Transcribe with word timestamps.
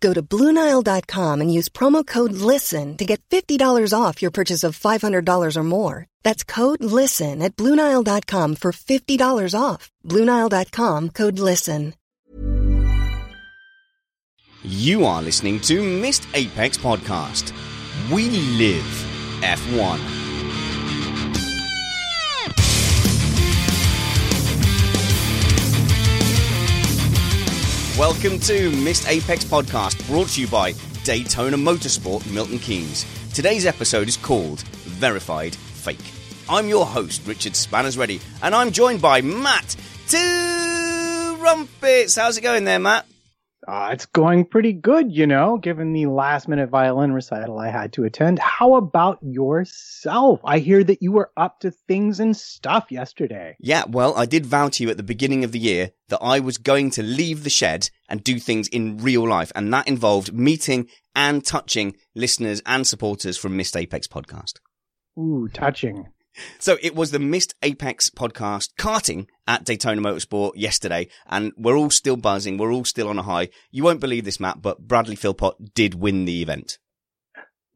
Go 0.00 0.12
to 0.12 0.22
BlueNile.com 0.22 1.40
and 1.40 1.52
use 1.52 1.68
promo 1.68 2.06
code 2.06 2.32
LISTEN 2.32 2.96
to 2.98 3.04
get 3.04 3.20
$50 3.30 3.94
off 3.98 4.20
your 4.20 4.30
purchase 4.30 4.64
of 4.64 4.78
$500 4.78 5.56
or 5.56 5.62
more. 5.64 6.06
That's 6.22 6.44
code 6.44 6.82
LISTEN 6.84 7.42
at 7.42 7.56
BlueNile.com 7.56 8.56
for 8.56 8.72
$50 8.72 9.54
off. 9.58 9.90
BlueNile.com 10.04 11.10
code 11.10 11.38
LISTEN. 11.38 11.94
You 14.64 15.04
are 15.04 15.22
listening 15.22 15.60
to 15.60 15.82
Missed 15.82 16.26
Apex 16.34 16.76
Podcast. 16.76 17.52
We 18.10 18.28
live 18.28 18.82
F1. 19.40 20.27
Welcome 27.98 28.38
to 28.40 28.70
Missed 28.70 29.08
Apex 29.08 29.44
Podcast, 29.44 30.06
brought 30.06 30.28
to 30.28 30.40
you 30.40 30.46
by 30.46 30.72
Daytona 31.02 31.56
Motorsport 31.56 32.30
Milton 32.32 32.60
Keynes. 32.60 33.04
Today's 33.34 33.66
episode 33.66 34.06
is 34.06 34.16
called 34.16 34.60
Verified 34.60 35.56
Fake. 35.56 35.98
I'm 36.48 36.68
your 36.68 36.86
host, 36.86 37.26
Richard 37.26 37.56
Spanners 37.56 37.98
Ready, 37.98 38.20
and 38.40 38.54
I'm 38.54 38.70
joined 38.70 39.02
by 39.02 39.20
Matt 39.20 39.74
Trumpets. 41.40 42.14
How's 42.14 42.38
it 42.38 42.42
going 42.42 42.62
there, 42.62 42.78
Matt? 42.78 43.04
Uh, 43.68 43.90
it's 43.92 44.06
going 44.06 44.46
pretty 44.46 44.72
good, 44.72 45.12
you 45.12 45.26
know, 45.26 45.58
given 45.58 45.92
the 45.92 46.06
last 46.06 46.48
minute 46.48 46.70
violin 46.70 47.12
recital 47.12 47.58
I 47.58 47.68
had 47.68 47.92
to 47.92 48.04
attend. 48.04 48.38
How 48.38 48.76
about 48.76 49.18
yourself? 49.20 50.40
I 50.42 50.58
hear 50.58 50.82
that 50.82 51.02
you 51.02 51.12
were 51.12 51.30
up 51.36 51.60
to 51.60 51.70
things 51.70 52.18
and 52.18 52.34
stuff 52.34 52.90
yesterday. 52.90 53.56
Yeah, 53.60 53.84
well, 53.86 54.16
I 54.16 54.24
did 54.24 54.46
vow 54.46 54.70
to 54.70 54.82
you 54.82 54.88
at 54.88 54.96
the 54.96 55.02
beginning 55.02 55.44
of 55.44 55.52
the 55.52 55.58
year 55.58 55.90
that 56.08 56.20
I 56.22 56.40
was 56.40 56.56
going 56.56 56.90
to 56.92 57.02
leave 57.02 57.44
the 57.44 57.50
shed 57.50 57.90
and 58.08 58.24
do 58.24 58.38
things 58.38 58.68
in 58.68 58.96
real 58.96 59.28
life, 59.28 59.52
and 59.54 59.70
that 59.74 59.86
involved 59.86 60.32
meeting 60.32 60.88
and 61.14 61.44
touching 61.44 61.94
listeners 62.14 62.62
and 62.64 62.86
supporters 62.86 63.36
from 63.36 63.54
Missed 63.54 63.76
Apex 63.76 64.06
podcast. 64.06 64.60
Ooh, 65.18 65.46
touching. 65.52 66.06
So 66.58 66.78
it 66.82 66.94
was 66.94 67.10
the 67.10 67.18
Missed 67.18 67.54
Apex 67.62 68.10
podcast 68.10 68.70
karting 68.78 69.26
at 69.46 69.64
Daytona 69.64 70.00
Motorsport 70.00 70.52
yesterday, 70.56 71.08
and 71.26 71.52
we're 71.56 71.76
all 71.76 71.90
still 71.90 72.16
buzzing. 72.16 72.58
We're 72.58 72.72
all 72.72 72.84
still 72.84 73.08
on 73.08 73.18
a 73.18 73.22
high. 73.22 73.48
You 73.70 73.84
won't 73.84 74.00
believe 74.00 74.24
this, 74.24 74.40
Matt, 74.40 74.62
but 74.62 74.86
Bradley 74.86 75.16
Philpott 75.16 75.74
did 75.74 75.94
win 75.94 76.24
the 76.24 76.42
event. 76.42 76.78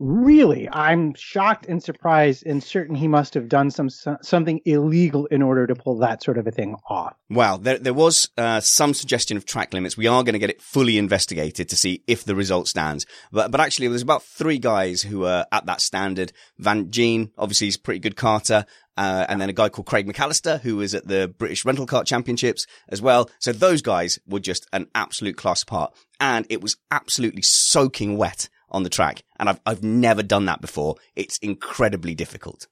Really, 0.04 0.68
I'm 0.68 1.14
shocked 1.14 1.66
and 1.66 1.80
surprised, 1.80 2.44
and 2.44 2.60
certain 2.60 2.96
he 2.96 3.06
must 3.06 3.34
have 3.34 3.48
done 3.48 3.70
some 3.70 3.88
something 3.88 4.60
illegal 4.64 5.26
in 5.26 5.42
order 5.42 5.64
to 5.68 5.76
pull 5.76 5.98
that 5.98 6.24
sort 6.24 6.38
of 6.38 6.46
a 6.48 6.50
thing 6.50 6.74
off. 6.90 7.14
Well, 7.30 7.56
there 7.58 7.78
there 7.78 7.94
was 7.94 8.28
uh, 8.36 8.58
some 8.58 8.94
suggestion 8.94 9.36
of 9.36 9.46
track 9.46 9.72
limits. 9.72 9.96
We 9.96 10.08
are 10.08 10.24
going 10.24 10.32
to 10.32 10.40
get 10.40 10.50
it 10.50 10.60
fully 10.60 10.98
investigated 10.98 11.68
to 11.68 11.76
see 11.76 12.02
if 12.08 12.24
the 12.24 12.34
result 12.34 12.66
stands. 12.66 13.06
But 13.30 13.52
but 13.52 13.60
actually, 13.60 13.86
there's 13.86 14.02
about 14.02 14.24
three 14.24 14.58
guys 14.58 15.02
who 15.02 15.24
are 15.24 15.46
at 15.52 15.66
that 15.66 15.80
standard. 15.80 16.32
Van 16.58 16.90
Gene, 16.90 17.30
obviously, 17.38 17.68
he's 17.68 17.76
a 17.76 17.80
pretty 17.80 18.00
good 18.00 18.16
carter 18.16 18.66
Uh, 18.96 19.24
and 19.28 19.40
then 19.40 19.48
a 19.48 19.54
guy 19.54 19.68
called 19.70 19.86
Craig 19.86 20.06
McAllister, 20.06 20.60
who 20.60 20.76
was 20.76 20.94
at 20.94 21.06
the 21.06 21.26
British 21.38 21.64
Rental 21.64 21.86
Kart 21.86 22.06
Championships 22.06 22.66
as 22.90 23.00
well. 23.00 23.30
So 23.38 23.52
those 23.52 23.80
guys 23.82 24.18
were 24.26 24.40
just 24.40 24.66
an 24.72 24.88
absolute 24.94 25.36
class 25.36 25.62
apart. 25.62 25.94
And 26.20 26.44
it 26.50 26.60
was 26.60 26.76
absolutely 26.90 27.42
soaking 27.42 28.18
wet 28.18 28.50
on 28.72 28.82
the 28.82 28.90
track. 28.90 29.22
And 29.38 29.48
I've, 29.48 29.60
I've 29.64 29.82
never 29.82 30.22
done 30.22 30.46
that 30.46 30.60
before. 30.60 30.96
It's 31.14 31.38
incredibly 31.38 32.14
difficult. 32.14 32.66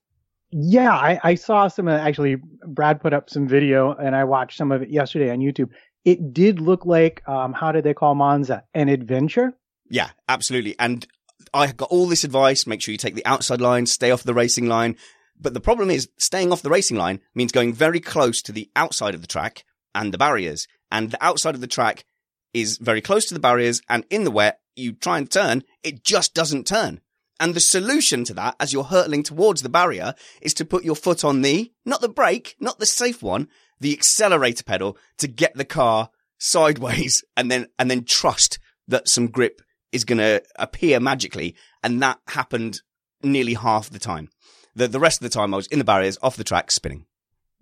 Yeah, 0.51 0.93
I, 0.93 1.21
I 1.23 1.35
saw 1.37 1.69
some, 1.69 1.87
uh, 1.87 1.93
actually, 1.93 2.37
Brad 2.67 3.01
put 3.01 3.13
up 3.13 3.31
some 3.31 3.47
video 3.47 3.95
and 3.95 4.17
I 4.17 4.25
watched 4.25 4.57
some 4.57 4.73
of 4.73 4.83
it 4.83 4.91
yesterday 4.91 5.31
on 5.31 5.39
YouTube. 5.39 5.71
It 6.05 6.33
did 6.33 6.61
look 6.61 6.85
like, 6.85 7.23
um, 7.29 7.53
how 7.53 7.71
did 7.71 7.85
they 7.85 7.95
call 7.95 8.17
Monza? 8.17 8.65
An 8.75 8.89
adventure? 8.89 9.53
Yeah, 9.89 10.11
absolutely. 10.29 10.75
And 10.79 11.07
I 11.55 11.71
got 11.73 11.91
all 11.91 12.07
this 12.07 12.25
advice. 12.25 12.67
Make 12.67 12.83
sure 12.83 12.91
you 12.91 12.99
take 12.99 13.15
the 13.15 13.27
outside 13.27 13.61
line, 13.61 13.87
stay 13.87 14.11
off 14.11 14.25
the 14.25 14.35
racing 14.35 14.67
line. 14.67 14.97
But 15.39 15.55
the 15.55 15.61
problem 15.61 15.91
is 15.91 16.09
staying 16.19 16.53
off 16.53 16.63
the 16.63 16.71
racing 16.71 16.97
line 16.97 17.21
means 17.35 17.53
going 17.53 17.73
very 17.73 18.01
close 18.01 18.43
to 18.43 18.53
the 18.53 18.71
outside 18.75 19.15
of 19.15 19.21
the 19.21 19.27
track 19.27 19.65
and 19.95 20.13
the 20.13 20.19
barriers. 20.19 20.67
And 20.91 21.13
the 21.13 21.25
outside 21.25 21.55
of 21.55 21.61
the 21.61 21.67
track 21.67 22.05
is 22.53 22.79
very 22.79 23.01
close 23.01 23.27
to 23.27 23.35
the 23.35 23.41
barriers 23.41 23.81
and 23.89 24.05
in 24.11 24.25
the 24.25 24.31
wet 24.31 24.61
you 24.81 24.93
try 24.93 25.19
and 25.19 25.31
turn, 25.31 25.63
it 25.83 26.05
just 26.05 26.35
doesn't 26.35 26.67
turn. 26.67 27.01
And 27.39 27.55
the 27.55 27.61
solution 27.61 28.25
to 28.25 28.35
that, 28.35 28.55
as 28.61 28.73
you're 28.73 28.85
hurtling 28.85 29.23
towards 29.23 29.63
the 29.63 29.71
barrier, 29.71 30.15
is 30.43 30.53
to 30.55 30.65
put 30.67 30.85
your 30.85 30.95
foot 30.95 31.25
on 31.25 31.41
the, 31.41 31.73
not 31.87 32.03
the 32.03 32.09
brake, 32.09 32.55
not 32.61 32.79
the 32.79 32.87
safe 32.87 33.23
one, 33.23 33.49
the 33.81 33.95
accelerator 33.95 34.63
pedal 34.63 34.99
to 35.19 35.27
get 35.27 35.55
the 35.55 35.65
car 35.65 36.11
sideways 36.39 37.25
and 37.37 37.51
then, 37.51 37.67
and 37.79 37.91
then 37.91 38.05
trust 38.05 38.59
that 38.89 39.09
some 39.09 39.29
grip 39.29 39.63
is 39.91 40.05
going 40.05 40.19
to 40.19 40.43
appear 40.57 41.01
magically. 41.01 41.57
And 41.83 42.03
that 42.03 42.19
happened 42.29 42.83
nearly 43.23 43.55
half 43.55 43.89
the 43.89 43.99
time. 43.99 44.29
The, 44.75 44.89
the 44.89 45.01
rest 45.01 45.23
of 45.23 45.25
the 45.25 45.35
time 45.35 45.55
I 45.55 45.57
was 45.57 45.67
in 45.69 45.79
the 45.79 45.85
barriers, 45.85 46.19
off 46.23 46.37
the 46.37 46.45
track, 46.45 46.71
spinning. 46.71 47.07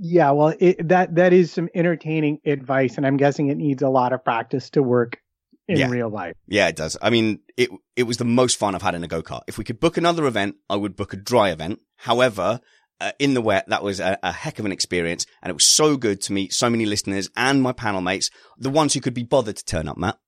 Yeah, 0.01 0.31
well, 0.33 0.55
it, 0.61 0.89
that 0.89 1.17
that 1.17 1.33
is 1.33 1.53
some 1.53 1.69
entertaining 1.75 2.39
advice, 2.47 2.97
and 2.97 3.07
I'm 3.07 3.17
guessing 3.17 3.49
it 3.49 3.57
needs 3.57 3.83
a 3.83 3.89
lot 3.89 4.12
of 4.12 4.23
practice 4.23 4.71
to 4.71 4.83
work 4.83 5.21
in 5.69 5.79
Yeah. 5.79 5.91
real 5.91 6.09
life. 6.11 6.34
Yeah, 6.47 6.69
it 6.69 6.77
does. 6.77 6.97
I 7.01 7.11
mean, 7.11 7.41
it 7.56 7.69
it 7.97 8.05
was 8.05 8.17
the 8.17 8.25
most 8.25 8.56
fun 8.59 8.75
I've 8.75 8.83
had 8.83 8.95
in 8.95 9.05
a 9.05 9.09
go 9.09 9.23
kart. 9.23 9.43
If 9.47 9.59
we 9.59 9.65
could 9.65 9.79
book 9.81 9.97
another 9.97 10.27
event, 10.27 10.56
I 10.69 10.77
would 10.77 10.97
book 10.97 11.12
a 11.12 11.17
dry 11.17 11.51
event. 11.51 11.81
However, 11.97 12.60
uh, 13.01 13.13
in 13.19 13.34
the 13.34 13.41
wet, 13.42 13.69
that 13.69 13.83
was 13.84 14.01
a, 14.01 14.19
a 14.22 14.33
heck 14.33 14.59
of 14.59 14.65
an 14.66 14.72
experience, 14.72 15.25
and 15.42 15.51
it 15.51 15.54
was 15.54 15.65
so 15.65 15.97
good 15.97 16.21
to 16.22 16.33
meet 16.33 16.53
so 16.53 16.69
many 16.69 16.84
listeners 16.87 17.31
and 17.37 17.63
my 17.63 17.72
panel 17.72 18.01
mates, 18.01 18.31
the 18.57 18.71
ones 18.71 18.95
who 18.95 19.01
could 19.01 19.15
be 19.15 19.22
bothered 19.22 19.57
to 19.57 19.65
turn 19.65 19.89
up, 19.89 19.97
Matt. 19.97 20.19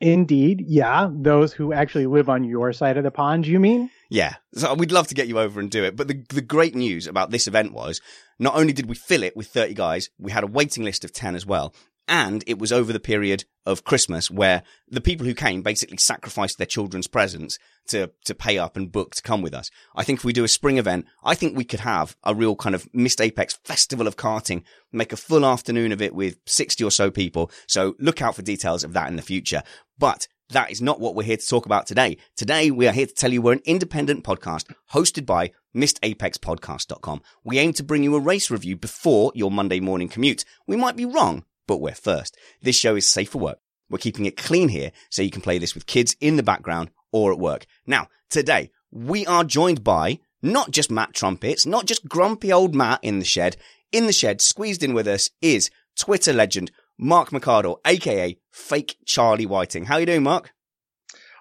Indeed, 0.00 0.62
yeah, 0.66 1.08
those 1.10 1.54
who 1.54 1.72
actually 1.72 2.06
live 2.06 2.28
on 2.28 2.44
your 2.44 2.72
side 2.74 2.98
of 2.98 3.04
the 3.04 3.10
pond, 3.10 3.46
you 3.46 3.58
mean? 3.58 3.88
Yeah, 4.10 4.34
so 4.54 4.74
we'd 4.74 4.92
love 4.92 5.06
to 5.08 5.14
get 5.14 5.26
you 5.26 5.38
over 5.38 5.58
and 5.58 5.70
do 5.70 5.84
it. 5.84 5.96
But 5.96 6.08
the 6.08 6.22
the 6.28 6.42
great 6.42 6.74
news 6.74 7.06
about 7.06 7.30
this 7.30 7.46
event 7.46 7.72
was 7.72 8.00
not 8.38 8.54
only 8.56 8.72
did 8.74 8.86
we 8.90 8.94
fill 8.94 9.22
it 9.22 9.34
with 9.36 9.46
30 9.48 9.72
guys, 9.74 10.10
we 10.18 10.32
had 10.32 10.44
a 10.44 10.48
waiting 10.48 10.84
list 10.84 11.04
of 11.04 11.12
10 11.12 11.34
as 11.34 11.46
well. 11.46 11.74
And 12.08 12.44
it 12.46 12.58
was 12.58 12.72
over 12.72 12.92
the 12.92 13.00
period 13.00 13.44
of 13.64 13.84
Christmas 13.84 14.30
where 14.30 14.62
the 14.88 15.00
people 15.00 15.26
who 15.26 15.34
came 15.34 15.62
basically 15.62 15.96
sacrificed 15.96 16.56
their 16.56 16.66
children's 16.66 17.08
presents 17.08 17.58
to, 17.88 18.12
to 18.24 18.34
pay 18.34 18.58
up 18.58 18.76
and 18.76 18.92
book 18.92 19.16
to 19.16 19.22
come 19.22 19.42
with 19.42 19.52
us. 19.52 19.70
I 19.94 20.04
think 20.04 20.20
if 20.20 20.24
we 20.24 20.32
do 20.32 20.44
a 20.44 20.48
spring 20.48 20.78
event, 20.78 21.06
I 21.24 21.34
think 21.34 21.56
we 21.56 21.64
could 21.64 21.80
have 21.80 22.16
a 22.22 22.34
real 22.34 22.54
kind 22.54 22.74
of 22.76 22.88
Missed 22.94 23.20
Apex 23.20 23.58
festival 23.64 24.06
of 24.06 24.16
karting, 24.16 24.62
make 24.92 25.12
a 25.12 25.16
full 25.16 25.44
afternoon 25.44 25.90
of 25.90 26.00
it 26.00 26.14
with 26.14 26.38
60 26.46 26.84
or 26.84 26.92
so 26.92 27.10
people. 27.10 27.50
So 27.66 27.96
look 27.98 28.22
out 28.22 28.36
for 28.36 28.42
details 28.42 28.84
of 28.84 28.92
that 28.92 29.08
in 29.08 29.16
the 29.16 29.22
future. 29.22 29.62
But 29.98 30.28
that 30.50 30.70
is 30.70 30.80
not 30.80 31.00
what 31.00 31.14
we're 31.14 31.24
here 31.24 31.36
to 31.36 31.46
talk 31.46 31.66
about 31.66 31.86
today. 31.86 32.18
Today, 32.36 32.70
we 32.70 32.86
are 32.86 32.92
here 32.92 33.06
to 33.06 33.14
tell 33.14 33.32
you 33.32 33.42
we're 33.42 33.54
an 33.54 33.62
independent 33.64 34.22
podcast 34.24 34.72
hosted 34.92 35.26
by 35.26 35.50
MissedApexPodcast.com. 35.74 37.22
We 37.42 37.58
aim 37.58 37.72
to 37.74 37.82
bring 37.82 38.04
you 38.04 38.14
a 38.14 38.20
race 38.20 38.50
review 38.50 38.76
before 38.76 39.32
your 39.34 39.50
Monday 39.50 39.80
morning 39.80 40.08
commute. 40.08 40.44
We 40.66 40.76
might 40.76 40.96
be 40.96 41.04
wrong, 41.04 41.44
but 41.66 41.80
we're 41.80 41.94
first. 41.94 42.36
This 42.62 42.76
show 42.76 42.96
is 42.96 43.08
safe 43.08 43.30
for 43.30 43.38
work. 43.38 43.58
We're 43.88 43.98
keeping 43.98 44.26
it 44.26 44.36
clean 44.36 44.68
here 44.68 44.92
so 45.10 45.22
you 45.22 45.30
can 45.30 45.42
play 45.42 45.58
this 45.58 45.74
with 45.74 45.86
kids 45.86 46.16
in 46.20 46.36
the 46.36 46.42
background 46.42 46.90
or 47.12 47.32
at 47.32 47.38
work. 47.38 47.66
Now, 47.86 48.08
today, 48.30 48.70
we 48.90 49.26
are 49.26 49.44
joined 49.44 49.84
by 49.84 50.20
not 50.42 50.70
just 50.70 50.90
Matt 50.90 51.14
Trumpets, 51.14 51.66
not 51.66 51.86
just 51.86 52.08
grumpy 52.08 52.52
old 52.52 52.74
Matt 52.74 53.00
in 53.02 53.18
the 53.18 53.24
shed. 53.24 53.56
In 53.92 54.06
the 54.06 54.12
shed, 54.12 54.40
squeezed 54.40 54.82
in 54.82 54.94
with 54.94 55.06
us 55.06 55.30
is 55.40 55.70
Twitter 55.98 56.32
legend 56.32 56.70
Mark 56.98 57.30
McCardle, 57.30 57.78
aka 57.86 58.38
Fake 58.50 58.96
Charlie 59.06 59.46
Whiting. 59.46 59.86
How 59.86 59.98
you 59.98 60.06
doing, 60.06 60.22
Mark? 60.22 60.52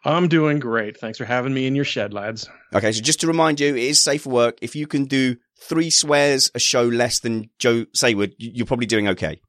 I'm 0.03 0.27
doing 0.27 0.59
great. 0.59 0.99
Thanks 0.99 1.17
for 1.17 1.25
having 1.25 1.53
me 1.53 1.65
in 1.65 1.75
your 1.75 1.85
shed, 1.85 2.13
lads. 2.13 2.47
Okay, 2.75 2.91
so 2.91 3.01
just 3.01 3.21
to 3.21 3.27
remind 3.27 3.59
you, 3.59 3.75
it 3.75 3.83
is 3.83 4.03
safe 4.03 4.23
for 4.23 4.29
work. 4.29 4.59
If 4.61 4.75
you 4.75 4.85
can 4.85 5.05
do 5.05 5.37
three 5.59 5.89
swears 5.89 6.51
a 6.53 6.59
show 6.59 6.83
less 6.83 7.19
than 7.19 7.49
Joe 7.57 7.85
Saward, 7.95 8.33
you're 8.37 8.67
probably 8.67 8.85
doing 8.85 9.07
okay. 9.09 9.41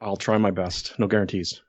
I'll 0.00 0.16
try 0.16 0.38
my 0.38 0.50
best. 0.50 0.98
No 0.98 1.06
guarantees. 1.06 1.60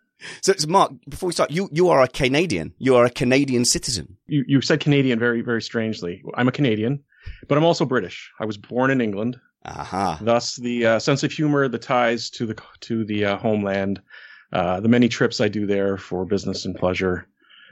So, 0.41 0.53
so, 0.55 0.67
Mark, 0.67 0.91
before 1.09 1.27
we 1.27 1.33
start, 1.33 1.51
you 1.51 1.69
you 1.71 1.89
are 1.89 2.01
a 2.01 2.07
Canadian. 2.07 2.73
You 2.77 2.95
are 2.95 3.05
a 3.05 3.09
Canadian 3.09 3.65
citizen. 3.65 4.17
You 4.27 4.43
you 4.47 4.61
said 4.61 4.79
Canadian 4.79 5.19
very 5.19 5.41
very 5.41 5.61
strangely. 5.61 6.23
I'm 6.35 6.47
a 6.47 6.51
Canadian, 6.51 7.03
but 7.47 7.57
I'm 7.57 7.63
also 7.63 7.85
British. 7.85 8.31
I 8.39 8.45
was 8.45 8.57
born 8.57 8.91
in 8.91 9.01
England. 9.01 9.39
Aha. 9.65 10.19
Thus, 10.21 10.55
the 10.55 10.85
uh, 10.85 10.99
sense 10.99 11.23
of 11.23 11.31
humor, 11.31 11.67
the 11.67 11.77
ties 11.77 12.29
to 12.31 12.45
the 12.45 12.61
to 12.81 13.05
the 13.05 13.25
uh, 13.25 13.37
homeland, 13.37 14.01
uh, 14.53 14.79
the 14.79 14.89
many 14.89 15.07
trips 15.07 15.41
I 15.41 15.47
do 15.47 15.65
there 15.65 15.97
for 15.97 16.25
business 16.25 16.65
and 16.65 16.75
pleasure, 16.75 17.27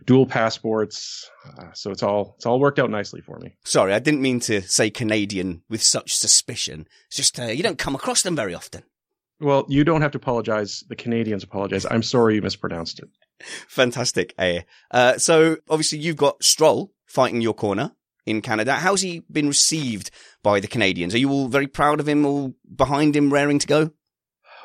dual 0.05 0.25
passports. 0.25 1.29
Uh, 1.57 1.71
so 1.73 1.91
it's 1.91 2.03
all 2.03 2.35
it's 2.37 2.45
all 2.45 2.59
worked 2.59 2.79
out 2.79 2.89
nicely 2.89 3.21
for 3.21 3.39
me. 3.39 3.55
Sorry, 3.63 3.93
I 3.93 3.99
didn't 3.99 4.21
mean 4.21 4.39
to 4.41 4.61
say 4.61 4.89
Canadian 4.89 5.61
with 5.69 5.81
such 5.81 6.15
suspicion. 6.15 6.87
It's 7.07 7.17
just 7.17 7.39
uh, 7.39 7.45
you 7.45 7.63
don't 7.63 7.79
come 7.79 7.95
across 7.95 8.21
them 8.21 8.35
very 8.35 8.53
often. 8.53 8.83
Well, 9.39 9.65
you 9.69 9.83
don't 9.83 10.01
have 10.01 10.11
to 10.11 10.17
apologize. 10.17 10.83
The 10.89 10.95
Canadians 10.95 11.43
apologize. 11.43 11.85
I'm 11.89 12.03
sorry 12.03 12.35
you 12.35 12.41
mispronounced 12.41 12.99
it. 12.99 13.09
Fantastic. 13.67 14.33
Uh, 14.91 15.17
so 15.17 15.57
obviously 15.69 15.99
you've 15.99 16.17
got 16.17 16.43
Stroll 16.43 16.91
fighting 17.05 17.41
your 17.41 17.53
corner 17.53 17.91
in 18.25 18.41
Canada. 18.41 18.73
How's 18.73 19.01
he 19.01 19.23
been 19.31 19.47
received 19.47 20.11
by 20.43 20.59
the 20.59 20.67
Canadians? 20.67 21.15
Are 21.15 21.19
you 21.19 21.31
all 21.31 21.47
very 21.47 21.67
proud 21.67 21.99
of 21.99 22.07
him, 22.07 22.25
all 22.25 22.53
behind 22.75 23.15
him, 23.15 23.31
raring 23.31 23.59
to 23.59 23.67
go? 23.67 23.91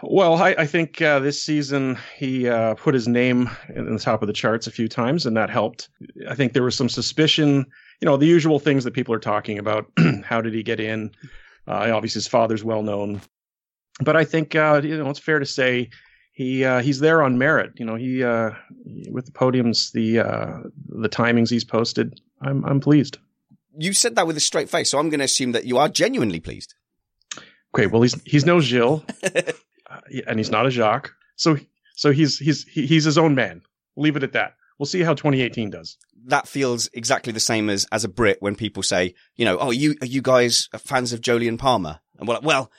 Well, 0.03 0.35
I, 0.35 0.55
I 0.59 0.67
think 0.67 1.01
uh, 1.01 1.21
this 1.21 1.43
season 1.43 1.97
he 2.19 2.49
uh, 2.49 2.75
put 2.75 2.95
his 2.95 3.09
name 3.09 3.49
in 3.75 3.95
the 3.95 4.01
top 4.01 4.23
of 4.23 4.27
the 4.27 4.35
charts 4.35 4.67
a 4.67 4.73
few 4.73 4.89
times, 4.89 5.25
and 5.25 5.37
that 5.37 5.49
helped. 5.49 5.89
I 6.29 6.35
think 6.35 6.53
there 6.53 6.65
was 6.65 6.77
some 6.77 6.89
suspicion, 6.89 7.65
you 8.01 8.07
know, 8.07 8.17
the 8.17 8.27
usual 8.27 8.59
things 8.59 8.85
that 8.85 8.93
people 8.93 9.15
are 9.15 9.21
talking 9.21 9.59
about. 9.59 9.87
How 10.25 10.41
did 10.43 10.53
he 10.53 10.63
get 10.63 10.81
in? 10.81 11.13
Uh, 11.67 11.91
obviously, 11.95 12.19
his 12.19 12.29
father's 12.29 12.63
well 12.63 12.83
known 12.83 13.23
but 14.01 14.17
I 14.17 14.25
think 14.25 14.55
uh, 14.55 14.81
you 14.83 14.97
know 14.97 15.11
it's 15.11 15.19
fair 15.19 15.39
to 15.39 15.47
say 15.47 15.91
he 16.33 16.65
uh, 16.65 16.81
he's 16.81 16.99
there 16.99 17.23
on 17.23 17.39
merit. 17.39 17.73
You 17.77 17.87
know, 17.87 17.95
he 17.95 18.23
uh, 18.23 18.51
with 19.11 19.27
the 19.27 19.33
podiums, 19.33 19.93
the 19.93 20.19
uh, 20.19 20.59
the 20.89 21.09
timings 21.09 21.51
he's 21.51 21.65
posted, 21.65 22.21
I'm 22.43 22.65
I'm 22.65 22.81
pleased. 22.81 23.19
You 23.77 23.93
said 23.93 24.17
that 24.17 24.27
with 24.27 24.37
a 24.37 24.41
straight 24.41 24.69
face, 24.69 24.91
so 24.91 24.99
I'm 24.99 25.11
going 25.11 25.19
to 25.19 25.25
assume 25.25 25.53
that 25.53 25.65
you 25.65 25.79
are 25.79 25.89
genuinely 25.89 26.41
pleased. 26.41 26.75
Okay, 27.75 27.87
well 27.87 28.03
he's 28.03 28.21
he's 28.25 28.45
no 28.45 28.61
Gilles, 28.61 29.03
uh, 29.23 30.01
and 30.27 30.39
he's 30.39 30.51
not 30.51 30.67
a 30.67 30.71
Jacques, 30.71 31.13
so 31.37 31.57
so 31.95 32.11
he's 32.11 32.39
he's 32.39 32.65
he's 32.65 33.05
his 33.05 33.17
own 33.17 33.35
man. 33.35 33.63
Leave 33.97 34.17
it 34.17 34.25
at 34.25 34.33
that. 34.33 34.55
We'll 34.79 34.87
see 34.87 35.03
how 35.03 35.15
2018 35.15 35.71
does. 35.71 35.97
That 36.27 36.49
feels 36.49 36.89
exactly 36.93 37.33
the 37.33 37.41
same 37.41 37.71
as 37.71 37.87
as 37.93 38.03
a 38.03 38.09
Brit 38.09 38.39
when 38.41 38.57
people 38.57 38.83
say, 38.83 39.15
you 39.37 39.45
know, 39.45 39.57
oh, 39.59 39.71
you 39.71 39.95
are 40.03 40.07
you 40.07 40.21
guys 40.21 40.69
fans 40.79 41.13
of 41.13 41.21
Jolyon 41.21 41.59
Palmer? 41.59 42.01
And 42.19 42.27
we're 42.27 42.35
like, 42.35 42.45
well, 42.45 42.73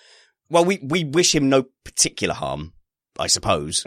well, 0.50 0.66
we, 0.66 0.80
we 0.82 1.04
wish 1.04 1.34
him 1.34 1.50
no 1.50 1.66
particular 1.84 2.34
harm, 2.34 2.74
I 3.18 3.28
suppose. 3.28 3.86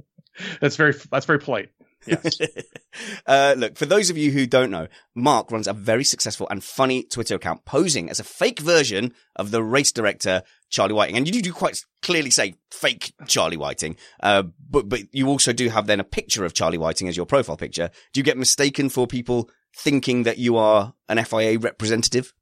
that's 0.60 0.76
very 0.76 0.94
that's 1.10 1.26
very 1.26 1.38
polite. 1.38 1.70
Yes. 2.06 2.38
uh, 3.26 3.54
look, 3.56 3.76
for 3.76 3.86
those 3.86 4.10
of 4.10 4.18
you 4.18 4.30
who 4.30 4.46
don't 4.46 4.70
know, 4.70 4.88
Mark 5.14 5.50
runs 5.50 5.68
a 5.68 5.72
very 5.72 6.04
successful 6.04 6.48
and 6.50 6.62
funny 6.62 7.04
Twitter 7.04 7.36
account 7.36 7.64
posing 7.64 8.10
as 8.10 8.18
a 8.18 8.24
fake 8.24 8.58
version 8.58 9.14
of 9.36 9.50
the 9.50 9.62
race 9.62 9.92
director 9.92 10.42
Charlie 10.68 10.94
Whiting, 10.94 11.16
and 11.16 11.32
you 11.32 11.42
do 11.42 11.52
quite 11.52 11.84
clearly 12.00 12.30
say 12.30 12.54
fake 12.70 13.12
Charlie 13.26 13.56
Whiting. 13.56 13.96
Uh, 14.20 14.44
but 14.68 14.88
but 14.88 15.00
you 15.12 15.28
also 15.28 15.52
do 15.52 15.68
have 15.68 15.86
then 15.86 16.00
a 16.00 16.04
picture 16.04 16.44
of 16.44 16.54
Charlie 16.54 16.78
Whiting 16.78 17.08
as 17.08 17.16
your 17.16 17.26
profile 17.26 17.56
picture. 17.56 17.90
Do 18.12 18.20
you 18.20 18.24
get 18.24 18.38
mistaken 18.38 18.88
for 18.88 19.06
people 19.06 19.50
thinking 19.76 20.24
that 20.24 20.38
you 20.38 20.56
are 20.56 20.94
an 21.08 21.22
FIA 21.24 21.58
representative? 21.58 22.32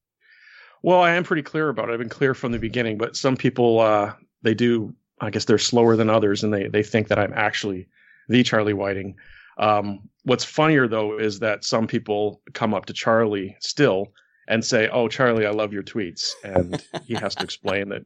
Well, 0.82 1.00
I 1.00 1.12
am 1.12 1.25
pretty 1.25 1.43
clear 1.43 1.69
about 1.69 1.88
it. 1.88 1.93
I've 1.93 1.99
been 1.99 2.09
clear 2.09 2.35
from 2.35 2.53
the 2.53 2.59
beginning, 2.59 2.97
but 2.99 3.17
some 3.17 3.37
people, 3.37 3.81
uh, 3.81 4.15
they 4.43 4.55
do, 4.55 4.94
I 5.21 5.31
guess 5.31 5.44
they're 5.44 5.59
slower 5.59 5.97
than 5.97 6.09
others 6.09 6.43
and 6.43 6.53
they, 6.53 6.69
they 6.69 6.82
think 6.82 7.09
that 7.09 7.19
I'm 7.19 7.32
actually 7.35 7.87
the 8.29 8.43
Charlie 8.43 8.73
Whiting. 8.73 9.17
Um, 9.59 10.09
what's 10.25 10.44
funnier 10.44 10.88
though 10.88 11.19
is 11.19 11.41
that 11.41 11.65
some 11.65 11.87
people 11.87 12.41
come 12.55 12.73
up 12.73 12.87
to 12.87 12.93
Charlie 12.93 13.56
still 13.61 14.12
and 14.49 14.65
say, 14.65 14.88
"Oh, 14.88 15.09
Charlie, 15.09 15.47
I 15.47 15.50
love 15.50 15.73
your 15.73 15.82
tweets," 15.82 16.31
and 16.43 16.83
he 17.05 17.15
has 17.15 17.35
to 17.37 17.44
explain 17.44 17.91
that 17.91 18.03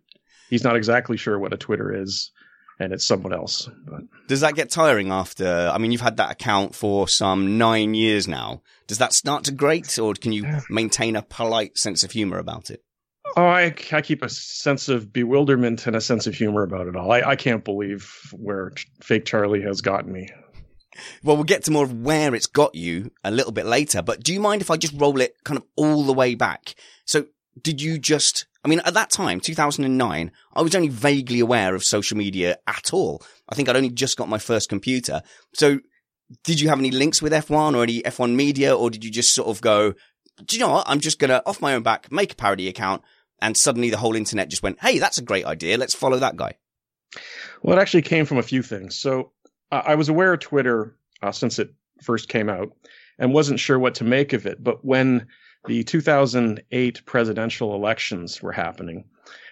he's 0.50 0.64
not 0.64 0.76
exactly 0.76 1.16
sure 1.16 1.38
what 1.38 1.52
a 1.52 1.56
Twitter 1.56 1.94
is, 1.94 2.32
and 2.78 2.92
it's 2.92 3.04
someone 3.04 3.32
else. 3.32 3.68
But 3.86 4.02
does 4.28 4.40
that 4.40 4.54
get 4.54 4.70
tiring 4.70 5.10
after? 5.10 5.70
I 5.72 5.78
mean, 5.78 5.92
you've 5.92 6.00
had 6.00 6.16
that 6.18 6.32
account 6.32 6.74
for 6.74 7.08
some 7.08 7.58
nine 7.58 7.94
years 7.94 8.26
now. 8.28 8.62
Does 8.86 8.98
that 8.98 9.12
start 9.12 9.44
to 9.44 9.52
grate, 9.52 9.98
or 9.98 10.14
can 10.14 10.32
you 10.32 10.60
maintain 10.68 11.16
a 11.16 11.22
polite 11.22 11.78
sense 11.78 12.04
of 12.04 12.10
humor 12.10 12.38
about 12.38 12.70
it? 12.70 12.82
Oh, 13.36 13.46
I, 13.46 13.74
I 13.92 14.02
keep 14.02 14.22
a 14.22 14.28
sense 14.28 14.88
of 14.88 15.12
bewilderment 15.12 15.86
and 15.86 15.96
a 15.96 16.00
sense 16.00 16.26
of 16.26 16.34
humor 16.34 16.62
about 16.62 16.86
it 16.86 16.94
all. 16.94 17.10
I, 17.10 17.22
I 17.22 17.36
can't 17.36 17.64
believe 17.64 18.12
where 18.32 18.72
fake 19.02 19.24
Charlie 19.24 19.62
has 19.62 19.80
gotten 19.80 20.12
me. 20.12 20.28
Well, 21.24 21.36
we'll 21.36 21.44
get 21.44 21.64
to 21.64 21.72
more 21.72 21.84
of 21.84 21.92
where 21.92 22.34
it's 22.34 22.46
got 22.46 22.76
you 22.76 23.10
a 23.24 23.32
little 23.32 23.50
bit 23.50 23.66
later, 23.66 24.02
but 24.02 24.22
do 24.22 24.32
you 24.32 24.38
mind 24.38 24.62
if 24.62 24.70
I 24.70 24.76
just 24.76 24.94
roll 24.96 25.20
it 25.20 25.34
kind 25.42 25.58
of 25.58 25.64
all 25.74 26.04
the 26.04 26.12
way 26.12 26.36
back? 26.36 26.76
So 27.04 27.26
did 27.60 27.82
you 27.82 27.98
just, 27.98 28.46
I 28.64 28.68
mean, 28.68 28.80
at 28.84 28.94
that 28.94 29.10
time, 29.10 29.40
2009, 29.40 30.32
I 30.54 30.62
was 30.62 30.74
only 30.74 30.88
vaguely 30.88 31.40
aware 31.40 31.74
of 31.74 31.84
social 31.84 32.16
media 32.16 32.58
at 32.66 32.94
all. 32.94 33.22
I 33.48 33.54
think 33.54 33.68
I'd 33.68 33.76
only 33.76 33.90
just 33.90 34.16
got 34.16 34.28
my 34.28 34.38
first 34.38 34.70
computer. 34.70 35.22
So 35.52 35.80
did 36.44 36.60
you 36.60 36.70
have 36.70 36.78
any 36.78 36.90
links 36.90 37.20
with 37.20 37.32
F1 37.32 37.76
or 37.76 37.82
any 37.82 38.02
F1 38.02 38.34
media, 38.34 38.74
or 38.74 38.88
did 38.90 39.04
you 39.04 39.10
just 39.10 39.34
sort 39.34 39.48
of 39.48 39.60
go, 39.60 39.92
do 40.44 40.56
you 40.56 40.60
know 40.60 40.70
what? 40.70 40.88
I'm 40.88 41.00
just 41.00 41.18
going 41.18 41.28
to, 41.28 41.46
off 41.46 41.60
my 41.60 41.74
own 41.74 41.82
back, 41.82 42.10
make 42.10 42.32
a 42.32 42.36
parody 42.36 42.68
account. 42.68 43.02
And 43.42 43.56
suddenly 43.56 43.90
the 43.90 43.98
whole 43.98 44.16
internet 44.16 44.48
just 44.48 44.62
went, 44.62 44.80
Hey, 44.80 44.98
that's 44.98 45.18
a 45.18 45.22
great 45.22 45.44
idea. 45.44 45.76
Let's 45.76 45.94
follow 45.94 46.18
that 46.18 46.36
guy. 46.36 46.54
Well, 47.62 47.76
it 47.76 47.80
actually 47.80 48.02
came 48.02 48.24
from 48.24 48.38
a 48.38 48.42
few 48.42 48.62
things. 48.62 48.96
So 48.96 49.32
I 49.70 49.96
was 49.96 50.08
aware 50.08 50.32
of 50.32 50.40
Twitter 50.40 50.96
uh, 51.22 51.32
since 51.32 51.58
it 51.58 51.74
first 52.02 52.28
came 52.28 52.48
out 52.48 52.70
and 53.18 53.34
wasn't 53.34 53.60
sure 53.60 53.78
what 53.78 53.96
to 53.96 54.04
make 54.04 54.32
of 54.32 54.46
it. 54.46 54.62
But 54.62 54.84
when 54.84 55.26
the 55.66 55.82
2008 55.84 57.06
presidential 57.06 57.74
elections 57.74 58.42
were 58.42 58.52
happening, 58.52 59.04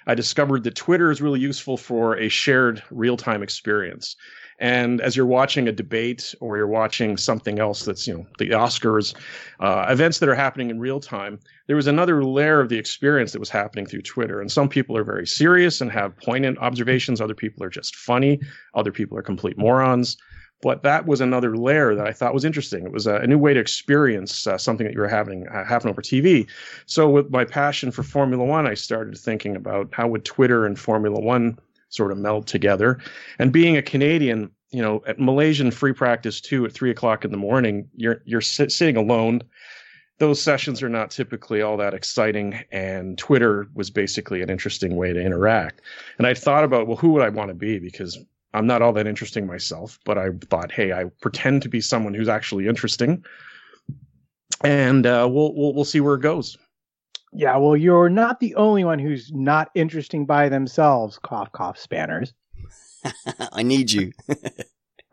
I 0.07 0.14
discovered 0.14 0.64
that 0.64 0.75
Twitter 0.75 1.11
is 1.11 1.23
really 1.23 1.40
useful 1.40 1.76
for 1.76 2.16
a 2.19 2.28
shared 2.28 2.83
real 2.90 3.16
time 3.16 3.42
experience. 3.42 4.16
And 4.59 5.00
as 5.00 5.16
you're 5.16 5.26
watching 5.26 5.66
a 5.66 5.73
debate 5.73 6.35
or 6.40 6.57
you're 6.57 6.69
watching 6.69 7.16
something 7.16 7.59
else 7.59 7.85
that's, 7.85 8.07
you 8.07 8.14
know, 8.14 8.26
the 8.38 8.50
Oscars, 8.50 9.14
uh, 9.61 9.87
events 9.88 10.19
that 10.19 10.28
are 10.28 10.35
happening 10.35 10.71
in 10.71 10.78
real 10.78 11.00
time, 11.00 11.40
there 11.66 11.76
was 11.76 11.87
another 11.88 12.25
layer 12.25 12.61
of 12.61 12.69
the 12.69 12.78
experience 12.78 13.33
that 13.33 13.40
was 13.40 13.50
happening 13.50 13.87
through 13.87 14.02
Twitter. 14.02 14.40
And 14.40 14.52
some 14.52 14.69
people 14.69 14.97
are 14.97 15.04
very 15.04 15.26
serious 15.26 15.81
and 15.81 15.90
have 15.90 16.16
poignant 16.19 16.59
observations. 16.59 17.21
Other 17.21 17.35
people 17.35 17.64
are 17.64 17.71
just 17.71 17.97
funny. 17.97 18.40
Other 18.75 18.92
people 18.92 19.19
are 19.19 19.23
complete 19.23 19.59
morons. 19.59 20.16
But 20.62 20.85
that 20.85 21.07
was 21.07 21.21
another 21.21 21.57
layer 21.57 21.95
that 21.95 22.07
I 22.07 22.12
thought 22.12 22.33
was 22.33 22.45
interesting. 22.45 22.85
It 22.85 22.92
was 22.92 23.07
a, 23.07 23.16
a 23.16 23.26
new 23.26 23.37
way 23.37 23.52
to 23.52 23.61
experience 23.61 24.47
uh, 24.47 24.57
something 24.57 24.87
that 24.87 24.95
you 24.95 25.00
were 25.00 25.09
having 25.09 25.49
uh, 25.49 25.64
happen 25.64 25.90
over 25.90 26.00
TV. 26.00 26.49
So 26.87 27.11
with 27.11 27.31
my 27.31 27.45
passion 27.45 27.90
for 27.90 28.04
Formula 28.04 28.45
One, 28.45 28.66
I 28.66 28.75
started 28.75 29.19
thinking 29.19 29.57
about 29.57 29.88
how 29.92 30.07
would 30.09 30.25
Twitter 30.25 30.64
and 30.64 30.78
Formula 30.78 31.21
One 31.21 31.59
sort 31.88 32.12
of 32.12 32.19
meld 32.19 32.47
together. 32.47 32.99
And 33.38 33.52
being 33.52 33.76
a 33.76 33.83
Canadian, 33.83 34.50
you 34.71 34.81
know, 34.81 35.02
at 35.07 35.19
Malaysian 35.19 35.73
free 35.73 35.92
practice 35.92 36.40
two 36.40 36.64
at 36.64 36.73
three 36.73 36.90
o'clock 36.90 37.25
in 37.25 37.33
the 37.33 37.37
morning, 37.37 37.88
you're 37.97 38.23
you're 38.25 38.40
sit, 38.40 38.71
sitting 38.71 38.97
alone. 38.97 39.42
Those 40.19 40.40
sessions 40.40 40.81
are 40.83 40.88
not 40.88 41.11
typically 41.11 41.61
all 41.61 41.76
that 41.78 41.95
exciting, 41.95 42.62
and 42.71 43.19
Twitter 43.19 43.66
was 43.75 43.90
basically 43.90 44.40
an 44.40 44.50
interesting 44.50 44.95
way 44.95 45.12
to 45.12 45.21
interact. 45.21 45.81
And 46.19 46.26
I 46.28 46.35
thought 46.35 46.62
about, 46.62 46.87
well, 46.87 46.97
who 46.97 47.11
would 47.11 47.23
I 47.23 47.28
want 47.28 47.49
to 47.49 47.54
be? 47.54 47.81
Because 47.81 48.16
I'm 48.54 48.66
not 48.66 48.82
all 48.82 48.92
that 48.92 49.06
interesting 49.06 49.47
myself, 49.47 49.99
but 50.04 50.18
I 50.18 50.30
thought, 50.50 50.73
hey, 50.73 50.92
I 50.92 51.04
pretend 51.21 51.62
to 51.62 51.68
be 51.68 51.80
someone 51.80 52.14
who's 52.14 52.28
actually 52.28 52.68
interesting, 52.68 53.25
and 54.62 55.06
uh, 55.06 55.28
we'll, 55.30 55.54
we'll 55.54 55.75
we'll 55.75 55.85
see 55.85 56.00
where 56.00 56.14
it 56.14 56.23
goes. 56.23 56.56
Yeah, 57.32 57.56
well, 57.56 57.76
you're 57.76 58.11
not 58.11 58.40
the 58.40 58.54
only 58.56 58.85
one 58.85 58.99
who's 58.99 59.32
not 59.32 59.71
interesting 59.75 60.26
by 60.26 60.50
themselves. 60.50 61.18
Cough, 61.18 61.50
cough, 61.52 61.78
spanners. 61.78 62.35
I 63.52 63.62
need 63.62 63.90
you. 63.90 64.12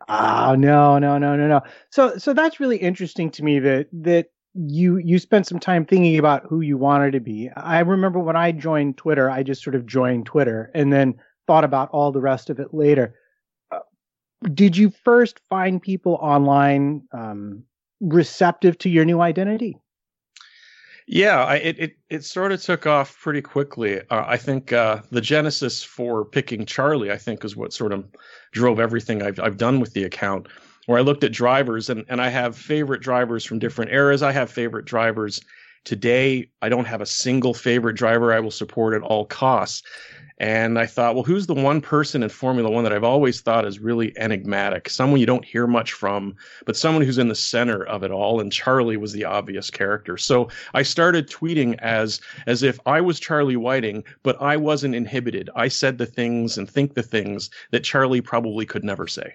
Oh 0.08 0.54
no, 0.58 0.98
no, 0.98 1.18
no, 1.18 1.36
no, 1.36 1.48
no. 1.48 1.62
So 1.90 2.18
so 2.18 2.34
that's 2.34 2.60
really 2.60 2.76
interesting 2.76 3.30
to 3.32 3.42
me 3.42 3.58
that 3.60 3.88
that 3.92 4.26
you 4.54 4.98
you 4.98 5.18
spent 5.18 5.46
some 5.46 5.60
time 5.60 5.86
thinking 5.86 6.18
about 6.18 6.44
who 6.48 6.60
you 6.60 6.76
wanted 6.76 7.12
to 7.12 7.20
be. 7.20 7.50
I 7.56 7.80
remember 7.80 8.18
when 8.18 8.36
I 8.36 8.52
joined 8.52 8.98
Twitter, 8.98 9.30
I 9.30 9.42
just 9.42 9.62
sort 9.62 9.74
of 9.74 9.86
joined 9.86 10.26
Twitter 10.26 10.70
and 10.74 10.92
then 10.92 11.14
thought 11.46 11.64
about 11.64 11.90
all 11.90 12.12
the 12.12 12.20
rest 12.20 12.50
of 12.50 12.60
it 12.60 12.74
later. 12.74 13.14
Did 14.54 14.76
you 14.76 14.90
first 14.90 15.40
find 15.48 15.82
people 15.82 16.14
online 16.14 17.02
um, 17.12 17.64
receptive 18.00 18.78
to 18.78 18.88
your 18.88 19.04
new 19.04 19.20
identity? 19.20 19.78
Yeah, 21.06 21.44
I, 21.44 21.56
it, 21.56 21.78
it 21.78 21.96
it 22.08 22.24
sort 22.24 22.52
of 22.52 22.62
took 22.62 22.86
off 22.86 23.18
pretty 23.20 23.42
quickly. 23.42 24.00
Uh, 24.10 24.24
I 24.26 24.36
think 24.36 24.72
uh, 24.72 25.00
the 25.10 25.20
genesis 25.20 25.82
for 25.82 26.24
picking 26.24 26.64
Charlie, 26.64 27.10
I 27.10 27.18
think, 27.18 27.44
is 27.44 27.56
what 27.56 27.72
sort 27.72 27.92
of 27.92 28.04
drove 28.52 28.78
everything 28.78 29.20
I've 29.20 29.40
I've 29.40 29.56
done 29.56 29.80
with 29.80 29.92
the 29.92 30.04
account. 30.04 30.46
Where 30.86 30.98
I 30.98 31.02
looked 31.02 31.24
at 31.24 31.32
drivers, 31.32 31.90
and 31.90 32.04
and 32.08 32.20
I 32.20 32.28
have 32.28 32.56
favorite 32.56 33.02
drivers 33.02 33.44
from 33.44 33.58
different 33.58 33.90
eras. 33.90 34.22
I 34.22 34.30
have 34.30 34.50
favorite 34.50 34.84
drivers 34.84 35.40
today. 35.84 36.48
I 36.62 36.68
don't 36.68 36.86
have 36.86 37.00
a 37.00 37.06
single 37.06 37.54
favorite 37.54 37.94
driver 37.94 38.32
I 38.32 38.40
will 38.40 38.50
support 38.50 38.94
at 38.94 39.02
all 39.02 39.24
costs. 39.24 39.82
And 40.40 40.78
I 40.78 40.86
thought, 40.86 41.14
well, 41.14 41.22
who's 41.22 41.46
the 41.46 41.54
one 41.54 41.82
person 41.82 42.22
in 42.22 42.30
Formula 42.30 42.70
One 42.70 42.82
that 42.84 42.94
I've 42.94 43.04
always 43.04 43.42
thought 43.42 43.66
is 43.66 43.78
really 43.78 44.16
enigmatic? 44.18 44.88
Someone 44.88 45.20
you 45.20 45.26
don't 45.26 45.44
hear 45.44 45.66
much 45.66 45.92
from, 45.92 46.34
but 46.64 46.78
someone 46.78 47.04
who's 47.04 47.18
in 47.18 47.28
the 47.28 47.34
center 47.34 47.84
of 47.84 48.02
it 48.02 48.10
all. 48.10 48.40
And 48.40 48.50
Charlie 48.50 48.96
was 48.96 49.12
the 49.12 49.26
obvious 49.26 49.70
character. 49.70 50.16
So 50.16 50.48
I 50.72 50.82
started 50.82 51.28
tweeting 51.28 51.78
as 51.80 52.22
as 52.46 52.62
if 52.62 52.80
I 52.86 53.02
was 53.02 53.20
Charlie 53.20 53.56
Whiting, 53.56 54.02
but 54.22 54.40
I 54.40 54.56
wasn't 54.56 54.94
inhibited. 54.94 55.50
I 55.54 55.68
said 55.68 55.98
the 55.98 56.06
things 56.06 56.56
and 56.56 56.68
think 56.68 56.94
the 56.94 57.02
things 57.02 57.50
that 57.70 57.84
Charlie 57.84 58.22
probably 58.22 58.64
could 58.64 58.82
never 58.82 59.06
say. 59.06 59.34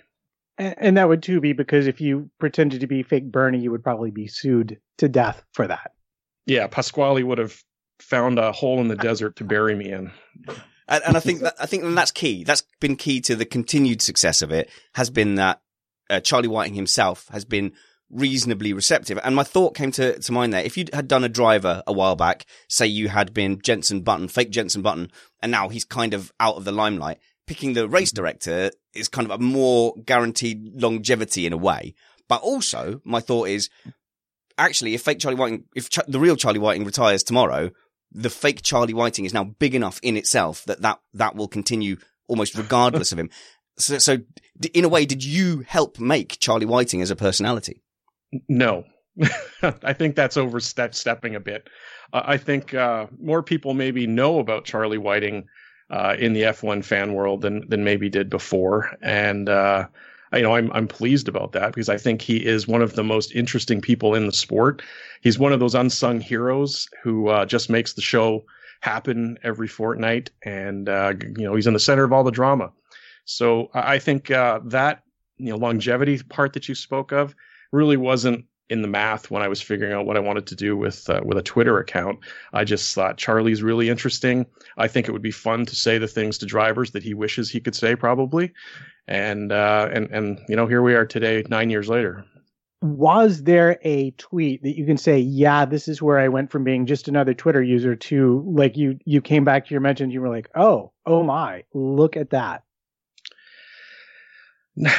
And, 0.58 0.74
and 0.78 0.98
that 0.98 1.08
would 1.08 1.22
too 1.22 1.40
be 1.40 1.54
because 1.54 1.86
if 1.86 2.02
you 2.02 2.32
pretended 2.40 2.82
to 2.82 2.88
be 2.88 3.04
fake 3.04 3.32
Bernie, 3.32 3.60
you 3.60 3.70
would 3.70 3.84
probably 3.84 4.10
be 4.10 4.26
sued 4.26 4.80
to 4.98 5.08
death 5.08 5.44
for 5.54 5.68
that. 5.68 5.92
Yeah, 6.46 6.68
Pasquale 6.68 7.24
would 7.24 7.38
have 7.38 7.62
found 8.00 8.40
a 8.40 8.52
hole 8.52 8.80
in 8.82 8.88
the 8.88 8.96
desert 8.96 9.38
to 9.38 9.44
bury 9.44 9.76
me 9.76 9.92
in. 9.92 10.12
And, 10.88 11.04
and 11.04 11.18
I 11.18 11.20
think 11.20 11.42
that, 11.42 11.56
I 11.60 11.66
think 11.66 11.84
that's 11.96 12.12
key. 12.12 12.44
That's 12.44 12.64
been 12.80 12.96
key 12.96 13.22
to 13.22 13.36
the 13.36 13.46
continued 13.46 14.02
success 14.02 14.42
of 14.42 14.52
it 14.52 14.70
has 14.94 15.10
been 15.10 15.36
that 15.36 15.62
uh, 16.10 16.20
Charlie 16.20 16.48
Whiting 16.48 16.76
himself 16.76 17.28
has 17.32 17.46
been 17.46 17.74
reasonably 18.12 18.74
receptive. 18.74 19.20
And 19.24 19.36
my 19.36 19.44
thought 19.44 19.76
came 19.76 19.92
to, 19.94 20.20
to 20.20 20.32
mind 20.32 20.54
there. 20.54 20.64
If 20.64 20.78
you 20.78 20.86
had 20.94 21.08
done 21.08 21.24
a 21.24 21.30
driver 21.30 21.82
a 21.88 21.94
while 21.94 22.16
back, 22.16 22.46
say 22.68 22.86
you 22.86 23.10
had 23.10 23.34
been 23.34 23.60
Jenson 23.62 24.02
Button, 24.02 24.28
fake 24.28 24.52
Jenson 24.52 24.84
Button, 24.84 25.12
and 25.42 25.52
now 25.52 25.70
he's 25.70 25.86
kind 25.86 26.14
of 26.14 26.32
out 26.40 26.56
of 26.56 26.66
the 26.66 26.72
limelight, 26.72 27.18
picking 27.48 27.74
the 27.74 27.90
race 27.90 28.12
director 28.12 28.72
is 28.94 29.08
kind 29.08 29.30
of 29.30 29.40
a 29.40 29.44
more 29.44 29.96
guaranteed 30.06 30.82
longevity 30.82 31.48
in 31.48 31.54
a 31.54 31.58
way. 31.58 31.96
But 32.28 32.42
also, 32.42 33.02
my 33.04 33.20
thought 33.20 33.50
is, 33.50 33.70
actually, 34.58 34.94
if 34.94 35.02
fake 35.02 35.20
Charlie 35.20 35.38
Whiting, 35.38 35.66
if 35.76 35.90
Ch- 35.90 36.00
the 36.08 36.20
real 36.20 36.36
Charlie 36.36 36.60
Whiting 36.60 36.86
retires 36.86 37.24
tomorrow, 37.24 37.72
the 38.12 38.30
fake 38.30 38.62
Charlie 38.62 38.94
Whiting 38.94 39.26
is 39.26 39.34
now 39.34 39.44
big 39.44 39.76
enough 39.76 40.00
in 40.02 40.18
itself 40.18 40.64
that 40.66 40.82
that, 40.82 41.00
that 41.14 41.36
will 41.36 41.48
continue 41.48 41.98
almost 42.28 42.56
regardless 42.58 43.12
of 43.12 43.20
him. 43.20 43.30
So, 43.78 43.98
so 43.98 44.18
in 44.74 44.86
a 44.86 44.90
way, 44.90 45.06
did 45.06 45.24
you 45.24 45.66
help 45.68 46.00
make 46.00 46.40
Charlie 46.40 46.66
Whiting 46.66 47.02
as 47.02 47.12
a 47.12 47.16
personality? 47.16 47.82
No, 48.48 48.86
I 49.62 49.94
think 49.94 50.16
that's 50.16 50.38
overstepping 50.38 51.36
a 51.36 51.40
bit. 51.40 51.68
Uh, 52.14 52.24
I 52.26 52.38
think 52.38 52.74
uh, 52.74 53.08
more 53.20 53.44
people 53.44 53.74
maybe 53.74 54.08
know 54.08 54.40
about 54.40 54.66
Charlie 54.66 54.98
Whiting 54.98 55.48
uh, 55.90 56.16
in 56.18 56.34
the 56.34 56.44
F1 56.44 56.84
fan 56.84 57.14
world 57.14 57.42
than 57.42 57.68
than 57.70 57.84
maybe 57.84 58.10
did 58.10 58.30
before, 58.30 58.92
and 59.02 59.48
uh, 59.48 59.88
you 60.36 60.44
know 60.44 60.56
I'm 60.56 60.72
I'm 60.74 60.88
pleased 60.88 61.28
about 61.28 61.52
that 61.54 61.68
because 61.68 61.90
I 61.90 61.98
think 61.98 62.22
he 62.22 62.46
is 62.46 62.68
one 62.68 62.82
of 62.82 62.94
the 62.94 63.04
most 63.04 63.34
interesting 63.34 63.82
people 63.82 64.16
in 64.16 64.26
the 64.26 64.34
sport. 64.34 64.82
He's 65.22 65.40
one 65.40 65.54
of 65.54 65.60
those 65.60 65.76
unsung 65.76 66.20
heroes 66.20 66.88
who 67.04 67.30
uh, 67.30 67.46
just 67.46 67.70
makes 67.70 67.94
the 67.94 68.02
show 68.02 68.46
happen 68.82 69.38
every 69.44 69.68
fortnight, 69.68 70.30
and 70.44 70.90
uh, 70.90 71.14
you 71.38 71.46
know 71.46 71.56
he's 71.56 71.68
in 71.68 71.74
the 71.74 71.80
center 71.80 72.04
of 72.04 72.14
all 72.14 72.24
the 72.24 72.32
drama. 72.32 72.72
So 73.26 73.70
I 73.74 73.98
think 74.00 74.32
uh, 74.32 74.60
that 74.66 75.04
you 75.38 75.50
know 75.50 75.58
longevity 75.58 76.22
part 76.24 76.54
that 76.54 76.70
you 76.70 76.76
spoke 76.76 77.12
of 77.12 77.36
really 77.72 77.98
wasn't 77.98 78.46
in 78.70 78.82
the 78.82 78.88
math 78.88 79.30
when 79.30 79.44
I 79.44 79.48
was 79.48 79.62
figuring 79.62 79.94
out 79.94 80.06
what 80.06 80.18
I 80.18 80.22
wanted 80.22 80.48
to 80.48 80.56
do 80.56 80.76
with 80.76 81.10
uh, 81.10 81.22
with 81.24 81.38
a 81.38 81.44
Twitter 81.44 81.78
account. 81.78 82.20
I 82.54 82.64
just 82.64 82.94
thought 82.96 83.18
Charlie's 83.18 83.62
really 83.62 83.90
interesting. 83.90 84.46
I 84.78 84.88
think 84.88 85.08
it 85.08 85.12
would 85.12 85.22
be 85.22 85.32
fun 85.32 85.66
to 85.68 85.76
say 85.76 85.98
the 85.98 86.08
things 86.08 86.40
to 86.40 86.46
drivers 86.46 86.92
that 86.92 87.04
he 87.04 87.14
wishes 87.14 87.50
he 87.50 87.60
could 87.60 87.76
say, 87.76 87.96
probably. 87.96 88.54
And 89.08 89.52
uh, 89.52 89.90
and 89.92 90.10
and 90.12 90.40
you 90.50 90.56
know, 90.56 90.68
here 90.68 90.82
we 90.82 90.96
are 90.96 91.06
today, 91.06 91.44
nine 91.50 91.70
years 91.70 91.88
later. 91.90 92.26
Was 92.82 93.44
there 93.44 93.80
a 93.84 94.12
tweet 94.12 94.62
that 94.64 94.78
you 94.78 94.86
can 94.86 94.98
say, 94.98 95.18
yeah, 95.18 95.66
this 95.66 95.88
is 95.88 96.02
where 96.02 96.20
I 96.20 96.28
went 96.28 96.52
from 96.52 96.64
being 96.64 96.86
just 96.86 97.08
another 97.08 97.34
Twitter 97.34 97.62
user 97.62 97.96
to 97.96 98.44
like 98.48 98.78
you 98.78 99.00
you 99.06 99.22
came 99.22 99.44
back 99.44 99.66
to 99.66 99.74
your 99.74 99.82
mentions, 99.82 100.14
you 100.14 100.22
were 100.22 100.30
like, 100.30 100.50
oh, 100.56 100.92
oh 101.06 101.24
my, 101.24 101.64
look 101.74 102.18
at 102.18 102.32
that. 102.32 102.64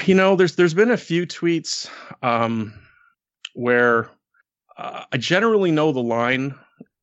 You 0.06 0.14
know, 0.14 0.36
there's 0.36 0.56
there's 0.56 0.72
been 0.72 0.90
a 0.90 0.96
few 0.96 1.26
tweets. 1.26 1.90
Um, 2.22 2.72
where 3.56 4.10
uh, 4.76 5.04
I 5.10 5.16
generally 5.16 5.70
know 5.70 5.90
the 5.90 6.02
line, 6.02 6.54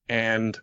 and 0.07 0.57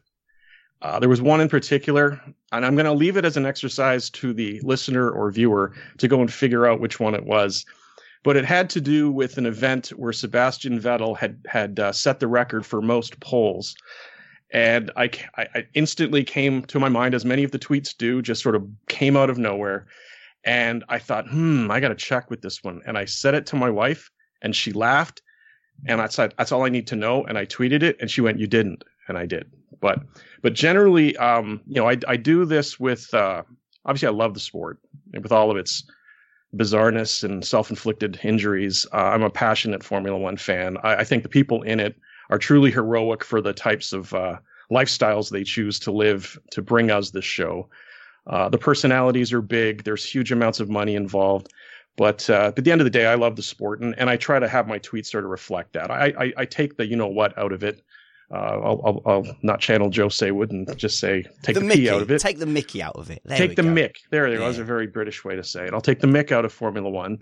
uh, 0.83 1.01
there 1.01 1.09
was 1.09 1.21
one 1.21 1.41
in 1.41 1.49
particular, 1.49 2.21
and 2.53 2.65
I'm 2.65 2.77
going 2.77 2.87
to 2.87 2.93
leave 2.93 3.17
it 3.17 3.25
as 3.25 3.37
an 3.37 3.45
exercise 3.45 4.09
to 4.11 4.33
the 4.33 4.61
listener 4.61 5.11
or 5.11 5.31
viewer 5.33 5.75
to 5.99 6.07
go 6.07 6.21
and 6.21 6.33
figure 6.33 6.65
out 6.65 6.81
which 6.81 7.01
one 7.01 7.15
it 7.15 7.27
was. 7.27 7.67
But 8.23 8.37
it 8.37 8.45
had 8.45 8.71
to 8.71 8.81
do 8.81 9.11
with 9.11 9.37
an 9.37 9.47
event 9.47 9.89
where 9.89 10.13
Sebastian 10.13 10.79
Vettel 10.79 11.17
had 11.17 11.41
had 11.47 11.81
uh, 11.81 11.91
set 11.91 12.21
the 12.21 12.29
record 12.29 12.65
for 12.65 12.81
most 12.81 13.19
poles, 13.19 13.75
and 14.53 14.93
I, 14.97 15.11
I 15.37 15.67
instantly 15.75 16.23
came 16.23 16.63
to 16.67 16.79
my 16.79 16.89
mind, 16.89 17.15
as 17.15 17.25
many 17.25 17.43
of 17.43 17.51
the 17.51 17.59
tweets 17.59 17.97
do, 17.97 18.23
just 18.23 18.43
sort 18.43 18.55
of 18.55 18.65
came 18.89 19.17
out 19.17 19.31
of 19.31 19.39
nowhere. 19.39 19.87
And 20.45 20.85
I 20.89 20.99
thought, 20.99 21.29
hmm, 21.29 21.71
I 21.71 21.81
got 21.81 21.89
to 21.89 21.95
check 21.95 22.31
with 22.31 22.43
this 22.43 22.63
one. 22.63 22.81
And 22.87 22.97
I 22.97 23.05
said 23.05 23.35
it 23.35 23.47
to 23.47 23.57
my 23.57 23.71
wife, 23.71 24.11
and 24.41 24.55
she 24.55 24.73
laughed 24.73 25.21
and 25.87 26.01
I 26.01 26.09
said 26.09 26.35
that's 26.39 26.53
all 26.53 26.65
I 26.65 26.69
need 26.69 26.87
to 26.89 26.97
know, 26.97 27.25
and 27.25 27.39
I 27.39 27.47
tweeted 27.47 27.83
it, 27.83 27.97
and 28.01 28.11
she 28.11 28.21
went, 28.21 28.39
"You 28.39 28.47
didn't," 28.47 28.85
and 29.09 29.19
I 29.19 29.27
did. 29.27 29.51
But 29.81 30.01
but 30.43 30.55
generally, 30.55 31.17
um, 31.17 31.61
you 31.67 31.77
know, 31.77 31.89
I 31.89 31.97
I 32.09 32.17
do 32.17 32.45
this 32.45 32.79
with 32.79 33.13
uh, 33.15 33.43
obviously 33.85 34.09
I 34.09 34.13
love 34.13 34.35
the 34.35 34.41
sport 34.41 34.79
with 35.13 35.33
all 35.33 35.51
of 35.51 35.57
its 35.57 35.85
bizarreness 36.57 37.23
and 37.23 37.45
self-inflicted 37.45 38.19
injuries. 38.23 38.87
Uh, 38.93 38.97
I'm 38.97 39.23
a 39.23 39.31
passionate 39.31 39.85
Formula 39.85 40.19
One 40.19 40.37
fan. 40.37 40.77
I, 40.83 40.97
I, 40.97 41.05
think 41.05 41.23
the 41.23 41.29
people 41.29 41.63
in 41.63 41.79
it 41.79 41.97
are 42.29 42.39
truly 42.39 42.73
heroic 42.73 43.23
for 43.23 43.41
the 43.41 43.53
types 43.53 43.93
of 43.93 44.13
uh, 44.15 44.37
lifestyles 44.71 45.31
they 45.31 45.45
choose 45.45 45.79
to 45.81 45.93
live 45.93 46.39
to 46.51 46.61
bring 46.61 46.91
us 46.91 47.11
this 47.11 47.25
show. 47.25 47.69
Uh, 48.27 48.49
the 48.49 48.59
personalities 48.59 49.33
are 49.33 49.43
big. 49.43 49.85
There's 49.85 50.05
huge 50.05 50.33
amounts 50.33 50.61
of 50.61 50.69
money 50.69 50.95
involved. 50.95 51.53
But 52.01 52.31
uh, 52.31 52.51
at 52.57 52.65
the 52.65 52.73
end 52.73 52.81
of 52.81 52.87
the 52.87 52.91
day, 52.91 53.05
I 53.05 53.15
love 53.15 53.37
the 53.37 53.43
sport, 53.43 53.83
and, 53.83 53.95
and 53.99 54.09
I 54.09 54.17
try 54.17 54.39
to 54.39 54.49
have 54.49 54.67
my 54.67 54.79
tweets 54.79 55.09
sort 55.09 55.25
of 55.25 55.29
reflect 55.29 55.75
that. 55.75 55.91
I, 55.91 56.15
I, 56.19 56.33
I 56.39 56.45
take 56.47 56.79
the 56.79 56.87
you 56.87 56.97
know 56.97 57.07
what 57.07 57.37
out 57.37 57.53
of 57.53 57.63
it. 57.63 57.83
Uh, 58.31 58.37
I'll, 58.37 58.81
I'll, 58.87 59.03
I'll, 59.05 59.37
not 59.43 59.61
channel 59.61 59.91
Joe 59.91 60.07
Saward 60.07 60.49
and 60.49 60.79
just 60.79 60.99
say 60.99 61.25
take 61.43 61.57
the, 61.57 61.61
the 61.61 61.67
Mickey, 61.67 61.91
out 61.91 62.01
of 62.01 62.11
it. 62.11 62.19
Take 62.23 62.39
the 62.39 62.47
Mickey 62.47 62.83
out 62.83 62.97
of 62.97 63.11
it. 63.11 63.21
There 63.27 63.37
take 63.37 63.55
the 63.55 63.63
go. 63.63 63.69
Mick. 63.69 63.97
There, 64.09 64.23
there. 64.23 64.33
Yeah. 64.33 64.39
That 64.39 64.47
was 64.47 64.59
a 64.59 64.65
very 64.65 64.87
British 64.87 65.27
way 65.27 65.37
to 65.37 65.45
say 65.45 65.67
it. 65.67 65.75
I'll 65.75 65.83
take 65.83 66.01
the 66.01 66.07
Mick 66.07 66.33
out 66.33 66.47
of 66.47 66.55
Formula 66.55 66.89
One. 66.89 67.19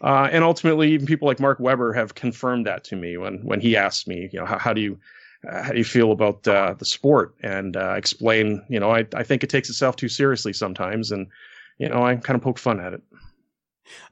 Uh, 0.00 0.30
and 0.32 0.42
ultimately, 0.42 0.92
even 0.92 1.04
people 1.04 1.28
like 1.28 1.38
Mark 1.38 1.60
Webber 1.60 1.92
have 1.92 2.14
confirmed 2.14 2.64
that 2.66 2.84
to 2.84 2.96
me 2.96 3.18
when 3.18 3.44
when 3.44 3.60
he 3.60 3.76
asked 3.76 4.08
me, 4.08 4.30
you 4.32 4.40
know, 4.40 4.46
how, 4.46 4.56
how 4.56 4.72
do 4.72 4.80
you 4.80 4.98
uh, 5.46 5.62
how 5.62 5.72
do 5.72 5.76
you 5.76 5.84
feel 5.84 6.10
about 6.10 6.48
uh, 6.48 6.74
the 6.78 6.86
sport? 6.86 7.34
And 7.42 7.76
uh, 7.76 7.96
explain, 7.98 8.64
you 8.70 8.80
know, 8.80 8.92
I 8.92 9.04
I 9.12 9.24
think 9.24 9.44
it 9.44 9.50
takes 9.50 9.68
itself 9.68 9.96
too 9.96 10.08
seriously 10.08 10.54
sometimes, 10.54 11.12
and 11.12 11.26
you 11.76 11.90
know, 11.90 12.02
I 12.02 12.16
kind 12.16 12.34
of 12.34 12.42
poke 12.42 12.58
fun 12.58 12.80
at 12.80 12.94
it. 12.94 13.02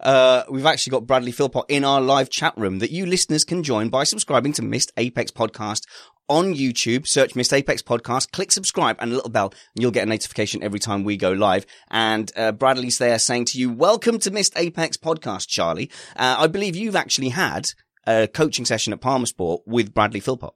Uh, 0.01 0.45
we've 0.51 0.67
actually 0.67 0.91
got 0.91 1.07
Bradley 1.07 1.33
Philpott 1.33 1.65
in 1.69 1.85
our 1.85 2.01
live 2.01 2.31
chat 2.31 2.55
room 2.57 2.79
that 2.79 2.91
you 2.91 3.07
listeners 3.07 3.45
can 3.45 3.63
join 3.63 3.89
by 3.89 4.05
subscribing 4.05 4.53
to 4.55 4.63
Missed 4.63 4.93
Apex 4.97 5.31
Podcast 5.31 5.87
on 6.29 6.55
YouTube. 6.55 7.07
Search 7.07 7.35
Missed 7.35 7.53
Apex 7.53 7.83
Podcast, 7.83 8.31
click 8.31 8.53
subscribe 8.53 8.97
and 9.01 9.13
a 9.13 9.15
little 9.15 9.31
bell, 9.31 9.53
and 9.75 9.83
you'll 9.83 9.91
get 9.91 10.07
a 10.07 10.11
notification 10.11 10.63
every 10.63 10.79
time 10.79 11.05
we 11.05 11.17
go 11.17 11.33
live. 11.33 11.67
And 11.91 12.31
uh, 12.37 12.53
Bradley's 12.53 12.99
there 12.99 13.19
saying 13.19 13.47
to 13.47 13.59
you, 13.59 13.71
"Welcome 13.71 14.19
to 14.21 14.31
Missed 14.31 14.55
Apex 14.57 14.97
Podcast, 14.97 15.49
Charlie." 15.49 15.91
Uh, 16.17 16.37
I 16.39 16.47
believe 16.47 16.77
you've 16.77 16.97
actually 16.97 17.31
had 17.31 17.73
a 18.07 18.29
coaching 18.29 18.65
session 18.65 18.93
at 18.93 19.01
Palmer 19.01 19.27
Sport 19.27 19.63
with 19.67 19.93
Bradley 19.93 20.21
Philpott. 20.21 20.55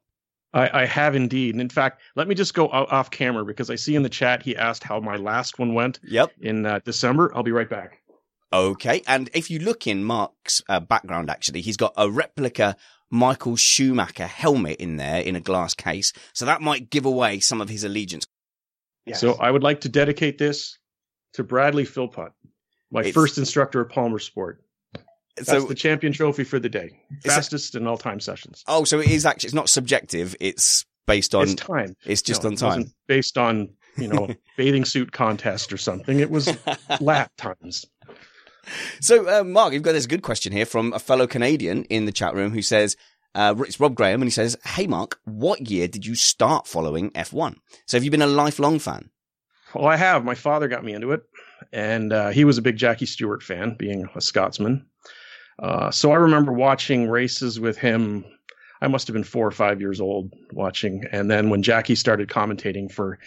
I, 0.54 0.82
I, 0.82 0.86
have 0.86 1.16
indeed. 1.16 1.54
And 1.54 1.60
in 1.60 1.68
fact, 1.68 2.00
let 2.14 2.28
me 2.28 2.34
just 2.36 2.54
go 2.54 2.68
off 2.68 3.10
camera 3.10 3.44
because 3.44 3.70
I 3.70 3.74
see 3.74 3.96
in 3.96 4.04
the 4.04 4.08
chat 4.08 4.42
he 4.42 4.56
asked 4.56 4.84
how 4.84 5.00
my 5.00 5.16
last 5.16 5.58
one 5.58 5.74
went. 5.74 5.98
Yep. 6.04 6.30
In 6.40 6.64
uh, 6.64 6.78
December, 6.84 7.32
I'll 7.34 7.42
be 7.42 7.50
right 7.50 7.68
back. 7.68 8.00
Okay. 8.54 9.02
And 9.06 9.30
if 9.34 9.50
you 9.50 9.58
look 9.58 9.86
in 9.86 10.04
Mark's 10.04 10.62
uh, 10.68 10.80
background, 10.80 11.28
actually, 11.30 11.60
he's 11.60 11.76
got 11.76 11.92
a 11.96 12.08
replica 12.08 12.76
Michael 13.10 13.56
Schumacher 13.56 14.26
helmet 14.26 14.76
in 14.78 14.96
there 14.96 15.20
in 15.20 15.36
a 15.36 15.40
glass 15.40 15.74
case. 15.74 16.12
So 16.32 16.46
that 16.46 16.60
might 16.60 16.90
give 16.90 17.04
away 17.04 17.40
some 17.40 17.60
of 17.60 17.68
his 17.68 17.84
allegiance. 17.84 18.24
Yes. 19.06 19.20
So 19.20 19.34
I 19.34 19.50
would 19.50 19.62
like 19.62 19.82
to 19.82 19.88
dedicate 19.88 20.38
this 20.38 20.78
to 21.34 21.44
Bradley 21.44 21.84
Philpott, 21.84 22.32
my 22.90 23.02
it's... 23.02 23.12
first 23.12 23.38
instructor 23.38 23.82
at 23.82 23.90
Palmer 23.90 24.18
Sport. 24.18 24.62
That's 25.36 25.48
so 25.48 25.60
the 25.62 25.74
champion 25.74 26.12
trophy 26.12 26.44
for 26.44 26.60
the 26.60 26.68
day. 26.68 27.00
that- 27.24 27.32
Fastest 27.32 27.74
in 27.74 27.86
all 27.86 27.98
time 27.98 28.20
sessions. 28.20 28.62
oh, 28.68 28.84
so 28.84 29.00
it 29.00 29.10
is 29.10 29.26
actually 29.26 29.48
it's 29.48 29.54
not 29.54 29.68
subjective. 29.68 30.36
It's 30.40 30.84
based 31.06 31.34
on 31.34 31.42
it's 31.42 31.54
time. 31.56 31.96
it's 32.06 32.22
just 32.22 32.44
No, 32.44 32.48
on 32.48 32.52
it 32.52 32.58
time. 32.58 32.68
wasn't 32.68 32.94
based 33.08 33.36
on 33.36 33.68
you 33.96 34.08
know 34.08 34.28
bathing 34.56 34.84
suit 34.84 35.10
contest 35.10 35.72
or 35.72 35.76
something. 35.76 36.20
It 36.20 36.30
was 36.30 36.56
lap 37.00 37.32
times. 37.36 37.84
So, 39.00 39.28
uh, 39.28 39.44
Mark, 39.44 39.72
you've 39.72 39.82
got 39.82 39.92
this 39.92 40.06
good 40.06 40.22
question 40.22 40.52
here 40.52 40.66
from 40.66 40.92
a 40.92 40.98
fellow 40.98 41.26
Canadian 41.26 41.84
in 41.84 42.06
the 42.06 42.12
chat 42.12 42.34
room 42.34 42.52
who 42.52 42.62
says, 42.62 42.96
uh, 43.34 43.54
it's 43.58 43.80
Rob 43.80 43.94
Graham, 43.94 44.22
and 44.22 44.24
he 44.24 44.30
says, 44.30 44.56
Hey, 44.64 44.86
Mark, 44.86 45.18
what 45.24 45.68
year 45.70 45.88
did 45.88 46.06
you 46.06 46.14
start 46.14 46.66
following 46.66 47.10
F1? 47.10 47.56
So, 47.86 47.96
have 47.96 48.04
you 48.04 48.10
been 48.10 48.22
a 48.22 48.26
lifelong 48.26 48.78
fan? 48.78 49.10
Well, 49.74 49.86
I 49.86 49.96
have. 49.96 50.24
My 50.24 50.34
father 50.36 50.68
got 50.68 50.84
me 50.84 50.94
into 50.94 51.12
it, 51.12 51.22
and 51.72 52.12
uh, 52.12 52.28
he 52.28 52.44
was 52.44 52.58
a 52.58 52.62
big 52.62 52.76
Jackie 52.76 53.06
Stewart 53.06 53.42
fan, 53.42 53.74
being 53.76 54.08
a 54.14 54.20
Scotsman. 54.20 54.86
Uh, 55.58 55.90
so 55.90 56.12
I 56.12 56.16
remember 56.16 56.52
watching 56.52 57.08
races 57.08 57.60
with 57.60 57.76
him. 57.76 58.24
I 58.80 58.88
must 58.88 59.06
have 59.06 59.14
been 59.14 59.24
four 59.24 59.46
or 59.46 59.52
five 59.52 59.80
years 59.80 60.00
old 60.00 60.32
watching, 60.52 61.04
and 61.10 61.30
then 61.30 61.50
when 61.50 61.62
Jackie 61.62 61.94
started 61.94 62.28
commentating 62.28 62.90
for 62.90 63.18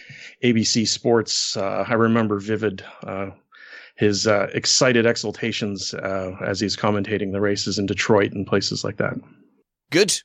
ABC 0.42 0.86
Sports, 0.86 1.56
uh, 1.56 1.84
I 1.86 1.94
remember 1.94 2.38
vivid 2.38 2.84
uh, 3.06 3.30
his 3.98 4.28
uh, 4.28 4.46
excited 4.54 5.06
exultations 5.06 5.92
uh, 5.92 6.36
as 6.40 6.60
he's 6.60 6.76
commentating 6.76 7.32
the 7.32 7.40
races 7.40 7.78
in 7.78 7.86
Detroit 7.86 8.32
and 8.32 8.46
places 8.46 8.84
like 8.84 8.98
that. 8.98 9.14
Good. 9.90 10.22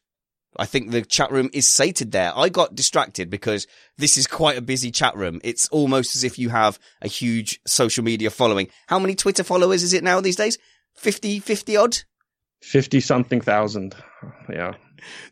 I 0.55 0.67
think 0.67 0.91
the 0.91 1.01
chat 1.01 1.31
room 1.31 1.49
is 1.53 1.67
sated 1.67 2.11
there. 2.11 2.31
I 2.35 2.49
got 2.49 2.75
distracted 2.75 3.31
because 3.31 3.65
this 3.97 4.15
is 4.15 4.27
quite 4.27 4.59
a 4.59 4.61
busy 4.61 4.91
chat 4.91 5.15
room. 5.15 5.41
It's 5.43 5.67
almost 5.69 6.15
as 6.15 6.23
if 6.23 6.37
you 6.37 6.49
have 6.49 6.77
a 7.01 7.07
huge 7.07 7.59
social 7.65 8.03
media 8.03 8.29
following. 8.29 8.67
How 8.87 8.99
many 8.99 9.15
Twitter 9.15 9.43
followers 9.43 9.81
is 9.81 9.93
it 9.93 10.03
now 10.03 10.21
these 10.21 10.35
days? 10.35 10.59
50, 10.95 11.39
50 11.39 11.75
odd? 11.75 11.97
Fifty 12.61 13.01
something 13.01 13.41
thousand, 13.41 13.93
yeah. 14.49 14.75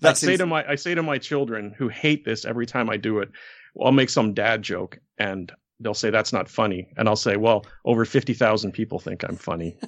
That's 0.02 0.22
I 0.22 0.26
say 0.26 0.32
ins- 0.34 0.40
to 0.40 0.46
my 0.48 0.68
I 0.68 0.76
say 0.76 0.96
to 0.96 1.02
my 1.02 1.18
children 1.18 1.74
who 1.78 1.88
hate 1.88 2.26
this 2.26 2.44
every 2.44 2.66
time 2.66 2.90
I 2.90 2.98
do 2.98 3.20
it, 3.20 3.30
well, 3.74 3.88
I'll 3.88 3.94
make 3.94 4.10
some 4.10 4.34
dad 4.34 4.64
joke 4.64 5.00
and 5.18 5.50
they'll 5.82 5.94
say 5.94 6.10
that's 6.12 6.32
not 6.32 6.48
funny, 6.48 6.88
and 6.96 7.08
I'll 7.10 7.16
say, 7.16 7.36
well, 7.38 7.66
over 7.84 8.06
fifty 8.06 8.34
thousand 8.34 8.72
people 8.72 9.00
think 9.00 9.24
I'm 9.24 9.36
funny. 9.38 9.78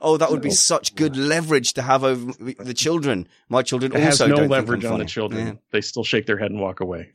Oh, 0.00 0.16
that 0.16 0.30
would 0.30 0.42
be 0.42 0.50
such 0.50 0.94
good 0.94 1.16
leverage 1.16 1.72
to 1.74 1.82
have 1.82 2.04
over 2.04 2.32
the 2.62 2.74
children. 2.74 3.26
My 3.48 3.62
children 3.62 3.92
It 3.94 4.00
has 4.00 4.20
also 4.20 4.26
no 4.26 4.36
don't 4.36 4.42
think 4.44 4.50
leverage 4.52 4.84
on 4.84 4.98
the 4.98 5.04
children. 5.04 5.46
Yeah. 5.46 5.52
They 5.70 5.80
still 5.80 6.04
shake 6.04 6.26
their 6.26 6.36
head 6.38 6.50
and 6.50 6.60
walk 6.60 6.80
away. 6.80 7.12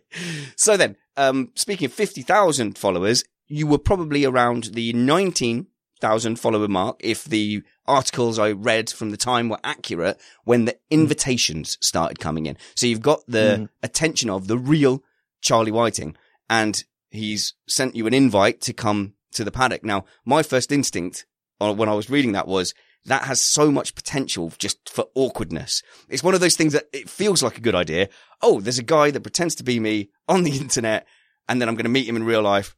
so 0.56 0.76
then, 0.76 0.96
um, 1.16 1.50
speaking 1.54 1.86
of 1.86 1.92
50,000 1.92 2.76
followers, 2.76 3.24
you 3.48 3.66
were 3.66 3.78
probably 3.78 4.24
around 4.24 4.64
the 4.72 4.92
19,000 4.94 6.36
follower 6.36 6.68
mark 6.68 7.00
if 7.00 7.24
the 7.24 7.62
articles 7.86 8.38
I 8.38 8.52
read 8.52 8.90
from 8.90 9.10
the 9.10 9.16
time 9.16 9.48
were 9.48 9.60
accurate 9.64 10.18
when 10.44 10.64
the 10.64 10.76
invitations 10.90 11.78
started 11.80 12.18
coming 12.18 12.46
in. 12.46 12.56
So 12.74 12.86
you've 12.86 13.02
got 13.02 13.20
the 13.26 13.58
Mhm. 13.62 13.68
attention 13.82 14.30
of 14.30 14.48
the 14.48 14.58
real 14.58 15.02
Charlie 15.40 15.72
Whiting 15.72 16.16
and 16.48 16.82
he's 17.12 17.54
sent 17.68 17.94
you 17.96 18.06
an 18.06 18.14
invite 18.14 18.60
to 18.62 18.72
come 18.72 19.14
to 19.32 19.44
the 19.44 19.50
paddock. 19.52 19.84
Now, 19.84 20.04
my 20.24 20.42
first 20.42 20.72
instinct 20.72 21.26
uh, 21.60 21.72
when 21.72 21.88
I 21.88 21.94
was 21.94 22.10
reading 22.10 22.32
that 22.32 22.48
was 22.48 22.74
that 23.04 23.24
has 23.24 23.42
so 23.42 23.70
much 23.70 23.94
potential 23.94 24.52
just 24.58 24.88
for 24.88 25.06
awkwardness. 25.14 25.82
It's 26.08 26.22
one 26.22 26.34
of 26.34 26.40
those 26.40 26.56
things 26.56 26.72
that 26.72 26.84
it 26.92 27.08
feels 27.10 27.42
like 27.42 27.58
a 27.58 27.62
good 27.62 27.74
idea. 27.74 28.08
Oh, 28.40 28.60
there's 28.60 28.78
a 28.78 28.82
guy 28.84 29.10
that 29.10 29.22
pretends 29.22 29.54
to 29.56 29.64
be 29.64 29.80
me 29.80 30.10
on 30.28 30.44
the 30.44 30.56
internet 30.60 31.06
and 31.48 31.60
then 31.60 31.68
I'm 31.68 31.74
going 31.74 31.84
to 31.84 31.90
meet 31.90 32.08
him 32.08 32.16
in 32.16 32.24
real 32.24 32.42
life. 32.42 32.76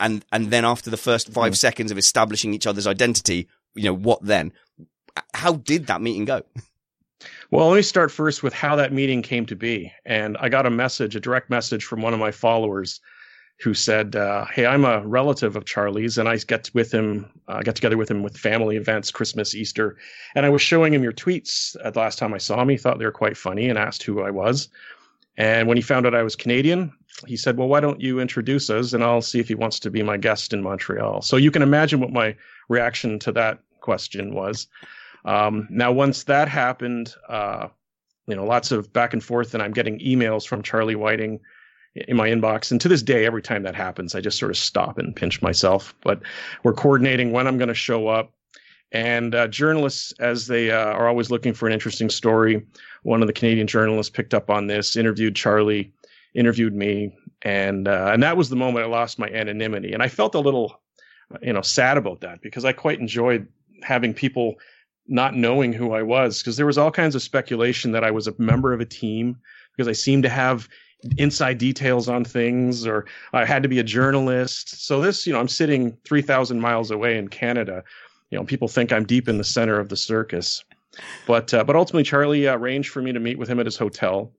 And, 0.00 0.24
and 0.32 0.50
then 0.50 0.64
after 0.64 0.90
the 0.90 0.96
first 0.96 1.32
5 1.32 1.52
Mhm. 1.52 1.56
seconds 1.56 1.90
of 1.92 1.98
establishing 1.98 2.54
each 2.54 2.66
other's 2.66 2.86
identity, 2.86 3.48
you 3.74 3.84
know, 3.84 3.94
what 3.94 4.22
then? 4.24 4.52
How 5.34 5.52
did 5.54 5.86
that 5.86 6.00
meeting 6.02 6.24
go? 6.24 6.42
Well, 7.50 7.68
let 7.68 7.76
me 7.76 7.82
start 7.82 8.10
first 8.10 8.42
with 8.42 8.52
how 8.52 8.76
that 8.76 8.92
meeting 8.92 9.22
came 9.22 9.46
to 9.46 9.56
be. 9.56 9.92
And 10.04 10.36
I 10.38 10.48
got 10.48 10.66
a 10.66 10.70
message, 10.70 11.16
a 11.16 11.20
direct 11.20 11.48
message 11.48 11.84
from 11.84 12.02
one 12.02 12.12
of 12.12 12.20
my 12.20 12.30
followers 12.32 13.00
who 13.60 13.74
said, 13.74 14.16
uh, 14.16 14.44
Hey, 14.46 14.66
I'm 14.66 14.84
a 14.84 15.06
relative 15.06 15.56
of 15.56 15.64
Charlie's 15.64 16.18
and 16.18 16.28
I 16.28 16.36
get 16.36 16.70
with 16.74 16.92
him, 16.92 17.30
uh, 17.48 17.62
together 17.62 17.96
with 17.96 18.10
him 18.10 18.22
with 18.22 18.36
family 18.36 18.76
events, 18.76 19.10
Christmas, 19.10 19.54
Easter. 19.54 19.96
And 20.34 20.44
I 20.44 20.48
was 20.48 20.62
showing 20.62 20.92
him 20.92 21.02
your 21.02 21.12
tweets 21.12 21.76
at 21.84 21.94
the 21.94 22.00
last 22.00 22.18
time 22.18 22.34
I 22.34 22.38
saw 22.38 22.60
him. 22.60 22.68
He 22.68 22.76
thought 22.76 22.98
they 22.98 23.04
were 23.04 23.12
quite 23.12 23.36
funny 23.36 23.68
and 23.68 23.78
asked 23.78 24.02
who 24.02 24.22
I 24.22 24.30
was. 24.30 24.68
And 25.36 25.66
when 25.66 25.76
he 25.76 25.82
found 25.82 26.06
out 26.06 26.14
I 26.14 26.22
was 26.22 26.36
Canadian, 26.36 26.92
he 27.26 27.36
said, 27.36 27.56
Well, 27.56 27.68
why 27.68 27.80
don't 27.80 28.00
you 28.00 28.20
introduce 28.20 28.70
us 28.70 28.92
and 28.92 29.02
I'll 29.02 29.22
see 29.22 29.40
if 29.40 29.48
he 29.48 29.54
wants 29.54 29.78
to 29.80 29.90
be 29.90 30.02
my 30.02 30.16
guest 30.16 30.52
in 30.52 30.62
Montreal. 30.62 31.22
So 31.22 31.36
you 31.36 31.50
can 31.50 31.62
imagine 31.62 32.00
what 32.00 32.12
my 32.12 32.36
reaction 32.68 33.18
to 33.20 33.32
that 33.32 33.60
question 33.80 34.34
was. 34.34 34.66
Um, 35.24 35.68
now, 35.70 35.90
once 35.92 36.24
that 36.24 36.48
happened, 36.48 37.14
uh, 37.28 37.68
you 38.26 38.34
know, 38.34 38.44
lots 38.44 38.72
of 38.72 38.92
back 38.92 39.12
and 39.12 39.22
forth, 39.22 39.54
and 39.54 39.62
I'm 39.62 39.72
getting 39.72 39.98
emails 40.00 40.46
from 40.46 40.62
Charlie 40.62 40.96
Whiting 40.96 41.40
in 41.94 42.16
my 42.16 42.28
inbox. 42.28 42.70
And 42.70 42.80
to 42.80 42.88
this 42.88 43.02
day, 43.02 43.24
every 43.24 43.42
time 43.42 43.62
that 43.62 43.74
happens, 43.74 44.14
I 44.14 44.20
just 44.20 44.38
sort 44.38 44.50
of 44.50 44.56
stop 44.56 44.98
and 44.98 45.14
pinch 45.14 45.42
myself. 45.42 45.94
But 46.02 46.20
we're 46.62 46.72
coordinating 46.72 47.32
when 47.32 47.46
I'm 47.46 47.58
going 47.58 47.68
to 47.68 47.74
show 47.74 48.08
up. 48.08 48.32
And 48.92 49.34
uh, 49.34 49.48
journalists, 49.48 50.12
as 50.20 50.46
they 50.46 50.70
uh, 50.70 50.92
are 50.92 51.08
always 51.08 51.30
looking 51.30 51.52
for 51.52 51.66
an 51.66 51.72
interesting 51.72 52.10
story, 52.10 52.64
one 53.02 53.22
of 53.22 53.26
the 53.26 53.32
Canadian 53.32 53.66
journalists 53.66 54.10
picked 54.10 54.34
up 54.34 54.50
on 54.50 54.68
this, 54.68 54.96
interviewed 54.96 55.34
Charlie, 55.34 55.92
interviewed 56.34 56.74
me, 56.74 57.16
and 57.42 57.88
uh, 57.88 58.10
and 58.12 58.22
that 58.22 58.36
was 58.36 58.50
the 58.50 58.56
moment 58.56 58.86
I 58.86 58.88
lost 58.88 59.18
my 59.18 59.28
anonymity. 59.28 59.92
And 59.92 60.02
I 60.02 60.08
felt 60.08 60.36
a 60.36 60.40
little, 60.40 60.80
you 61.42 61.52
know, 61.52 61.60
sad 61.60 61.96
about 61.96 62.20
that 62.20 62.40
because 62.40 62.64
I 62.64 62.72
quite 62.72 63.00
enjoyed 63.00 63.48
having 63.82 64.14
people 64.14 64.54
not 65.08 65.34
knowing 65.34 65.72
who 65.72 65.92
I 65.92 66.02
was 66.02 66.40
because 66.40 66.56
there 66.56 66.66
was 66.66 66.78
all 66.78 66.90
kinds 66.90 67.14
of 67.14 67.22
speculation 67.22 67.92
that 67.92 68.04
I 68.04 68.10
was 68.12 68.28
a 68.28 68.34
member 68.38 68.72
of 68.72 68.80
a 68.80 68.86
team 68.86 69.36
because 69.72 69.88
I 69.88 69.92
seemed 69.92 70.22
to 70.22 70.28
have 70.28 70.68
inside 71.18 71.58
details 71.58 72.08
on 72.08 72.24
things 72.24 72.86
or 72.86 73.06
I 73.32 73.44
had 73.44 73.62
to 73.62 73.68
be 73.68 73.78
a 73.78 73.84
journalist. 73.84 74.86
So 74.86 75.00
this, 75.00 75.26
you 75.26 75.32
know, 75.32 75.40
I'm 75.40 75.48
sitting 75.48 75.96
3000 76.04 76.60
miles 76.60 76.90
away 76.90 77.18
in 77.18 77.28
Canada. 77.28 77.84
You 78.30 78.38
know, 78.38 78.44
people 78.44 78.68
think 78.68 78.92
I'm 78.92 79.04
deep 79.04 79.28
in 79.28 79.38
the 79.38 79.44
center 79.44 79.78
of 79.78 79.88
the 79.88 79.96
circus. 79.96 80.64
But 81.26 81.52
uh, 81.52 81.64
but 81.64 81.76
ultimately 81.76 82.04
Charlie 82.04 82.48
uh, 82.48 82.56
arranged 82.56 82.90
for 82.90 83.02
me 83.02 83.12
to 83.12 83.20
meet 83.20 83.38
with 83.38 83.48
him 83.48 83.60
at 83.60 83.66
his 83.66 83.76
hotel. 83.76 84.32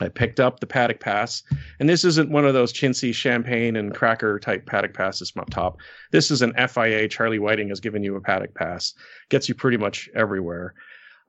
I 0.00 0.08
picked 0.08 0.40
up 0.40 0.60
the 0.60 0.66
paddock 0.66 1.00
pass, 1.00 1.42
and 1.78 1.88
this 1.88 2.04
isn't 2.04 2.30
one 2.30 2.46
of 2.46 2.54
those 2.54 2.72
chintzy 2.72 3.14
champagne 3.14 3.76
and 3.76 3.94
cracker 3.94 4.38
type 4.38 4.64
paddock 4.64 4.94
passes 4.94 5.30
from 5.30 5.42
up 5.42 5.50
top. 5.50 5.78
This 6.10 6.30
is 6.30 6.40
an 6.40 6.54
FIA. 6.54 7.06
Charlie 7.08 7.38
Whiting 7.38 7.68
has 7.68 7.80
given 7.80 8.02
you 8.02 8.16
a 8.16 8.20
paddock 8.20 8.54
pass, 8.54 8.94
gets 9.28 9.48
you 9.48 9.54
pretty 9.54 9.76
much 9.76 10.08
everywhere. 10.14 10.74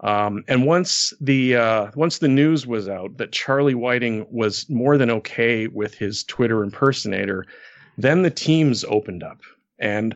Um, 0.02 0.44
and 0.48 0.66
once 0.66 1.14
the 1.22 1.56
uh, 1.56 1.92
once 1.96 2.18
the 2.18 2.28
news 2.28 2.66
was 2.66 2.90
out 2.90 3.18
that 3.18 3.32
Charlie 3.32 3.76
Whiting 3.76 4.26
was 4.32 4.68
more 4.70 4.98
than 4.98 5.12
okay 5.12 5.68
with 5.68 5.94
his 5.94 6.24
Twitter 6.24 6.64
impersonator, 6.64 7.46
then 7.98 8.24
the 8.24 8.32
teams 8.32 8.84
opened 8.86 9.22
up, 9.22 9.42
and 9.78 10.16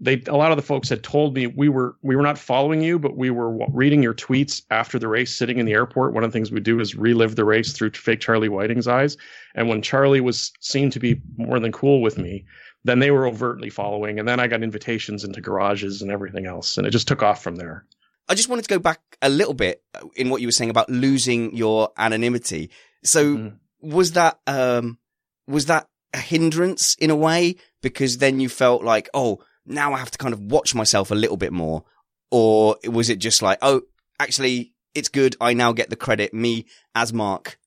they 0.00 0.20
a 0.26 0.36
lot 0.36 0.50
of 0.50 0.56
the 0.56 0.62
folks 0.62 0.88
had 0.88 1.04
told 1.04 1.36
me 1.36 1.46
we 1.46 1.68
were 1.68 1.94
we 2.02 2.16
were 2.16 2.22
not 2.22 2.38
following 2.38 2.82
you, 2.82 2.98
but 2.98 3.16
we 3.16 3.30
were 3.30 3.56
reading 3.68 4.02
your 4.02 4.14
tweets 4.14 4.62
after 4.70 4.98
the 4.98 5.06
race, 5.06 5.36
sitting 5.36 5.58
in 5.58 5.66
the 5.66 5.74
airport. 5.74 6.12
One 6.12 6.24
of 6.24 6.32
the 6.32 6.36
things 6.36 6.50
we 6.50 6.58
do 6.58 6.80
is 6.80 6.96
relive 6.96 7.36
the 7.36 7.44
race 7.44 7.72
through 7.72 7.90
fake 7.90 8.20
Charlie 8.20 8.48
Whiting's 8.48 8.88
eyes. 8.88 9.16
And 9.54 9.68
when 9.68 9.80
Charlie 9.80 10.20
was 10.20 10.52
seen 10.58 10.90
to 10.90 10.98
be 10.98 11.20
more 11.36 11.60
than 11.60 11.70
cool 11.70 12.02
with 12.02 12.18
me, 12.18 12.44
then 12.82 12.98
they 12.98 13.12
were 13.12 13.28
overtly 13.28 13.70
following, 13.70 14.18
and 14.18 14.26
then 14.26 14.40
I 14.40 14.48
got 14.48 14.64
invitations 14.64 15.22
into 15.22 15.40
garages 15.40 16.02
and 16.02 16.10
everything 16.10 16.46
else, 16.46 16.78
and 16.78 16.86
it 16.86 16.90
just 16.90 17.06
took 17.06 17.22
off 17.22 17.42
from 17.42 17.56
there. 17.56 17.84
I 18.28 18.34
just 18.34 18.48
wanted 18.48 18.62
to 18.62 18.68
go 18.68 18.78
back 18.78 19.00
a 19.22 19.28
little 19.28 19.54
bit 19.54 19.82
in 20.16 20.30
what 20.30 20.40
you 20.40 20.46
were 20.48 20.52
saying 20.52 20.70
about 20.70 20.88
losing 20.88 21.54
your 21.56 21.90
anonymity. 21.98 22.70
So 23.04 23.36
Mhm. 23.36 23.58
was 23.80 24.12
that 24.12 24.38
um 24.46 24.98
was 25.46 25.66
that 25.66 25.88
a 26.14 26.18
hindrance 26.18 26.94
in 26.96 27.10
a 27.10 27.16
way 27.16 27.56
because 27.82 28.18
then 28.18 28.40
you 28.40 28.48
felt 28.48 28.82
like 28.84 29.08
oh 29.14 29.42
now 29.66 29.92
I 29.94 29.98
have 29.98 30.10
to 30.10 30.18
kind 30.18 30.34
of 30.34 30.40
watch 30.40 30.74
myself 30.74 31.10
a 31.10 31.14
little 31.14 31.36
bit 31.36 31.52
more 31.52 31.84
or 32.30 32.76
was 32.84 33.08
it 33.10 33.18
just 33.18 33.42
like 33.42 33.58
oh 33.62 33.82
actually 34.18 34.74
it's 34.94 35.08
good 35.08 35.36
I 35.40 35.54
now 35.54 35.72
get 35.72 35.88
the 35.90 35.96
credit 35.96 36.34
me 36.34 36.66
as 36.94 37.12
Mark 37.12 37.58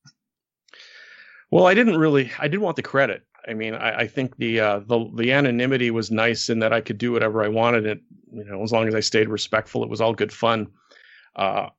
Well, 1.52 1.68
I 1.68 1.74
didn't 1.74 1.98
really. 1.98 2.32
I 2.40 2.48
did 2.48 2.60
want 2.60 2.76
the 2.78 2.82
credit. 2.82 3.24
I 3.48 3.54
mean, 3.54 3.74
I, 3.76 4.00
I 4.00 4.08
think 4.08 4.38
the 4.38 4.60
uh, 4.60 4.80
the 4.80 5.10
the 5.16 5.32
anonymity 5.32 5.92
was 5.92 6.12
nice 6.12 6.50
in 6.50 6.60
that 6.60 6.74
I 6.74 6.82
could 6.82 6.98
do 6.98 7.12
whatever 7.12 7.44
I 7.44 7.48
wanted. 7.48 7.86
It, 7.86 8.02
you 8.32 8.44
know, 8.44 8.64
as 8.64 8.72
long 8.72 8.88
as 8.88 8.96
I 8.96 9.00
stayed 9.00 9.30
respectful, 9.30 9.84
it 9.84 9.90
was 9.90 10.02
all 10.02 10.14
good 10.14 10.32
fun. 10.32 10.68
Uh, 11.36 11.70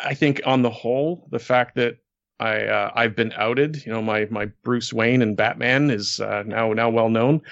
I 0.00 0.14
think 0.14 0.40
on 0.44 0.62
the 0.62 0.70
whole, 0.70 1.28
the 1.30 1.38
fact 1.38 1.76
that 1.76 1.98
I 2.40 2.66
uh, 2.66 2.90
I've 2.94 3.14
been 3.14 3.32
outed, 3.36 3.84
you 3.86 3.92
know, 3.92 4.02
my 4.02 4.26
my 4.30 4.46
Bruce 4.64 4.92
Wayne 4.92 5.22
and 5.22 5.36
Batman 5.36 5.90
is 5.90 6.20
uh, 6.20 6.42
now 6.44 6.72
now 6.72 6.90
well 6.90 7.08
known. 7.10 7.42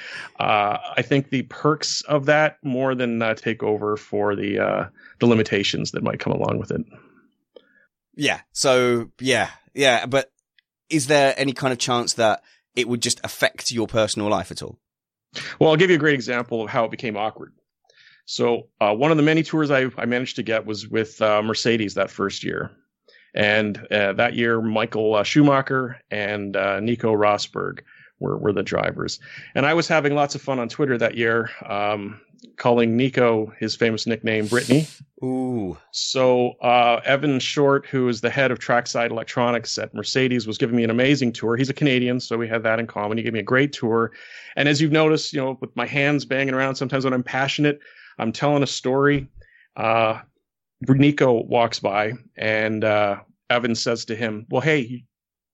Uh, 0.40 0.79
I 0.96 1.03
think 1.03 1.31
the 1.31 1.42
perks 1.42 2.03
of 2.03 2.27
that 2.27 2.59
more 2.64 2.94
than 2.94 3.22
uh, 3.22 3.35
take 3.35 3.62
over 3.62 3.96
for 3.96 4.35
the 4.35 4.90
the 5.20 5.27
limitations 5.27 5.92
that 5.92 6.03
might 6.03 6.18
come 6.20 6.33
along 6.33 6.59
with 6.59 6.72
it. 6.72 6.83
yeah 8.14 8.40
so 8.53 9.11
yeah 9.20 9.48
yeah 9.72 10.05
but 10.07 10.31
is 10.90 11.07
there 11.07 11.33
any 11.37 11.53
kind 11.53 11.72
of 11.72 11.79
chance 11.79 12.14
that 12.14 12.42
it 12.77 12.89
would 12.89 13.03
just 13.03 13.21
affect 13.25 13.73
your 13.73 13.87
personal 13.87 14.29
life 14.29 14.51
at 14.51 14.63
all 14.63 14.79
Well, 15.59 15.71
I'll 15.71 15.77
give 15.77 15.91
you 15.91 15.97
a 15.97 16.01
great 16.01 16.15
example 16.15 16.63
of 16.63 16.71
how 16.71 16.85
it 16.85 16.91
became 16.91 17.17
awkward. 17.17 17.53
So 18.25 18.69
uh, 18.81 18.95
one 18.95 19.11
of 19.11 19.17
the 19.17 19.23
many 19.23 19.43
tours 19.43 19.71
I, 19.71 19.87
I 19.97 20.07
managed 20.07 20.37
to 20.37 20.43
get 20.43 20.67
was 20.67 20.89
with 20.89 21.21
uh, 21.21 21.43
Mercedes 21.43 21.95
that 21.95 22.11
first 22.11 22.45
year. 22.45 22.71
And 23.35 23.79
uh, 23.91 24.13
that 24.15 24.35
year, 24.35 24.61
Michael 24.61 25.15
uh, 25.15 25.23
Schumacher 25.23 26.01
and 26.11 26.57
uh, 26.57 26.81
Nico 26.81 27.13
Rosberg 27.13 27.81
were, 28.21 28.37
were 28.37 28.53
the 28.53 28.63
drivers. 28.63 29.19
And 29.55 29.67
I 29.67 29.75
was 29.75 29.89
having 29.89 30.15
lots 30.15 30.35
of 30.35 30.43
fun 30.43 30.59
on 30.59 30.69
Twitter 30.69 30.99
that 30.99 31.17
year, 31.17 31.51
um, 31.67 32.21
calling 32.57 32.97
Nico 32.97 33.53
his 33.59 33.75
famous 33.77 34.07
nickname, 34.07 34.47
Brittany. 34.47 34.87
Ooh. 35.23 35.77
So 35.93 36.53
uh, 36.63 37.01
Evan 37.05 37.39
Short, 37.39 37.87
who 37.87 38.09
is 38.09 38.21
the 38.21 38.31
head 38.31 38.51
of 38.51 38.59
trackside 38.59 39.11
electronics 39.11 39.79
at 39.79 39.95
Mercedes, 39.95 40.47
was 40.47 40.59
giving 40.59 40.77
me 40.77 40.85
an 40.85 40.91
amazing 40.91 41.33
tour. 41.33 41.57
He's 41.57 41.71
a 41.71 41.75
Canadian, 41.75 42.21
so 42.21 42.37
we 42.37 42.49
had 42.49 42.63
that 42.65 42.81
in 42.81 42.87
common. 42.87 43.19
He 43.19 43.25
gave 43.25 43.33
me 43.33 43.41
a 43.41 43.45
great 43.45 43.73
tour. 43.73 44.13
And 44.57 44.69
as 44.69 44.81
you've 44.81 44.93
noticed, 44.93 45.33
you 45.33 45.41
know, 45.41 45.59
with 45.61 45.75
my 45.77 45.87
hands 45.87 46.25
banging 46.25 46.55
around, 46.55 46.75
sometimes 46.75 47.05
when 47.05 47.15
I'm 47.15 47.23
passionate, 47.23 47.81
I'm 48.19 48.33
telling 48.33 48.63
a 48.63 48.67
story. 48.67 49.29
Uh, 49.77 50.21
Nico 50.89 51.43
walks 51.45 51.79
by 51.79 52.13
and 52.37 52.85
uh, 52.85 53.21
Evan 53.51 53.75
says 53.75 54.05
to 54.07 54.17
him, 54.17 54.47
"Well, 54.51 54.61
hey, 54.61 55.05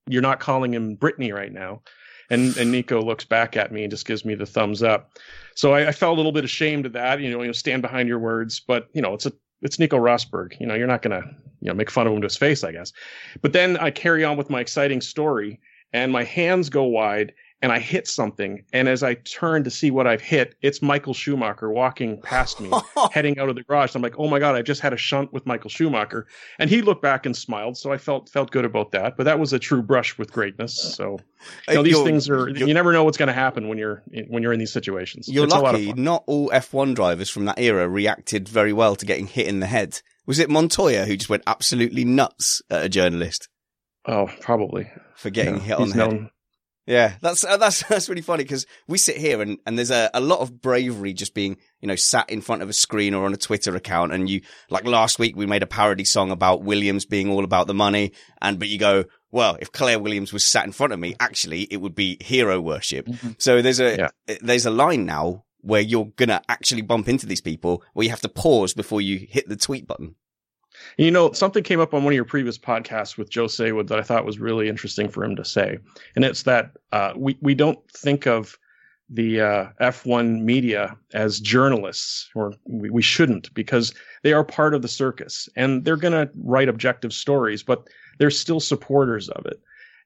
you're 0.06 0.22
not 0.22 0.40
calling 0.40 0.72
him 0.72 0.94
Brittany 0.94 1.32
right 1.32 1.52
now." 1.52 1.82
And 2.30 2.56
and 2.56 2.70
Nico 2.70 3.00
looks 3.02 3.24
back 3.24 3.56
at 3.56 3.72
me 3.72 3.82
and 3.82 3.90
just 3.90 4.06
gives 4.06 4.24
me 4.24 4.34
the 4.34 4.46
thumbs 4.46 4.82
up. 4.82 5.18
So 5.54 5.72
I, 5.72 5.88
I 5.88 5.92
felt 5.92 6.14
a 6.14 6.16
little 6.16 6.32
bit 6.32 6.44
ashamed 6.44 6.86
of 6.86 6.92
that. 6.92 7.20
You 7.20 7.30
know, 7.30 7.40
you 7.40 7.46
know, 7.46 7.52
stand 7.52 7.82
behind 7.82 8.08
your 8.08 8.18
words, 8.18 8.60
but 8.60 8.88
you 8.92 9.02
know, 9.02 9.14
it's 9.14 9.26
a 9.26 9.32
it's 9.62 9.78
Nico 9.78 9.96
Rosberg. 9.98 10.58
You 10.60 10.66
know, 10.66 10.74
you're 10.74 10.86
not 10.86 11.02
gonna 11.02 11.22
you 11.60 11.68
know 11.68 11.74
make 11.74 11.90
fun 11.90 12.06
of 12.06 12.12
him 12.12 12.20
to 12.20 12.26
his 12.26 12.36
face, 12.36 12.64
I 12.64 12.72
guess. 12.72 12.92
But 13.40 13.52
then 13.52 13.76
I 13.78 13.90
carry 13.90 14.24
on 14.24 14.36
with 14.36 14.50
my 14.50 14.60
exciting 14.60 15.00
story, 15.00 15.58
and 15.92 16.12
my 16.12 16.24
hands 16.24 16.68
go 16.68 16.84
wide, 16.84 17.32
and 17.60 17.72
I 17.72 17.78
hit 17.78 18.06
something. 18.06 18.64
And 18.72 18.88
as 18.88 19.02
I 19.02 19.14
turn 19.14 19.64
to 19.64 19.70
see 19.70 19.90
what 19.90 20.06
I've 20.06 20.20
hit, 20.20 20.54
it's 20.62 20.80
Michael 20.80 21.14
Schumacher 21.14 21.70
walking 21.70 22.20
past 22.20 22.60
me, 22.60 22.70
heading 23.12 23.38
out 23.38 23.48
of 23.48 23.56
the 23.56 23.62
garage. 23.62 23.94
I'm 23.94 24.02
like, 24.02 24.18
oh 24.18 24.28
my 24.28 24.38
God, 24.38 24.54
I 24.54 24.62
just 24.62 24.80
had 24.80 24.92
a 24.92 24.96
shunt 24.96 25.32
with 25.32 25.46
Michael 25.46 25.70
Schumacher. 25.70 26.26
And 26.58 26.70
he 26.70 26.82
looked 26.82 27.02
back 27.02 27.26
and 27.26 27.36
smiled. 27.36 27.76
So 27.76 27.92
I 27.92 27.98
felt 27.98 28.28
felt 28.28 28.50
good 28.50 28.64
about 28.64 28.92
that. 28.92 29.16
But 29.16 29.24
that 29.24 29.38
was 29.38 29.52
a 29.52 29.58
true 29.58 29.82
brush 29.82 30.18
with 30.18 30.32
greatness. 30.32 30.74
So 30.74 31.18
you 31.68 31.74
know, 31.74 31.82
these 31.82 32.00
things 32.02 32.28
are 32.28 32.48
you 32.48 32.72
never 32.72 32.92
know 32.92 33.04
what's 33.04 33.18
going 33.18 33.28
to 33.28 33.32
happen 33.32 33.68
when 33.68 33.78
you're 33.78 34.02
when 34.28 34.42
you're 34.42 34.52
in 34.52 34.60
these 34.60 34.72
situations. 34.72 35.28
You're 35.28 35.44
it's 35.44 35.54
lucky 35.54 35.92
not 35.92 36.24
all 36.26 36.50
F1 36.50 36.94
drivers 36.94 37.30
from 37.30 37.46
that 37.46 37.58
era 37.58 37.88
reacted 37.88 38.48
very 38.48 38.72
well 38.72 38.94
to 38.96 39.06
getting 39.06 39.26
hit 39.26 39.48
in 39.48 39.60
the 39.60 39.66
head. 39.66 40.00
Was 40.26 40.38
it 40.38 40.50
Montoya 40.50 41.06
who 41.06 41.16
just 41.16 41.30
went 41.30 41.42
absolutely 41.46 42.04
nuts 42.04 42.60
at 42.70 42.84
a 42.84 42.88
journalist? 42.88 43.48
Oh, 44.06 44.28
probably 44.40 44.90
for 45.16 45.30
getting 45.30 45.56
yeah, 45.56 45.60
hit 45.60 45.78
on 45.78 45.88
the 45.88 45.96
known, 45.96 46.18
head. 46.22 46.30
Yeah, 46.88 47.14
that's 47.20 47.44
uh, 47.44 47.58
that's 47.58 47.82
that's 47.88 48.08
really 48.08 48.22
funny 48.22 48.44
because 48.44 48.66
we 48.86 48.96
sit 48.96 49.18
here 49.18 49.42
and, 49.42 49.58
and 49.66 49.76
there's 49.76 49.90
a, 49.90 50.10
a 50.14 50.20
lot 50.20 50.40
of 50.40 50.62
bravery 50.62 51.12
just 51.12 51.34
being 51.34 51.58
you 51.82 51.88
know 51.88 51.96
sat 51.96 52.30
in 52.30 52.40
front 52.40 52.62
of 52.62 52.70
a 52.70 52.72
screen 52.72 53.12
or 53.12 53.26
on 53.26 53.34
a 53.34 53.36
Twitter 53.36 53.76
account 53.76 54.12
and 54.12 54.30
you 54.30 54.40
like 54.70 54.84
last 54.84 55.18
week 55.18 55.36
we 55.36 55.44
made 55.44 55.62
a 55.62 55.66
parody 55.66 56.04
song 56.04 56.30
about 56.30 56.62
Williams 56.62 57.04
being 57.04 57.30
all 57.30 57.44
about 57.44 57.66
the 57.66 57.74
money 57.74 58.12
and 58.40 58.58
but 58.58 58.68
you 58.68 58.78
go 58.78 59.04
well 59.30 59.58
if 59.60 59.70
Claire 59.70 59.98
Williams 59.98 60.32
was 60.32 60.46
sat 60.46 60.64
in 60.64 60.72
front 60.72 60.94
of 60.94 60.98
me 60.98 61.14
actually 61.20 61.62
it 61.64 61.76
would 61.76 61.94
be 61.94 62.16
hero 62.20 62.58
worship 62.58 63.06
mm-hmm. 63.06 63.32
so 63.36 63.60
there's 63.60 63.80
a 63.80 63.96
yeah. 64.26 64.36
there's 64.40 64.64
a 64.64 64.70
line 64.70 65.04
now 65.04 65.44
where 65.60 65.82
you're 65.82 66.10
gonna 66.16 66.40
actually 66.48 66.82
bump 66.82 67.08
into 67.08 67.26
these 67.26 67.40
people 67.40 67.82
where 67.92 68.04
you 68.04 68.10
have 68.10 68.20
to 68.22 68.28
pause 68.28 68.72
before 68.72 69.00
you 69.00 69.26
hit 69.28 69.48
the 69.48 69.56
tweet 69.56 69.86
button. 69.86 70.14
You 70.96 71.10
know, 71.10 71.32
something 71.32 71.62
came 71.62 71.80
up 71.80 71.94
on 71.94 72.04
one 72.04 72.12
of 72.12 72.16
your 72.16 72.24
previous 72.24 72.58
podcasts 72.58 73.16
with 73.16 73.30
Joe 73.30 73.46
Saward 73.46 73.88
that 73.88 73.98
I 73.98 74.02
thought 74.02 74.24
was 74.24 74.38
really 74.38 74.68
interesting 74.68 75.08
for 75.08 75.24
him 75.24 75.36
to 75.36 75.44
say, 75.44 75.78
and 76.16 76.24
it's 76.24 76.42
that 76.44 76.72
uh, 76.92 77.12
we 77.16 77.38
we 77.40 77.54
don't 77.54 77.78
think 77.90 78.26
of 78.26 78.58
the 79.10 79.40
uh, 79.40 79.66
F1 79.80 80.42
media 80.42 80.96
as 81.14 81.40
journalists, 81.40 82.28
or 82.34 82.52
we, 82.66 82.90
we 82.90 83.02
shouldn't, 83.02 83.52
because 83.54 83.94
they 84.22 84.34
are 84.34 84.44
part 84.44 84.74
of 84.74 84.82
the 84.82 84.88
circus, 84.88 85.48
and 85.56 85.84
they're 85.84 85.96
going 85.96 86.12
to 86.12 86.30
write 86.42 86.68
objective 86.68 87.12
stories, 87.12 87.62
but 87.62 87.88
they're 88.18 88.30
still 88.30 88.60
supporters 88.60 89.28
of 89.30 89.46
it, 89.46 89.60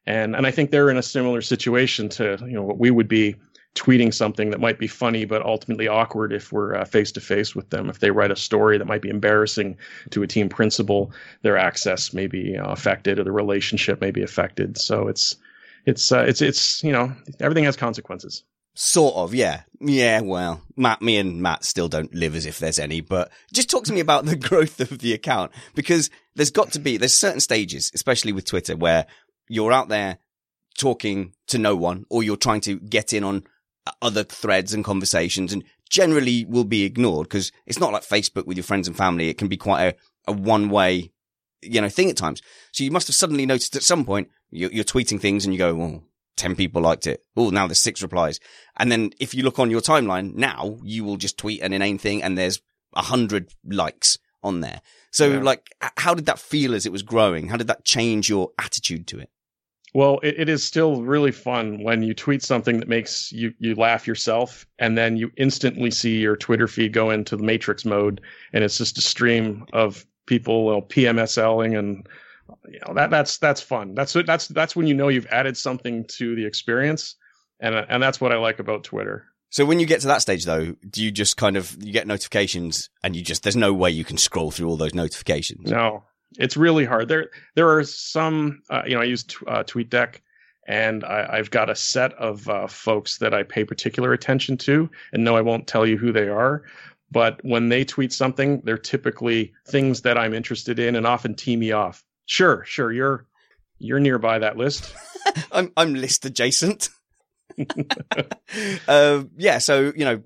and 0.07 0.37
and 0.37 0.47
I 0.47 0.51
think 0.51 0.71
they're 0.71 0.91
in 0.91 0.97
a 0.97 1.03
similar 1.03 1.43
situation 1.43 2.09
to 2.11 2.39
you 2.43 2.55
know 2.55 2.63
what 2.63 2.79
we 2.79 2.91
would 2.91 3.09
be 3.09 3.37
tweeting 3.75 4.13
something 4.13 4.51
that 4.51 4.61
might 4.61 4.79
be 4.79 4.87
funny 4.87 5.25
but 5.25 5.43
ultimately 5.43 5.89
awkward 5.89 6.33
if 6.33 6.53
we're 6.53 6.85
face 6.85 7.13
to 7.13 7.21
face 7.21 7.55
with 7.55 7.71
them. 7.71 7.89
If 7.89 8.01
they 8.01 8.11
write 8.11 8.31
a 8.31 8.37
story 8.37 8.79
that 8.79 8.87
might 8.87 9.03
be 9.03 9.09
embarrassing 9.09 9.79
to 10.11 10.23
a 10.23 10.27
team 10.27 10.49
principal, 10.49 11.13
their 11.43 11.57
access 11.57 12.13
may 12.13 12.27
be 12.27 12.57
uh, 12.57 12.71
affected 12.71 13.19
or 13.19 13.25
the 13.25 13.33
relationship 13.33 14.01
may 14.01 14.11
be 14.11 14.23
affected. 14.23 14.79
So 14.79 15.09
it's 15.09 15.37
it's 15.87 16.13
uh, 16.13 16.25
it's 16.27 16.43
it's 16.43 16.85
you 16.85 16.93
know 16.93 17.13
everything 17.41 17.65
has 17.65 17.77
consequences. 17.77 18.45
Sort 18.75 19.15
of, 19.17 19.35
yeah, 19.35 19.63
yeah. 19.81 20.21
Well, 20.23 20.63
Matt, 20.77 21.03
me 21.03 21.19
and 21.19 21.43
Matt 21.43 21.63
still 21.63 21.89
don't 21.89 22.15
live 22.15 22.35
as 22.35 22.47
if 22.47 22.59
there's 22.59 22.79
any, 22.79 23.03
but 23.03 23.31
just 23.53 23.69
talk 23.69 23.85
to 23.85 23.93
me 23.93 24.01
about 24.01 24.25
the 24.25 24.37
growth 24.49 24.81
of 24.81 24.99
the 24.99 25.13
account 25.13 25.53
because 25.75 26.09
there's 26.37 26.51
got 26.51 26.73
to 26.73 26.79
be 26.79 26.97
there's 26.97 27.15
certain 27.15 27.41
stages, 27.41 27.91
especially 27.95 28.33
with 28.33 28.47
Twitter, 28.47 28.77
where 28.77 29.07
you're 29.49 29.73
out 29.73 29.89
there 29.89 30.19
talking 30.79 31.35
to 31.49 31.59
no 31.59 31.77
one 31.77 32.07
or 32.09 32.23
you're 32.23 32.37
trying 32.37 32.63
to 32.63 32.79
get 32.79 33.13
in 33.13 33.25
on 33.25 33.45
other 34.01 34.25
threads 34.25 34.73
and 34.73 34.85
conversations 34.85 35.53
and 35.53 35.65
generally 35.89 36.45
will 36.47 36.65
be 36.65 36.85
ignored 36.85 37.29
because 37.29 37.53
it's 37.67 37.81
not 37.81 37.93
like 37.93 38.03
Facebook 38.03 38.47
with 38.47 38.57
your 38.57 38.65
friends 38.65 38.89
and 38.89 38.97
family. 38.97 39.29
It 39.29 39.39
can 39.39 39.49
be 39.49 39.57
quite 39.57 39.83
a, 39.83 40.31
a 40.31 40.33
one 40.33 40.71
way, 40.71 41.11
you 41.61 41.81
know, 41.81 41.89
thing 41.89 42.11
at 42.11 42.17
times. 42.17 42.41
So 42.73 42.85
you 42.85 42.91
must 42.91 43.09
have 43.09 43.17
suddenly 43.17 43.47
noticed 43.47 43.77
at 43.77 43.83
some 43.83 44.05
point 44.05 44.29
you're, 44.51 44.73
you're 44.73 44.85
tweeting 44.85 45.21
things 45.21 45.45
and 45.45 45.53
you 45.53 45.59
go, 45.59 45.75
well, 45.75 46.03
10 46.37 46.57
people 46.57 46.83
liked 46.83 47.07
it. 47.07 47.25
Oh, 47.37 47.51
now 47.51 47.67
there's 47.67 47.81
six 47.81 48.03
replies. 48.03 48.41
And 48.77 48.91
then 48.91 49.11
if 49.21 49.35
you 49.35 49.43
look 49.43 49.59
on 49.59 49.71
your 49.71 49.81
timeline 49.81 50.35
now, 50.35 50.79
you 50.83 51.05
will 51.05 51.17
just 51.17 51.39
tweet 51.39 51.61
an 51.61 51.73
inane 51.73 51.99
thing 51.99 52.23
and 52.23 52.39
there's 52.39 52.61
a 52.95 53.03
hundred 53.03 53.53
likes 53.65 54.19
on 54.43 54.61
there. 54.61 54.81
So 55.11 55.29
yeah. 55.29 55.43
like, 55.43 55.75
how 55.97 56.15
did 56.15 56.27
that 56.27 56.39
feel 56.39 56.75
as 56.75 56.87
it 56.87 56.93
was 56.93 57.03
growing? 57.03 57.49
How 57.49 57.57
did 57.57 57.67
that 57.67 57.85
change 57.85 58.29
your 58.29 58.51
attitude 58.59 59.07
to 59.09 59.19
it? 59.19 59.31
Well, 59.95 60.21
it, 60.23 60.41
it 60.41 60.49
is 60.49 60.65
still 60.65 61.03
really 61.03 61.33
fun 61.33 61.83
when 61.83 62.03
you 62.03 62.15
tweet 62.15 62.43
something 62.43 62.79
that 62.79 62.89
makes 62.89 63.31
you, 63.31 63.53
you 63.59 63.75
laugh 63.75 64.07
yourself, 64.07 64.67
and 64.79 64.97
then 64.97 65.17
you 65.17 65.31
instantly 65.37 65.91
see 65.91 66.19
your 66.19 66.37
Twitter 66.37 66.67
feed 66.67 66.93
go 66.93 67.11
into 67.11 67.37
the 67.37 67.43
Matrix 67.43 67.85
mode, 67.85 68.21
and 68.53 68.65
it's 68.65 68.79
just 68.79 68.97
a 68.97 69.03
stream 69.03 69.67
of 69.73 70.07
people 70.27 70.65
well, 70.65 70.83
PMSLing, 70.83 71.79
and 71.79 72.07
you 72.69 72.81
know 72.87 72.95
that 72.95 73.11
that's 73.11 73.39
that's 73.39 73.61
fun. 73.61 73.95
That's 73.95 74.15
that's 74.27 74.49
that's 74.49 74.75
when 74.75 74.87
you 74.87 74.95
know 74.95 75.09
you've 75.09 75.27
added 75.27 75.57
something 75.57 76.05
to 76.17 76.35
the 76.35 76.47
experience, 76.47 77.17
and 77.61 77.75
and 77.75 78.03
that's 78.03 78.21
what 78.21 78.33
I 78.33 78.37
like 78.37 78.59
about 78.59 78.85
Twitter. 78.85 79.27
So 79.51 79.67
when 79.67 79.79
you 79.79 79.85
get 79.85 80.01
to 80.01 80.07
that 80.07 80.23
stage, 80.23 80.47
though, 80.47 80.75
do 80.89 81.05
you 81.05 81.11
just 81.11 81.37
kind 81.37 81.59
of 81.59 81.77
you 81.79 81.93
get 81.93 82.07
notifications, 82.07 82.89
and 83.05 83.15
you 83.15 83.23
just 83.23 83.43
there's 83.43 83.57
no 83.57 83.75
way 83.75 83.91
you 83.91 84.05
can 84.05 84.17
scroll 84.17 84.51
through 84.51 84.69
all 84.69 84.79
those 84.79 84.95
notifications? 84.95 85.71
No, 85.71 86.05
it's 86.39 86.57
really 86.57 86.85
hard. 86.85 87.09
There 87.09 87.31
there 87.55 87.71
are 87.77 87.85
some 87.85 88.63
uh, 88.71 88.83
you 88.87 88.95
know 88.95 89.01
I 89.01 89.05
use 89.05 89.25
t- 89.25 89.37
uh, 89.47 89.65
TweetDeck 89.65 90.21
and 90.67 91.05
I, 91.05 91.37
have 91.37 91.51
got 91.51 91.71
a 91.71 91.75
set 91.75 92.13
of 92.15 92.49
uh, 92.49 92.67
folks 92.69 93.19
that 93.19 93.35
I 93.35 93.43
pay 93.43 93.65
particular 93.65 94.13
attention 94.13 94.57
to, 94.59 94.89
and 95.13 95.25
no, 95.25 95.37
I 95.37 95.41
won't 95.41 95.67
tell 95.67 95.87
you 95.87 95.97
who 95.97 96.13
they 96.13 96.29
are. 96.29 96.63
But 97.11 97.41
when 97.45 97.69
they 97.69 97.85
tweet 97.85 98.13
something, 98.13 98.63
they're 98.65 98.79
typically 98.79 99.53
things 99.67 100.03
that 100.03 100.17
I'm 100.17 100.33
interested 100.33 100.79
in, 100.79 100.97
and 100.97 101.07
often 101.07 101.35
tee 101.35 101.57
me 101.57 101.73
off. 101.73 102.05
Sure, 102.27 102.65
sure, 102.65 102.93
you're 102.93 103.27
you're 103.79 104.01
nearby 104.01 104.39
that 104.39 104.57
list. 104.57 104.95
I'm 105.53 105.73
I'm 105.77 105.95
list 105.95 106.25
adjacent. 106.25 106.89
uh, 108.89 109.25
yeah, 109.37 109.59
so 109.59 109.93
you 109.95 110.05
know, 110.05 110.23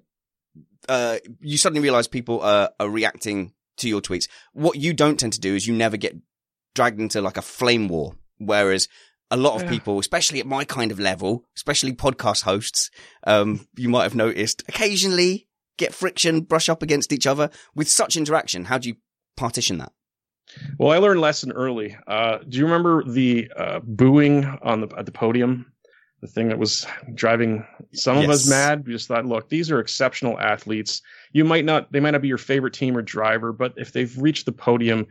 uh, 0.88 1.18
you 1.40 1.58
suddenly 1.58 1.82
realize 1.82 2.06
people 2.06 2.40
are, 2.42 2.70
are 2.78 2.88
reacting 2.88 3.52
to 3.78 3.88
your 3.88 4.00
tweets. 4.00 4.28
What 4.52 4.76
you 4.76 4.92
don't 4.92 5.18
tend 5.18 5.32
to 5.34 5.40
do 5.40 5.54
is 5.54 5.66
you 5.66 5.74
never 5.74 5.96
get 5.96 6.16
dragged 6.74 7.00
into 7.00 7.20
like 7.20 7.36
a 7.36 7.42
flame 7.42 7.88
war. 7.88 8.14
Whereas 8.38 8.88
a 9.30 9.36
lot 9.36 9.56
of 9.56 9.62
yeah. 9.62 9.70
people, 9.70 9.98
especially 9.98 10.40
at 10.40 10.46
my 10.46 10.64
kind 10.64 10.92
of 10.92 11.00
level, 11.00 11.44
especially 11.56 11.92
podcast 11.92 12.42
hosts, 12.42 12.90
um, 13.26 13.66
you 13.76 13.88
might 13.88 14.04
have 14.04 14.14
noticed 14.14 14.62
occasionally 14.68 15.48
get 15.78 15.94
friction, 15.94 16.42
brush 16.42 16.68
up 16.68 16.82
against 16.82 17.12
each 17.12 17.26
other 17.26 17.50
with 17.74 17.88
such 17.88 18.16
interaction. 18.16 18.66
How 18.66 18.78
do 18.78 18.88
you 18.88 18.96
partition 19.36 19.78
that? 19.78 19.92
Well, 20.78 20.92
I 20.92 20.98
learned 20.98 21.20
lesson 21.20 21.52
early. 21.52 21.96
Uh, 22.06 22.38
do 22.48 22.58
you 22.58 22.64
remember 22.64 23.02
the 23.04 23.50
uh, 23.56 23.80
booing 23.82 24.44
on 24.62 24.80
the 24.80 24.88
at 24.96 25.06
the 25.06 25.12
podium? 25.12 25.72
The 26.26 26.32
thing 26.32 26.48
that 26.48 26.58
was 26.58 26.86
driving 27.14 27.64
some 27.92 28.16
yes. 28.16 28.24
of 28.24 28.30
us 28.30 28.50
mad. 28.50 28.86
We 28.86 28.92
just 28.92 29.08
thought, 29.08 29.26
look, 29.26 29.48
these 29.48 29.70
are 29.70 29.78
exceptional 29.78 30.38
athletes 30.40 31.02
you 31.36 31.44
might 31.44 31.66
not 31.66 31.92
they 31.92 32.00
might 32.00 32.12
not 32.12 32.22
be 32.22 32.28
your 32.28 32.38
favorite 32.38 32.72
team 32.72 32.96
or 32.96 33.02
driver, 33.02 33.52
but 33.52 33.74
if 33.76 33.92
they've 33.92 34.16
reached 34.16 34.46
the 34.46 34.52
podium, 34.52 35.06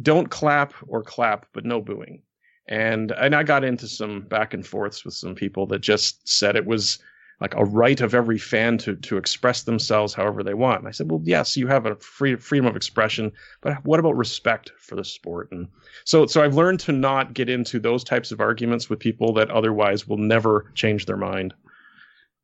don't 0.00 0.30
clap 0.30 0.72
or 0.88 1.02
clap, 1.02 1.44
but 1.52 1.66
no 1.66 1.82
booing. 1.82 2.22
And 2.66 3.12
and 3.12 3.34
I 3.34 3.42
got 3.42 3.62
into 3.62 3.86
some 3.86 4.22
back 4.22 4.54
and 4.54 4.66
forths 4.66 5.04
with 5.04 5.12
some 5.12 5.34
people 5.34 5.66
that 5.66 5.80
just 5.80 6.26
said 6.26 6.56
it 6.56 6.64
was 6.64 6.98
like 7.40 7.54
a 7.54 7.64
right 7.64 8.00
of 8.00 8.14
every 8.14 8.38
fan 8.38 8.78
to 8.78 8.96
to 8.96 9.16
express 9.16 9.64
themselves 9.64 10.14
however 10.14 10.42
they 10.42 10.54
want. 10.54 10.80
And 10.80 10.88
I 10.88 10.92
said, 10.92 11.10
well, 11.10 11.20
yes, 11.22 11.56
you 11.56 11.66
have 11.66 11.86
a 11.86 11.96
free 11.96 12.36
freedom 12.36 12.66
of 12.66 12.76
expression, 12.76 13.32
but 13.60 13.84
what 13.84 14.00
about 14.00 14.16
respect 14.16 14.72
for 14.78 14.96
the 14.96 15.04
sport? 15.04 15.48
And 15.52 15.68
so 16.04 16.26
so 16.26 16.42
I've 16.42 16.54
learned 16.54 16.80
to 16.80 16.92
not 16.92 17.34
get 17.34 17.48
into 17.48 17.78
those 17.78 18.04
types 18.04 18.32
of 18.32 18.40
arguments 18.40 18.88
with 18.88 18.98
people 18.98 19.34
that 19.34 19.50
otherwise 19.50 20.06
will 20.06 20.18
never 20.18 20.70
change 20.74 21.06
their 21.06 21.16
mind. 21.16 21.54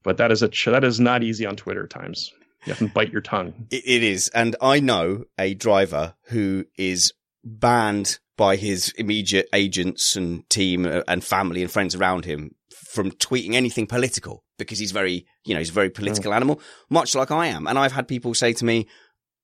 But 0.02 0.18
that 0.18 0.32
is 0.32 0.42
a 0.42 0.50
that 0.66 0.84
is 0.84 1.00
not 1.00 1.22
easy 1.22 1.46
on 1.46 1.56
Twitter 1.56 1.86
times. 1.86 2.32
You 2.66 2.72
have 2.72 2.78
to 2.78 2.88
bite 2.88 3.10
your 3.10 3.20
tongue. 3.20 3.66
It, 3.70 4.04
is. 4.04 4.28
And 4.28 4.54
I 4.60 4.78
know 4.78 5.24
a 5.36 5.54
driver 5.54 6.14
who 6.26 6.64
is 6.76 7.12
banned 7.44 8.20
by 8.36 8.54
his 8.54 8.90
immediate 8.96 9.48
agents 9.52 10.14
and 10.14 10.48
team 10.48 10.86
uh, 10.86 11.02
and 11.08 11.24
family 11.24 11.62
and 11.62 11.70
friends 11.70 11.96
around 11.96 12.24
him 12.24 12.54
from 12.70 13.10
tweeting 13.10 13.54
anything 13.54 13.86
political 13.86 14.44
because 14.62 14.78
he's 14.78 14.92
very, 14.92 15.26
you 15.44 15.54
know, 15.54 15.58
he's 15.60 15.70
a 15.70 15.74
very 15.74 15.90
political 15.90 16.32
animal, 16.34 16.60
much 16.90 17.14
like 17.14 17.30
I 17.30 17.46
am. 17.48 17.66
And 17.66 17.78
I've 17.78 17.92
had 17.92 18.08
people 18.08 18.34
say 18.34 18.52
to 18.54 18.64
me, 18.64 18.86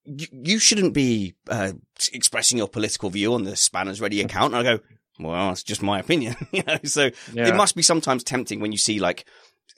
you, 0.05 0.59
shouldn't 0.59 0.93
be 0.93 1.35
uh, 1.49 1.73
expressing 2.13 2.57
your 2.57 2.67
political 2.67 3.09
view 3.09 3.33
on 3.33 3.43
the 3.43 3.55
Spanners 3.55 4.01
Ready 4.01 4.21
account. 4.25 4.53
And 4.53 4.67
I 4.67 4.77
go, 4.77 4.83
well, 5.19 5.51
it's 5.51 5.63
just 5.63 5.83
my 5.83 5.99
opinion, 5.99 6.35
you 6.51 6.63
know. 6.65 6.77
So 6.85 7.11
Yeah. 7.33 7.47
it 7.47 7.55
must 7.55 7.75
be 7.75 7.81
sometimes 7.81 8.23
tempting 8.23 8.59
when 8.59 8.71
you 8.71 8.77
see 8.77 8.99
like 8.99 9.25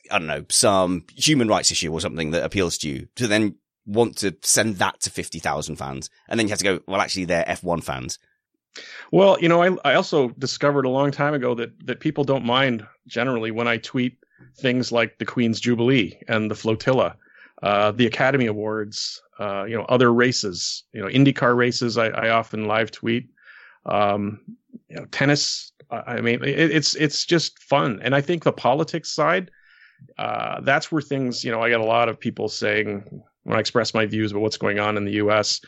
I 0.10 0.20
don't 0.20 0.28
know 0.28 0.46
some 0.50 1.06
human 1.16 1.48
rights 1.48 1.72
issue 1.72 1.92
or 1.92 2.02
something 2.02 2.32
that 2.32 2.44
appeals 2.44 2.78
to 2.80 2.90
you 2.90 3.08
to 3.16 3.28
then 3.28 3.56
want 3.86 4.18
to 4.18 4.36
send 4.44 4.78
that 4.78 5.00
to 5.02 5.10
fifty 5.10 5.40
thousand 5.40 5.78
fans, 5.78 6.10
and 6.30 6.40
then 6.40 6.48
you 6.48 6.52
have 6.52 6.60
to 6.60 6.66
go, 6.66 6.80
well, 6.88 7.02
actually, 7.02 7.26
they're 7.26 7.48
F 7.50 7.64
one 7.64 7.82
fans. 7.82 8.20
Well, 9.12 9.38
you 9.42 9.50
know, 9.50 9.64
I 9.64 9.76
I 9.84 9.96
also 9.96 10.30
discovered 10.30 10.86
a 10.86 10.90
long 10.90 11.12
time 11.12 11.34
ago 11.34 11.56
that 11.56 11.72
that 11.88 12.00
people 12.00 12.24
don't 12.24 12.46
mind 12.46 12.86
generally 13.08 13.52
when 13.52 13.68
I 13.68 13.78
tweet 13.78 14.18
things 14.58 14.92
like 14.92 15.18
the 15.18 15.26
Queen's 15.26 15.60
Jubilee 15.60 16.20
and 16.28 16.50
the 16.50 16.56
flotilla, 16.56 17.16
uh, 17.64 17.92
the 17.92 18.06
Academy 18.06 18.46
Awards, 18.46 19.22
uh, 19.40 19.64
you 19.64 19.76
know, 19.76 19.86
other 19.86 20.14
races, 20.14 20.84
you 20.94 21.02
know, 21.02 21.08
IndyCar 21.08 21.56
races. 21.56 21.98
I, 21.98 22.08
I 22.08 22.30
often 22.30 22.68
live 22.68 22.92
tweet. 22.92 23.30
Um, 23.86 24.42
you 24.90 24.96
know, 24.98 25.06
tennis. 25.06 25.72
I 25.90 26.22
mean, 26.22 26.44
it, 26.44 26.72
it's 26.72 26.96
it's 26.96 27.26
just 27.26 27.60
fun, 27.60 28.00
and 28.02 28.16
I 28.16 28.22
think 28.22 28.44
the 28.44 28.54
politics 28.54 29.10
side, 29.12 29.52
uh, 30.18 30.62
that's 30.62 30.92
where 30.92 31.02
things. 31.02 31.44
You 31.44 31.52
know, 31.52 31.62
I 31.62 31.70
get 31.70 31.82
a 31.82 31.86
lot 31.86 32.08
of 32.08 32.20
people 32.20 32.48
saying 32.48 33.24
when 33.44 33.58
I 33.58 33.60
express 33.60 33.94
my 33.94 34.06
views 34.06 34.32
about 34.32 34.42
what's 34.42 34.58
going 34.58 34.80
on 34.80 34.96
in 34.96 35.04
the 35.04 35.14
U.S 35.14 35.60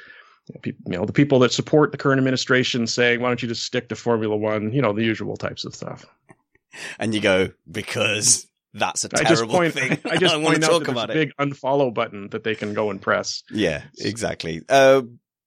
you 0.66 0.74
know, 0.88 1.06
the 1.06 1.14
people 1.14 1.40
that 1.40 1.52
support 1.52 1.92
the 1.92 1.98
current 1.98 2.20
administration 2.20 2.86
saying, 2.88 3.22
"Why 3.22 3.30
don't 3.30 3.42
you 3.42 3.48
just 3.48 3.64
stick 3.64 3.90
to 3.90 3.96
Formula 3.96 4.36
One?" 4.36 4.72
You 4.72 4.82
know, 4.82 4.94
the 4.94 5.04
usual 5.04 5.38
types 5.38 5.66
of 5.66 5.76
stuff. 5.76 6.06
And 7.00 7.14
you 7.14 7.22
go 7.22 7.52
because 7.72 8.48
that's 8.74 9.06
a 9.06 9.10
terrible 9.10 9.30
just 9.30 9.46
point, 9.46 9.74
thing. 9.74 10.00
I 10.12 10.18
just 10.18 10.34
want 10.42 10.46
point 10.48 10.62
to 10.62 10.66
out 10.68 10.80
talk 10.80 10.88
about 10.88 11.10
a 11.10 11.14
it. 11.14 11.16
big 11.16 11.32
unfollow 11.40 11.94
button 11.94 12.30
that 12.30 12.44
they 12.44 12.56
can 12.56 12.74
go 12.74 12.90
and 12.90 13.02
press. 13.02 13.44
Yeah, 13.52 13.84
exactly. 14.00 14.62
Uh, 14.68 15.04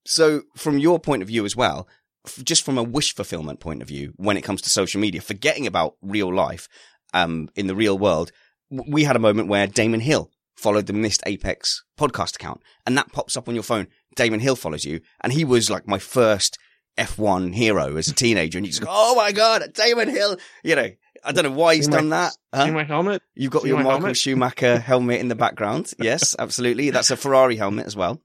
so, 0.06 0.42
from 0.56 0.78
your 0.78 0.98
point 1.00 1.22
of 1.22 1.28
view 1.28 1.44
as 1.44 1.56
well, 1.56 1.88
f- 2.26 2.42
just 2.44 2.64
from 2.64 2.78
a 2.78 2.82
wish 2.82 3.14
fulfillment 3.14 3.60
point 3.60 3.82
of 3.82 3.88
view, 3.88 4.12
when 4.16 4.36
it 4.36 4.42
comes 4.42 4.62
to 4.62 4.70
social 4.70 5.00
media, 5.00 5.20
forgetting 5.20 5.66
about 5.66 5.94
real 6.02 6.32
life, 6.32 6.68
um, 7.14 7.48
in 7.56 7.66
the 7.66 7.74
real 7.74 7.98
world, 7.98 8.30
w- 8.70 8.92
we 8.92 9.04
had 9.04 9.16
a 9.16 9.20
moment 9.20 9.48
where 9.48 9.66
Damon 9.66 10.00
Hill 10.00 10.30
followed 10.56 10.86
the 10.86 10.92
Missed 10.92 11.22
Apex 11.26 11.82
podcast 11.98 12.36
account, 12.36 12.62
and 12.86 12.96
that 12.96 13.12
pops 13.12 13.36
up 13.36 13.48
on 13.48 13.54
your 13.54 13.64
phone. 13.64 13.88
Damon 14.14 14.40
Hill 14.40 14.56
follows 14.56 14.84
you, 14.84 15.00
and 15.20 15.32
he 15.32 15.44
was 15.44 15.68
like 15.70 15.88
my 15.88 15.98
first 15.98 16.56
F1 16.96 17.54
hero 17.54 17.96
as 17.96 18.08
a 18.08 18.14
teenager, 18.14 18.58
and 18.58 18.66
you 18.66 18.70
just 18.72 18.82
go, 18.82 18.88
"Oh 18.90 19.14
my 19.14 19.32
god, 19.32 19.72
Damon 19.74 20.08
Hill!" 20.08 20.38
You 20.64 20.76
know, 20.76 20.90
I 21.26 21.32
don't 21.32 21.44
know 21.44 21.50
why 21.50 21.74
he's 21.74 21.86
See 21.86 21.90
my- 21.90 21.96
done 21.98 22.08
that. 22.10 22.32
See 22.32 22.38
Huh? 22.54 22.70
my 22.72 22.84
helmet? 22.84 23.22
You've 23.34 23.50
got 23.52 23.62
see 23.62 23.68
your 23.68 23.78
Michael 23.78 23.90
helmet? 23.92 24.16
Schumacher 24.16 24.78
helmet 24.90 25.20
in 25.20 25.28
the 25.28 25.34
background. 25.34 25.92
Yes, 25.98 26.34
absolutely. 26.38 26.90
That's 26.90 27.10
a 27.10 27.16
Ferrari 27.16 27.56
helmet 27.56 27.86
as 27.86 27.96
well. 27.96 28.22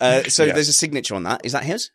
Uh, 0.00 0.24
so 0.24 0.44
Yes. 0.44 0.54
there's 0.54 0.68
a 0.68 0.72
signature 0.72 1.14
on 1.14 1.22
that. 1.24 1.42
Is 1.44 1.52
that 1.52 1.64
his? 1.64 1.90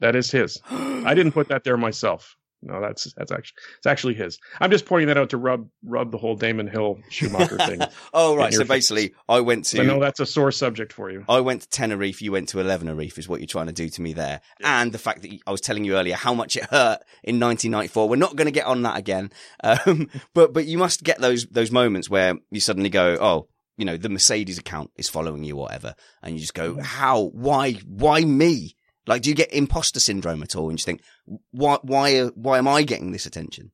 That 0.00 0.14
is 0.16 0.30
his. 0.30 0.60
I 0.70 1.14
didn't 1.14 1.32
put 1.32 1.48
that 1.48 1.64
there 1.64 1.76
myself. 1.76 2.36
No, 2.64 2.80
that's 2.80 3.12
that's 3.12 3.30
actually 3.30 3.56
it's 3.76 3.86
actually 3.86 4.14
his. 4.14 4.38
I'm 4.58 4.70
just 4.70 4.86
pointing 4.86 5.08
that 5.08 5.18
out 5.18 5.30
to 5.30 5.36
rub 5.36 5.68
rub 5.84 6.10
the 6.10 6.16
whole 6.16 6.34
Damon 6.34 6.66
Hill 6.66 6.98
Schumacher 7.10 7.58
thing. 7.58 7.82
oh, 8.14 8.34
right. 8.34 8.52
So 8.52 8.60
face. 8.60 8.68
basically, 8.68 9.14
I 9.28 9.40
went 9.40 9.66
to 9.66 9.82
I 9.82 9.84
know 9.84 10.00
that's 10.00 10.18
a 10.20 10.26
sore 10.26 10.50
subject 10.50 10.92
for 10.92 11.10
you. 11.10 11.24
I 11.28 11.40
went 11.40 11.62
to 11.62 11.68
Tenerife. 11.68 12.22
You 12.22 12.32
went 12.32 12.48
to 12.50 12.58
Elevenerife. 12.58 13.18
Is 13.18 13.28
what 13.28 13.40
you're 13.40 13.46
trying 13.46 13.66
to 13.66 13.72
do 13.72 13.90
to 13.90 14.02
me 14.02 14.14
there. 14.14 14.40
And 14.62 14.92
the 14.92 14.98
fact 14.98 15.22
that 15.22 15.38
I 15.46 15.50
was 15.50 15.60
telling 15.60 15.84
you 15.84 15.96
earlier 15.96 16.16
how 16.16 16.32
much 16.32 16.56
it 16.56 16.64
hurt 16.64 17.00
in 17.22 17.38
1994. 17.38 18.08
We're 18.08 18.16
not 18.16 18.34
going 18.34 18.46
to 18.46 18.52
get 18.52 18.66
on 18.66 18.82
that 18.82 18.96
again. 18.96 19.30
Um, 19.64 20.10
but 20.34 20.52
but 20.52 20.66
you 20.66 20.76
must 20.78 21.02
get 21.02 21.20
those 21.20 21.46
those 21.46 21.70
moments 21.70 22.10
where 22.10 22.34
you 22.50 22.60
suddenly 22.60 22.90
go, 22.90 23.16
oh. 23.20 23.48
You 23.76 23.84
know, 23.84 23.96
the 23.96 24.08
Mercedes 24.08 24.56
account 24.56 24.92
is 24.96 25.08
following 25.08 25.42
you, 25.42 25.56
or 25.56 25.62
whatever, 25.62 25.96
and 26.22 26.34
you 26.34 26.40
just 26.40 26.54
go, 26.54 26.80
"How? 26.80 27.30
Why? 27.32 27.72
Why 27.88 28.20
me?" 28.20 28.76
Like, 29.06 29.22
do 29.22 29.28
you 29.28 29.34
get 29.34 29.52
imposter 29.52 30.00
syndrome 30.00 30.42
at 30.42 30.56
all? 30.56 30.70
And 30.70 30.78
you 30.78 30.84
think, 30.84 31.02
"Why? 31.50 31.78
Why? 31.82 32.24
Why 32.26 32.58
am 32.58 32.68
I 32.68 32.82
getting 32.82 33.12
this 33.12 33.26
attention?" 33.26 33.70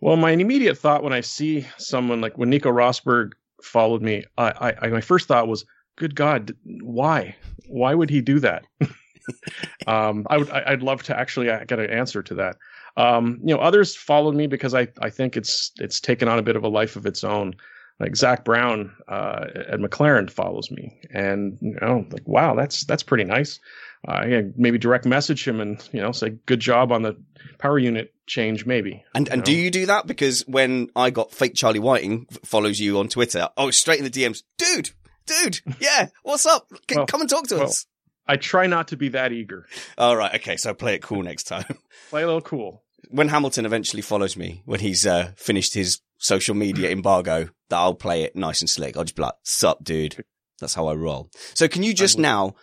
Well, 0.00 0.16
my 0.16 0.32
immediate 0.32 0.76
thought 0.76 1.02
when 1.02 1.12
I 1.12 1.20
see 1.20 1.66
someone 1.78 2.20
like 2.20 2.36
when 2.36 2.50
Nico 2.50 2.70
Rosberg 2.70 3.32
followed 3.62 4.02
me, 4.02 4.24
I, 4.36 4.74
I, 4.82 4.88
my 4.88 5.00
first 5.00 5.28
thought 5.28 5.48
was, 5.48 5.64
"Good 5.96 6.14
God, 6.14 6.54
why? 6.82 7.36
Why 7.66 7.94
would 7.94 8.10
he 8.10 8.20
do 8.20 8.38
that?" 8.40 8.66
um, 9.86 10.26
I 10.28 10.38
would, 10.38 10.50
I, 10.50 10.62
I'd 10.66 10.82
love 10.82 11.02
to 11.04 11.18
actually 11.18 11.50
uh, 11.50 11.64
get 11.64 11.78
an 11.78 11.90
answer 11.90 12.22
to 12.22 12.34
that. 12.34 12.56
Um, 12.96 13.40
you 13.44 13.54
know, 13.54 13.60
others 13.60 13.96
followed 13.96 14.34
me 14.34 14.46
because 14.46 14.74
I, 14.74 14.88
I 15.00 15.10
think 15.10 15.36
it's, 15.36 15.72
it's 15.76 16.00
taken 16.00 16.28
on 16.28 16.38
a 16.38 16.42
bit 16.42 16.56
of 16.56 16.62
a 16.62 16.68
life 16.68 16.96
of 16.96 17.06
its 17.06 17.24
own. 17.24 17.54
Like 18.00 18.16
Zak 18.16 18.44
Brown 18.44 18.92
uh, 19.08 19.46
at 19.68 19.78
McLaren 19.78 20.28
follows 20.28 20.68
me, 20.68 21.00
and 21.12 21.56
you 21.60 21.76
know, 21.80 22.04
like 22.10 22.26
wow, 22.26 22.56
that's 22.56 22.84
that's 22.86 23.04
pretty 23.04 23.22
nice. 23.22 23.60
Uh, 24.06 24.24
yeah, 24.26 24.40
maybe 24.56 24.78
direct 24.78 25.06
message 25.06 25.46
him 25.48 25.60
and 25.60 25.86
you 25.92 26.00
know 26.00 26.12
say 26.12 26.30
good 26.46 26.60
job 26.60 26.92
on 26.92 27.02
the 27.02 27.16
power 27.58 27.78
unit 27.78 28.12
change, 28.26 28.66
maybe. 28.66 29.02
And 29.14 29.28
and 29.28 29.40
know? 29.40 29.44
do 29.44 29.52
you 29.52 29.70
do 29.70 29.86
that? 29.86 30.06
Because 30.06 30.42
when 30.46 30.88
I 30.94 31.10
got 31.10 31.32
fake 31.32 31.54
Charlie 31.54 31.78
Whiting 31.78 32.26
follows 32.44 32.78
you 32.80 32.98
on 32.98 33.08
Twitter, 33.08 33.48
oh, 33.56 33.70
straight 33.70 33.98
in 33.98 34.04
the 34.04 34.10
DMs, 34.10 34.42
dude, 34.58 34.90
dude, 35.26 35.60
yeah, 35.80 36.08
what's 36.22 36.44
up? 36.46 36.66
C- 36.90 36.96
Well, 36.96 37.06
come 37.06 37.20
and 37.22 37.30
talk 37.30 37.46
to 37.48 37.56
well- 37.56 37.64
us. 37.64 37.86
I 38.26 38.36
try 38.36 38.66
not 38.66 38.88
to 38.88 38.96
be 38.96 39.10
that 39.10 39.32
eager. 39.32 39.66
All 39.98 40.16
right, 40.16 40.34
okay, 40.36 40.56
so 40.56 40.72
play 40.72 40.94
it 40.94 41.02
cool 41.02 41.22
next 41.22 41.42
time. 41.44 41.66
Play 42.08 42.22
a 42.22 42.26
little 42.26 42.40
cool. 42.40 42.82
when 43.10 43.28
Hamilton 43.28 43.66
eventually 43.66 44.00
follows 44.00 44.34
me, 44.34 44.62
when 44.64 44.80
he's 44.80 45.06
uh, 45.06 45.32
finished 45.36 45.74
his 45.74 46.00
social 46.16 46.54
media 46.54 46.88
embargo, 46.90 47.50
that 47.68 47.76
I'll 47.76 47.92
play 47.94 48.22
it 48.22 48.34
nice 48.34 48.62
and 48.62 48.70
slick. 48.70 48.96
I'll 48.96 49.04
just 49.04 49.14
be 49.16 49.22
like, 49.22 49.34
"Sup, 49.42 49.84
dude." 49.84 50.24
That's 50.58 50.72
how 50.72 50.86
I 50.86 50.94
roll. 50.94 51.28
So, 51.52 51.68
can 51.68 51.82
you 51.82 51.92
just 51.92 52.18
now 52.18 52.54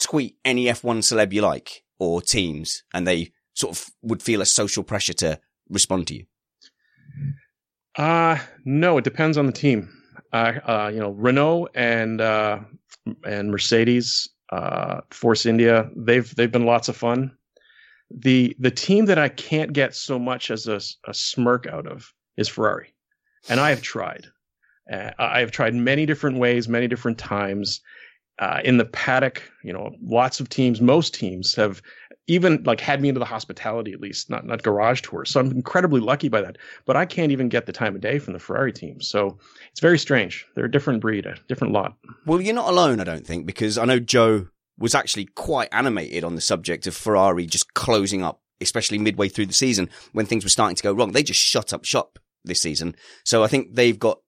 tweet 0.00 0.36
any 0.44 0.66
F1 0.66 0.98
celeb 0.98 1.32
you 1.32 1.42
like 1.42 1.84
or 1.98 2.20
teams, 2.20 2.82
and 2.92 3.06
they 3.06 3.32
sort 3.54 3.76
of 3.76 3.86
would 4.02 4.22
feel 4.22 4.40
a 4.40 4.46
social 4.46 4.82
pressure 4.82 5.14
to 5.14 5.40
respond 5.68 6.06
to 6.08 6.14
you? 6.14 6.24
Uh 7.96 8.38
no, 8.64 8.98
it 8.98 9.04
depends 9.04 9.38
on 9.38 9.46
the 9.46 9.52
team. 9.52 9.90
Uh, 10.32 10.52
uh 10.66 10.90
you 10.92 11.00
know, 11.00 11.10
Renault 11.10 11.68
and 11.74 12.20
uh 12.20 12.60
and 13.24 13.50
Mercedes, 13.50 14.28
uh 14.52 15.00
Force 15.10 15.46
India, 15.46 15.90
they've 15.96 16.34
they've 16.36 16.52
been 16.52 16.66
lots 16.66 16.88
of 16.88 16.96
fun. 16.96 17.32
The 18.10 18.54
the 18.58 18.70
team 18.70 19.06
that 19.06 19.18
I 19.18 19.28
can't 19.28 19.72
get 19.72 19.94
so 19.94 20.18
much 20.18 20.50
as 20.50 20.66
a, 20.68 20.80
a 21.08 21.14
smirk 21.14 21.66
out 21.66 21.86
of 21.86 22.12
is 22.36 22.48
Ferrari. 22.48 22.94
And 23.48 23.60
I 23.60 23.70
have 23.70 23.82
tried. 23.82 24.26
Uh, 24.90 25.10
I 25.18 25.40
have 25.40 25.50
tried 25.50 25.74
many 25.74 26.06
different 26.06 26.38
ways, 26.38 26.68
many 26.68 26.88
different 26.88 27.18
times. 27.18 27.80
Uh, 28.38 28.60
in 28.64 28.76
the 28.76 28.84
paddock, 28.84 29.42
you 29.62 29.72
know, 29.72 29.94
lots 30.02 30.40
of 30.40 30.48
teams, 30.48 30.80
most 30.80 31.14
teams 31.14 31.54
have 31.54 31.80
even 32.26 32.62
like 32.64 32.80
had 32.80 33.00
me 33.00 33.08
into 33.08 33.18
the 33.18 33.24
hospitality 33.24 33.92
at 33.92 34.00
least, 34.00 34.28
not 34.28 34.44
not 34.44 34.62
garage 34.62 35.00
tours. 35.00 35.30
So 35.30 35.40
I'm 35.40 35.50
incredibly 35.52 36.00
lucky 36.00 36.28
by 36.28 36.40
that. 36.42 36.58
But 36.84 36.96
I 36.96 37.06
can't 37.06 37.32
even 37.32 37.48
get 37.48 37.66
the 37.66 37.72
time 37.72 37.94
of 37.94 38.00
day 38.00 38.18
from 38.18 38.32
the 38.32 38.38
Ferrari 38.38 38.72
team. 38.72 39.00
So 39.00 39.38
it's 39.70 39.80
very 39.80 39.98
strange. 39.98 40.44
They're 40.54 40.64
a 40.64 40.70
different 40.70 41.00
breed, 41.00 41.24
a 41.24 41.36
different 41.48 41.72
lot. 41.72 41.94
Well, 42.26 42.40
you're 42.40 42.54
not 42.54 42.68
alone, 42.68 43.00
I 43.00 43.04
don't 43.04 43.26
think, 43.26 43.46
because 43.46 43.78
I 43.78 43.84
know 43.84 44.00
Joe 44.00 44.48
was 44.78 44.94
actually 44.94 45.26
quite 45.26 45.68
animated 45.72 46.24
on 46.24 46.34
the 46.34 46.40
subject 46.40 46.86
of 46.86 46.94
Ferrari 46.94 47.46
just 47.46 47.74
closing 47.74 48.22
up, 48.22 48.40
especially 48.60 48.98
midway 48.98 49.28
through 49.28 49.46
the 49.46 49.54
season 49.54 49.88
when 50.12 50.26
things 50.26 50.44
were 50.44 50.50
starting 50.50 50.76
to 50.76 50.82
go 50.82 50.92
wrong. 50.92 51.12
They 51.12 51.22
just 51.22 51.40
shut 51.40 51.72
up 51.72 51.84
shop 51.84 52.18
this 52.44 52.60
season. 52.60 52.94
So 53.24 53.42
I 53.44 53.46
think 53.46 53.74
they've 53.74 53.98
got 53.98 54.18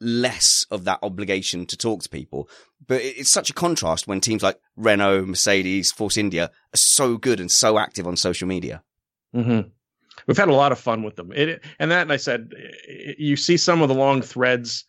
less 0.00 0.64
of 0.70 0.84
that 0.84 1.00
obligation 1.02 1.66
to 1.66 1.76
talk 1.76 2.02
to 2.02 2.08
people. 2.08 2.48
But 2.86 3.02
it's 3.02 3.30
such 3.30 3.50
a 3.50 3.54
contrast 3.54 4.06
when 4.06 4.20
teams 4.20 4.42
like 4.42 4.60
Renault, 4.76 5.26
Mercedes, 5.26 5.92
Force 5.92 6.16
India 6.16 6.50
are 6.74 6.76
so 6.76 7.16
good 7.16 7.40
and 7.40 7.50
so 7.50 7.78
active 7.78 8.06
on 8.06 8.16
social 8.16 8.48
media. 8.48 8.82
Mm-hmm. 9.34 9.68
We've 10.26 10.36
had 10.36 10.48
a 10.48 10.54
lot 10.54 10.72
of 10.72 10.78
fun 10.78 11.02
with 11.02 11.16
them. 11.16 11.32
It, 11.32 11.62
and 11.78 11.90
that, 11.90 12.02
and 12.02 12.12
I 12.12 12.16
said, 12.16 12.52
you 13.18 13.36
see 13.36 13.56
some 13.56 13.82
of 13.82 13.88
the 13.88 13.94
long 13.94 14.22
threads 14.22 14.84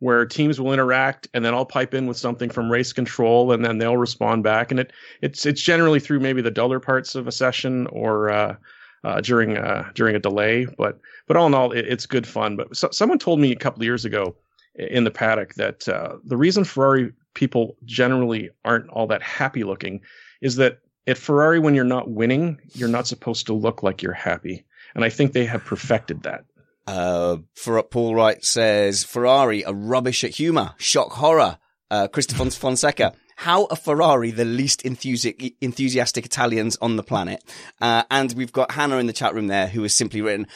where 0.00 0.26
teams 0.26 0.60
will 0.60 0.72
interact, 0.72 1.28
and 1.32 1.44
then 1.44 1.54
I'll 1.54 1.64
pipe 1.64 1.94
in 1.94 2.06
with 2.06 2.16
something 2.16 2.50
from 2.50 2.70
race 2.70 2.92
control, 2.92 3.52
and 3.52 3.64
then 3.64 3.78
they'll 3.78 3.96
respond 3.96 4.42
back. 4.42 4.70
And 4.70 4.80
it 4.80 4.92
it's 5.22 5.46
it's 5.46 5.62
generally 5.62 6.00
through 6.00 6.20
maybe 6.20 6.42
the 6.42 6.50
duller 6.50 6.80
parts 6.80 7.14
of 7.14 7.26
a 7.26 7.32
session 7.32 7.86
or 7.86 8.30
uh, 8.30 8.56
uh, 9.04 9.20
during 9.20 9.56
uh, 9.56 9.90
during 9.94 10.14
a 10.14 10.18
delay. 10.18 10.66
But 10.76 11.00
but 11.26 11.36
all 11.36 11.46
in 11.46 11.54
all, 11.54 11.72
it, 11.72 11.86
it's 11.86 12.06
good 12.06 12.26
fun. 12.26 12.56
But 12.56 12.76
so, 12.76 12.90
someone 12.90 13.18
told 13.18 13.40
me 13.40 13.52
a 13.52 13.56
couple 13.56 13.80
of 13.80 13.86
years 13.86 14.04
ago 14.04 14.36
in 14.74 15.04
the 15.04 15.10
paddock 15.10 15.54
that 15.54 15.88
uh, 15.88 16.16
the 16.24 16.36
reason 16.36 16.64
Ferrari 16.64 17.12
people 17.34 17.76
generally 17.84 18.50
aren't 18.64 18.88
all 18.88 19.06
that 19.08 19.22
happy 19.22 19.64
looking 19.64 20.00
is 20.40 20.56
that 20.56 20.78
at 21.06 21.18
Ferrari, 21.18 21.58
when 21.58 21.74
you're 21.74 21.84
not 21.84 22.10
winning, 22.10 22.58
you're 22.72 22.88
not 22.88 23.06
supposed 23.06 23.46
to 23.46 23.52
look 23.52 23.82
like 23.82 24.02
you're 24.02 24.12
happy. 24.12 24.64
And 24.94 25.04
I 25.04 25.10
think 25.10 25.32
they 25.32 25.44
have 25.44 25.64
perfected 25.64 26.22
that. 26.22 26.44
Uh, 26.86 27.38
for 27.54 27.82
Paul 27.82 28.14
Wright 28.14 28.42
says 28.44 29.04
Ferrari 29.04 29.64
are 29.64 29.74
rubbish 29.74 30.24
at 30.24 30.30
humor, 30.30 30.74
shock 30.78 31.12
horror. 31.12 31.58
uh, 31.90 32.08
Christopher 32.08 32.50
Fonseca. 32.50 33.14
How 33.36 33.66
are 33.66 33.76
Ferrari 33.76 34.30
the 34.30 34.44
least 34.44 34.82
enthusi- 34.82 35.54
enthusiastic 35.60 36.24
Italians 36.24 36.76
on 36.80 36.96
the 36.96 37.02
planet? 37.02 37.42
Uh, 37.80 38.04
and 38.10 38.32
we've 38.34 38.52
got 38.52 38.72
Hannah 38.72 38.98
in 38.98 39.06
the 39.06 39.12
chat 39.12 39.34
room 39.34 39.48
there 39.48 39.66
who 39.66 39.82
has 39.82 39.94
simply 39.94 40.20
written, 40.20 40.46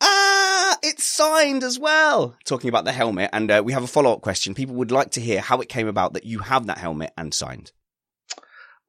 Ah, 0.00 0.78
it's 0.82 1.06
signed 1.06 1.64
as 1.64 1.78
well. 1.78 2.36
Talking 2.44 2.68
about 2.68 2.84
the 2.84 2.92
helmet. 2.92 3.30
And 3.32 3.50
uh, 3.50 3.62
we 3.64 3.72
have 3.72 3.82
a 3.82 3.88
follow 3.88 4.12
up 4.12 4.20
question. 4.20 4.54
People 4.54 4.76
would 4.76 4.90
like 4.92 5.10
to 5.12 5.20
hear 5.20 5.40
how 5.40 5.60
it 5.60 5.68
came 5.68 5.88
about 5.88 6.12
that 6.12 6.24
you 6.24 6.40
have 6.40 6.66
that 6.66 6.78
helmet 6.78 7.12
and 7.16 7.32
signed. 7.32 7.72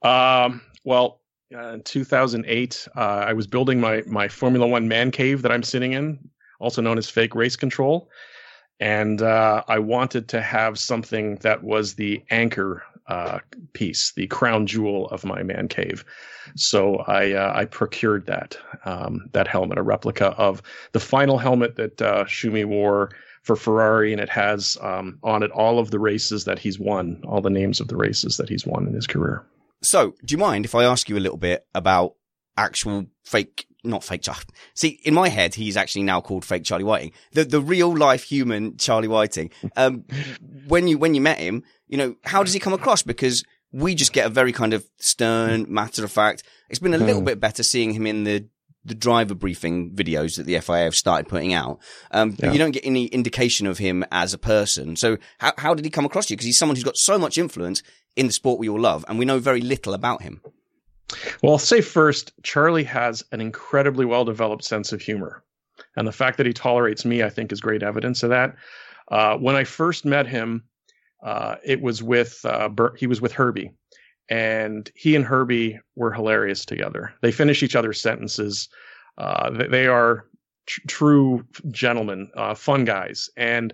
Um, 0.02 0.62
well, 0.84 1.22
uh, 1.54 1.74
in 1.74 1.84
2008, 1.84 2.88
uh, 2.96 3.00
I 3.00 3.34
was 3.34 3.48
building 3.48 3.80
my, 3.80 4.04
my 4.06 4.28
Formula 4.28 4.68
One 4.68 4.88
man 4.88 5.12
cave 5.12 5.42
that 5.42 5.52
I'm 5.52 5.64
sitting 5.64 5.94
in, 5.94 6.20
also 6.60 6.82
known 6.82 6.98
as 6.98 7.10
fake 7.10 7.36
race 7.36 7.56
control. 7.56 8.10
And 8.80 9.22
uh, 9.22 9.64
I 9.68 9.80
wanted 9.80 10.30
to 10.30 10.42
have 10.42 10.80
something 10.80 11.36
that 11.38 11.64
was 11.64 11.96
the 11.96 12.24
anchor 12.30 12.84
uh, 13.10 13.40
piece, 13.74 14.14
the 14.14 14.28
crown 14.28 14.66
jewel 14.68 15.08
of 15.10 15.26
my 15.26 15.44
man 15.44 15.68
cave. 15.68 16.06
So 16.56 16.98
I 17.08 17.34
uh, 17.34 17.52
I 17.56 17.66
procured 17.66 18.28
that 18.28 18.58
um, 18.86 19.30
that 19.34 19.48
helmet, 19.48 19.78
a 19.78 19.84
replica 19.84 20.28
of 20.38 20.62
the 20.94 21.00
final 21.00 21.38
helmet 21.38 21.76
that 21.76 22.02
uh, 22.02 22.26
Schumi 22.26 22.66
wore 22.66 23.10
for 23.42 23.56
Ferrari, 23.56 24.14
and 24.14 24.22
it 24.22 24.30
has 24.30 24.78
um, 24.82 25.20
on 25.24 25.44
it 25.44 25.52
all 25.52 25.80
of 25.80 25.92
the 25.92 26.00
races 26.00 26.46
that 26.46 26.60
he's 26.60 26.80
won, 26.80 27.22
all 27.28 27.42
the 27.42 27.50
names 27.50 27.80
of 27.80 27.88
the 27.88 27.98
races 27.98 28.38
that 28.38 28.48
he's 28.48 28.66
won 28.66 28.88
in 28.88 28.94
his 28.94 29.08
career. 29.08 29.44
So, 29.82 30.14
do 30.26 30.34
you 30.34 30.38
mind 30.38 30.66
if 30.66 30.76
I 30.76 30.84
ask 30.84 31.10
you 31.10 31.18
a 31.18 31.20
little 31.20 31.38
bit 31.38 31.66
about 31.74 32.16
actual 32.58 33.06
fake, 33.24 33.66
not 33.84 34.04
fake 34.04 34.22
Charlie? 34.22 34.42
See, 34.74 35.00
in 35.04 35.14
my 35.14 35.30
head, 35.30 35.56
he's 35.56 35.78
actually 35.78 36.04
now 36.04 36.22
called 36.22 36.46
fake 36.46 36.64
Charlie 36.64 36.84
Whiting, 36.84 37.12
the 37.34 37.46
the 37.46 37.62
real 37.62 37.96
life 37.96 38.24
human 38.24 38.78
Charlie 38.78 39.08
Whiting. 39.08 39.52
Um, 39.76 40.06
when 40.68 40.88
you 40.88 40.98
when 40.98 41.16
you 41.16 41.22
met 41.22 41.38
him, 41.40 41.64
you 41.88 41.98
know, 41.98 42.16
how 42.24 42.44
does 42.44 42.54
he 42.54 42.60
come 42.60 42.74
across? 42.74 43.04
Because 43.04 43.44
we 43.72 43.94
just 43.96 44.14
get 44.14 44.26
a 44.26 44.30
very 44.30 44.52
kind 44.52 44.74
of 44.74 44.86
stern, 44.98 45.66
matter 45.72 46.04
of 46.04 46.12
fact. 46.12 46.44
It's 46.70 46.80
been 46.80 46.94
a 46.94 46.98
little 46.98 47.22
bit 47.22 47.40
better 47.40 47.64
seeing 47.64 47.94
him 47.94 48.06
in 48.08 48.24
the 48.24 48.48
the 48.86 48.96
driver 48.96 49.36
briefing 49.36 49.92
videos 49.94 50.38
that 50.38 50.46
the 50.46 50.58
FIA 50.60 50.86
have 50.86 50.96
started 50.96 51.28
putting 51.28 51.54
out. 51.54 51.80
Um, 52.12 52.32
but 52.32 52.46
Yeah. 52.46 52.52
you 52.54 52.58
don't 52.60 52.72
get 52.72 52.86
any 52.86 53.06
indication 53.08 53.68
of 53.68 53.78
him 53.78 54.06
as 54.10 54.34
a 54.34 54.38
person. 54.38 54.96
So 54.96 55.18
how, 55.38 55.52
how 55.58 55.74
did 55.74 55.84
he 55.84 55.92
come 55.92 56.06
across 56.06 56.30
you? 56.30 56.38
Because 56.38 56.46
he's 56.46 56.58
someone 56.58 56.78
who's 56.78 56.86
got 56.86 56.96
so 56.96 57.20
much 57.20 57.38
influence 57.38 57.84
in 58.16 58.28
the 58.28 58.34
sport 58.34 58.58
we 58.58 58.70
all 58.70 58.80
love 58.80 59.04
and 59.10 59.20
we 59.20 59.26
know 59.26 59.38
very 59.38 59.60
little 59.60 59.94
about 59.94 60.22
him. 60.22 60.42
Well, 61.42 61.54
I'll 61.54 61.60
say 61.60 61.82
first, 61.82 62.34
Charlie 62.44 62.84
has 62.84 63.24
an 63.32 63.42
incredibly 63.42 64.06
well 64.06 64.26
developed 64.26 64.64
sense 64.64 64.92
of 64.92 65.02
humor. 65.02 65.44
And 65.96 66.08
the 66.08 66.12
fact 66.12 66.38
that 66.38 66.46
he 66.46 66.54
tolerates 66.54 67.06
me, 67.06 67.24
I 67.24 67.30
think, 67.30 67.52
is 67.52 67.62
great 67.62 67.84
evidence 67.84 68.24
of 68.24 68.30
that. 68.30 68.56
Uh, 69.10 69.38
when 69.38 69.56
I 69.56 69.64
first 69.64 70.06
met 70.06 70.28
him, 70.28 70.64
uh, 71.24 71.56
it 71.64 71.82
was 71.82 72.04
with 72.04 72.40
uh, 72.46 72.70
Bur- 72.70 72.96
he 72.96 73.08
was 73.08 73.22
with 73.22 73.34
Herbie, 73.34 73.72
and 74.30 74.90
he 74.96 75.16
and 75.16 75.26
Herbie 75.26 75.80
were 75.96 76.14
hilarious 76.14 76.66
together. 76.66 77.14
They 77.22 77.32
finish 77.32 77.64
each 77.64 77.76
other's 77.76 78.00
sentences. 78.00 78.70
Uh, 79.18 79.50
they, 79.50 79.68
they 79.68 79.88
are 79.88 80.26
tr- 80.68 80.82
true 80.88 81.46
gentlemen, 81.72 82.30
uh, 82.36 82.54
fun 82.54 82.86
guys, 82.86 83.30
and 83.36 83.74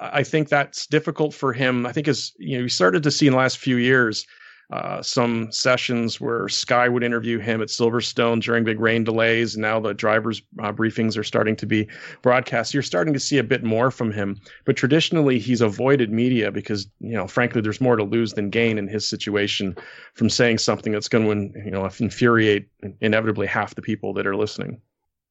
I 0.00 0.22
think 0.22 0.48
that's 0.48 0.86
difficult 0.86 1.34
for 1.34 1.52
him. 1.52 1.86
I 1.86 1.92
think 1.92 2.08
as 2.08 2.32
you 2.38 2.56
know, 2.56 2.62
we 2.62 2.68
started 2.68 3.02
to 3.02 3.10
see 3.10 3.26
in 3.26 3.32
the 3.32 3.38
last 3.38 3.58
few 3.58 3.76
years 3.76 4.26
uh, 4.70 5.02
some 5.02 5.50
sessions 5.50 6.20
where 6.20 6.48
Sky 6.48 6.88
would 6.88 7.02
interview 7.02 7.38
him 7.38 7.60
at 7.60 7.68
Silverstone 7.68 8.40
during 8.40 8.62
big 8.62 8.78
rain 8.78 9.02
delays. 9.02 9.54
And 9.54 9.62
now 9.62 9.80
the 9.80 9.94
drivers' 9.94 10.42
uh, 10.60 10.72
briefings 10.72 11.18
are 11.18 11.24
starting 11.24 11.56
to 11.56 11.66
be 11.66 11.88
broadcast. 12.22 12.72
You're 12.72 12.82
starting 12.82 13.12
to 13.14 13.20
see 13.20 13.38
a 13.38 13.44
bit 13.44 13.64
more 13.64 13.90
from 13.90 14.12
him. 14.12 14.40
But 14.64 14.76
traditionally, 14.76 15.38
he's 15.38 15.60
avoided 15.60 16.12
media 16.12 16.52
because, 16.52 16.86
you 17.00 17.16
know, 17.16 17.26
frankly, 17.26 17.60
there's 17.60 17.80
more 17.80 17.96
to 17.96 18.04
lose 18.04 18.34
than 18.34 18.50
gain 18.50 18.78
in 18.78 18.86
his 18.86 19.08
situation 19.08 19.76
from 20.14 20.30
saying 20.30 20.58
something 20.58 20.92
that's 20.92 21.08
going 21.08 21.52
to, 21.52 21.58
you 21.64 21.70
know, 21.70 21.88
infuriate 21.98 22.68
inevitably 23.00 23.48
half 23.48 23.74
the 23.74 23.82
people 23.82 24.14
that 24.14 24.26
are 24.26 24.36
listening. 24.36 24.80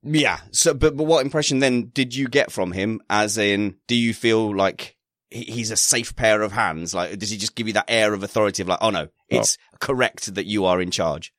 Yeah. 0.04 0.40
So, 0.52 0.74
but, 0.74 0.96
but 0.96 1.04
what 1.04 1.26
impression 1.26 1.60
then 1.60 1.92
did 1.94 2.16
you 2.16 2.28
get 2.28 2.52
from 2.52 2.72
him? 2.72 3.02
As 3.10 3.38
in, 3.38 3.76
do 3.88 3.96
you 3.96 4.14
feel 4.14 4.56
like 4.56 4.96
he's 5.32 5.72
a 5.72 5.78
safe 5.78 6.16
pair 6.16 6.42
of 6.42 6.52
hands? 6.52 6.94
Like, 6.94 7.18
does 7.20 7.30
he 7.30 7.38
just 7.38 7.56
give 7.56 7.68
you 7.68 7.74
that 7.74 7.86
air 7.88 8.14
of 8.14 8.24
authority 8.24 8.62
of 8.62 8.68
like, 8.68 8.80
oh 8.82 8.90
no, 8.90 9.08
it's 9.30 9.58
correct 9.80 10.34
that 10.36 10.46
you 10.46 10.66
are 10.66 10.82
in 10.82 10.92
charge? 10.92 11.34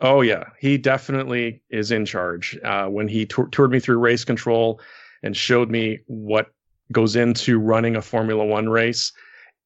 Oh 0.00 0.20
yeah, 0.20 0.44
he 0.58 0.78
definitely 0.78 1.62
is 1.70 1.92
in 1.92 2.04
charge. 2.04 2.58
Uh, 2.64 2.86
when 2.86 3.06
he 3.08 3.24
tour- 3.26 3.48
toured 3.48 3.70
me 3.70 3.78
through 3.80 3.98
race 3.98 4.24
control 4.24 4.80
and 5.22 5.36
showed 5.36 5.70
me 5.70 6.00
what 6.06 6.52
goes 6.90 7.14
into 7.16 7.58
running 7.58 7.94
a 7.96 8.02
Formula 8.02 8.44
One 8.44 8.68
race, 8.68 9.12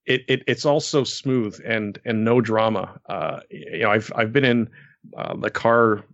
it, 0.05 0.23
it 0.29 0.43
it's 0.47 0.65
all 0.67 0.81
so 0.81 1.05
smooth 1.05 1.59
and 1.65 1.99
and 2.05 2.25
no 2.25 2.41
drama. 2.41 3.01
Uh, 3.09 3.41
you 3.51 3.81
know, 3.81 3.91
I've 3.91 4.13
I've 4.15 4.33
been 4.33 4.45
in 4.45 4.69
uh, 5.17 5.35
the 5.37 5.51
car. 5.51 6.05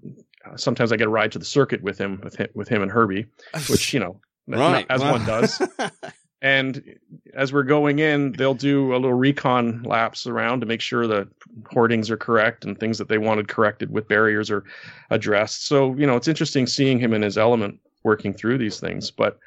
Uh, 0.45 0.57
sometimes 0.57 0.93
I 0.93 0.97
get 0.97 1.07
a 1.07 1.11
ride 1.11 1.33
to 1.33 1.39
the 1.39 1.45
circuit 1.45 1.83
with 1.83 1.99
him 1.99 2.21
with 2.23 2.37
him, 2.37 2.49
with 2.55 2.69
him 2.69 2.83
and 2.83 2.91
Herbie, 2.93 3.27
which 3.69 3.93
you 3.93 3.99
know, 4.01 4.21
right. 4.47 4.87
as 4.89 5.01
Wow. 5.01 5.13
one 5.13 5.25
does. 5.27 5.61
And 6.43 6.99
as 7.35 7.53
we're 7.53 7.63
going 7.63 8.01
in, 8.01 8.33
they'll 8.33 8.53
do 8.53 8.93
a 8.93 8.99
little 8.99 9.13
recon 9.13 9.85
laps 9.85 10.27
around 10.27 10.59
to 10.59 10.67
make 10.67 10.81
sure 10.81 11.07
the 11.07 11.29
hoardings 11.71 12.11
are 12.11 12.17
correct 12.17 12.65
and 12.65 12.77
things 12.77 12.99
that 12.99 13.09
they 13.09 13.17
wanted 13.17 13.47
corrected 13.47 13.93
with 13.93 14.09
barriers 14.09 14.51
are 14.51 14.65
addressed. 15.11 15.69
So, 15.69 15.95
you 15.95 16.05
know, 16.05 16.17
it's 16.17 16.27
interesting 16.27 16.67
seeing 16.67 16.99
him 16.99 17.15
in 17.15 17.23
his 17.23 17.39
element 17.39 17.79
working 18.03 18.35
through 18.35 18.59
these 18.59 18.81
things. 18.81 19.09
But, 19.09 19.39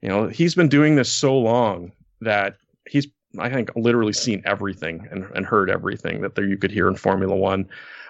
you 0.00 0.08
know, 0.08 0.28
he's 0.28 0.54
been 0.54 0.70
doing 0.70 0.96
this 0.96 1.12
so 1.12 1.36
long 1.36 1.92
that 2.22 2.56
he's, 2.88 3.06
I 3.38 3.50
think, 3.50 3.70
literally 3.76 4.14
seen 4.14 4.40
everything 4.46 5.06
and, 5.10 5.26
and 5.34 5.44
heard 5.44 5.68
everything 5.68 6.22
that 6.22 6.36
there 6.36 6.46
you 6.46 6.56
could 6.56 6.70
hear 6.70 6.88
in 6.88 6.96
Formula 6.96 7.36
One. 7.36 7.68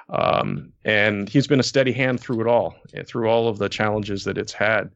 Um, 0.08 0.72
and 0.84 1.28
he's 1.28 1.48
been 1.48 1.60
a 1.60 1.64
steady 1.64 1.92
hand 1.92 2.20
through 2.20 2.42
it 2.42 2.46
all, 2.46 2.76
through 3.06 3.28
all 3.28 3.48
of 3.48 3.58
the 3.58 3.68
challenges 3.68 4.22
that 4.22 4.38
it's 4.38 4.52
had. 4.52 4.88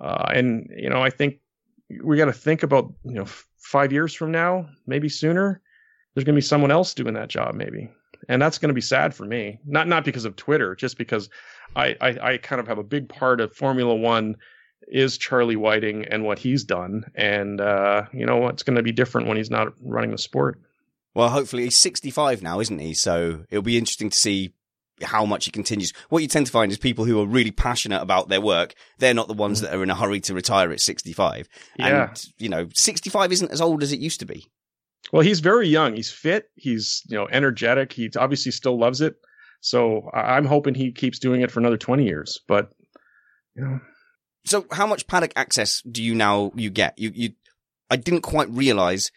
Uh, 0.00 0.26
and, 0.34 0.68
you 0.76 0.90
know, 0.90 1.00
I 1.00 1.10
think 1.10 1.38
we 2.02 2.16
got 2.16 2.26
to 2.26 2.32
think 2.32 2.62
about 2.62 2.92
you 3.04 3.14
know 3.14 3.22
f- 3.22 3.46
five 3.58 3.92
years 3.92 4.14
from 4.14 4.30
now, 4.32 4.68
maybe 4.86 5.08
sooner. 5.08 5.60
There's 6.14 6.24
going 6.24 6.34
to 6.34 6.38
be 6.38 6.46
someone 6.46 6.70
else 6.70 6.94
doing 6.94 7.14
that 7.14 7.28
job, 7.28 7.54
maybe, 7.54 7.90
and 8.28 8.40
that's 8.40 8.58
going 8.58 8.68
to 8.68 8.74
be 8.74 8.80
sad 8.80 9.14
for 9.14 9.24
me. 9.24 9.60
Not 9.64 9.88
not 9.88 10.04
because 10.04 10.24
of 10.24 10.36
Twitter, 10.36 10.74
just 10.74 10.98
because 10.98 11.28
I, 11.74 11.96
I 12.00 12.32
I 12.32 12.38
kind 12.38 12.60
of 12.60 12.68
have 12.68 12.78
a 12.78 12.84
big 12.84 13.08
part 13.08 13.40
of 13.40 13.54
Formula 13.54 13.94
One 13.94 14.36
is 14.88 15.16
Charlie 15.16 15.56
Whiting 15.56 16.04
and 16.06 16.24
what 16.24 16.38
he's 16.38 16.64
done, 16.64 17.04
and 17.14 17.60
uh, 17.60 18.04
you 18.12 18.26
know 18.26 18.38
what's 18.38 18.62
going 18.62 18.76
to 18.76 18.82
be 18.82 18.92
different 18.92 19.28
when 19.28 19.36
he's 19.36 19.50
not 19.50 19.72
running 19.82 20.10
the 20.10 20.18
sport. 20.18 20.60
Well, 21.14 21.28
hopefully 21.28 21.64
he's 21.64 21.78
65 21.78 22.42
now, 22.42 22.60
isn't 22.60 22.78
he? 22.78 22.94
So 22.94 23.44
it'll 23.50 23.62
be 23.62 23.76
interesting 23.76 24.08
to 24.10 24.16
see 24.18 24.54
how 25.02 25.24
much 25.24 25.46
he 25.46 25.50
continues. 25.50 25.92
What 26.08 26.22
you 26.22 26.28
tend 26.28 26.46
to 26.46 26.52
find 26.52 26.70
is 26.70 26.78
people 26.78 27.04
who 27.04 27.20
are 27.20 27.26
really 27.26 27.50
passionate 27.50 28.02
about 28.02 28.28
their 28.28 28.40
work. 28.40 28.74
They're 28.98 29.14
not 29.14 29.28
the 29.28 29.34
ones 29.34 29.60
that 29.60 29.74
are 29.74 29.82
in 29.82 29.90
a 29.90 29.94
hurry 29.94 30.20
to 30.20 30.34
retire 30.34 30.70
at 30.72 30.80
65. 30.80 31.48
Yeah. 31.76 32.08
And, 32.08 32.24
you 32.38 32.48
know, 32.48 32.68
65 32.74 33.32
isn't 33.32 33.50
as 33.50 33.60
old 33.60 33.82
as 33.82 33.92
it 33.92 34.00
used 34.00 34.20
to 34.20 34.26
be. 34.26 34.46
Well, 35.12 35.22
he's 35.22 35.40
very 35.40 35.68
young. 35.68 35.94
He's 35.94 36.10
fit. 36.12 36.50
He's 36.54 37.02
you 37.08 37.16
know 37.16 37.28
energetic. 37.30 37.92
He 37.92 38.10
obviously 38.16 38.52
still 38.52 38.78
loves 38.78 39.00
it. 39.00 39.16
So 39.60 40.10
I'm 40.14 40.44
hoping 40.44 40.74
he 40.74 40.92
keeps 40.92 41.18
doing 41.18 41.40
it 41.42 41.50
for 41.50 41.60
another 41.60 41.76
20 41.76 42.04
years. 42.04 42.40
But 42.48 42.72
you 43.54 43.64
know, 43.64 43.80
So 44.44 44.66
how 44.72 44.86
much 44.86 45.06
paddock 45.06 45.32
access 45.36 45.82
do 45.82 46.02
you 46.02 46.14
now, 46.14 46.52
you 46.54 46.70
get? 46.70 46.98
You, 46.98 47.12
you, 47.14 47.30
I 47.90 47.96
didn't 47.96 48.22
quite 48.22 48.48
realize 48.50 49.10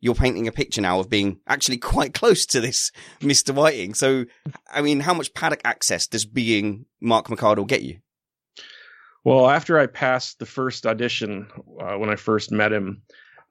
you're 0.00 0.14
painting 0.14 0.46
a 0.46 0.52
picture 0.52 0.80
now 0.80 1.00
of 1.00 1.08
being 1.08 1.40
actually 1.46 1.78
quite 1.78 2.14
close 2.14 2.46
to 2.46 2.60
this 2.60 2.90
Mr. 3.20 3.54
Whiting. 3.54 3.94
So, 3.94 4.26
I 4.72 4.82
mean, 4.82 5.00
how 5.00 5.14
much 5.14 5.34
paddock 5.34 5.60
access 5.64 6.06
does 6.06 6.24
being 6.24 6.86
Mark 7.00 7.28
McCardle 7.28 7.66
get 7.66 7.82
you? 7.82 7.98
Well, 9.24 9.50
after 9.50 9.78
I 9.78 9.86
passed 9.86 10.38
the 10.38 10.46
first 10.46 10.86
audition, 10.86 11.48
uh, 11.80 11.96
when 11.96 12.10
I 12.10 12.16
first 12.16 12.52
met 12.52 12.72
him, 12.72 13.02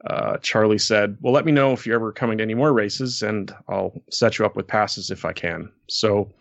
uh, 0.09 0.37
Charlie 0.37 0.77
said, 0.77 1.17
"Well, 1.19 1.33
let 1.33 1.45
me 1.45 1.51
know 1.51 1.73
if 1.73 1.85
you're 1.85 1.95
ever 1.95 2.13
coming 2.13 2.37
to 2.37 2.43
any 2.43 2.53
more 2.53 2.71
races, 2.71 3.21
and 3.21 3.53
I'll 3.67 3.93
set 4.09 4.39
you 4.39 4.45
up 4.45 4.55
with 4.55 4.67
passes 4.67 5.11
if 5.11 5.25
I 5.25 5.33
can." 5.33 5.69
So 5.89 6.31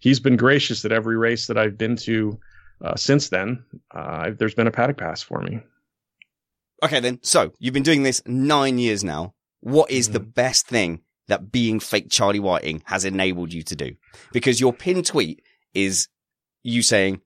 he's 0.00 0.20
been 0.20 0.36
gracious 0.36 0.84
at 0.84 0.92
every 0.92 1.16
race 1.16 1.46
that 1.46 1.56
I've 1.56 1.78
been 1.78 1.96
to 1.96 2.38
uh, 2.82 2.96
since 2.96 3.28
then. 3.28 3.64
Uh, 3.92 4.32
there's 4.36 4.54
been 4.54 4.66
a 4.66 4.72
paddock 4.72 4.98
pass 4.98 5.22
for 5.22 5.40
me. 5.40 5.60
Okay, 6.82 7.00
then. 7.00 7.20
So 7.22 7.52
you've 7.58 7.74
been 7.74 7.82
doing 7.84 8.02
this 8.02 8.20
nine 8.26 8.76
years 8.78 9.04
now. 9.04 9.34
What 9.62 9.90
is 9.90 10.10
the 10.10 10.20
best 10.20 10.66
thing 10.66 11.02
that 11.28 11.52
being 11.52 11.78
fake 11.78 12.10
Charlie 12.10 12.40
Whiting 12.40 12.82
has 12.86 13.04
enabled 13.04 13.52
you 13.52 13.62
to 13.62 13.76
do? 13.76 13.94
Because 14.32 14.60
your 14.60 14.72
pin 14.72 15.02
tweet 15.02 15.40
is 15.72 16.08
you 16.64 16.82
saying, 16.82 17.20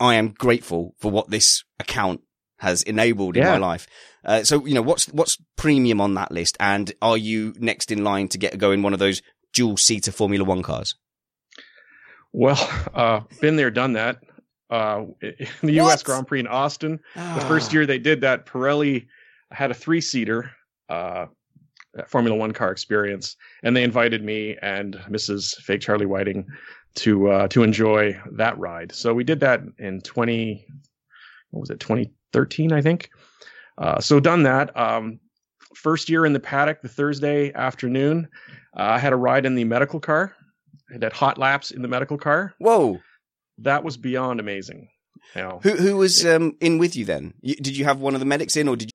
I 0.00 0.14
am 0.14 0.30
grateful 0.30 0.94
for 0.98 1.10
what 1.10 1.28
this 1.30 1.62
account 1.78 2.22
has 2.58 2.82
enabled 2.82 3.36
in 3.36 3.44
my 3.44 3.58
life. 3.58 3.86
Uh, 4.24 4.42
so, 4.42 4.64
you 4.64 4.74
know, 4.74 4.82
what's, 4.82 5.06
what's 5.06 5.36
premium 5.56 6.00
on 6.00 6.14
that 6.14 6.32
list? 6.32 6.56
And 6.58 6.90
are 7.02 7.18
you 7.18 7.52
next 7.58 7.90
in 7.90 8.02
line 8.02 8.28
to 8.28 8.38
get 8.38 8.56
go 8.56 8.72
in 8.72 8.82
one 8.82 8.94
of 8.94 8.98
those 8.98 9.20
dual 9.52 9.76
seater 9.76 10.10
Formula 10.10 10.44
One 10.44 10.62
cars? 10.62 10.94
Well, 12.32 12.56
uh, 12.94 13.20
been 13.42 13.56
there, 13.56 13.70
done 13.70 13.92
that. 13.92 14.22
Uh, 14.70 15.04
in 15.20 15.46
the 15.62 15.72
U.S. 15.74 16.02
Grand 16.02 16.26
Prix 16.26 16.40
in 16.40 16.46
Austin, 16.46 17.00
the 17.14 17.44
first 17.46 17.74
year 17.74 17.84
they 17.84 17.98
did 17.98 18.22
that, 18.22 18.46
Pirelli 18.46 19.06
had 19.50 19.70
a 19.70 19.74
three 19.74 20.00
seater. 20.00 20.50
Uh, 20.88 21.26
Formula 22.06 22.36
One 22.36 22.52
car 22.52 22.70
experience, 22.70 23.36
and 23.62 23.76
they 23.76 23.82
invited 23.82 24.22
me 24.22 24.56
and 24.62 24.94
Mrs. 25.08 25.56
Fake 25.56 25.80
Charlie 25.80 26.06
Whiting 26.06 26.46
to 26.96 27.30
uh, 27.30 27.48
to 27.48 27.62
enjoy 27.62 28.18
that 28.32 28.58
ride. 28.58 28.92
So 28.92 29.14
we 29.14 29.24
did 29.24 29.40
that 29.40 29.60
in 29.78 30.00
twenty, 30.00 30.66
what 31.50 31.60
was 31.60 31.70
it, 31.70 31.80
twenty 31.80 32.12
thirteen, 32.32 32.72
I 32.72 32.80
think. 32.80 33.10
Uh, 33.78 34.00
so 34.00 34.20
done 34.20 34.44
that. 34.44 34.76
Um, 34.76 35.20
first 35.74 36.08
year 36.08 36.24
in 36.24 36.32
the 36.32 36.40
paddock, 36.40 36.82
the 36.82 36.88
Thursday 36.88 37.52
afternoon, 37.52 38.28
uh, 38.76 38.82
I 38.82 38.98
had 38.98 39.12
a 39.12 39.16
ride 39.16 39.46
in 39.46 39.54
the 39.54 39.64
medical 39.64 40.00
car. 40.00 40.34
I 40.90 41.04
had 41.04 41.12
hot 41.12 41.38
laps 41.38 41.70
in 41.70 41.82
the 41.82 41.88
medical 41.88 42.18
car. 42.18 42.54
Whoa, 42.58 43.00
that 43.58 43.84
was 43.84 43.96
beyond 43.96 44.40
amazing. 44.40 44.88
You 45.34 45.42
know, 45.42 45.60
who 45.62 45.70
who 45.70 45.96
was 45.96 46.24
um, 46.26 46.56
in 46.60 46.78
with 46.78 46.94
you 46.96 47.04
then? 47.04 47.34
You, 47.40 47.56
did 47.56 47.76
you 47.76 47.84
have 47.84 48.00
one 48.00 48.14
of 48.14 48.20
the 48.20 48.26
medics 48.26 48.56
in, 48.56 48.68
or 48.68 48.76
did 48.76 48.90
you? 48.90 48.94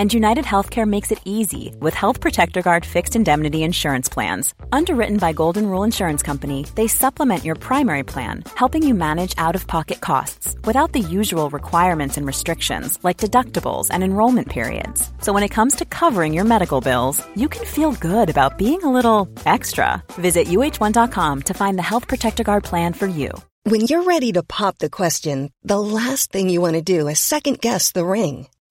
And 0.00 0.14
United 0.14 0.46
Healthcare 0.46 0.88
makes 0.88 1.12
it 1.12 1.20
easy 1.26 1.76
with 1.78 1.92
Health 1.92 2.22
Protector 2.22 2.62
Guard 2.62 2.86
fixed 2.86 3.14
indemnity 3.14 3.62
insurance 3.62 4.08
plans. 4.08 4.54
Underwritten 4.72 5.18
by 5.18 5.34
Golden 5.34 5.66
Rule 5.66 5.84
Insurance 5.84 6.22
Company, 6.22 6.64
they 6.74 6.86
supplement 6.88 7.44
your 7.44 7.54
primary 7.54 8.02
plan, 8.02 8.44
helping 8.54 8.82
you 8.82 8.94
manage 8.94 9.34
out 9.36 9.54
of 9.54 9.66
pocket 9.66 10.00
costs 10.00 10.56
without 10.64 10.92
the 10.92 11.00
usual 11.18 11.50
requirements 11.50 12.16
and 12.16 12.26
restrictions 12.26 12.98
like 13.02 13.18
deductibles 13.18 13.88
and 13.90 14.02
enrollment 14.02 14.48
periods. 14.48 14.98
So 15.20 15.34
when 15.34 15.42
it 15.42 15.54
comes 15.58 15.76
to 15.76 15.84
covering 15.84 16.32
your 16.32 16.44
medical 16.44 16.80
bills, 16.80 17.22
you 17.36 17.50
can 17.50 17.66
feel 17.66 17.92
good 17.92 18.30
about 18.30 18.56
being 18.56 18.82
a 18.82 18.92
little 18.92 19.28
extra. 19.44 20.02
Visit 20.12 20.46
uh1.com 20.46 21.42
to 21.42 21.52
find 21.52 21.78
the 21.78 21.88
Health 21.90 22.08
Protector 22.08 22.42
Guard 22.42 22.64
plan 22.64 22.94
for 22.94 23.06
you. 23.06 23.32
When 23.64 23.82
you're 23.82 24.04
ready 24.04 24.32
to 24.32 24.42
pop 24.42 24.78
the 24.78 24.88
question, 24.88 25.52
the 25.62 25.78
last 25.78 26.32
thing 26.32 26.48
you 26.48 26.62
want 26.62 26.76
to 26.76 26.80
do 26.98 27.06
is 27.08 27.20
second 27.20 27.60
guess 27.60 27.92
the 27.92 28.06
ring. 28.06 28.46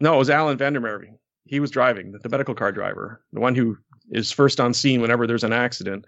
No, 0.00 0.14
it 0.14 0.18
was 0.18 0.30
Alan 0.30 0.56
van 0.56 0.72
der 0.72 0.80
Merwe. 0.80 1.14
He 1.44 1.60
was 1.60 1.70
driving, 1.70 2.12
the 2.12 2.28
medical 2.28 2.54
car 2.54 2.72
driver, 2.72 3.22
the 3.32 3.40
one 3.40 3.54
who 3.54 3.76
is 4.10 4.32
first 4.32 4.60
on 4.60 4.72
scene 4.72 5.00
whenever 5.00 5.26
there's 5.26 5.44
an 5.44 5.52
accident. 5.52 6.04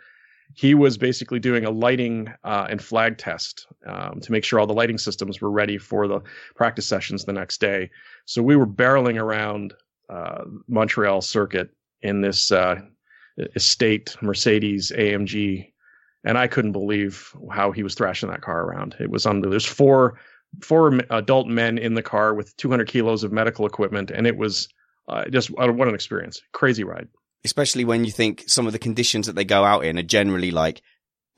He 0.55 0.75
was 0.75 0.99
basically 0.99 1.39
doing 1.39 1.65
a 1.65 1.71
lighting 1.71 2.33
uh, 2.45 2.67
and 2.69 2.83
flag 2.83 3.19
test 3.19 3.67
um, 3.87 4.21
to 4.21 4.33
make 4.33 4.45
sure 4.45 4.61
all 4.61 4.67
the 4.67 4.75
lighting 4.75 4.99
systems 4.99 5.41
were 5.41 5.51
ready 5.51 5.79
for 5.79 6.07
the 6.07 6.21
practice 6.55 6.87
sessions 6.87 7.25
the 7.25 7.33
next 7.33 7.61
day. 7.61 7.91
So 8.27 8.43
we 8.43 8.57
were 8.57 8.67
barreling 8.67 9.21
around 9.21 9.75
uh, 10.11 10.45
Montreal 10.69 11.23
circuit 11.23 11.71
in 12.03 12.21
this 12.21 12.53
uh, 12.53 12.81
estate 13.57 14.17
Mercedes 14.21 14.93
AMG, 14.95 15.73
and 16.25 16.37
I 16.37 16.47
couldn't 16.47 16.73
believe 16.73 17.35
how 17.51 17.73
he 17.73 17.83
was 17.83 17.95
thrashing 17.95 18.29
that 18.29 18.43
car 18.43 18.63
around. 18.63 18.95
It 19.01 19.11
was 19.11 19.27
under. 19.27 19.49
There's 19.49 19.65
four 19.65 20.19
four 20.61 21.01
adult 21.11 21.47
men 21.49 21.79
in 21.79 21.95
the 21.95 22.03
car 22.03 22.35
with 22.35 22.57
200 22.57 22.89
kilos 22.89 23.25
of 23.25 23.33
medical 23.33 23.67
equipment, 23.67 24.11
and 24.11 24.27
it 24.27 24.37
was 24.37 24.69
uh, 25.09 25.25
just 25.31 25.51
uh, 25.59 25.69
what 25.73 25.89
an 25.89 25.95
experience! 25.95 26.41
Crazy 26.53 26.85
ride. 26.85 27.09
Especially 27.45 27.85
when 27.85 28.05
you 28.05 28.13
think 28.13 28.45
some 28.47 28.67
of 28.67 28.73
the 28.73 28.79
conditions 28.79 29.27
that 29.27 29.35
they 29.35 29.45
go 29.45 29.65
out 29.65 29.85
in 29.85 29.99
are 29.99 30.03
generally 30.03 30.51
like 30.53 30.81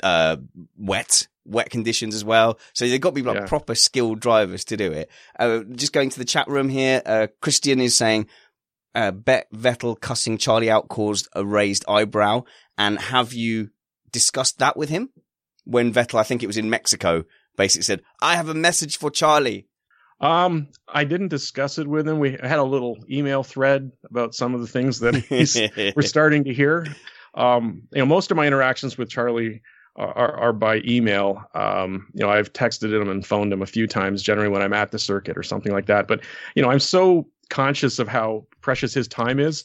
uh, 0.02 0.36
wet, 0.76 1.28
wet 1.46 1.70
conditions 1.70 2.14
as 2.14 2.24
well. 2.24 2.58
So 2.74 2.86
they've 2.86 3.00
got 3.00 3.10
to 3.10 3.14
be 3.14 3.22
like 3.22 3.36
Yeah. 3.36 3.46
proper 3.46 3.74
skilled 3.74 4.20
drivers 4.20 4.64
to 4.66 4.76
do 4.76 4.92
it. 4.92 5.10
Uh, 5.38 5.60
just 5.60 5.94
going 5.94 6.10
to 6.10 6.18
the 6.18 6.26
chat 6.26 6.46
room 6.46 6.68
here, 6.68 7.00
uh, 7.06 7.28
Christian 7.40 7.80
is 7.80 7.96
saying, 7.96 8.26
uh, 8.94 9.12
Bet 9.12 9.50
Vettel 9.52 9.98
cussing 9.98 10.36
Charlie 10.36 10.70
out 10.70 10.88
caused 10.88 11.26
a 11.34 11.44
raised 11.44 11.84
eyebrow. 11.88 12.44
And 12.76 12.98
have 12.98 13.32
you 13.32 13.70
discussed 14.12 14.58
that 14.58 14.76
with 14.76 14.90
him? 14.90 15.08
When 15.64 15.90
Vettel, 15.92 16.18
I 16.18 16.22
think 16.24 16.42
it 16.42 16.48
was 16.48 16.58
in 16.58 16.68
Mexico, 16.68 17.24
basically 17.56 17.84
said, 17.84 18.02
I 18.20 18.36
have 18.36 18.48
a 18.48 18.54
message 18.54 18.98
for 18.98 19.10
Charlie. 19.10 19.66
Um, 20.20 20.68
I 20.88 21.04
didn't 21.04 21.28
discuss 21.28 21.78
it 21.78 21.86
with 21.86 22.08
him. 22.08 22.18
We 22.18 22.32
had 22.32 22.58
a 22.58 22.64
little 22.64 22.98
email 23.10 23.42
thread 23.42 23.92
about 24.08 24.34
some 24.34 24.54
of 24.54 24.60
the 24.60 24.66
things 24.66 25.00
that 25.00 25.14
he's, 25.14 25.60
we're 25.96 26.02
starting 26.02 26.44
to 26.44 26.54
hear. 26.54 26.86
Um, 27.34 27.82
you 27.92 27.98
know, 27.98 28.06
most 28.06 28.30
of 28.30 28.36
my 28.36 28.46
interactions 28.46 28.96
with 28.96 29.10
Charlie 29.10 29.60
are, 29.96 30.16
are, 30.16 30.36
are 30.36 30.52
by 30.52 30.82
email. 30.84 31.42
Um, 31.54 32.08
you 32.14 32.24
know, 32.24 32.30
I've 32.30 32.52
texted 32.52 32.92
him 32.92 33.08
and 33.08 33.26
phoned 33.26 33.52
him 33.52 33.62
a 33.62 33.66
few 33.66 33.86
times, 33.86 34.22
generally 34.22 34.48
when 34.48 34.62
I'm 34.62 34.72
at 34.72 34.92
the 34.92 34.98
circuit 34.98 35.36
or 35.36 35.42
something 35.42 35.72
like 35.72 35.86
that. 35.86 36.08
But 36.08 36.20
you 36.54 36.62
know, 36.62 36.70
I'm 36.70 36.80
so 36.80 37.28
conscious 37.50 37.98
of 37.98 38.08
how 38.08 38.46
precious 38.60 38.94
his 38.94 39.08
time 39.08 39.38
is. 39.38 39.64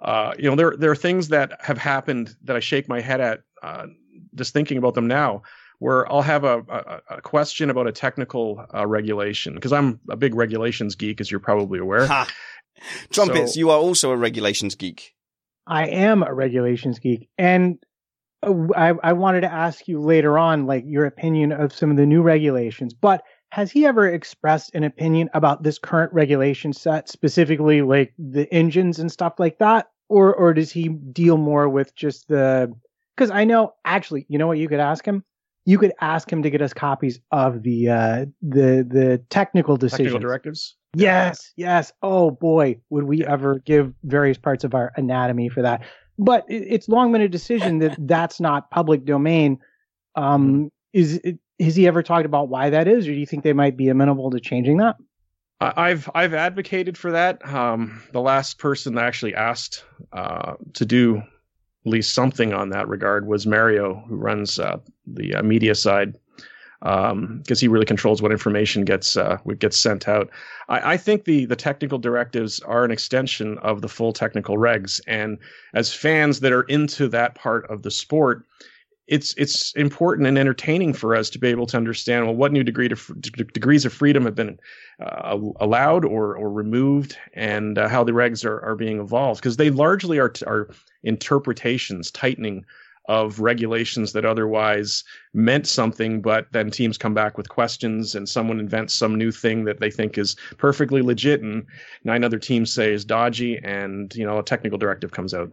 Uh, 0.00 0.34
you 0.38 0.48
know, 0.48 0.56
there 0.56 0.74
there 0.76 0.90
are 0.90 0.96
things 0.96 1.28
that 1.28 1.58
have 1.60 1.78
happened 1.78 2.36
that 2.44 2.56
I 2.56 2.60
shake 2.60 2.88
my 2.88 3.00
head 3.00 3.20
at 3.20 3.42
uh, 3.62 3.86
just 4.34 4.52
thinking 4.52 4.76
about 4.76 4.94
them 4.94 5.06
now. 5.06 5.42
Where 5.78 6.10
I'll 6.10 6.22
have 6.22 6.44
a, 6.44 6.60
a, 6.68 7.16
a 7.16 7.20
question 7.20 7.68
about 7.70 7.86
a 7.86 7.92
technical 7.92 8.64
uh, 8.74 8.86
regulation 8.86 9.54
because 9.54 9.72
I'm 9.72 10.00
a 10.08 10.16
big 10.16 10.34
regulations 10.34 10.94
geek, 10.94 11.20
as 11.20 11.30
you're 11.30 11.40
probably 11.40 11.78
aware. 11.78 12.06
Ha! 12.06 12.26
Trumpets, 13.10 13.54
So- 13.54 13.58
you 13.58 13.70
are 13.70 13.78
also 13.78 14.10
a 14.10 14.16
regulations 14.16 14.74
geek. 14.74 15.14
I 15.66 15.86
am 15.86 16.22
a 16.22 16.32
regulations 16.34 16.98
geek, 16.98 17.28
and 17.38 17.78
uh, 18.42 18.52
I, 18.76 18.92
I 19.02 19.12
wanted 19.14 19.42
to 19.42 19.52
ask 19.52 19.88
you 19.88 19.98
later 20.00 20.38
on, 20.38 20.66
like 20.66 20.84
your 20.86 21.06
opinion 21.06 21.52
of 21.52 21.72
some 21.72 21.90
of 21.90 21.96
the 21.96 22.04
new 22.04 22.20
regulations. 22.20 22.92
But 22.92 23.22
has 23.50 23.70
he 23.70 23.86
ever 23.86 24.06
expressed 24.06 24.74
an 24.74 24.84
opinion 24.84 25.30
about 25.32 25.62
this 25.62 25.78
current 25.78 26.12
regulation 26.12 26.72
set, 26.74 27.08
specifically 27.08 27.80
like 27.80 28.12
the 28.18 28.52
engines 28.52 28.98
and 28.98 29.10
stuff 29.10 29.34
like 29.38 29.58
that, 29.60 29.86
or 30.10 30.34
or 30.34 30.52
does 30.52 30.70
he 30.70 30.88
deal 30.88 31.38
more 31.38 31.68
with 31.68 31.94
just 31.96 32.28
the? 32.28 32.70
Because 33.16 33.30
I 33.30 33.44
know, 33.44 33.72
actually, 33.86 34.26
you 34.28 34.38
know 34.38 34.46
what 34.48 34.58
you 34.58 34.68
could 34.68 34.80
ask 34.80 35.04
him. 35.04 35.24
You 35.66 35.78
could 35.78 35.92
ask 36.00 36.30
him 36.30 36.42
to 36.42 36.50
get 36.50 36.60
us 36.60 36.72
copies 36.74 37.20
of 37.30 37.62
the 37.62 37.88
uh, 37.88 38.26
the 38.42 38.86
the 38.88 39.22
technical 39.30 39.76
decisions. 39.76 40.08
Technical 40.08 40.20
directives. 40.20 40.76
Yes, 40.94 41.52
yes. 41.56 41.92
Oh 42.02 42.30
boy, 42.30 42.78
would 42.90 43.04
we 43.04 43.24
ever 43.24 43.60
give 43.60 43.92
various 44.04 44.38
parts 44.38 44.64
of 44.64 44.74
our 44.74 44.92
anatomy 44.96 45.48
for 45.48 45.62
that? 45.62 45.82
But 46.18 46.44
it, 46.48 46.66
it's 46.68 46.88
long 46.88 47.12
been 47.12 47.22
a 47.22 47.28
decision 47.28 47.78
that 47.78 47.96
that's 48.06 48.40
not 48.40 48.70
public 48.70 49.04
domain. 49.04 49.58
Um, 50.16 50.70
is 50.92 51.20
it, 51.24 51.38
has 51.60 51.76
he 51.76 51.86
ever 51.86 52.02
talked 52.02 52.26
about 52.26 52.48
why 52.48 52.70
that 52.70 52.86
is, 52.86 53.08
or 53.08 53.12
do 53.12 53.18
you 53.18 53.26
think 53.26 53.42
they 53.42 53.52
might 53.52 53.76
be 53.76 53.88
amenable 53.88 54.30
to 54.30 54.40
changing 54.40 54.78
that? 54.78 54.96
I've 55.60 56.10
I've 56.14 56.34
advocated 56.34 56.98
for 56.98 57.12
that. 57.12 57.46
Um, 57.48 58.02
the 58.12 58.20
last 58.20 58.58
person 58.58 58.94
that 58.94 59.04
actually 59.04 59.34
asked 59.34 59.84
uh, 60.12 60.54
to 60.74 60.84
do 60.84 61.18
at 61.18 61.24
least 61.90 62.14
something 62.14 62.52
on 62.52 62.70
that 62.70 62.88
regard 62.88 63.26
was 63.26 63.46
Mario, 63.46 64.04
who 64.08 64.16
runs 64.16 64.58
uh, 64.58 64.78
the 65.06 65.34
uh, 65.34 65.42
media 65.42 65.74
side, 65.74 66.14
because 66.80 67.60
he 67.60 67.68
really 67.68 67.86
controls 67.86 68.20
what 68.20 68.32
information 68.32 68.84
gets 68.84 69.16
uh, 69.16 69.38
gets 69.58 69.78
sent 69.78 70.06
out. 70.08 70.30
I, 70.68 70.94
I 70.94 70.96
think 70.96 71.24
the 71.24 71.46
the 71.46 71.56
technical 71.56 71.98
directives 71.98 72.60
are 72.60 72.84
an 72.84 72.90
extension 72.90 73.58
of 73.58 73.80
the 73.80 73.88
full 73.88 74.12
technical 74.12 74.58
regs, 74.58 75.00
and 75.06 75.38
as 75.74 75.92
fans 75.92 76.40
that 76.40 76.52
are 76.52 76.64
into 76.64 77.08
that 77.08 77.34
part 77.34 77.68
of 77.70 77.82
the 77.82 77.90
sport, 77.90 78.44
it's 79.06 79.34
it's 79.36 79.72
important 79.74 80.26
and 80.26 80.38
entertaining 80.38 80.92
for 80.92 81.14
us 81.14 81.28
to 81.30 81.38
be 81.38 81.48
able 81.48 81.66
to 81.66 81.76
understand 81.76 82.24
well 82.24 82.34
what 82.34 82.52
new 82.52 82.64
degree 82.64 82.88
to, 82.88 82.96
d- 83.20 83.44
degrees 83.52 83.84
of 83.84 83.92
freedom 83.92 84.24
have 84.24 84.34
been 84.34 84.58
uh, 85.00 85.38
allowed 85.60 86.04
or 86.04 86.36
or 86.36 86.50
removed 86.50 87.18
and 87.34 87.76
uh, 87.76 87.88
how 87.88 88.02
the 88.02 88.12
regs 88.12 88.44
are, 88.44 88.62
are 88.64 88.76
being 88.76 89.00
evolved 89.00 89.40
because 89.40 89.56
they 89.58 89.70
largely 89.70 90.18
are 90.18 90.32
are 90.46 90.70
interpretations 91.02 92.10
tightening 92.10 92.64
of 93.06 93.40
regulations 93.40 94.12
that 94.12 94.24
otherwise 94.24 95.04
meant 95.34 95.66
something, 95.66 96.22
but 96.22 96.46
then 96.52 96.70
teams 96.70 96.96
come 96.96 97.14
back 97.14 97.36
with 97.36 97.48
questions 97.48 98.14
and 98.14 98.28
someone 98.28 98.58
invents 98.58 98.94
some 98.94 99.16
new 99.16 99.30
thing 99.30 99.64
that 99.64 99.80
they 99.80 99.90
think 99.90 100.16
is 100.16 100.36
perfectly 100.56 101.02
legit 101.02 101.42
and 101.42 101.66
nine 102.04 102.24
other 102.24 102.38
teams 102.38 102.72
say 102.72 102.92
is 102.92 103.04
dodgy 103.04 103.58
and, 103.62 104.14
you 104.14 104.24
know, 104.24 104.38
a 104.38 104.42
technical 104.42 104.78
directive 104.78 105.12
comes 105.12 105.34
out. 105.34 105.50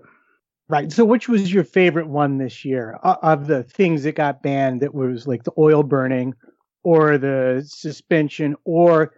Right. 0.70 0.90
So, 0.90 1.04
which 1.04 1.28
was 1.28 1.54
your 1.54 1.66
favorite 1.66 2.08
one 2.08 2.38
this 2.38 2.64
year 2.64 2.98
uh, 3.04 3.18
of 3.22 3.48
the 3.48 3.64
things 3.64 4.04
that 4.04 4.16
got 4.16 4.42
banned? 4.42 4.82
That 4.82 4.96
was 4.96 5.28
like 5.28 5.44
the 5.44 5.52
oil 5.58 5.84
burning, 5.84 6.34
or 6.84 7.18
the 7.18 7.62
suspension, 7.68 8.56
or 8.64 9.14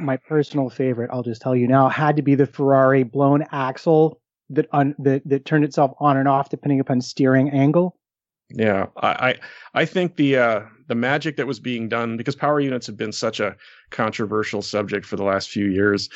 my 0.00 0.16
personal 0.16 0.68
favorite. 0.68 1.10
I'll 1.12 1.22
just 1.22 1.40
tell 1.40 1.54
you 1.54 1.68
now 1.68 1.88
had 1.88 2.16
to 2.16 2.22
be 2.22 2.34
the 2.34 2.46
Ferrari 2.46 3.04
blown 3.04 3.44
axle 3.52 4.20
that 4.50 4.66
un, 4.72 4.94
that 4.98 5.22
that 5.26 5.44
turned 5.44 5.64
itself 5.64 5.92
on 5.98 6.16
and 6.16 6.28
off 6.28 6.50
depending 6.50 6.80
upon 6.80 7.00
steering 7.00 7.50
angle. 7.50 7.96
Yeah, 8.50 8.86
I 9.02 9.36
I 9.74 9.84
think 9.84 10.16
the 10.16 10.36
uh, 10.36 10.60
the 10.86 10.94
magic 10.94 11.36
that 11.36 11.48
was 11.48 11.58
being 11.58 11.88
done 11.88 12.16
because 12.16 12.36
power 12.36 12.60
units 12.60 12.86
have 12.86 12.96
been 12.96 13.10
such 13.10 13.40
a 13.40 13.56
controversial 13.90 14.62
subject 14.62 15.04
for 15.04 15.16
the 15.16 15.24
last 15.24 15.50
few 15.50 15.66
years. 15.66 16.08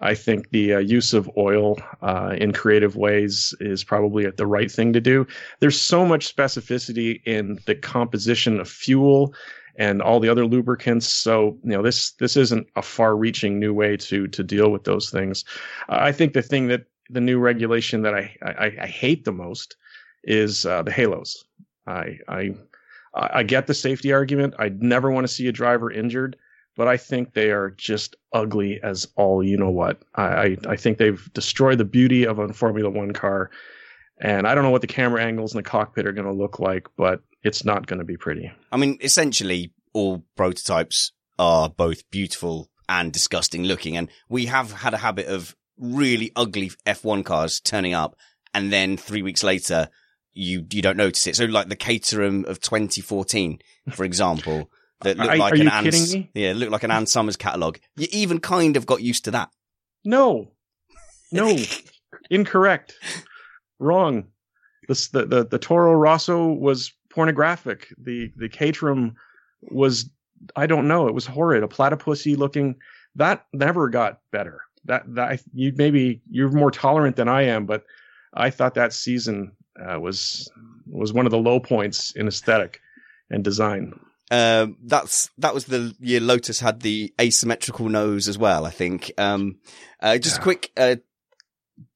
I 0.00 0.14
think 0.14 0.50
the 0.50 0.74
uh, 0.74 0.78
use 0.80 1.14
of 1.14 1.30
oil 1.38 1.78
uh, 2.02 2.34
in 2.36 2.52
creative 2.52 2.96
ways 2.96 3.54
is 3.60 3.84
probably 3.84 4.26
the 4.30 4.46
right 4.46 4.70
thing 4.70 4.92
to 4.92 5.00
do. 5.00 5.26
There's 5.60 5.80
so 5.80 6.04
much 6.04 6.34
specificity 6.34 7.22
in 7.24 7.58
the 7.64 7.74
composition 7.74 8.60
of 8.60 8.68
fuel 8.68 9.32
and 9.76 10.02
all 10.02 10.20
the 10.20 10.28
other 10.28 10.44
lubricants. 10.44 11.06
So 11.06 11.56
you 11.64 11.70
know 11.70 11.82
this 11.82 12.10
this 12.12 12.36
isn't 12.36 12.66
a 12.76 12.82
far-reaching 12.82 13.58
new 13.58 13.72
way 13.72 13.96
to 13.96 14.26
to 14.26 14.42
deal 14.42 14.70
with 14.70 14.84
those 14.84 15.08
things. 15.08 15.42
I 15.88 16.12
think 16.12 16.34
the 16.34 16.42
thing 16.42 16.68
that 16.68 16.84
the 17.10 17.20
new 17.20 17.38
regulation 17.38 18.02
that 18.02 18.14
I 18.14 18.36
I, 18.42 18.72
I 18.82 18.86
hate 18.86 19.24
the 19.24 19.32
most 19.32 19.76
is 20.24 20.66
uh, 20.66 20.82
the 20.82 20.92
halos. 20.92 21.44
I 21.86 22.18
I 22.28 22.54
I 23.14 23.42
get 23.42 23.66
the 23.66 23.74
safety 23.74 24.12
argument. 24.12 24.54
I 24.58 24.68
never 24.68 25.10
want 25.10 25.26
to 25.26 25.32
see 25.32 25.48
a 25.48 25.52
driver 25.52 25.90
injured, 25.90 26.36
but 26.76 26.88
I 26.88 26.96
think 26.96 27.32
they 27.32 27.50
are 27.50 27.70
just 27.70 28.16
ugly 28.32 28.80
as 28.82 29.08
all 29.16 29.42
you 29.42 29.56
know 29.56 29.70
what. 29.70 30.02
I 30.14 30.56
I 30.68 30.76
think 30.76 30.98
they've 30.98 31.32
destroyed 31.32 31.78
the 31.78 31.84
beauty 31.84 32.26
of 32.26 32.38
a 32.38 32.52
Formula 32.52 32.90
One 32.90 33.12
car, 33.12 33.50
and 34.20 34.46
I 34.46 34.54
don't 34.54 34.64
know 34.64 34.70
what 34.70 34.82
the 34.82 34.86
camera 34.86 35.22
angles 35.22 35.52
in 35.52 35.58
the 35.58 35.62
cockpit 35.62 36.06
are 36.06 36.12
going 36.12 36.26
to 36.26 36.32
look 36.32 36.58
like, 36.58 36.88
but 36.96 37.22
it's 37.42 37.64
not 37.64 37.86
going 37.86 37.98
to 37.98 38.04
be 38.04 38.16
pretty. 38.16 38.50
I 38.70 38.76
mean, 38.76 38.98
essentially, 39.00 39.72
all 39.92 40.24
prototypes 40.36 41.12
are 41.38 41.70
both 41.70 42.08
beautiful 42.10 42.68
and 42.88 43.12
disgusting 43.12 43.64
looking, 43.64 43.96
and 43.96 44.10
we 44.28 44.46
have 44.46 44.72
had 44.72 44.94
a 44.94 44.98
habit 44.98 45.26
of 45.26 45.56
really 45.78 46.32
ugly 46.36 46.70
F1 46.86 47.24
cars 47.24 47.60
turning 47.60 47.94
up, 47.94 48.16
and 48.54 48.72
then 48.72 48.96
three 48.96 49.22
weeks 49.22 49.42
later 49.42 49.88
you 50.32 50.64
you 50.70 50.82
don't 50.82 50.96
notice 50.96 51.26
it. 51.26 51.36
So 51.36 51.44
like 51.46 51.68
the 51.68 51.76
Caterham 51.76 52.44
of 52.46 52.60
2014, 52.60 53.58
for 53.90 54.04
example, 54.04 54.70
that 55.02 55.16
looked 55.16 55.30
Are- 55.30 55.36
like 55.36 55.52
are 55.52 55.56
an 55.56 55.62
you 55.62 55.68
Ann, 55.70 55.84
kidding 55.84 56.12
me? 56.12 56.30
yeah, 56.34 56.52
looked 56.54 56.72
like 56.72 56.84
an 56.84 56.90
Ann 56.90 57.06
Summers 57.06 57.36
catalog. 57.36 57.78
You 57.96 58.06
even 58.12 58.38
kind 58.40 58.76
of 58.76 58.86
got 58.86 59.02
used 59.02 59.24
to 59.24 59.30
that. 59.32 59.50
No, 60.04 60.52
no, 61.32 61.56
incorrect, 62.30 62.94
wrong. 63.78 64.24
This, 64.88 65.08
the, 65.08 65.26
the 65.26 65.44
the 65.44 65.58
Toro 65.58 65.92
Rosso 65.92 66.46
was 66.52 66.92
pornographic. 67.10 67.88
The 67.98 68.30
the 68.36 68.48
Caterham 68.48 69.14
was 69.62 70.10
I 70.56 70.66
don't 70.66 70.88
know. 70.88 71.08
It 71.08 71.14
was 71.14 71.26
horrid. 71.26 71.62
A 71.62 71.68
platypusy 71.68 72.36
looking. 72.36 72.76
That 73.16 73.44
never 73.52 73.88
got 73.88 74.20
better. 74.30 74.60
That 74.88 75.02
that 75.14 75.40
you 75.54 75.72
maybe 75.76 76.20
you're 76.30 76.50
more 76.50 76.70
tolerant 76.70 77.16
than 77.16 77.28
I 77.28 77.42
am, 77.42 77.66
but 77.66 77.84
I 78.34 78.50
thought 78.50 78.74
that 78.74 78.92
season 78.92 79.52
uh, 79.80 80.00
was 80.00 80.50
was 80.86 81.12
one 81.12 81.26
of 81.26 81.30
the 81.30 81.38
low 81.38 81.60
points 81.60 82.10
in 82.16 82.26
aesthetic 82.26 82.80
and 83.30 83.44
design. 83.44 83.92
Um, 84.30 84.76
that's 84.82 85.30
that 85.38 85.54
was 85.54 85.66
the 85.66 85.94
year 86.00 86.20
Lotus 86.20 86.60
had 86.60 86.80
the 86.80 87.12
asymmetrical 87.20 87.88
nose 87.88 88.28
as 88.28 88.36
well. 88.36 88.66
I 88.66 88.70
think. 88.70 89.12
Um, 89.16 89.58
uh, 90.00 90.18
just 90.18 90.38
a 90.38 90.42
quick 90.42 90.70
uh, 90.76 90.96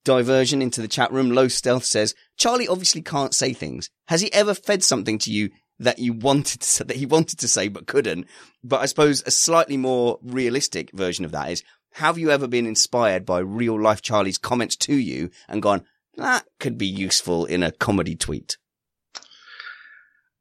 diversion 0.05 0.62
into 0.62 0.80
the 0.80 0.88
chat 0.88 1.12
room. 1.12 1.30
Low 1.30 1.49
Stealth 1.49 1.84
says 1.84 2.14
Charlie 2.36 2.68
obviously 2.68 3.03
can't 3.03 3.34
say 3.34 3.53
things. 3.53 3.90
Has 4.07 4.20
he 4.20 4.32
ever 4.32 4.55
fed 4.55 4.82
something 4.82 5.18
to 5.18 5.32
you 5.32 5.51
that 5.78 5.99
you 5.99 6.12
wanted 6.12 6.61
to, 6.61 6.66
say- 6.66 6.84
that 6.86 6.97
he 6.97 7.07
wanted 7.07 7.38
to 7.40 7.49
say 7.49 7.68
but 7.68 7.86
couldn't? 7.86 8.26
But 8.64 8.80
I 8.80 8.86
suppose 8.86 9.22
a 9.26 9.30
slightly 9.30 9.76
more 9.76 10.18
realistic 10.22 10.90
version 10.93 11.24
of 11.24 11.32
that 11.32 11.51
is: 11.51 11.62
Have 11.95 12.18
you 12.18 12.30
ever 12.30 12.47
been 12.47 12.66
inspired 12.66 13.26
by 13.26 13.40
real 13.40 13.80
life 13.80 14.03
Charlie's 14.03 14.38
comments 14.38 14.76
to 14.76 14.95
you 14.95 15.30
and 15.49 15.62
gone, 15.62 15.84
"That 16.16 16.45
could 16.59 16.78
be 16.78 16.86
useful 16.86 17.45
in 17.45 17.62
a 17.62 17.72
comedy 17.72 18.16
tweet"? 18.16 18.57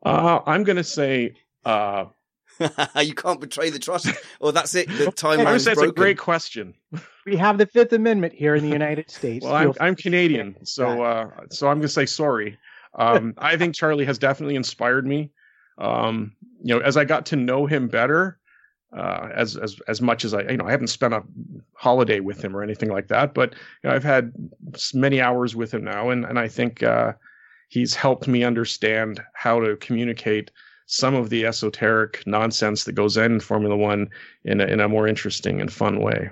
Uh, 0.03 0.39
I'm 0.45 0.63
gonna 0.63 0.83
say. 0.83 1.35
Uh, 1.65 2.05
you 3.01 3.13
can't 3.13 3.39
betray 3.39 3.69
the 3.69 3.79
trust, 3.79 4.07
or 4.39 4.51
that's 4.51 4.75
it. 4.75 4.87
The 4.87 5.11
time 5.11 5.39
I 5.39 5.51
would 5.51 5.61
timeline's 5.61 5.63
say 5.63 5.71
it's 5.71 5.79
broken. 5.79 5.89
a 5.89 5.93
great 5.93 6.17
question. 6.17 6.73
We 7.25 7.35
have 7.37 7.57
the 7.57 7.65
Fifth 7.65 7.93
Amendment 7.93 8.33
here 8.33 8.55
in 8.55 8.63
the 8.63 8.69
United 8.69 9.09
States. 9.11 9.45
Well, 9.45 9.55
I'm, 9.55 9.73
I'm 9.79 9.95
Canadian, 9.95 10.65
so 10.65 11.03
uh, 11.03 11.29
so 11.49 11.67
I'm 11.67 11.77
gonna 11.77 11.87
say 11.87 12.05
sorry. 12.05 12.57
Um, 12.97 13.33
I 13.37 13.57
think 13.57 13.75
Charlie 13.75 14.05
has 14.05 14.17
definitely 14.17 14.55
inspired 14.55 15.05
me. 15.05 15.31
Um, 15.77 16.33
you 16.63 16.75
know, 16.75 16.81
as 16.81 16.97
I 16.97 17.05
got 17.05 17.27
to 17.27 17.35
know 17.35 17.65
him 17.65 17.87
better, 17.87 18.37
uh, 18.95 19.29
as 19.33 19.55
as 19.55 19.79
as 19.87 20.01
much 20.01 20.25
as 20.25 20.33
I, 20.33 20.41
you 20.41 20.57
know, 20.57 20.67
I 20.67 20.71
haven't 20.71 20.87
spent 20.87 21.13
a 21.13 21.23
holiday 21.73 22.19
with 22.19 22.43
him 22.43 22.55
or 22.55 22.63
anything 22.63 22.89
like 22.89 23.07
that, 23.07 23.33
but 23.33 23.53
you 23.83 23.89
know, 23.89 23.95
I've 23.95 24.03
had 24.03 24.33
many 24.93 25.21
hours 25.21 25.55
with 25.55 25.73
him 25.73 25.83
now, 25.83 26.09
and 26.09 26.25
and 26.25 26.37
I 26.37 26.47
think 26.47 26.83
uh, 26.83 27.13
he's 27.69 27.95
helped 27.95 28.27
me 28.27 28.43
understand 28.43 29.21
how 29.33 29.59
to 29.61 29.77
communicate 29.77 30.51
some 30.87 31.15
of 31.15 31.29
the 31.29 31.45
esoteric 31.45 32.21
nonsense 32.25 32.83
that 32.83 32.93
goes 32.93 33.15
in 33.15 33.39
Formula 33.39 33.77
One 33.77 34.09
in 34.43 34.59
a, 34.59 34.65
in 34.65 34.81
a 34.81 34.89
more 34.89 35.07
interesting 35.07 35.61
and 35.61 35.71
fun 35.71 36.01
way. 36.01 36.29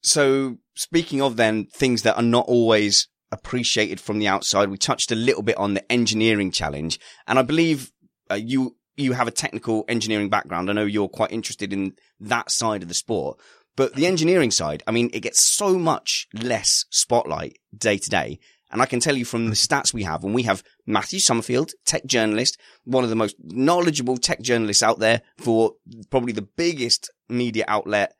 So 0.00 0.56
speaking 0.74 1.20
of 1.20 1.36
then 1.36 1.66
things 1.66 2.02
that 2.02 2.16
are 2.16 2.22
not 2.22 2.46
always 2.48 3.08
appreciated 3.30 4.00
from 4.00 4.18
the 4.18 4.28
outside, 4.28 4.70
we 4.70 4.78
touched 4.78 5.12
a 5.12 5.14
little 5.14 5.42
bit 5.42 5.58
on 5.58 5.74
the 5.74 5.92
engineering 5.92 6.50
challenge, 6.52 6.98
and 7.26 7.38
I 7.38 7.42
believe 7.42 7.92
uh, 8.30 8.36
you 8.36 8.77
you 8.98 9.12
have 9.12 9.28
a 9.28 9.32
technical 9.32 9.84
engineering 9.88 10.28
background. 10.28 10.68
I 10.68 10.72
know 10.72 10.84
you're 10.84 11.08
quite 11.08 11.32
interested 11.32 11.72
in 11.72 11.94
that 12.20 12.50
side 12.50 12.82
of 12.82 12.88
the 12.88 12.94
sport, 12.94 13.38
but 13.76 13.94
the 13.94 14.06
engineering 14.06 14.50
side, 14.50 14.82
I 14.86 14.90
mean, 14.90 15.10
it 15.12 15.20
gets 15.20 15.40
so 15.40 15.78
much 15.78 16.26
less 16.34 16.84
spotlight 16.90 17.58
day 17.76 17.98
to 17.98 18.10
day. 18.10 18.40
And 18.70 18.82
I 18.82 18.86
can 18.86 19.00
tell 19.00 19.16
you 19.16 19.24
from 19.24 19.48
the 19.48 19.54
stats 19.54 19.94
we 19.94 20.02
have, 20.02 20.24
and 20.24 20.34
we 20.34 20.42
have 20.42 20.62
Matthew 20.86 21.20
Somerfield, 21.20 21.70
tech 21.86 22.04
journalist, 22.04 22.58
one 22.84 23.04
of 23.04 23.08
the 23.08 23.16
most 23.16 23.36
knowledgeable 23.40 24.18
tech 24.18 24.42
journalists 24.42 24.82
out 24.82 24.98
there 24.98 25.22
for 25.38 25.72
probably 26.10 26.32
the 26.32 26.42
biggest 26.42 27.10
media 27.28 27.64
outlet 27.66 28.14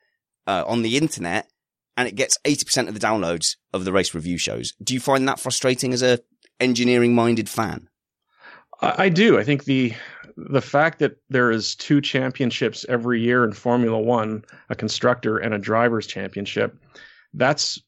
uh, 0.47 0.63
on 0.65 0.81
the 0.81 0.97
internet, 0.97 1.47
and 1.97 2.07
it 2.07 2.15
gets 2.15 2.39
80% 2.45 2.87
of 2.87 2.93
the 2.93 2.99
downloads 2.99 3.57
of 3.73 3.85
the 3.85 3.91
race 3.91 4.15
review 4.15 4.37
shows. 4.37 4.73
Do 4.81 4.93
you 4.93 4.99
find 4.99 5.27
that 5.27 5.39
frustrating 5.39 5.93
as 5.93 6.01
a 6.01 6.19
engineering 6.59 7.13
minded 7.13 7.49
fan? 7.49 7.89
I, 8.81 9.03
I 9.03 9.09
do. 9.09 9.37
I 9.37 9.43
think 9.43 9.65
the 9.65 9.93
the 10.49 10.61
fact 10.61 10.99
that 10.99 11.17
there 11.29 11.51
is 11.51 11.75
two 11.75 12.01
championships 12.01 12.85
every 12.87 13.21
year 13.21 13.43
in 13.43 13.51
Formula 13.51 13.99
One, 13.99 14.43
a 14.69 14.75
constructor 14.75 15.37
and 15.37 15.53
a 15.53 15.59
drivers 15.59 16.07
championship, 16.07 16.77
that's 17.33 17.81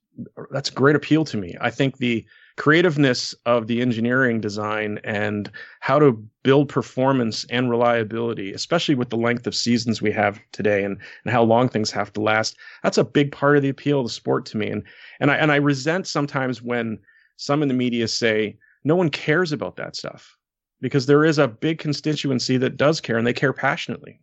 that's 0.52 0.70
great 0.70 0.96
appeal 0.96 1.24
to 1.26 1.38
me. 1.38 1.56
I 1.62 1.70
think 1.70 1.98
the 1.98 2.26
creativeness 2.58 3.34
of 3.46 3.68
the 3.68 3.82
engineering 3.82 4.42
design 4.42 5.00
and 5.06 5.50
how 5.80 5.98
to 5.98 6.12
build 6.44 6.68
performance 6.68 7.46
and 7.50 7.70
reliability, 7.70 8.52
especially 8.52 8.94
with 8.94 9.10
the 9.10 9.18
length 9.18 9.48
of 9.48 9.56
seasons 9.56 10.02
we 10.02 10.12
have 10.12 10.40
today 10.52 10.84
and, 10.84 10.98
and 11.24 11.32
how 11.32 11.44
long 11.44 11.70
things 11.70 11.90
have 11.92 12.12
to 12.14 12.22
last, 12.22 12.58
that's 12.84 12.98
a 12.98 13.06
big 13.06 13.32
part 13.32 13.56
of 13.56 13.64
the 13.64 13.70
appeal 13.70 14.02
of 14.02 14.06
the 14.06 14.12
sport 14.12 14.46
to 14.46 14.58
me. 14.58 14.70
And 14.70 14.84
and 15.20 15.32
I 15.32 15.38
and 15.38 15.52
I 15.52 15.56
resent 15.56 16.08
sometimes 16.08 16.62
when 16.62 17.00
some 17.38 17.62
in 17.62 17.70
the 17.70 17.74
media 17.74 18.08
say 18.08 18.58
no 18.84 18.96
one 18.96 19.10
cares 19.10 19.52
about 19.52 19.78
that 19.78 19.96
stuff 19.96 20.38
because 20.82 21.06
there 21.06 21.24
is 21.24 21.38
a 21.38 21.48
big 21.48 21.80
constituency 21.80 22.58
that 22.58 22.78
does 22.78 23.00
care 23.00 23.18
and 23.18 23.26
they 23.26 23.34
care 23.34 23.54
passionately. 23.54 24.20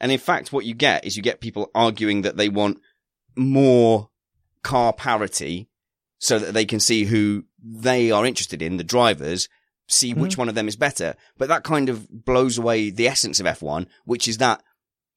And 0.00 0.12
in 0.12 0.18
fact, 0.18 0.52
what 0.52 0.66
you 0.66 0.74
get 0.74 1.04
is 1.04 1.16
you 1.16 1.22
get 1.22 1.40
people 1.40 1.70
arguing 1.74 2.22
that 2.22 2.36
they 2.36 2.48
want 2.48 2.80
more 3.36 4.10
car 4.62 4.92
parity 4.92 5.68
so 6.18 6.38
that 6.38 6.54
they 6.54 6.64
can 6.64 6.80
see 6.80 7.04
who 7.04 7.44
they 7.62 8.10
are 8.10 8.26
interested 8.26 8.62
in, 8.62 8.76
the 8.76 8.84
drivers, 8.84 9.48
see 9.88 10.12
mm-hmm. 10.12 10.20
which 10.20 10.38
one 10.38 10.48
of 10.48 10.54
them 10.54 10.68
is 10.68 10.76
better. 10.76 11.14
But 11.38 11.48
that 11.48 11.64
kind 11.64 11.88
of 11.88 12.08
blows 12.10 12.58
away 12.58 12.90
the 12.90 13.08
essence 13.08 13.40
of 13.40 13.46
F1, 13.46 13.86
which 14.04 14.28
is 14.28 14.38
that 14.38 14.62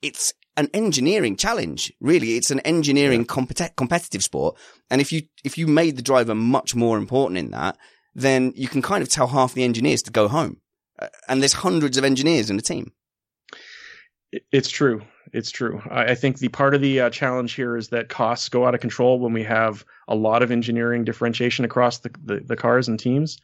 it's 0.02 0.34
an 0.56 0.70
engineering 0.74 1.36
challenge. 1.36 1.92
Really, 2.00 2.36
it's 2.36 2.52
an 2.52 2.60
engineering 2.62 3.26
competi- 3.26 3.76
competitive 3.76 4.24
sport. 4.24 4.58
And 4.90 5.02
if 5.02 5.12
you, 5.12 5.24
if 5.44 5.58
you 5.58 5.68
made 5.68 5.96
the 5.96 6.02
driver 6.02 6.36
much 6.36 6.76
more 6.76 6.98
important 6.98 7.38
in 7.38 7.52
that, 7.52 7.78
then 8.14 8.54
you 8.56 8.68
can 8.68 8.82
kind 8.82 9.02
of 9.02 9.10
tell 9.10 9.28
half 9.28 9.54
the 9.54 9.64
engineers 9.64 10.02
to 10.04 10.12
go 10.12 10.28
home. 10.28 10.58
Uh, 11.00 11.08
And 11.28 11.41
there's 11.41 11.54
hundreds 11.54 11.98
of 11.98 12.04
engineers 12.04 12.50
in 12.50 12.56
the 12.56 12.64
team. 12.64 12.91
It's 14.52 14.70
true. 14.70 15.02
It's 15.34 15.52
true. 15.52 15.82
I, 15.89 16.12
I 16.12 16.16
think 16.16 16.39
the 16.39 16.50
part 16.50 16.76
of 16.76 16.82
the 16.82 17.02
uh, 17.02 17.10
challenge 17.10 17.54
here 17.54 17.78
is 17.78 17.89
that 17.89 18.10
costs 18.10 18.50
go 18.50 18.66
out 18.66 18.76
of 18.76 18.82
control 18.82 19.20
when 19.20 19.34
we 19.34 19.43
have 19.43 19.86
a 20.08 20.16
lot 20.16 20.43
of 20.43 20.52
engineering 20.52 21.06
differentiation 21.06 21.66
across 21.66 22.00
the, 22.00 22.12
the, 22.24 22.39
the 22.39 22.56
cars 22.56 22.88
and 22.88 23.00
teams. 23.00 23.39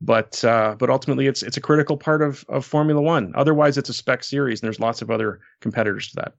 but 0.00 0.44
uh, 0.44 0.74
but 0.78 0.90
ultimately 0.90 1.26
it's 1.26 1.42
it's 1.42 1.56
a 1.56 1.60
critical 1.60 1.96
part 1.96 2.22
of 2.22 2.44
of 2.48 2.64
Formula 2.64 3.00
One. 3.00 3.32
Otherwise, 3.34 3.78
it's 3.78 3.88
a 3.88 3.94
spec 3.94 4.24
series, 4.24 4.60
and 4.60 4.66
there's 4.66 4.80
lots 4.80 5.02
of 5.02 5.10
other 5.10 5.40
competitors 5.60 6.08
to 6.08 6.16
that. 6.16 6.34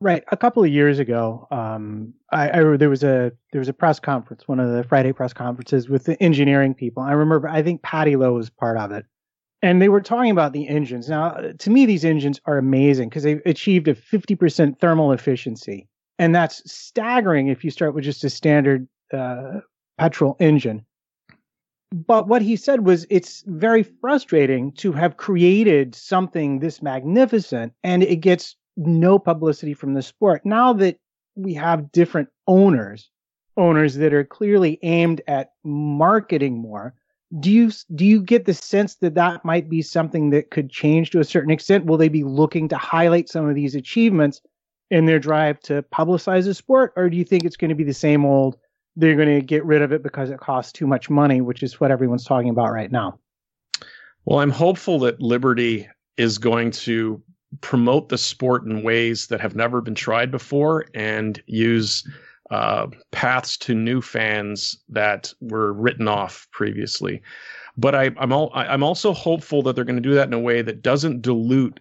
Right. 0.00 0.22
A 0.30 0.36
couple 0.36 0.62
of 0.62 0.70
years 0.70 1.00
ago, 1.00 1.48
um, 1.50 2.14
I, 2.30 2.50
I, 2.50 2.76
there 2.76 2.90
was 2.90 3.02
a 3.02 3.32
there 3.52 3.58
was 3.58 3.68
a 3.68 3.72
press 3.72 3.98
conference, 3.98 4.46
one 4.46 4.60
of 4.60 4.70
the 4.70 4.84
Friday 4.84 5.12
press 5.12 5.32
conferences 5.32 5.88
with 5.88 6.04
the 6.04 6.22
engineering 6.22 6.74
people. 6.74 7.02
I 7.02 7.12
remember, 7.12 7.48
I 7.48 7.62
think 7.62 7.82
Paddy 7.82 8.14
Lowe 8.14 8.34
was 8.34 8.48
part 8.50 8.76
of 8.76 8.92
it, 8.92 9.06
and 9.62 9.82
they 9.82 9.88
were 9.88 10.00
talking 10.00 10.30
about 10.30 10.52
the 10.52 10.68
engines. 10.68 11.08
Now, 11.08 11.30
to 11.58 11.70
me, 11.70 11.86
these 11.86 12.04
engines 12.04 12.40
are 12.44 12.58
amazing 12.58 13.08
because 13.08 13.22
they've 13.22 13.42
achieved 13.44 13.88
a 13.88 13.94
50% 13.94 14.78
thermal 14.78 15.12
efficiency, 15.12 15.88
and 16.18 16.34
that's 16.34 16.62
staggering 16.70 17.48
if 17.48 17.64
you 17.64 17.70
start 17.70 17.94
with 17.94 18.04
just 18.04 18.24
a 18.24 18.30
standard 18.30 18.88
uh, 19.12 19.60
petrol 19.98 20.36
engine. 20.38 20.84
But 21.90 22.28
what 22.28 22.42
he 22.42 22.56
said 22.56 22.84
was 22.84 23.06
it's 23.08 23.42
very 23.46 23.82
frustrating 23.82 24.72
to 24.72 24.92
have 24.92 25.16
created 25.16 25.94
something 25.94 26.58
this 26.58 26.82
magnificent 26.82 27.72
and 27.82 28.02
it 28.02 28.16
gets 28.16 28.56
no 28.76 29.18
publicity 29.18 29.72
from 29.72 29.94
the 29.94 30.02
sport. 30.02 30.44
Now 30.44 30.74
that 30.74 30.98
we 31.34 31.54
have 31.54 31.90
different 31.90 32.28
owners, 32.46 33.10
owners 33.56 33.94
that 33.94 34.12
are 34.12 34.24
clearly 34.24 34.78
aimed 34.82 35.22
at 35.26 35.52
marketing 35.64 36.58
more, 36.58 36.94
do 37.40 37.50
you 37.50 37.70
do 37.94 38.06
you 38.06 38.22
get 38.22 38.46
the 38.46 38.54
sense 38.54 38.96
that 38.96 39.14
that 39.14 39.44
might 39.44 39.68
be 39.68 39.82
something 39.82 40.30
that 40.30 40.50
could 40.50 40.70
change 40.70 41.10
to 41.10 41.20
a 41.20 41.24
certain 41.24 41.50
extent? 41.50 41.84
Will 41.84 41.98
they 41.98 42.08
be 42.08 42.24
looking 42.24 42.68
to 42.68 42.76
highlight 42.76 43.28
some 43.28 43.48
of 43.48 43.54
these 43.54 43.74
achievements 43.74 44.40
in 44.90 45.04
their 45.04 45.18
drive 45.18 45.60
to 45.60 45.82
publicize 45.94 46.44
the 46.44 46.54
sport, 46.54 46.92
or 46.96 47.10
do 47.10 47.16
you 47.16 47.24
think 47.24 47.44
it's 47.44 47.56
going 47.56 47.68
to 47.68 47.74
be 47.74 47.84
the 47.84 47.92
same 47.92 48.24
old? 48.24 48.56
They're 48.96 49.16
going 49.16 49.28
to 49.28 49.44
get 49.44 49.64
rid 49.64 49.82
of 49.82 49.92
it 49.92 50.02
because 50.02 50.30
it 50.30 50.40
costs 50.40 50.72
too 50.72 50.86
much 50.86 51.10
money, 51.10 51.40
which 51.40 51.62
is 51.62 51.78
what 51.78 51.90
everyone's 51.90 52.24
talking 52.24 52.50
about 52.50 52.72
right 52.72 52.90
now. 52.90 53.18
Well, 54.24 54.40
I'm 54.40 54.50
hopeful 54.50 54.98
that 55.00 55.20
Liberty 55.20 55.88
is 56.16 56.38
going 56.38 56.70
to 56.72 57.22
promote 57.60 58.08
the 58.08 58.18
sport 58.18 58.64
in 58.64 58.82
ways 58.82 59.28
that 59.28 59.40
have 59.40 59.54
never 59.54 59.80
been 59.80 59.94
tried 59.94 60.30
before 60.30 60.86
and 60.94 61.40
use 61.46 62.06
uh, 62.50 62.86
paths 63.10 63.56
to 63.58 63.74
new 63.74 64.00
fans 64.00 64.78
that 64.88 65.32
were 65.40 65.72
written 65.72 66.08
off 66.08 66.48
previously. 66.52 67.22
But 67.76 67.94
I, 67.94 68.10
am 68.18 68.32
all, 68.32 68.50
I'm 68.54 68.82
also 68.82 69.12
hopeful 69.12 69.62
that 69.62 69.76
they're 69.76 69.84
going 69.84 70.02
to 70.02 70.08
do 70.08 70.14
that 70.14 70.26
in 70.26 70.34
a 70.34 70.40
way 70.40 70.62
that 70.62 70.82
doesn't 70.82 71.22
dilute 71.22 71.80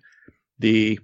the 0.59 0.99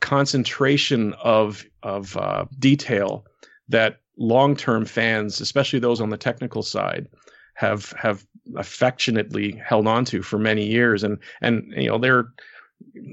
concentration 0.00 1.12
of 1.22 1.64
of 1.82 2.16
uh, 2.16 2.46
detail 2.58 3.26
that 3.68 4.00
long-term 4.16 4.84
fans, 4.84 5.40
especially 5.40 5.78
those 5.78 6.00
on 6.00 6.10
the 6.10 6.16
technical 6.16 6.62
side, 6.62 7.06
have 7.54 7.92
have 7.98 8.26
affectionately 8.56 9.52
held 9.64 9.86
on 9.86 10.04
to 10.06 10.22
for 10.22 10.38
many 10.38 10.66
years. 10.66 11.04
And 11.04 11.18
and 11.42 11.72
you 11.76 11.88
know 11.88 11.98
they're 11.98 12.26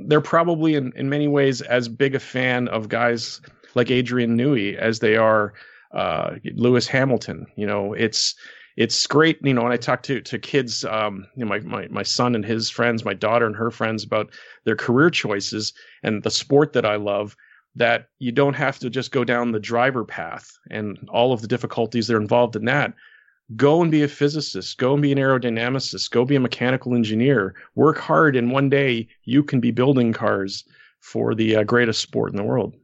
they're 0.06 0.22
probably 0.22 0.76
in, 0.76 0.94
in 0.96 1.10
many 1.10 1.28
ways 1.28 1.62
as 1.62 1.90
big 1.90 2.16
a 2.16 2.20
fan 2.20 2.68
of 2.70 2.88
guys 2.88 3.42
like 3.76 3.92
Adrian 3.92 4.38
Newey 4.38 4.76
as 4.76 5.00
they 5.00 5.18
are 5.18 5.54
uh, 5.92 6.36
Lewis 6.56 6.88
Hamilton. 6.88 7.46
You 7.56 7.68
know, 7.68 7.94
it's 7.94 8.36
it's 8.76 9.08
great. 9.08 9.40
You 9.44 9.54
know, 9.54 9.64
when 9.64 9.72
I 9.72 9.78
talk 9.78 10.04
to 10.04 10.22
to 10.22 10.40
kids, 10.40 10.86
um, 10.86 11.26
you 11.36 11.46
know, 11.46 11.50
my, 11.50 11.60
my 11.60 11.88
my 11.90 12.04
son 12.04 12.36
and 12.36 12.46
his 12.46 12.70
friends, 12.70 13.06
my 13.06 13.14
daughter 13.14 13.46
and 13.46 13.56
her 13.56 13.72
friends 13.72 14.04
about 14.04 14.30
their 14.66 14.76
career 14.76 15.10
choices 15.10 15.74
and 16.04 16.24
the 16.24 16.32
sport 16.32 16.74
that 16.74 16.86
I 16.86 16.96
love. 16.96 17.36
That 17.76 18.08
you 18.18 18.32
don't 18.32 18.56
have 18.56 18.80
to 18.80 18.90
just 18.90 19.12
go 19.12 19.24
down 19.24 19.52
the 19.52 19.60
driver 19.60 20.04
path 20.04 20.50
and 20.72 20.98
all 21.10 21.32
of 21.32 21.42
the 21.42 21.48
difficulties 21.48 22.08
that 22.08 22.16
are 22.16 22.22
involved 22.22 22.56
in 22.56 22.66
that 22.66 22.96
go 23.56 23.82
and 23.82 23.92
be 23.92 24.04
a 24.04 24.08
physicist, 24.08 24.78
go 24.78 24.94
and 24.94 25.02
be 25.02 25.12
an 25.12 25.18
aerodynamicist, 25.18 26.12
go 26.12 26.26
be 26.26 26.36
a 26.36 26.40
mechanical 26.40 26.94
engineer, 26.96 27.56
work 27.76 27.98
hard, 27.98 28.36
and 28.36 28.52
one 28.52 28.70
day 28.70 29.08
you 29.24 29.44
can 29.44 29.60
be 29.60 29.72
building 29.72 30.12
cars 30.12 30.66
for 31.00 31.34
the 31.34 31.56
uh, 31.56 31.64
greatest 31.64 32.02
sport 32.02 32.32
in 32.32 32.36
the 32.36 32.44
world. 32.44 32.76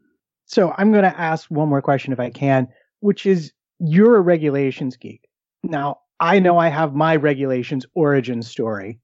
So 0.45 0.74
I'm 0.78 0.91
going 0.91 1.04
to 1.04 1.20
ask 1.20 1.49
one 1.49 1.68
more 1.68 1.82
question 1.82 2.14
if 2.14 2.20
I 2.20 2.30
can, 2.30 2.68
which 3.04 3.26
is 3.26 3.51
you're 3.80 4.16
a 4.16 4.22
regulations 4.22 4.95
geek. 4.95 5.28
Now, 5.62 5.99
I 6.22 6.39
know 6.39 6.58
I 6.58 6.70
have 6.70 6.95
my 6.95 7.18
regulations 7.18 7.86
origin 7.95 8.41
story, 8.41 9.01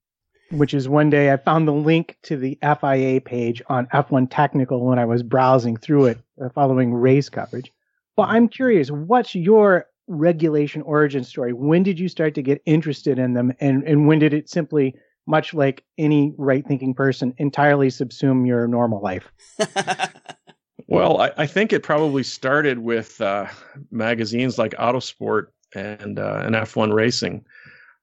which 0.51 0.73
is 0.73 0.87
one 0.87 1.09
day 1.09 1.33
I 1.33 1.37
found 1.37 1.67
the 1.67 1.73
link 1.73 2.17
to 2.23 2.37
the 2.37 2.57
FIA 2.61 3.19
page 3.19 3.61
on 3.67 3.87
F1 3.87 4.27
Technical 4.31 4.85
when 4.85 4.99
I 4.99 5.05
was 5.05 5.21
browsing 5.21 5.75
through 5.75 6.05
it 6.05 6.19
uh, 6.41 6.47
following 6.55 6.93
race 6.93 7.27
coverage. 7.27 7.73
But 8.15 8.29
I'm 8.29 8.47
curious, 8.47 8.89
what's 8.89 9.35
your 9.35 9.87
regulation 10.07 10.81
origin 10.83 11.25
story? 11.25 11.51
When 11.51 11.83
did 11.83 11.99
you 11.99 12.07
start 12.07 12.35
to 12.35 12.41
get 12.41 12.61
interested 12.65 13.19
in 13.19 13.33
them, 13.33 13.51
and 13.59 13.83
and 13.83 14.07
when 14.07 14.19
did 14.19 14.33
it 14.33 14.49
simply, 14.49 14.95
much 15.27 15.53
like 15.53 15.83
any 15.97 16.33
right 16.37 16.65
thinking 16.65 16.93
person, 16.93 17.33
entirely 17.37 17.89
subsume 17.89 18.47
your 18.47 18.65
normal 18.65 19.01
life? 19.01 19.29
well, 20.89 21.21
I, 21.21 21.31
I, 21.37 21.45
think 21.45 21.71
it 21.71 21.83
probably 21.83 22.23
started 22.23 22.79
with 22.79 23.21
uh, 23.21 23.45
magazines 23.91 24.57
like 24.57 24.71
Autosport 24.71 25.47
and 25.75 26.17
uh, 26.17 26.41
and 26.43 26.55
F1 26.55 26.91
Racing, 26.93 27.45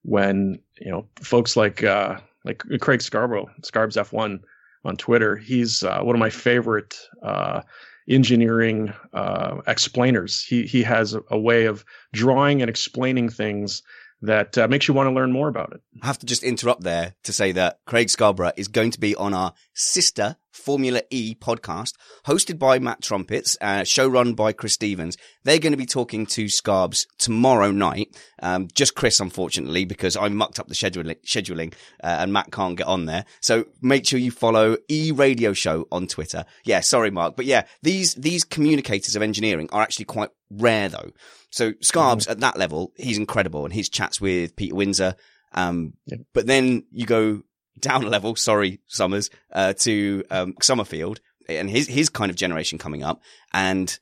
when 0.03 0.61
you 0.81 0.91
know 0.93 1.07
folks 1.21 1.57
like 1.57 1.83
uh, 1.83 2.19
like 2.45 2.63
Craig 2.81 3.03
Scarborough, 3.03 3.51
Scarbs 3.63 4.01
F1 4.01 4.41
on 4.85 4.97
Twitter. 4.97 5.37
He's 5.37 5.83
uh, 5.83 6.01
one 6.01 6.15
of 6.15 6.21
my 6.21 6.31
favorite 6.31 6.97
uh, 7.23 7.63
engineering 8.09 8.93
uh, 9.13 9.61
explainers. 9.67 10.43
He 10.43 10.63
he 10.63 10.83
has 10.85 11.15
a, 11.15 11.23
a, 11.31 11.39
way 11.39 11.65
of 11.65 11.85
drawing 12.13 12.63
and 12.63 12.71
explaining 12.71 13.29
things 13.29 13.83
that 14.23 14.57
uh, 14.57 14.69
makes 14.69 14.89
you 14.89 14.95
want 14.95 15.09
to 15.09 15.15
learn 15.15 15.33
more 15.33 15.49
about 15.49 15.73
it. 15.73 15.81
I 16.03 16.07
have 16.07 16.19
to 16.19 16.27
just 16.27 16.43
interrupt 16.43 16.83
there 16.83 17.15
to 17.25 17.33
say 17.33 17.53
that 17.53 17.81
Craig 17.87 18.11
Scarborough 18.11 18.53
is 18.57 18.69
going 18.69 18.91
to 18.93 19.01
be 19.01 19.15
on 19.15 19.35
our 19.35 19.53
sister 19.75 20.37
Formula 20.57 21.03
E 21.11 21.35
podcast, 21.35 21.93
hosted 22.27 22.59
by 22.59 22.79
Matt 22.79 23.03
Trumpets, 23.03 23.57
uh, 23.61 23.85
show 23.85 24.09
run 24.09 24.33
by 24.35 24.53
Chris 24.53 24.73
Stevens. 24.73 25.17
They're 25.45 25.59
going 25.59 25.75
to 25.75 25.77
be 25.77 25.87
talking 25.87 26.27
to 26.27 26.47
Scarbs 26.47 27.07
tomorrow 27.19 27.71
night. 27.71 28.17
Um, 28.43 28.69
just 28.75 28.95
Chris, 28.95 29.21
unfortunately, 29.21 29.85
because 29.85 30.17
I 30.17 30.29
mucked 30.29 30.59
up 30.59 30.69
the 30.69 30.75
scheduling, 30.75 31.17
scheduling 31.25 31.75
uh, 32.03 32.17
and 32.21 32.33
Matt 32.33 32.51
can't 32.51 32.77
get 32.77 32.87
on 32.87 33.05
there. 33.05 33.27
So 33.41 33.67
make 33.83 34.07
sure 34.07 34.19
you 34.19 34.31
follow 34.31 34.79
E 34.89 35.13
Radio 35.13 35.53
Show 35.53 35.87
on 35.93 36.07
Twitter. 36.07 36.47
Yeah, 36.65 36.81
sorry, 36.81 37.11
Mark, 37.11 37.37
but 37.37 37.45
yeah, 37.45 37.65
these 37.83 38.15
these 38.15 38.43
communicators 38.43 39.15
of 39.15 39.23
engineering 39.23 39.69
are 39.73 39.83
actually 39.83 40.07
quite 40.07 40.31
rare 40.51 40.89
though. 40.89 41.11
So 41.57 41.73
Scarbs 41.73 42.25
mm-hmm. 42.25 42.33
at 42.33 42.41
that 42.41 42.59
level, 42.59 42.93
he's 42.97 43.17
incredible 43.17 43.65
and 43.65 43.73
his 43.73 43.89
chats 43.89 44.21
with 44.21 44.55
Peter 44.57 44.75
Windsor. 44.75 45.17
Um, 45.55 45.95
yep. 46.05 46.21
but 46.35 46.47
then 46.47 46.85
you 46.91 47.07
go 47.07 47.41
down 47.81 48.05
a 48.05 48.09
level, 48.09 48.37
sorry, 48.37 48.81
Summers, 48.89 49.31
uh, 49.55 49.73
to, 49.79 50.23
um, 50.31 50.55
Somerfield 50.61 51.21
and 51.49 51.71
his, 51.71 51.89
his 51.89 52.11
kind 52.11 52.29
of 52.29 52.37
generation 52.37 52.77
coming 52.77 53.03
up. 53.03 53.23
And 53.55 53.99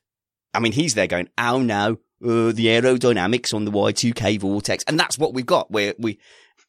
I 0.52 0.58
mean, 0.58 0.72
he's 0.72 0.94
there 0.94 1.06
going, 1.06 1.28
oh 1.38 1.60
no, 1.60 1.92
uh, 2.24 2.50
the 2.50 2.66
aerodynamics 2.66 3.54
on 3.54 3.64
the 3.64 3.70
Y2K 3.70 4.40
vortex. 4.40 4.82
And 4.88 4.98
that's 4.98 5.16
what 5.16 5.32
we've 5.32 5.46
got 5.46 5.70
where 5.70 5.94
we, 5.96 6.18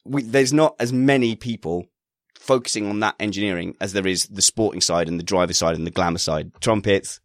we, 0.03 0.21
there's 0.21 0.53
not 0.53 0.75
as 0.79 0.93
many 0.93 1.35
people 1.35 1.87
focusing 2.35 2.87
on 2.87 2.99
that 2.99 3.15
engineering 3.19 3.75
as 3.81 3.93
there 3.93 4.05
is 4.05 4.27
the 4.27 4.43
sporting 4.43 4.81
side 4.81 5.07
and 5.07 5.19
the 5.19 5.23
driver 5.23 5.53
side 5.53 5.75
and 5.75 5.87
the 5.87 5.91
glamour 5.91 6.19
side. 6.19 6.51
Trumpets, 6.61 7.21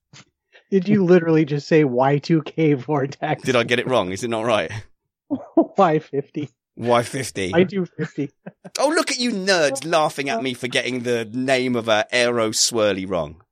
did 0.71 0.89
you 0.89 1.05
literally 1.05 1.45
just 1.45 1.67
say 1.67 1.85
Y2K 1.85 2.77
vortex? 2.77 3.43
Did 3.43 3.57
I 3.57 3.65
get 3.65 3.79
it 3.79 3.87
wrong? 3.87 4.13
Is 4.13 4.23
it 4.23 4.29
not 4.29 4.45
right? 4.45 4.71
Y50. 5.31 6.49
Y50. 6.79 7.55
I 7.55 7.65
do 7.65 7.85
50. 7.85 8.31
oh, 8.79 8.89
look 8.89 9.11
at 9.11 9.19
you 9.19 9.33
nerds 9.33 9.85
laughing 9.91 10.29
at 10.29 10.43
me 10.43 10.55
for 10.55 10.69
getting 10.69 11.01
the 11.01 11.25
name 11.27 11.77
of 11.77 11.89
a 11.89 12.07
aero 12.13 12.51
swirly 12.51 13.09
wrong. 13.09 13.43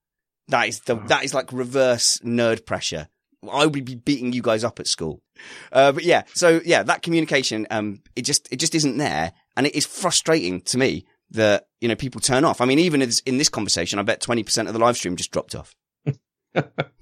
That 0.49 0.69
is 0.69 0.81
the, 0.81 0.95
that 0.95 1.25
is 1.25 1.35
like 1.35 1.53
reverse 1.53 2.19
nerd 2.25 2.65
pressure. 2.65 3.09
I 3.51 3.67
would 3.67 3.85
be 3.85 3.95
beating 3.95 4.33
you 4.33 4.43
guys 4.43 4.65
up 4.65 4.81
at 4.81 4.87
school. 4.87 5.21
Uh, 5.71 5.93
but 5.93 6.05
yeah, 6.05 6.23
so 6.35 6.61
yeah, 6.65 6.83
that 6.85 7.03
communication, 7.03 7.67
um, 7.71 8.01
it 8.17 8.23
just, 8.23 8.49
it 8.51 8.57
just 8.57 8.75
isn't 8.75 8.97
there. 8.97 9.33
And 9.57 9.67
it 9.67 9.75
is 9.75 9.87
frustrating 9.87 10.61
to 10.63 10.79
me 10.79 11.05
that, 11.31 11.67
you 11.81 11.89
know, 11.89 11.97
people 11.97 12.21
turn 12.21 12.45
off. 12.45 12.61
I 12.61 12.65
mean, 12.65 12.79
even 12.79 13.03
in 13.03 13.39
this 13.39 13.49
conversation, 13.49 13.99
I 13.99 14.03
bet 14.03 14.23
20% 14.23 14.67
of 14.67 14.73
the 14.73 14.79
live 14.79 14.97
stream 14.97 15.17
just 15.17 15.31
dropped 15.31 15.55
off. 15.55 15.75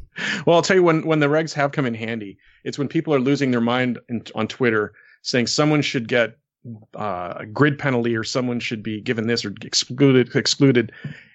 well, 0.46 0.56
I'll 0.56 0.62
tell 0.62 0.76
you 0.76 0.82
when 0.82 1.06
when 1.06 1.20
the 1.20 1.26
regs 1.26 1.52
have 1.54 1.72
come 1.72 1.86
in 1.86 1.94
handy. 1.94 2.38
It's 2.64 2.78
when 2.78 2.88
people 2.88 3.14
are 3.14 3.20
losing 3.20 3.50
their 3.50 3.60
mind 3.60 3.98
in, 4.08 4.22
on 4.34 4.48
Twitter, 4.48 4.92
saying 5.22 5.46
someone 5.46 5.82
should 5.82 6.08
get 6.08 6.36
uh, 6.96 7.34
a 7.36 7.46
grid 7.46 7.78
penalty 7.78 8.16
or 8.16 8.24
someone 8.24 8.60
should 8.60 8.82
be 8.82 9.00
given 9.00 9.26
this 9.26 9.44
or 9.44 9.54
excluded. 9.62 10.34
Excluded. 10.34 10.92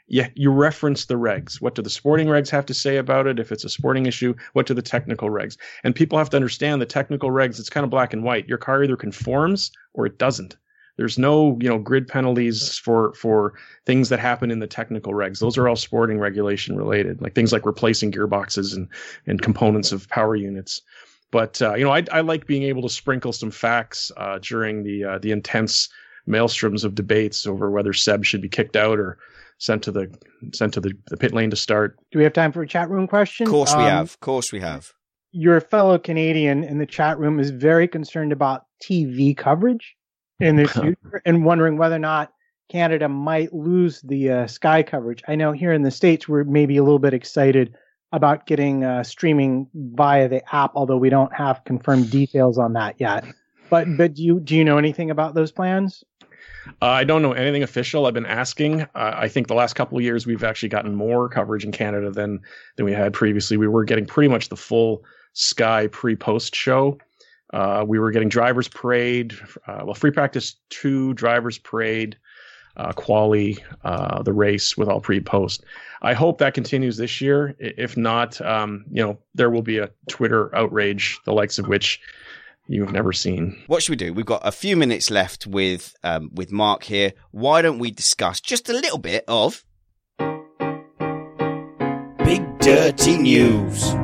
Yeah, 0.07 0.27
you 0.35 0.51
reference 0.51 1.05
the 1.05 1.15
regs. 1.15 1.61
What 1.61 1.75
do 1.75 1.81
the 1.81 1.89
sporting 1.89 2.27
regs 2.27 2.49
have 2.49 2.65
to 2.65 2.73
say 2.73 2.97
about 2.97 3.27
it? 3.27 3.39
If 3.39 3.49
it's 3.49 3.63
a 3.63 3.69
sporting 3.69 4.07
issue, 4.07 4.35
what 4.51 4.65
do 4.65 4.73
the 4.73 4.81
technical 4.81 5.29
regs? 5.29 5.55
And 5.85 5.95
people 5.95 6.17
have 6.17 6.29
to 6.31 6.35
understand 6.37 6.81
the 6.81 6.85
technical 6.85 7.31
regs. 7.31 7.59
It's 7.59 7.69
kind 7.69 7.85
of 7.85 7.89
black 7.89 8.11
and 8.11 8.23
white. 8.23 8.47
Your 8.47 8.57
car 8.57 8.83
either 8.83 8.97
conforms 8.97 9.71
or 9.93 10.05
it 10.05 10.17
doesn't. 10.17 10.57
There's 10.97 11.17
no, 11.17 11.57
you 11.61 11.69
know, 11.69 11.77
grid 11.79 12.07
penalties 12.07 12.77
for 12.77 13.13
for 13.13 13.53
things 13.85 14.09
that 14.09 14.19
happen 14.19 14.51
in 14.51 14.59
the 14.59 14.67
technical 14.67 15.13
regs. 15.13 15.39
Those 15.39 15.57
are 15.57 15.67
all 15.67 15.75
sporting 15.75 16.19
regulation 16.19 16.75
related, 16.75 17.21
like 17.21 17.33
things 17.33 17.51
like 17.51 17.65
replacing 17.65 18.11
gearboxes 18.11 18.75
and 18.75 18.87
and 19.25 19.41
components 19.41 19.91
of 19.91 20.07
power 20.09 20.35
units. 20.35 20.81
But 21.31 21.61
uh, 21.61 21.75
you 21.75 21.85
know, 21.85 21.91
I, 21.91 22.03
I 22.11 22.21
like 22.21 22.45
being 22.45 22.63
able 22.63 22.81
to 22.83 22.89
sprinkle 22.89 23.31
some 23.33 23.51
facts 23.51 24.11
uh, 24.17 24.39
during 24.41 24.83
the 24.83 25.03
uh, 25.05 25.17
the 25.19 25.31
intense 25.31 25.89
maelstroms 26.27 26.83
of 26.83 26.93
debates 26.93 27.47
over 27.47 27.71
whether 27.71 27.93
Seb 27.93 28.25
should 28.25 28.41
be 28.41 28.49
kicked 28.49 28.75
out 28.75 28.99
or 28.99 29.17
sent 29.57 29.83
to 29.83 29.91
the 29.91 30.13
sent 30.53 30.73
to 30.73 30.81
the, 30.81 30.91
the 31.07 31.17
pit 31.17 31.33
lane 31.33 31.49
to 31.49 31.55
start. 31.55 31.97
Do 32.11 32.19
we 32.19 32.23
have 32.25 32.33
time 32.33 32.51
for 32.51 32.61
a 32.61 32.67
chat 32.67 32.89
room 32.89 33.07
question? 33.07 33.47
Of 33.47 33.51
course 33.51 33.73
we 33.73 33.83
Um, 33.83 33.89
have. 33.89 34.09
Of 34.09 34.19
course 34.19 34.51
we 34.51 34.59
have. 34.59 34.93
Your 35.31 35.61
fellow 35.61 35.97
Canadian 35.97 36.63
in 36.65 36.77
the 36.77 36.85
chat 36.85 37.17
room 37.17 37.39
is 37.39 37.51
very 37.51 37.87
concerned 37.87 38.33
about 38.33 38.65
TV 38.83 39.35
coverage 39.35 39.95
in 40.41 40.55
the 40.55 40.67
future 40.67 41.21
and 41.25 41.45
wondering 41.45 41.77
whether 41.77 41.95
or 41.95 41.99
not 41.99 42.33
Canada 42.69 43.09
might 43.09 43.53
lose 43.53 44.01
the 44.01 44.31
uh, 44.31 44.47
Sky 44.47 44.83
coverage. 44.83 45.23
I 45.27 45.35
know 45.35 45.51
here 45.51 45.73
in 45.73 45.81
the 45.81 45.91
States 45.91 46.27
we're 46.27 46.43
maybe 46.43 46.77
a 46.77 46.83
little 46.83 46.99
bit 46.99 47.13
excited 47.13 47.75
about 48.13 48.45
getting 48.45 48.83
uh, 48.83 49.03
streaming 49.03 49.67
via 49.73 50.27
the 50.27 50.41
app, 50.53 50.71
although 50.75 50.97
we 50.97 51.09
don't 51.09 51.33
have 51.33 51.63
confirmed 51.65 52.09
details 52.09 52.57
on 52.57 52.73
that 52.73 52.95
yet. 52.99 53.25
But 53.69 53.87
but 53.97 54.13
do 54.13 54.23
you 54.23 54.39
do 54.39 54.55
you 54.55 54.63
know 54.63 54.77
anything 54.77 55.11
about 55.11 55.33
those 55.35 55.51
plans? 55.51 56.03
Uh, 56.81 56.85
I 56.85 57.03
don't 57.03 57.21
know 57.21 57.33
anything 57.33 57.63
official. 57.63 58.05
I've 58.05 58.13
been 58.13 58.25
asking. 58.25 58.81
Uh, 58.81 58.87
I 58.95 59.27
think 59.27 59.47
the 59.47 59.55
last 59.55 59.73
couple 59.73 59.97
of 59.97 60.03
years 60.03 60.25
we've 60.25 60.43
actually 60.43 60.69
gotten 60.69 60.95
more 60.95 61.27
coverage 61.27 61.65
in 61.65 61.71
Canada 61.71 62.11
than 62.11 62.39
than 62.77 62.85
we 62.85 62.93
had 62.93 63.13
previously. 63.13 63.57
We 63.57 63.67
were 63.67 63.83
getting 63.83 64.05
pretty 64.05 64.27
much 64.27 64.49
the 64.49 64.57
full 64.57 65.03
Sky 65.33 65.87
pre-post 65.87 66.55
show. 66.55 66.97
Uh, 67.53 67.83
we 67.87 67.99
were 67.99 68.11
getting 68.11 68.29
drivers 68.29 68.67
parade, 68.67 69.33
uh, 69.67 69.81
well, 69.83 69.93
free 69.93 70.11
practice 70.11 70.55
two, 70.69 71.13
drivers 71.13 71.57
parade, 71.57 72.17
uh, 72.77 72.93
quali, 72.93 73.57
uh, 73.83 74.23
the 74.23 74.33
race 74.33 74.77
with 74.77 74.87
all 74.87 75.01
pre-post. 75.01 75.63
I 76.01 76.13
hope 76.13 76.37
that 76.37 76.53
continues 76.53 76.97
this 76.97 77.19
year. 77.21 77.55
If 77.59 77.97
not, 77.97 78.39
um, 78.41 78.85
you 78.89 79.03
know, 79.03 79.19
there 79.35 79.49
will 79.49 79.61
be 79.61 79.79
a 79.79 79.89
Twitter 80.09 80.55
outrage, 80.55 81.19
the 81.25 81.33
likes 81.33 81.59
of 81.59 81.67
which 81.67 81.99
you've 82.67 82.91
never 82.93 83.11
seen. 83.11 83.61
What 83.67 83.83
should 83.83 83.91
we 83.91 83.97
do? 83.97 84.13
We've 84.13 84.25
got 84.25 84.41
a 84.47 84.51
few 84.51 84.77
minutes 84.77 85.11
left 85.11 85.45
with 85.45 85.93
um, 86.03 86.31
with 86.33 86.51
Mark 86.51 86.83
here. 86.83 87.13
Why 87.31 87.61
don't 87.61 87.79
we 87.79 87.91
discuss 87.91 88.39
just 88.39 88.69
a 88.69 88.73
little 88.73 88.97
bit 88.97 89.25
of 89.27 89.65
big 92.23 92.59
dirty 92.59 93.17
news? 93.17 94.00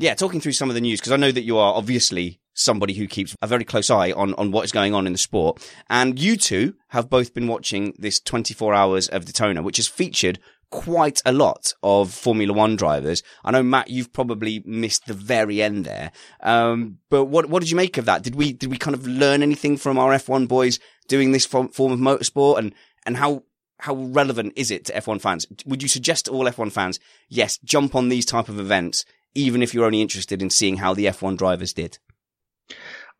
Yeah, 0.00 0.14
talking 0.14 0.40
through 0.40 0.52
some 0.52 0.70
of 0.70 0.74
the 0.74 0.80
news 0.80 0.98
because 0.98 1.12
I 1.12 1.18
know 1.18 1.30
that 1.30 1.42
you 1.42 1.58
are 1.58 1.74
obviously 1.74 2.40
somebody 2.54 2.94
who 2.94 3.06
keeps 3.06 3.36
a 3.42 3.46
very 3.46 3.66
close 3.66 3.90
eye 3.90 4.12
on 4.12 4.32
on 4.36 4.50
what 4.50 4.64
is 4.64 4.72
going 4.72 4.94
on 4.94 5.06
in 5.06 5.12
the 5.12 5.18
sport, 5.18 5.62
and 5.90 6.18
you 6.18 6.38
two 6.38 6.74
have 6.88 7.10
both 7.10 7.34
been 7.34 7.46
watching 7.46 7.92
this 7.98 8.18
24 8.18 8.72
hours 8.72 9.08
of 9.08 9.26
Daytona, 9.26 9.60
which 9.60 9.76
has 9.76 9.86
featured 9.86 10.38
quite 10.70 11.20
a 11.26 11.32
lot 11.32 11.74
of 11.82 12.14
Formula 12.14 12.50
One 12.50 12.76
drivers. 12.76 13.22
I 13.44 13.50
know 13.50 13.62
Matt, 13.62 13.90
you've 13.90 14.10
probably 14.10 14.62
missed 14.64 15.04
the 15.04 15.12
very 15.12 15.60
end 15.60 15.84
there, 15.84 16.12
um, 16.42 16.96
but 17.10 17.26
what 17.26 17.50
what 17.50 17.60
did 17.60 17.70
you 17.70 17.76
make 17.76 17.98
of 17.98 18.06
that? 18.06 18.22
Did 18.22 18.36
we 18.36 18.54
did 18.54 18.70
we 18.70 18.78
kind 18.78 18.94
of 18.94 19.06
learn 19.06 19.42
anything 19.42 19.76
from 19.76 19.98
our 19.98 20.12
F1 20.14 20.48
boys 20.48 20.80
doing 21.08 21.32
this 21.32 21.44
form, 21.44 21.66
of 21.66 21.74
motorsport, 21.76 22.56
and 22.56 22.74
and 23.04 23.18
how 23.18 23.42
how 23.80 23.94
relevant 23.94 24.54
is 24.56 24.70
it 24.70 24.86
to 24.86 24.94
F1 24.94 25.20
fans? 25.20 25.46
Would 25.66 25.82
you 25.82 25.88
suggest 25.88 26.24
to 26.24 26.32
all 26.32 26.46
F1 26.46 26.72
fans, 26.72 27.00
yes, 27.28 27.58
jump 27.58 27.94
on 27.94 28.08
these 28.08 28.24
type 28.24 28.48
of 28.48 28.58
events, 28.58 29.04
even 29.34 29.62
if 29.62 29.74
you're 29.74 29.84
only 29.84 30.02
interested 30.02 30.42
in 30.42 30.50
seeing 30.50 30.76
how 30.76 30.94
the 30.94 31.06
F1 31.06 31.36
drivers 31.36 31.72
did? 31.72 31.98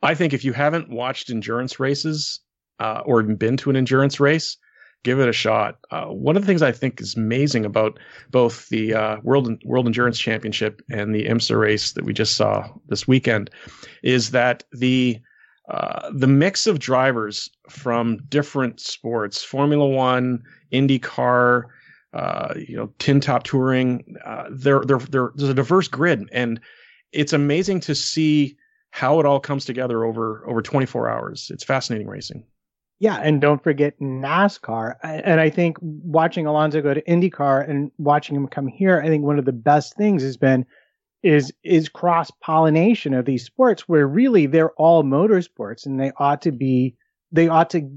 I 0.03 0.15
think 0.15 0.33
if 0.33 0.45
you 0.45 0.53
haven't 0.53 0.91
watched 0.91 1.31
endurance 1.31 1.79
races 1.79 2.41
uh, 2.79 3.03
or 3.05 3.23
been 3.23 3.57
to 3.59 3.71
an 3.71 3.77
endurance 3.77 4.19
race, 4.19 4.57
give 5.03 5.21
it 5.21 5.29
a 5.29 5.33
shot. 5.33 5.79
Uh, 5.91 6.07
one 6.07 6.37
of 6.37 6.43
the 6.43 6.47
things 6.47 6.63
I 6.63 6.73
think 6.73 7.01
is 7.01 7.17
amazing 7.17 7.65
about 7.65 7.99
both 8.31 8.69
the 8.69 8.95
uh, 8.95 9.17
World 9.23 9.63
World 9.65 9.87
Endurance 9.87 10.19
Championship 10.19 10.83
and 10.91 11.15
the 11.15 11.27
IMSA 11.27 11.59
race 11.59 11.93
that 11.93 12.05
we 12.05 12.13
just 12.13 12.37
saw 12.37 12.69
this 12.89 13.07
weekend 13.07 13.51
is 14.03 14.31
that 14.31 14.65
the 14.73 15.21
uh, 15.69 16.11
the 16.13 16.27
mix 16.27 16.67
of 16.67 16.81
drivers 16.81 17.49
from 17.69 18.19
different 18.29 18.81
sports, 18.81 19.43
Formula 19.43 19.87
One, 19.87 20.43
IndyCar, 20.73 21.65
uh, 22.13 22.55
you 22.57 22.77
know, 22.77 22.93
tin 22.99 23.21
top 23.21 23.45
touring, 23.45 24.17
uh, 24.25 24.45
there, 24.51 24.81
there, 24.85 24.99
there, 24.99 25.33
there's 25.35 25.51
a 25.51 25.55
diverse 25.55 25.89
grid, 25.89 26.29
and 26.33 26.61
it's 27.13 27.33
amazing 27.33 27.81
to 27.81 27.95
see 27.95 28.57
how 28.91 29.21
it 29.21 29.27
all 29.27 29.41
comes 29.41 29.65
together 29.65 30.05
over 30.05 30.45
over 30.49 30.63
24 30.63 31.09
hours. 31.09 31.51
It's 31.53 31.65
fascinating 31.65 32.09
racing. 32.09 32.45
Yeah, 32.99 33.17
and 33.23 33.41
don't 33.41 33.63
forget 33.63 33.99
NASCAR. 33.99 34.97
And 35.03 35.41
I 35.41 35.49
think 35.49 35.79
watching 35.81 36.45
Alonso 36.45 36.83
go 36.83 36.93
to 36.93 37.03
IndyCar 37.03 37.69
and 37.69 37.91
watching 37.97 38.37
him 38.37 38.47
come 38.47 38.67
here, 38.67 39.01
I 39.01 39.07
think 39.07 39.25
one 39.25 39.39
of 39.39 39.47
the 39.47 39.53
best 39.53 39.97
things 39.97 40.23
has 40.23 40.37
been 40.37 40.67
is 41.23 41.53
is 41.63 41.89
cross 41.89 42.31
pollination 42.43 43.15
of 43.15 43.25
these 43.25 43.45
sports 43.45 43.89
where 43.89 44.07
really 44.07 44.47
they're 44.47 44.73
all 44.73 45.03
motorsports 45.03 45.87
and 45.87 46.01
they 46.01 46.13
ought 46.19 46.43
to 46.43 46.53
be 46.53 46.95
they 47.33 47.49
ought 47.49 47.71
to 47.71 47.91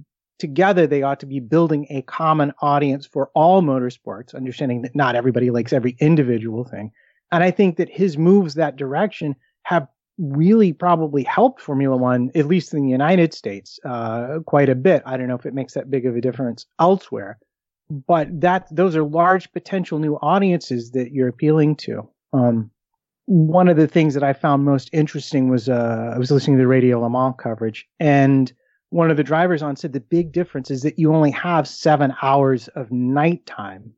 together 0.43 0.85
they 0.85 1.03
ought 1.03 1.21
to 1.21 1.25
be 1.25 1.39
building 1.39 1.87
a 1.89 2.01
common 2.01 2.51
audience 2.59 3.05
for 3.05 3.31
all 3.33 3.61
motorsports, 3.61 4.35
understanding 4.35 4.81
that 4.81 4.93
not 4.93 5.15
everybody 5.15 5.49
likes 5.51 5.71
every 5.71 5.95
individual 6.01 6.65
thing. 6.65 6.91
And 7.31 7.41
I 7.41 7.49
think 7.49 7.77
that 7.77 7.89
his 7.89 8.17
moves 8.17 8.55
that 8.55 8.75
direction 8.75 9.37
have 9.61 9.87
really 10.17 10.73
probably 10.73 11.23
helped 11.23 11.61
Formula 11.61 11.95
One, 11.95 12.29
at 12.35 12.45
least 12.45 12.73
in 12.73 12.83
the 12.83 12.89
United 12.89 13.33
States, 13.33 13.79
uh, 13.85 14.39
quite 14.45 14.67
a 14.67 14.75
bit. 14.75 15.01
I 15.05 15.15
don't 15.15 15.29
know 15.29 15.35
if 15.35 15.45
it 15.45 15.53
makes 15.53 15.75
that 15.75 15.89
big 15.89 16.05
of 16.05 16.17
a 16.17 16.19
difference 16.19 16.65
elsewhere, 16.77 17.39
but 17.89 18.27
that 18.41 18.67
those 18.69 18.97
are 18.97 19.03
large 19.05 19.49
potential 19.53 19.97
new 19.97 20.15
audiences 20.15 20.91
that 20.91 21.13
you're 21.13 21.29
appealing 21.29 21.77
to. 21.77 22.09
Um, 22.33 22.69
one 23.27 23.69
of 23.69 23.77
the 23.77 23.87
things 23.87 24.13
that 24.15 24.23
I 24.23 24.33
found 24.33 24.65
most 24.65 24.89
interesting 24.91 25.47
was 25.47 25.69
uh, 25.69 26.11
I 26.13 26.17
was 26.17 26.31
listening 26.31 26.57
to 26.57 26.63
the 26.63 26.67
Radio 26.67 26.99
Le 26.99 27.09
Mans 27.09 27.35
coverage, 27.37 27.87
and 27.97 28.51
one 28.93 29.09
of 29.09 29.17
the 29.17 29.23
drivers 29.23 29.63
on 29.63 29.75
said 29.75 29.91
the 29.91 29.99
big 29.99 30.31
difference 30.31 30.69
is 30.69 30.83
that 30.83 30.99
you 30.99 31.13
only 31.13 31.31
have 31.31 31.67
seven 31.67 32.13
hours 32.21 32.67
of 32.69 32.91
nighttime 32.91 33.91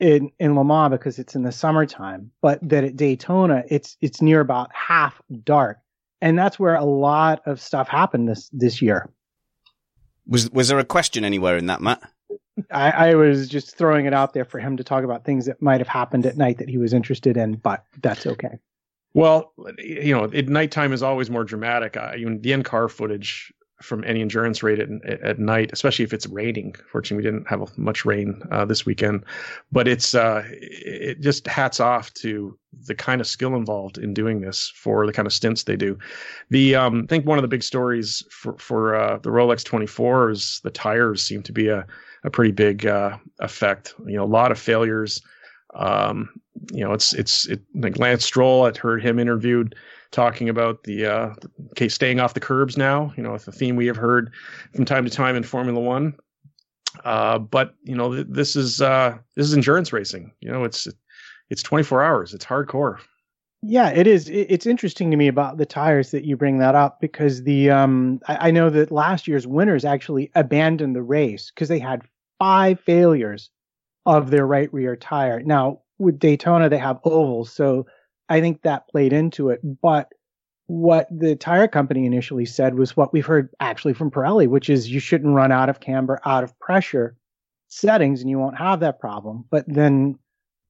in 0.00 0.30
in 0.38 0.54
Le 0.54 0.62
Mans 0.62 0.90
because 0.90 1.18
it's 1.18 1.34
in 1.34 1.44
the 1.44 1.52
summertime, 1.52 2.30
but 2.42 2.58
that 2.68 2.84
at 2.84 2.94
Daytona 2.94 3.64
it's 3.70 3.96
it's 4.02 4.20
near 4.20 4.40
about 4.40 4.70
half 4.74 5.20
dark, 5.44 5.78
and 6.20 6.38
that's 6.38 6.58
where 6.58 6.74
a 6.74 6.84
lot 6.84 7.40
of 7.46 7.58
stuff 7.58 7.88
happened 7.88 8.28
this 8.28 8.50
this 8.52 8.82
year. 8.82 9.08
Was 10.26 10.50
was 10.50 10.68
there 10.68 10.78
a 10.78 10.84
question 10.84 11.24
anywhere 11.24 11.56
in 11.56 11.66
that, 11.66 11.80
Matt? 11.80 12.02
I, 12.70 12.90
I 12.90 13.14
was 13.14 13.48
just 13.48 13.76
throwing 13.76 14.04
it 14.04 14.12
out 14.12 14.34
there 14.34 14.44
for 14.44 14.60
him 14.60 14.76
to 14.76 14.84
talk 14.84 15.04
about 15.04 15.24
things 15.24 15.46
that 15.46 15.60
might 15.62 15.80
have 15.80 15.88
happened 15.88 16.26
at 16.26 16.36
night 16.36 16.58
that 16.58 16.68
he 16.68 16.76
was 16.76 16.92
interested 16.92 17.36
in, 17.36 17.56
but 17.56 17.84
that's 18.02 18.26
okay. 18.26 18.58
Well, 19.14 19.54
you 19.78 20.14
know, 20.14 20.24
at 20.24 20.48
nighttime 20.48 20.92
is 20.92 21.02
always 21.02 21.30
more 21.30 21.44
dramatic. 21.44 21.96
I, 21.96 22.16
even 22.16 22.42
the 22.42 22.52
in 22.52 22.62
car 22.62 22.88
footage 22.88 23.52
from 23.82 24.04
any 24.04 24.20
endurance 24.20 24.62
rate 24.62 24.78
at, 24.78 24.88
at 25.22 25.38
night, 25.38 25.70
especially 25.72 26.04
if 26.04 26.12
it's 26.12 26.26
raining. 26.26 26.74
Fortunately, 26.90 27.24
we 27.24 27.30
didn't 27.30 27.48
have 27.48 27.76
much 27.76 28.04
rain 28.04 28.40
uh, 28.50 28.64
this 28.64 28.86
weekend, 28.86 29.24
but 29.72 29.88
it's 29.88 30.14
uh, 30.14 30.42
it 30.50 31.20
just 31.20 31.46
hats 31.46 31.80
off 31.80 32.12
to 32.14 32.56
the 32.86 32.94
kind 32.94 33.20
of 33.20 33.26
skill 33.26 33.54
involved 33.56 33.98
in 33.98 34.14
doing 34.14 34.40
this 34.40 34.72
for 34.74 35.06
the 35.06 35.12
kind 35.12 35.26
of 35.26 35.32
stints 35.32 35.64
they 35.64 35.76
do. 35.76 35.98
The 36.50 36.74
um, 36.74 37.02
I 37.04 37.06
think 37.06 37.26
one 37.26 37.38
of 37.38 37.42
the 37.42 37.48
big 37.48 37.62
stories 37.62 38.22
for 38.30 38.56
for 38.58 38.94
uh, 38.94 39.18
the 39.18 39.30
Rolex 39.30 39.64
24 39.64 40.30
is 40.30 40.60
the 40.62 40.70
tires 40.70 41.22
seem 41.22 41.42
to 41.42 41.52
be 41.52 41.68
a 41.68 41.86
a 42.24 42.30
pretty 42.30 42.52
big 42.52 42.86
uh, 42.86 43.18
effect. 43.40 43.94
You 44.06 44.16
know, 44.16 44.24
a 44.24 44.26
lot 44.26 44.50
of 44.50 44.58
failures. 44.58 45.20
Um, 45.74 46.30
you 46.72 46.84
know, 46.84 46.92
it's 46.92 47.12
it's 47.14 47.46
it, 47.46 47.60
like 47.74 47.98
Lance 47.98 48.24
Stroll. 48.24 48.66
I'd 48.66 48.76
heard 48.76 49.02
him 49.02 49.18
interviewed 49.18 49.74
talking 50.14 50.48
about 50.48 50.84
the 50.84 51.06
uh, 51.06 51.34
staying 51.88 52.20
off 52.20 52.34
the 52.34 52.40
curbs 52.40 52.76
now. 52.76 53.12
You 53.16 53.22
know, 53.22 53.34
it's 53.34 53.48
a 53.48 53.52
theme 53.52 53.76
we 53.76 53.86
have 53.86 53.96
heard 53.96 54.32
from 54.74 54.84
time 54.84 55.04
to 55.04 55.10
time 55.10 55.36
in 55.36 55.42
Formula 55.42 55.78
One. 55.78 56.14
Uh, 57.04 57.38
but 57.38 57.74
you 57.82 57.94
know, 57.94 58.14
th- 58.14 58.26
this 58.30 58.56
is 58.56 58.80
uh, 58.80 59.18
this 59.36 59.46
is 59.46 59.54
endurance 59.54 59.92
racing. 59.92 60.32
You 60.40 60.50
know, 60.50 60.64
it's 60.64 60.86
it's 61.50 61.62
24 61.62 62.02
hours. 62.02 62.32
It's 62.32 62.44
hardcore. 62.44 62.98
Yeah, 63.66 63.90
it 63.90 64.06
is. 64.06 64.28
It's 64.28 64.66
interesting 64.66 65.10
to 65.10 65.16
me 65.16 65.26
about 65.26 65.56
the 65.56 65.66
tires 65.66 66.10
that 66.10 66.24
you 66.24 66.36
bring 66.36 66.58
that 66.58 66.74
up 66.74 67.00
because 67.00 67.42
the 67.42 67.70
um, 67.70 68.20
I, 68.28 68.48
I 68.48 68.50
know 68.50 68.70
that 68.70 68.92
last 68.92 69.26
year's 69.26 69.46
winners 69.46 69.84
actually 69.84 70.30
abandoned 70.34 70.94
the 70.94 71.02
race 71.02 71.50
because 71.50 71.68
they 71.68 71.78
had 71.78 72.02
five 72.38 72.78
failures 72.78 73.50
of 74.06 74.30
their 74.30 74.46
right 74.46 74.72
rear 74.72 74.96
tire. 74.96 75.42
Now 75.42 75.80
with 75.98 76.18
Daytona 76.18 76.68
they 76.68 76.78
have 76.78 77.00
ovals, 77.04 77.52
so 77.52 77.86
I 78.28 78.40
think 78.40 78.62
that 78.62 78.88
played 78.88 79.12
into 79.12 79.50
it. 79.50 79.60
But 79.82 80.12
what 80.66 81.06
the 81.10 81.36
tire 81.36 81.68
company 81.68 82.06
initially 82.06 82.46
said 82.46 82.74
was 82.74 82.96
what 82.96 83.12
we've 83.12 83.26
heard 83.26 83.50
actually 83.60 83.94
from 83.94 84.10
Pirelli, 84.10 84.48
which 84.48 84.70
is 84.70 84.90
you 84.90 85.00
shouldn't 85.00 85.34
run 85.34 85.52
out 85.52 85.68
of 85.68 85.80
camber, 85.80 86.20
out 86.24 86.44
of 86.44 86.58
pressure 86.58 87.16
settings, 87.68 88.20
and 88.20 88.30
you 88.30 88.38
won't 88.38 88.56
have 88.56 88.80
that 88.80 89.00
problem. 89.00 89.44
But 89.50 89.64
then 89.68 90.18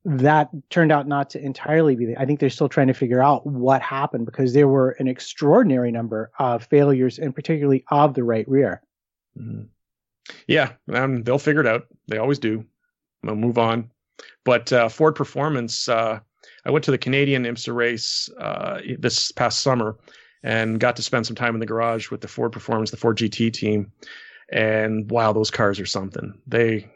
that 0.04 0.50
turned 0.68 0.92
out 0.92 1.06
not 1.06 1.30
to 1.30 1.40
entirely 1.40 1.96
be. 1.96 2.06
The, 2.06 2.20
I 2.20 2.26
think 2.26 2.40
they're 2.40 2.50
still 2.50 2.68
trying 2.68 2.88
to 2.88 2.94
figure 2.94 3.22
out 3.22 3.46
what 3.46 3.80
happened 3.82 4.26
because 4.26 4.52
there 4.52 4.68
were 4.68 4.90
an 4.98 5.08
extraordinary 5.08 5.92
number 5.92 6.30
of 6.38 6.64
failures, 6.64 7.18
and 7.18 7.34
particularly 7.34 7.84
of 7.90 8.14
the 8.14 8.24
right 8.24 8.48
rear. 8.48 8.82
Mm-hmm. 9.38 9.64
Yeah, 10.46 10.72
um, 10.92 11.22
they'll 11.22 11.38
figure 11.38 11.60
it 11.60 11.66
out. 11.66 11.86
They 12.08 12.18
always 12.18 12.38
do. 12.38 12.64
They'll 13.22 13.36
move 13.36 13.58
on. 13.58 13.90
But 14.44 14.72
uh, 14.72 14.88
Ford 14.88 15.14
Performance, 15.14 15.88
uh, 15.88 16.20
I 16.64 16.70
went 16.70 16.84
to 16.84 16.90
the 16.90 16.98
Canadian 16.98 17.44
IMSA 17.44 17.74
race 17.74 18.28
uh, 18.38 18.80
this 18.98 19.32
past 19.32 19.60
summer, 19.60 19.96
and 20.42 20.78
got 20.78 20.94
to 20.96 21.02
spend 21.02 21.26
some 21.26 21.36
time 21.36 21.54
in 21.54 21.60
the 21.60 21.66
garage 21.66 22.10
with 22.10 22.20
the 22.20 22.28
Ford 22.28 22.52
Performance, 22.52 22.90
the 22.90 22.96
Ford 22.96 23.16
GT 23.16 23.52
team. 23.52 23.90
And 24.52 25.10
wow, 25.10 25.32
those 25.32 25.50
cars 25.50 25.80
are 25.80 25.86
something. 25.86 26.38
They, 26.46 26.90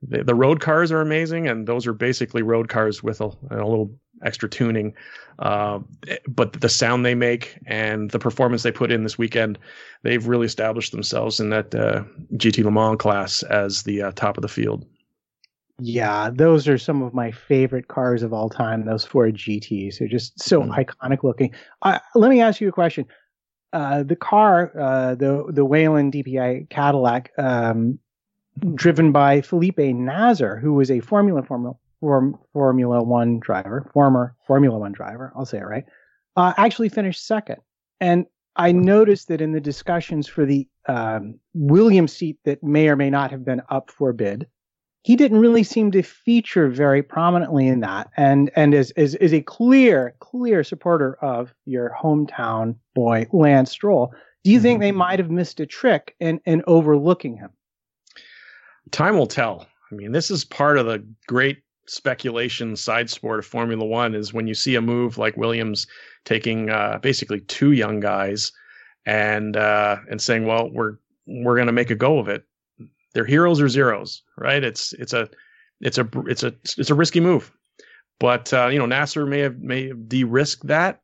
the, 0.00 0.24
the 0.24 0.34
road 0.34 0.60
cars 0.60 0.90
are 0.90 1.02
amazing, 1.02 1.48
and 1.48 1.66
those 1.66 1.86
are 1.86 1.92
basically 1.92 2.42
road 2.42 2.68
cars 2.68 3.02
with 3.02 3.20
a, 3.20 3.30
a 3.50 3.56
little 3.56 3.94
extra 4.24 4.48
tuning. 4.48 4.94
Uh, 5.38 5.80
but 6.26 6.60
the 6.60 6.68
sound 6.68 7.04
they 7.04 7.14
make 7.14 7.58
and 7.66 8.10
the 8.10 8.18
performance 8.18 8.62
they 8.62 8.72
put 8.72 8.90
in 8.90 9.02
this 9.02 9.18
weekend, 9.18 9.58
they've 10.02 10.26
really 10.26 10.46
established 10.46 10.92
themselves 10.92 11.40
in 11.40 11.50
that 11.50 11.74
uh, 11.74 12.02
GT 12.34 12.64
Le 12.64 12.70
Mans 12.70 12.96
class 12.98 13.42
as 13.44 13.82
the 13.82 14.02
uh, 14.02 14.12
top 14.12 14.38
of 14.38 14.42
the 14.42 14.48
field. 14.48 14.86
Yeah, 15.80 16.30
those 16.32 16.66
are 16.66 16.78
some 16.78 17.02
of 17.02 17.14
my 17.14 17.30
favorite 17.30 17.86
cars 17.86 18.24
of 18.24 18.32
all 18.32 18.50
time. 18.50 18.84
Those 18.84 19.04
Ford 19.04 19.36
GTs, 19.36 19.98
they're 19.98 20.08
just 20.08 20.40
so 20.42 20.62
mm. 20.62 20.74
iconic 20.74 21.22
looking. 21.22 21.54
Uh, 21.82 22.00
let 22.16 22.30
me 22.30 22.40
ask 22.40 22.60
you 22.60 22.68
a 22.68 22.72
question. 22.72 23.06
Uh, 23.72 24.02
the 24.02 24.16
car, 24.16 24.72
uh, 24.78 25.14
the 25.14 25.44
the 25.50 25.64
Whelen 25.64 26.10
DPI 26.10 26.70
Cadillac, 26.70 27.30
um, 27.38 27.98
driven 28.74 29.12
by 29.12 29.40
Felipe 29.40 29.78
Nasr, 29.78 30.56
who 30.56 30.72
was 30.72 30.90
a 30.90 31.00
Formula 31.00 31.42
Formula 31.42 31.76
form, 32.00 32.38
Formula 32.52 33.02
One 33.02 33.38
driver, 33.38 33.88
former 33.92 34.34
Formula 34.46 34.76
One 34.78 34.92
driver, 34.92 35.32
I'll 35.36 35.46
say 35.46 35.58
it 35.58 35.64
right, 35.64 35.84
uh, 36.36 36.54
actually 36.56 36.88
finished 36.88 37.24
second. 37.24 37.58
And 38.00 38.26
I 38.56 38.72
noticed 38.72 39.28
that 39.28 39.40
in 39.40 39.52
the 39.52 39.60
discussions 39.60 40.26
for 40.26 40.44
the 40.44 40.66
um, 40.88 41.38
Williams 41.54 42.12
seat 42.12 42.38
that 42.44 42.62
may 42.64 42.88
or 42.88 42.96
may 42.96 43.10
not 43.10 43.30
have 43.30 43.44
been 43.44 43.62
up 43.68 43.90
for 43.90 44.12
bid, 44.12 44.46
he 45.08 45.16
didn't 45.16 45.38
really 45.40 45.62
seem 45.62 45.90
to 45.90 46.02
feature 46.02 46.68
very 46.68 47.02
prominently 47.02 47.66
in 47.66 47.80
that 47.80 48.10
and 48.18 48.50
and 48.54 48.74
is 48.74 48.90
is, 48.90 49.14
is 49.14 49.32
a 49.32 49.40
clear 49.40 50.14
clear 50.18 50.62
supporter 50.62 51.14
of 51.22 51.54
your 51.64 51.96
hometown 51.98 52.74
boy 52.94 53.26
Lance 53.32 53.70
Stroll. 53.70 54.12
Do 54.44 54.50
you 54.50 54.58
mm-hmm. 54.58 54.64
think 54.64 54.80
they 54.80 54.92
might 54.92 55.18
have 55.18 55.30
missed 55.30 55.60
a 55.60 55.66
trick 55.66 56.14
in 56.20 56.42
in 56.44 56.62
overlooking 56.66 57.38
him? 57.38 57.48
Time 58.90 59.16
will 59.16 59.26
tell. 59.26 59.66
I 59.90 59.94
mean, 59.94 60.12
this 60.12 60.30
is 60.30 60.44
part 60.44 60.76
of 60.76 60.84
the 60.84 61.02
great 61.26 61.62
speculation 61.86 62.76
side 62.76 63.08
sport 63.08 63.38
of 63.38 63.46
Formula 63.46 63.86
One 63.86 64.14
is 64.14 64.34
when 64.34 64.46
you 64.46 64.52
see 64.52 64.74
a 64.74 64.82
move 64.82 65.16
like 65.16 65.38
Williams 65.38 65.86
taking 66.26 66.68
uh, 66.68 66.98
basically 67.00 67.40
two 67.40 67.72
young 67.72 68.00
guys 68.00 68.52
and 69.06 69.56
uh, 69.56 69.96
and 70.10 70.20
saying, 70.20 70.44
well, 70.44 70.68
we're 70.70 70.98
we're 71.26 71.54
going 71.54 71.66
to 71.66 71.72
make 71.72 71.90
a 71.90 71.94
go 71.94 72.18
of 72.18 72.28
it 72.28 72.44
they're 73.18 73.26
heroes 73.26 73.60
or 73.60 73.68
zeros, 73.68 74.22
right? 74.36 74.62
It's 74.62 74.92
it's 74.92 75.12
a 75.12 75.28
it's 75.80 75.98
a 75.98 76.08
it's 76.28 76.44
a 76.44 76.54
it's 76.76 76.88
a 76.90 76.94
risky 76.94 77.18
move, 77.18 77.50
but 78.20 78.52
uh, 78.52 78.68
you 78.68 78.78
know 78.78 78.86
Nasr 78.86 79.26
may 79.26 79.40
have 79.40 79.58
may 79.58 79.88
have 79.88 80.08
de-risked 80.08 80.68
that, 80.68 81.02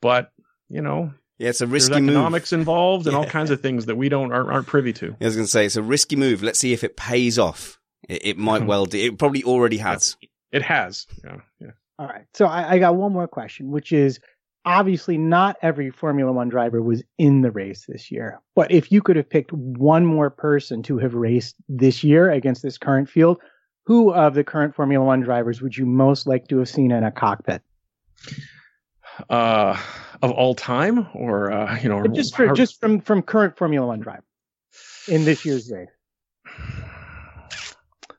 but 0.00 0.30
you 0.68 0.80
know 0.80 1.12
yeah, 1.38 1.48
it's 1.48 1.60
a 1.60 1.66
risky 1.66 1.94
There's 1.94 2.02
move. 2.02 2.10
economics 2.10 2.52
involved 2.52 3.08
and 3.08 3.14
yeah. 3.14 3.18
all 3.18 3.26
kinds 3.26 3.50
of 3.50 3.60
things 3.60 3.86
that 3.86 3.96
we 3.96 4.08
don't 4.08 4.30
aren't, 4.32 4.48
aren't 4.48 4.68
privy 4.68 4.92
to. 4.92 5.16
I 5.20 5.24
was 5.24 5.34
going 5.34 5.46
to 5.46 5.50
say 5.50 5.66
it's 5.66 5.74
a 5.74 5.82
risky 5.82 6.14
move. 6.14 6.44
Let's 6.44 6.60
see 6.60 6.72
if 6.72 6.84
it 6.84 6.96
pays 6.96 7.36
off. 7.36 7.80
It, 8.08 8.24
it 8.24 8.38
might 8.38 8.60
mm-hmm. 8.60 8.68
well 8.68 8.86
do. 8.86 8.98
It 8.98 9.18
probably 9.18 9.42
already 9.42 9.78
has. 9.78 10.16
It 10.52 10.62
has. 10.62 11.08
Yeah. 11.24 11.38
Yeah. 11.60 11.70
All 11.98 12.06
right. 12.06 12.26
So 12.34 12.46
I, 12.46 12.74
I 12.74 12.78
got 12.78 12.94
one 12.94 13.12
more 13.12 13.26
question, 13.26 13.72
which 13.72 13.90
is 13.90 14.20
obviously 14.66 15.16
not 15.16 15.56
every 15.62 15.90
Formula 15.90 16.32
One 16.32 16.48
driver 16.48 16.82
was 16.82 17.02
in 17.16 17.40
the 17.40 17.50
race 17.50 17.86
this 17.88 18.10
year. 18.10 18.40
But 18.54 18.72
if 18.72 18.92
you 18.92 19.00
could 19.00 19.16
have 19.16 19.30
picked 19.30 19.52
one 19.52 20.04
more 20.04 20.28
person 20.28 20.82
to 20.84 20.98
have 20.98 21.14
raced 21.14 21.54
this 21.68 22.04
year 22.04 22.30
against 22.30 22.62
this 22.62 22.76
current 22.76 23.08
field, 23.08 23.40
who 23.86 24.12
of 24.12 24.34
the 24.34 24.44
current 24.44 24.74
Formula 24.74 25.04
One 25.04 25.20
drivers 25.20 25.62
would 25.62 25.76
you 25.76 25.86
most 25.86 26.26
like 26.26 26.48
to 26.48 26.58
have 26.58 26.68
seen 26.68 26.90
in 26.90 27.04
a 27.04 27.12
cockpit? 27.12 27.62
Uh, 29.30 29.80
of 30.20 30.32
all 30.32 30.54
time, 30.54 31.06
or 31.14 31.52
uh, 31.52 31.78
you 31.78 31.88
know, 31.88 32.06
just 32.08 32.36
for, 32.36 32.52
just 32.52 32.80
from 32.80 33.00
from 33.00 33.22
current 33.22 33.56
Formula 33.56 33.86
One 33.86 34.00
driver 34.00 34.24
in 35.08 35.24
this 35.24 35.44
year's 35.44 35.70
race. 35.70 35.88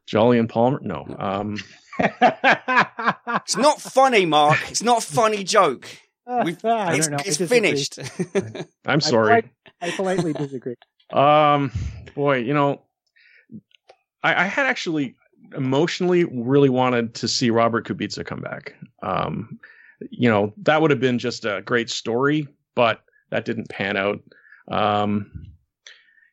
Jolyon 0.09 0.47
Palmer? 0.47 0.79
No. 0.81 1.05
Um, 1.19 1.57
it's 1.99 3.57
not 3.57 3.81
funny, 3.81 4.25
Mark. 4.25 4.57
It's 4.69 4.81
not 4.81 5.03
a 5.03 5.05
funny 5.05 5.43
joke. 5.43 5.85
We've, 6.43 6.57
it's, 6.63 7.39
it's 7.39 7.49
finished. 7.49 7.99
I'm 8.85 8.99
sorry. 8.99 9.49
I, 9.81 9.87
I 9.87 9.91
politely 9.91 10.33
disagree. 10.33 10.75
um, 11.13 11.71
boy, 12.15 12.39
you 12.39 12.53
know, 12.53 12.81
I, 14.23 14.43
I, 14.43 14.45
had 14.45 14.65
actually 14.65 15.15
emotionally 15.55 16.25
really 16.25 16.67
wanted 16.67 17.13
to 17.15 17.29
see 17.29 17.49
Robert 17.49 17.87
Kubica 17.87 18.25
come 18.25 18.41
back. 18.41 18.75
Um, 19.01 19.59
you 20.09 20.29
know, 20.29 20.53
that 20.63 20.81
would 20.81 20.91
have 20.91 20.99
been 20.99 21.17
just 21.17 21.45
a 21.45 21.61
great 21.63 21.89
story, 21.89 22.45
but 22.75 23.01
that 23.29 23.45
didn't 23.45 23.69
pan 23.69 23.95
out. 23.95 24.19
Um, 24.69 25.31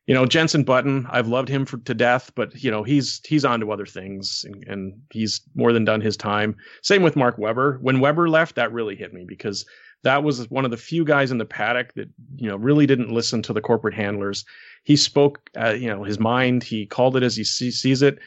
you 0.06 0.14
know, 0.14 0.26
Jensen 0.26 0.64
Button, 0.64 1.06
I've 1.08 1.28
loved 1.28 1.48
him 1.48 1.64
for, 1.64 1.78
to 1.78 1.94
death, 1.94 2.32
but 2.34 2.62
you 2.62 2.70
know, 2.70 2.82
he's 2.82 3.20
he's 3.24 3.44
on 3.44 3.60
to 3.60 3.72
other 3.72 3.86
things 3.86 4.44
and, 4.46 4.64
and 4.66 5.02
he's 5.10 5.40
more 5.54 5.72
than 5.72 5.84
done 5.84 6.00
his 6.00 6.16
time. 6.16 6.56
Same 6.82 7.02
with 7.02 7.16
Mark 7.16 7.38
Webber. 7.38 7.78
When 7.80 8.00
Webber 8.00 8.28
left, 8.28 8.56
that 8.56 8.72
really 8.72 8.96
hit 8.96 9.14
me 9.14 9.24
because 9.26 9.64
that 10.04 10.22
was 10.22 10.48
one 10.50 10.64
of 10.64 10.70
the 10.70 10.76
few 10.76 11.04
guys 11.04 11.30
in 11.30 11.38
the 11.38 11.44
paddock 11.44 11.94
that 11.94 12.08
you 12.36 12.48
know 12.48 12.56
really 12.56 12.86
didn't 12.86 13.10
listen 13.10 13.42
to 13.42 13.52
the 13.52 13.60
corporate 13.60 13.94
handlers. 13.94 14.44
He 14.84 14.96
spoke, 14.96 15.50
uh, 15.58 15.70
you 15.70 15.88
know, 15.88 16.04
his 16.04 16.20
mind. 16.20 16.62
He 16.62 16.86
called 16.86 17.16
it 17.16 17.22
as 17.22 17.34
he 17.34 17.42
see, 17.42 17.70
sees 17.70 18.02
it. 18.02 18.18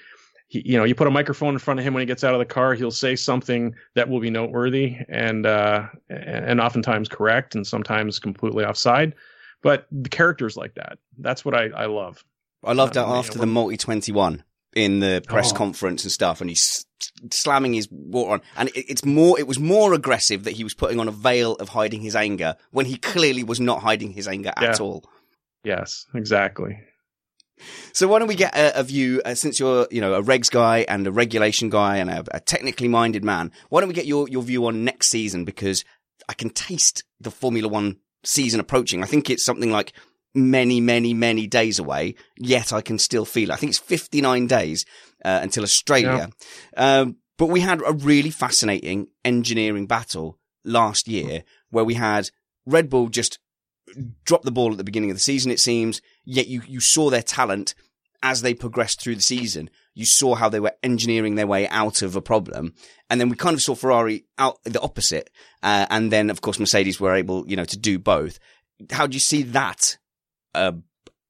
He, 0.47 0.63
you 0.65 0.77
know, 0.77 0.83
you 0.83 0.95
put 0.95 1.07
a 1.07 1.11
microphone 1.11 1.53
in 1.53 1.59
front 1.59 1.79
of 1.79 1.85
him 1.85 1.93
when 1.93 2.01
he 2.01 2.07
gets 2.07 2.23
out 2.23 2.33
of 2.33 2.39
the 2.39 2.45
car, 2.45 2.73
he'll 2.73 2.91
say 2.91 3.15
something 3.15 3.75
that 3.95 4.09
will 4.09 4.19
be 4.19 4.29
noteworthy 4.29 4.97
and 5.07 5.45
uh, 5.45 5.87
and 6.09 6.59
oftentimes 6.59 7.07
correct, 7.07 7.55
and 7.55 7.65
sometimes 7.65 8.19
completely 8.19 8.65
offside. 8.65 9.13
But 9.61 9.87
the 9.91 10.09
characters 10.09 10.57
like 10.57 10.73
that, 10.75 10.97
that's 11.19 11.45
what 11.45 11.53
I, 11.53 11.67
I 11.67 11.85
love. 11.85 12.23
I 12.63 12.73
loved 12.73 12.95
that 12.95 13.05
uh, 13.05 13.19
after 13.19 13.33
you 13.33 13.37
know, 13.37 13.41
the 13.41 13.47
multi 13.47 13.77
twenty 13.77 14.11
one 14.11 14.43
in 14.75 14.99
the 14.99 15.23
press 15.25 15.51
oh. 15.51 15.55
conference 15.55 16.03
and 16.03 16.11
stuff, 16.11 16.41
and 16.41 16.49
he's 16.49 16.85
slamming 17.31 17.73
his 17.73 17.87
water 17.91 18.33
on. 18.33 18.41
And 18.55 18.69
it, 18.69 18.85
it's 18.89 19.05
more, 19.05 19.39
it 19.39 19.47
was 19.47 19.59
more 19.59 19.93
aggressive 19.93 20.43
that 20.43 20.51
he 20.51 20.63
was 20.63 20.73
putting 20.73 20.99
on 20.99 21.07
a 21.07 21.11
veil 21.11 21.53
of 21.55 21.69
hiding 21.69 22.01
his 22.01 22.15
anger 22.15 22.55
when 22.71 22.85
he 22.85 22.97
clearly 22.97 23.43
was 23.43 23.59
not 23.59 23.81
hiding 23.81 24.11
his 24.11 24.27
anger 24.27 24.53
yeah. 24.61 24.69
at 24.69 24.81
all. 24.81 25.03
Yes, 25.63 26.05
exactly. 26.13 26.79
So 27.91 28.07
why 28.07 28.19
don't 28.19 28.27
we 28.27 28.35
get 28.35 28.55
a, 28.55 28.79
a 28.79 28.83
view, 28.83 29.21
uh, 29.25 29.33
since 29.33 29.59
you're, 29.59 29.87
you 29.89 29.99
know, 29.99 30.13
a 30.13 30.21
regs 30.21 30.51
guy 30.51 30.85
and 30.87 31.07
a 31.07 31.11
regulation 31.11 31.69
guy 31.69 31.97
and 31.97 32.09
a, 32.09 32.23
a 32.31 32.39
technically 32.39 32.87
minded 32.87 33.23
man, 33.23 33.51
why 33.69 33.81
don't 33.81 33.87
we 33.87 33.95
get 33.95 34.05
your, 34.05 34.29
your 34.29 34.43
view 34.43 34.67
on 34.67 34.83
next 34.83 35.09
season? 35.09 35.43
Because 35.43 35.83
I 36.29 36.33
can 36.33 36.51
taste 36.51 37.03
the 37.19 37.31
Formula 37.31 37.67
One 37.67 37.97
season 38.23 38.59
approaching. 38.59 39.01
I 39.01 39.07
think 39.07 39.29
it's 39.29 39.43
something 39.43 39.71
like 39.71 39.93
many, 40.33 40.79
many, 40.81 41.13
many 41.13 41.47
days 41.47 41.79
away, 41.79 42.15
yet 42.37 42.71
I 42.73 42.81
can 42.81 42.99
still 42.99 43.25
feel 43.25 43.49
it. 43.49 43.53
I 43.53 43.57
think 43.57 43.71
it's 43.71 43.79
59 43.79 44.47
days 44.47 44.85
uh, 45.23 45.39
until 45.41 45.63
Australia. 45.63 46.29
Yeah. 46.75 46.99
Um, 46.99 47.17
but 47.37 47.47
we 47.47 47.59
had 47.59 47.81
a 47.85 47.93
really 47.93 48.31
fascinating 48.31 49.07
engineering 49.23 49.87
battle 49.87 50.39
last 50.63 51.07
year 51.07 51.43
where 51.69 51.85
we 51.85 51.93
had 51.93 52.29
Red 52.65 52.89
Bull 52.89 53.09
just 53.09 53.39
drop 54.25 54.43
the 54.43 54.51
ball 54.51 54.71
at 54.71 54.77
the 54.77 54.83
beginning 54.83 55.11
of 55.11 55.15
the 55.15 55.21
season, 55.21 55.51
it 55.51 55.59
seems, 55.59 56.01
yet 56.25 56.47
you, 56.47 56.61
you 56.67 56.79
saw 56.79 57.09
their 57.09 57.21
talent 57.21 57.73
as 58.23 58.41
they 58.41 58.53
progressed 58.53 59.01
through 59.01 59.15
the 59.15 59.21
season. 59.21 59.69
You 59.93 60.05
saw 60.05 60.35
how 60.35 60.49
they 60.49 60.59
were 60.59 60.75
engineering 60.83 61.35
their 61.35 61.47
way 61.47 61.67
out 61.69 62.01
of 62.01 62.15
a 62.15 62.21
problem. 62.21 62.73
And 63.09 63.19
then 63.19 63.29
we 63.29 63.35
kind 63.35 63.53
of 63.53 63.61
saw 63.61 63.75
Ferrari 63.75 64.25
out 64.37 64.59
the 64.63 64.81
opposite. 64.81 65.29
Uh, 65.63 65.85
and 65.89 66.11
then, 66.11 66.29
of 66.29 66.41
course, 66.41 66.59
Mercedes 66.59 66.99
were 66.99 67.13
able, 67.13 67.47
you 67.47 67.55
know, 67.55 67.65
to 67.65 67.77
do 67.77 67.97
both. 67.99 68.39
How 68.91 69.07
do 69.07 69.15
you 69.15 69.19
see 69.19 69.43
that 69.43 69.97
uh, 70.57 70.71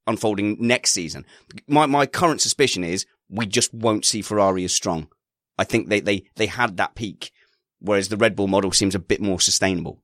unfolding 0.07 0.57
next 0.59 0.91
season. 0.91 1.25
My 1.67 1.85
my 1.85 2.05
current 2.05 2.41
suspicion 2.41 2.83
is 2.83 3.05
we 3.29 3.45
just 3.45 3.73
won't 3.73 4.05
see 4.05 4.21
Ferrari 4.21 4.63
as 4.63 4.73
strong. 4.73 5.09
I 5.57 5.63
think 5.63 5.89
they 5.89 5.99
they 5.99 6.23
they 6.35 6.47
had 6.47 6.77
that 6.77 6.95
peak, 6.95 7.31
whereas 7.79 8.09
the 8.09 8.17
Red 8.17 8.35
Bull 8.35 8.47
model 8.47 8.71
seems 8.71 8.95
a 8.95 8.99
bit 8.99 9.21
more 9.21 9.39
sustainable. 9.39 10.01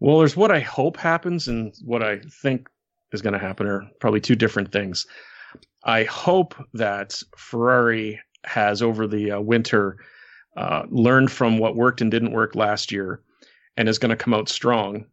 Well, 0.00 0.18
there's 0.18 0.36
what 0.36 0.52
I 0.52 0.60
hope 0.60 0.96
happens 0.96 1.48
and 1.48 1.74
what 1.84 2.02
I 2.02 2.20
think 2.42 2.68
is 3.12 3.22
going 3.22 3.32
to 3.32 3.38
happen 3.38 3.66
are 3.66 3.88
probably 4.00 4.20
two 4.20 4.36
different 4.36 4.72
things. 4.72 5.06
I 5.84 6.04
hope 6.04 6.54
that 6.74 7.20
Ferrari 7.36 8.20
has 8.44 8.82
over 8.82 9.06
the 9.06 9.32
uh, 9.32 9.40
winter 9.40 9.98
uh, 10.56 10.84
learned 10.88 11.30
from 11.30 11.58
what 11.58 11.76
worked 11.76 12.00
and 12.00 12.10
didn't 12.10 12.32
work 12.32 12.54
last 12.54 12.92
year 12.92 13.22
and 13.76 13.88
is 13.88 13.98
going 13.98 14.10
to 14.10 14.16
come 14.16 14.34
out 14.34 14.48
strong. 14.48 15.06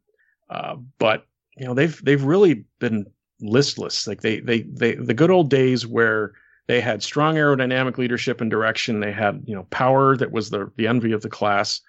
Uh, 0.49 0.75
but 0.99 1.25
you 1.57 1.65
know 1.65 1.73
they've 1.73 2.03
they've 2.03 2.23
really 2.23 2.65
been 2.79 3.05
listless. 3.41 4.07
Like 4.07 4.21
they 4.21 4.39
they 4.39 4.61
they 4.61 4.95
the 4.95 5.13
good 5.13 5.31
old 5.31 5.49
days 5.49 5.85
where 5.85 6.33
they 6.67 6.81
had 6.81 7.03
strong 7.03 7.35
aerodynamic 7.35 7.97
leadership 7.97 8.41
and 8.41 8.49
direction. 8.49 8.99
They 8.99 9.11
had 9.11 9.43
you 9.45 9.55
know 9.55 9.63
power 9.69 10.17
that 10.17 10.31
was 10.31 10.49
the 10.49 10.71
the 10.77 10.87
envy 10.87 11.11
of 11.11 11.21
the 11.21 11.29
class. 11.29 11.81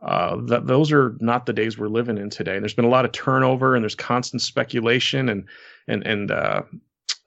Uh, 0.00 0.36
that 0.46 0.68
those 0.68 0.92
are 0.92 1.16
not 1.18 1.46
the 1.46 1.52
days 1.52 1.76
we're 1.76 1.88
living 1.88 2.18
in 2.18 2.30
today. 2.30 2.54
And 2.54 2.62
there's 2.62 2.74
been 2.74 2.84
a 2.84 2.90
lot 2.90 3.04
of 3.04 3.10
turnover, 3.10 3.74
and 3.74 3.82
there's 3.82 3.96
constant 3.96 4.42
speculation, 4.42 5.28
and 5.28 5.44
and 5.88 6.06
and 6.06 6.30
uh, 6.30 6.62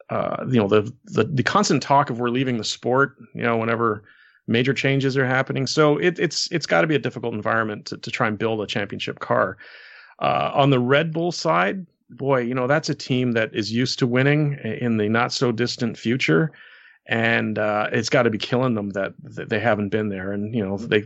uh, 0.09 0.45
you 0.47 0.59
know 0.59 0.67
the, 0.67 0.93
the 1.05 1.25
the 1.25 1.43
constant 1.43 1.83
talk 1.83 2.09
of 2.09 2.19
we're 2.19 2.29
leaving 2.29 2.57
the 2.57 2.63
sport. 2.63 3.17
You 3.33 3.41
know, 3.41 3.57
whenever 3.57 4.03
major 4.47 4.73
changes 4.73 5.17
are 5.17 5.25
happening, 5.25 5.67
so 5.67 5.97
it, 5.97 6.17
it's 6.17 6.49
it's 6.51 6.65
got 6.65 6.81
to 6.81 6.87
be 6.87 6.95
a 6.95 6.99
difficult 6.99 7.33
environment 7.33 7.87
to, 7.87 7.97
to 7.97 8.11
try 8.11 8.27
and 8.27 8.37
build 8.37 8.61
a 8.61 8.67
championship 8.67 9.19
car. 9.19 9.57
Uh, 10.21 10.51
on 10.53 10.69
the 10.69 10.79
Red 10.79 11.11
Bull 11.11 11.31
side, 11.31 11.85
boy, 12.11 12.41
you 12.41 12.53
know 12.53 12.67
that's 12.67 12.89
a 12.89 12.95
team 12.95 13.31
that 13.33 13.53
is 13.53 13.71
used 13.71 13.99
to 13.99 14.07
winning 14.07 14.53
in 14.63 14.97
the 14.97 15.09
not 15.09 15.33
so 15.33 15.51
distant 15.51 15.97
future, 15.97 16.51
and 17.07 17.57
uh, 17.57 17.87
it's 17.91 18.09
got 18.09 18.23
to 18.23 18.29
be 18.29 18.37
killing 18.37 18.75
them 18.75 18.91
that, 18.91 19.13
that 19.23 19.49
they 19.49 19.59
haven't 19.59 19.89
been 19.89 20.09
there. 20.09 20.31
And 20.31 20.53
you 20.53 20.63
know 20.65 20.77
they 20.77 21.05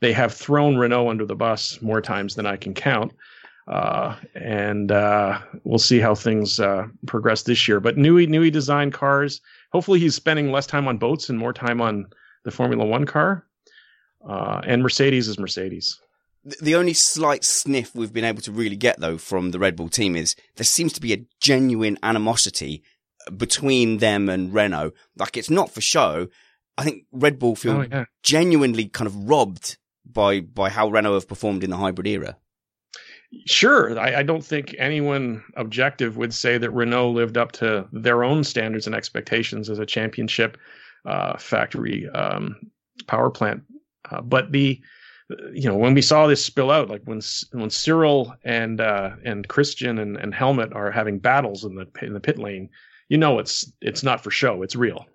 they 0.00 0.12
have 0.12 0.34
thrown 0.34 0.76
Renault 0.76 1.08
under 1.08 1.24
the 1.24 1.36
bus 1.36 1.80
more 1.80 2.00
times 2.00 2.34
than 2.34 2.46
I 2.46 2.56
can 2.56 2.74
count. 2.74 3.12
Uh, 3.68 4.14
and 4.34 4.92
uh, 4.92 5.40
we'll 5.64 5.78
see 5.78 5.98
how 5.98 6.14
things 6.14 6.60
uh, 6.60 6.86
progress 7.06 7.42
this 7.42 7.66
year. 7.66 7.80
But 7.80 7.96
Newey 7.96 8.28
Newey 8.28 8.50
designed 8.50 8.92
cars. 8.92 9.40
Hopefully, 9.72 10.00
he's 10.00 10.14
spending 10.14 10.50
less 10.50 10.66
time 10.66 10.88
on 10.88 10.98
boats 10.98 11.28
and 11.28 11.38
more 11.38 11.52
time 11.52 11.80
on 11.80 12.06
the 12.44 12.50
Formula 12.50 12.84
One 12.84 13.06
car. 13.06 13.44
Uh, 14.28 14.60
and 14.64 14.82
Mercedes 14.82 15.28
is 15.28 15.38
Mercedes. 15.38 16.00
The 16.60 16.76
only 16.76 16.92
slight 16.92 17.44
sniff 17.44 17.94
we've 17.94 18.12
been 18.12 18.24
able 18.24 18.42
to 18.42 18.52
really 18.52 18.76
get 18.76 19.00
though 19.00 19.18
from 19.18 19.50
the 19.50 19.58
Red 19.58 19.74
Bull 19.74 19.88
team 19.88 20.14
is 20.14 20.36
there 20.54 20.64
seems 20.64 20.92
to 20.92 21.00
be 21.00 21.12
a 21.12 21.26
genuine 21.40 21.98
animosity 22.02 22.82
between 23.36 23.98
them 23.98 24.28
and 24.28 24.54
Renault. 24.54 24.92
Like 25.16 25.36
it's 25.36 25.50
not 25.50 25.72
for 25.72 25.80
show. 25.80 26.28
I 26.78 26.84
think 26.84 27.04
Red 27.10 27.38
Bull 27.38 27.56
feel 27.56 27.78
oh, 27.78 27.86
yeah. 27.90 28.04
genuinely 28.22 28.86
kind 28.86 29.08
of 29.08 29.28
robbed 29.28 29.76
by 30.04 30.40
by 30.40 30.70
how 30.70 30.88
Renault 30.88 31.14
have 31.14 31.28
performed 31.28 31.64
in 31.64 31.70
the 31.70 31.76
hybrid 31.76 32.06
era. 32.06 32.36
Sure, 33.46 33.98
I, 33.98 34.20
I, 34.20 34.22
don't 34.22 34.44
think 34.44 34.74
anyone 34.78 35.42
objective 35.56 36.16
would 36.16 36.32
say 36.32 36.58
that 36.58 36.70
Renault 36.70 37.10
lived 37.10 37.36
up 37.36 37.50
to 37.52 37.86
their 37.92 38.22
own 38.22 38.44
standards 38.44 38.86
and 38.86 38.94
expectations 38.94 39.68
as 39.68 39.80
a 39.80 39.84
championship 39.84 40.56
uh, 41.04 41.36
factory 41.36 42.08
um, 42.10 42.56
power 43.08 43.28
plant. 43.28 43.62
Uh, 44.10 44.22
but 44.22 44.52
the 44.52 44.80
you 45.52 45.68
know 45.68 45.76
when 45.76 45.94
we 45.94 46.02
saw 46.02 46.26
this 46.26 46.44
spill 46.44 46.70
out, 46.70 46.88
like 46.88 47.02
when 47.04 47.20
when 47.52 47.70
Cyril 47.70 48.34
and 48.44 48.80
uh, 48.80 49.10
and 49.24 49.46
Christian 49.48 49.98
and, 49.98 50.16
and 50.16 50.34
Helmut 50.34 50.72
are 50.72 50.90
having 50.90 51.18
battles 51.18 51.64
in 51.64 51.74
the 51.74 51.86
in 52.02 52.12
the 52.12 52.20
pit 52.20 52.38
lane, 52.38 52.68
you 53.08 53.18
know 53.18 53.38
it's 53.38 53.70
it's 53.80 54.02
not 54.02 54.22
for 54.22 54.30
show; 54.30 54.62
it's 54.62 54.76
real. 54.76 55.06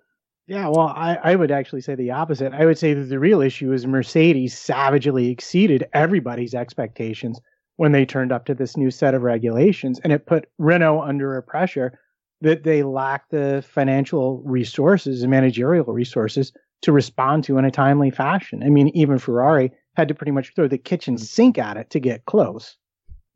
Yeah, 0.48 0.68
well, 0.68 0.88
I, 0.88 1.18
I 1.22 1.36
would 1.36 1.50
actually 1.50 1.82
say 1.82 1.94
the 1.94 2.10
opposite. 2.10 2.52
I 2.52 2.66
would 2.66 2.76
say 2.76 2.94
that 2.94 3.04
the 3.04 3.20
real 3.20 3.40
issue 3.40 3.72
is 3.72 3.86
Mercedes 3.86 4.58
savagely 4.58 5.30
exceeded 5.30 5.88
everybody's 5.94 6.52
expectations 6.52 7.40
when 7.76 7.92
they 7.92 8.04
turned 8.04 8.32
up 8.32 8.44
to 8.46 8.54
this 8.54 8.76
new 8.76 8.90
set 8.90 9.14
of 9.14 9.22
regulations, 9.22 10.00
and 10.04 10.12
it 10.12 10.26
put 10.26 10.48
Renault 10.58 11.02
under 11.02 11.36
a 11.36 11.42
pressure 11.42 11.98
that 12.42 12.64
they 12.64 12.82
lack 12.82 13.30
the 13.30 13.64
financial 13.66 14.42
resources 14.44 15.22
and 15.22 15.30
managerial 15.30 15.86
resources 15.86 16.52
to 16.82 16.92
respond 16.92 17.44
to 17.44 17.56
in 17.56 17.64
a 17.64 17.70
timely 17.70 18.10
fashion. 18.10 18.62
I 18.64 18.68
mean, 18.68 18.88
even 18.88 19.18
Ferrari 19.18 19.72
had 19.94 20.08
to 20.08 20.14
pretty 20.14 20.32
much 20.32 20.54
throw 20.54 20.68
the 20.68 20.78
kitchen 20.78 21.18
sink 21.18 21.58
at 21.58 21.76
it 21.76 21.90
to 21.90 22.00
get 22.00 22.24
close. 22.24 22.76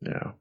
Yeah. 0.00 0.32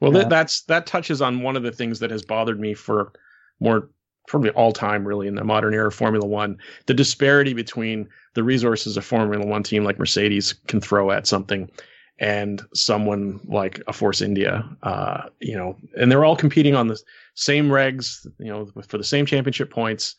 Well, 0.00 0.12
yeah. 0.12 0.20
Th- 0.20 0.30
that's 0.30 0.62
that 0.62 0.86
touches 0.86 1.22
on 1.22 1.42
one 1.42 1.56
of 1.56 1.62
the 1.62 1.72
things 1.72 2.00
that 2.00 2.10
has 2.10 2.22
bothered 2.22 2.60
me 2.60 2.74
for 2.74 3.12
more 3.60 3.88
probably 4.28 4.50
all 4.50 4.72
time 4.72 5.06
really 5.06 5.28
in 5.28 5.36
the 5.36 5.44
modern 5.44 5.72
era 5.72 5.88
of 5.88 5.94
Formula 5.94 6.26
One. 6.26 6.58
The 6.86 6.94
disparity 6.94 7.54
between 7.54 8.08
the 8.34 8.42
resources 8.42 8.96
a 8.96 9.02
Formula 9.02 9.46
One 9.46 9.62
team 9.62 9.84
like 9.84 9.98
Mercedes 9.98 10.54
can 10.66 10.80
throw 10.80 11.10
at 11.10 11.26
something 11.26 11.70
and 12.18 12.62
someone 12.74 13.40
like 13.44 13.82
a 13.86 13.92
Force 13.92 14.22
India, 14.22 14.68
uh, 14.82 15.24
you 15.40 15.54
know, 15.54 15.76
and 15.98 16.10
they're 16.10 16.24
all 16.24 16.36
competing 16.36 16.74
on 16.74 16.88
the 16.88 16.98
same 17.34 17.68
regs, 17.68 18.26
you 18.38 18.46
know, 18.46 18.66
for 18.86 18.96
the 18.96 19.04
same 19.04 19.26
championship 19.26 19.70
points. 19.70 20.14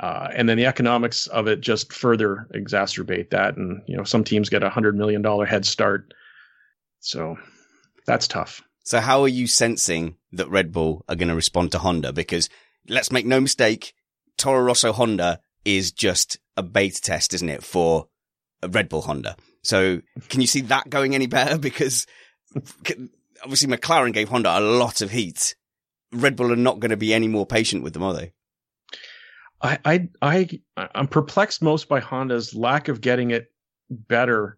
Uh, 0.00 0.28
and 0.34 0.48
then 0.48 0.56
the 0.56 0.64
economics 0.64 1.26
of 1.26 1.46
it 1.46 1.60
just 1.60 1.92
further 1.92 2.48
exacerbate 2.54 3.30
that. 3.30 3.56
And, 3.56 3.82
you 3.86 3.96
know, 3.96 4.04
some 4.04 4.24
teams 4.24 4.48
get 4.48 4.62
a 4.62 4.70
hundred 4.70 4.96
million 4.96 5.20
dollar 5.20 5.44
head 5.44 5.66
start. 5.66 6.14
So 7.00 7.36
that's 8.06 8.26
tough. 8.26 8.62
So 8.82 8.98
how 8.98 9.22
are 9.22 9.28
you 9.28 9.46
sensing 9.46 10.16
that 10.32 10.48
Red 10.48 10.72
Bull 10.72 11.04
are 11.06 11.16
going 11.16 11.28
to 11.28 11.34
respond 11.34 11.72
to 11.72 11.78
Honda? 11.78 12.14
Because 12.14 12.48
let's 12.88 13.12
make 13.12 13.26
no 13.26 13.40
mistake, 13.40 13.92
Toro 14.38 14.62
Rosso 14.62 14.92
Honda 14.92 15.40
is 15.66 15.92
just 15.92 16.38
a 16.56 16.62
beta 16.62 17.00
test, 17.00 17.34
isn't 17.34 17.48
it, 17.48 17.62
for 17.62 18.08
a 18.62 18.68
Red 18.68 18.88
Bull 18.88 19.02
Honda? 19.02 19.36
So 19.62 20.00
can 20.30 20.40
you 20.40 20.46
see 20.46 20.62
that 20.62 20.88
going 20.88 21.14
any 21.14 21.26
better? 21.26 21.58
Because 21.70 22.06
obviously 23.44 23.68
McLaren 23.68 24.14
gave 24.14 24.30
Honda 24.30 24.58
a 24.58 24.60
lot 24.60 25.02
of 25.02 25.10
heat. 25.10 25.54
Red 26.10 26.36
Bull 26.36 26.52
are 26.52 26.56
not 26.56 26.80
going 26.80 26.90
to 26.90 26.96
be 26.96 27.12
any 27.12 27.28
more 27.28 27.46
patient 27.46 27.82
with 27.82 27.92
them, 27.92 28.02
are 28.02 28.14
they? 28.14 28.32
I, 29.62 29.78
I, 29.84 30.08
I, 30.22 30.60
I'm 30.94 31.06
perplexed 31.06 31.62
most 31.62 31.88
by 31.88 32.00
Honda's 32.00 32.54
lack 32.54 32.88
of 32.88 33.00
getting 33.00 33.30
it 33.30 33.52
better 33.90 34.56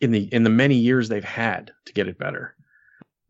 in 0.00 0.10
the 0.10 0.24
in 0.32 0.42
the 0.42 0.50
many 0.50 0.74
years 0.74 1.08
they've 1.08 1.22
had 1.22 1.70
to 1.84 1.92
get 1.92 2.08
it 2.08 2.18
better 2.18 2.56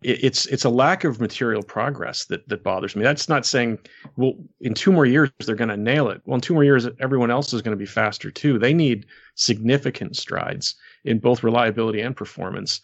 it's 0.05 0.47
it's 0.47 0.65
a 0.65 0.71
lack 0.71 1.05
of 1.05 1.21
material 1.21 1.63
progress 1.63 2.25
that 2.27 2.49
that 2.49 2.63
bothers 2.63 2.97
me. 2.97 3.03
That's 3.03 3.29
not 3.29 3.47
saying 3.47 3.79
well 4.17 4.35
in 4.61 4.75
two 4.75 4.93
more 4.93 5.07
years 5.07 5.31
they're 5.45 5.55
going 5.55 5.69
to 5.69 5.77
nail 5.77 6.09
it. 6.09 6.21
Well, 6.25 6.37
in 6.37 6.41
two 6.41 6.55
more 6.55 6.65
years 6.65 6.89
everyone 7.01 7.31
else 7.31 7.53
is 7.53 7.63
going 7.63 7.77
to 7.77 7.81
be 7.81 7.87
faster 7.87 8.31
too. 8.31 8.59
They 8.59 8.75
need 8.75 9.07
significant 9.35 10.17
strides 10.17 10.75
in 11.05 11.19
both 11.19 11.43
reliability 11.43 12.01
and 12.01 12.17
performance. 12.17 12.81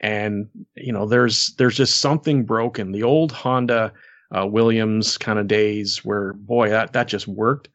And 0.00 0.48
you 0.74 0.92
know 0.92 1.06
there's 1.06 1.54
there's 1.56 1.76
just 1.76 2.00
something 2.00 2.44
broken. 2.44 2.92
The 2.92 3.02
old 3.02 3.32
Honda 3.32 3.92
uh, 4.36 4.46
Williams 4.46 5.18
kind 5.18 5.38
of 5.38 5.48
days 5.48 6.04
where 6.04 6.32
boy 6.32 6.70
that 6.70 6.92
that 6.92 7.08
just 7.08 7.28
worked. 7.28 7.68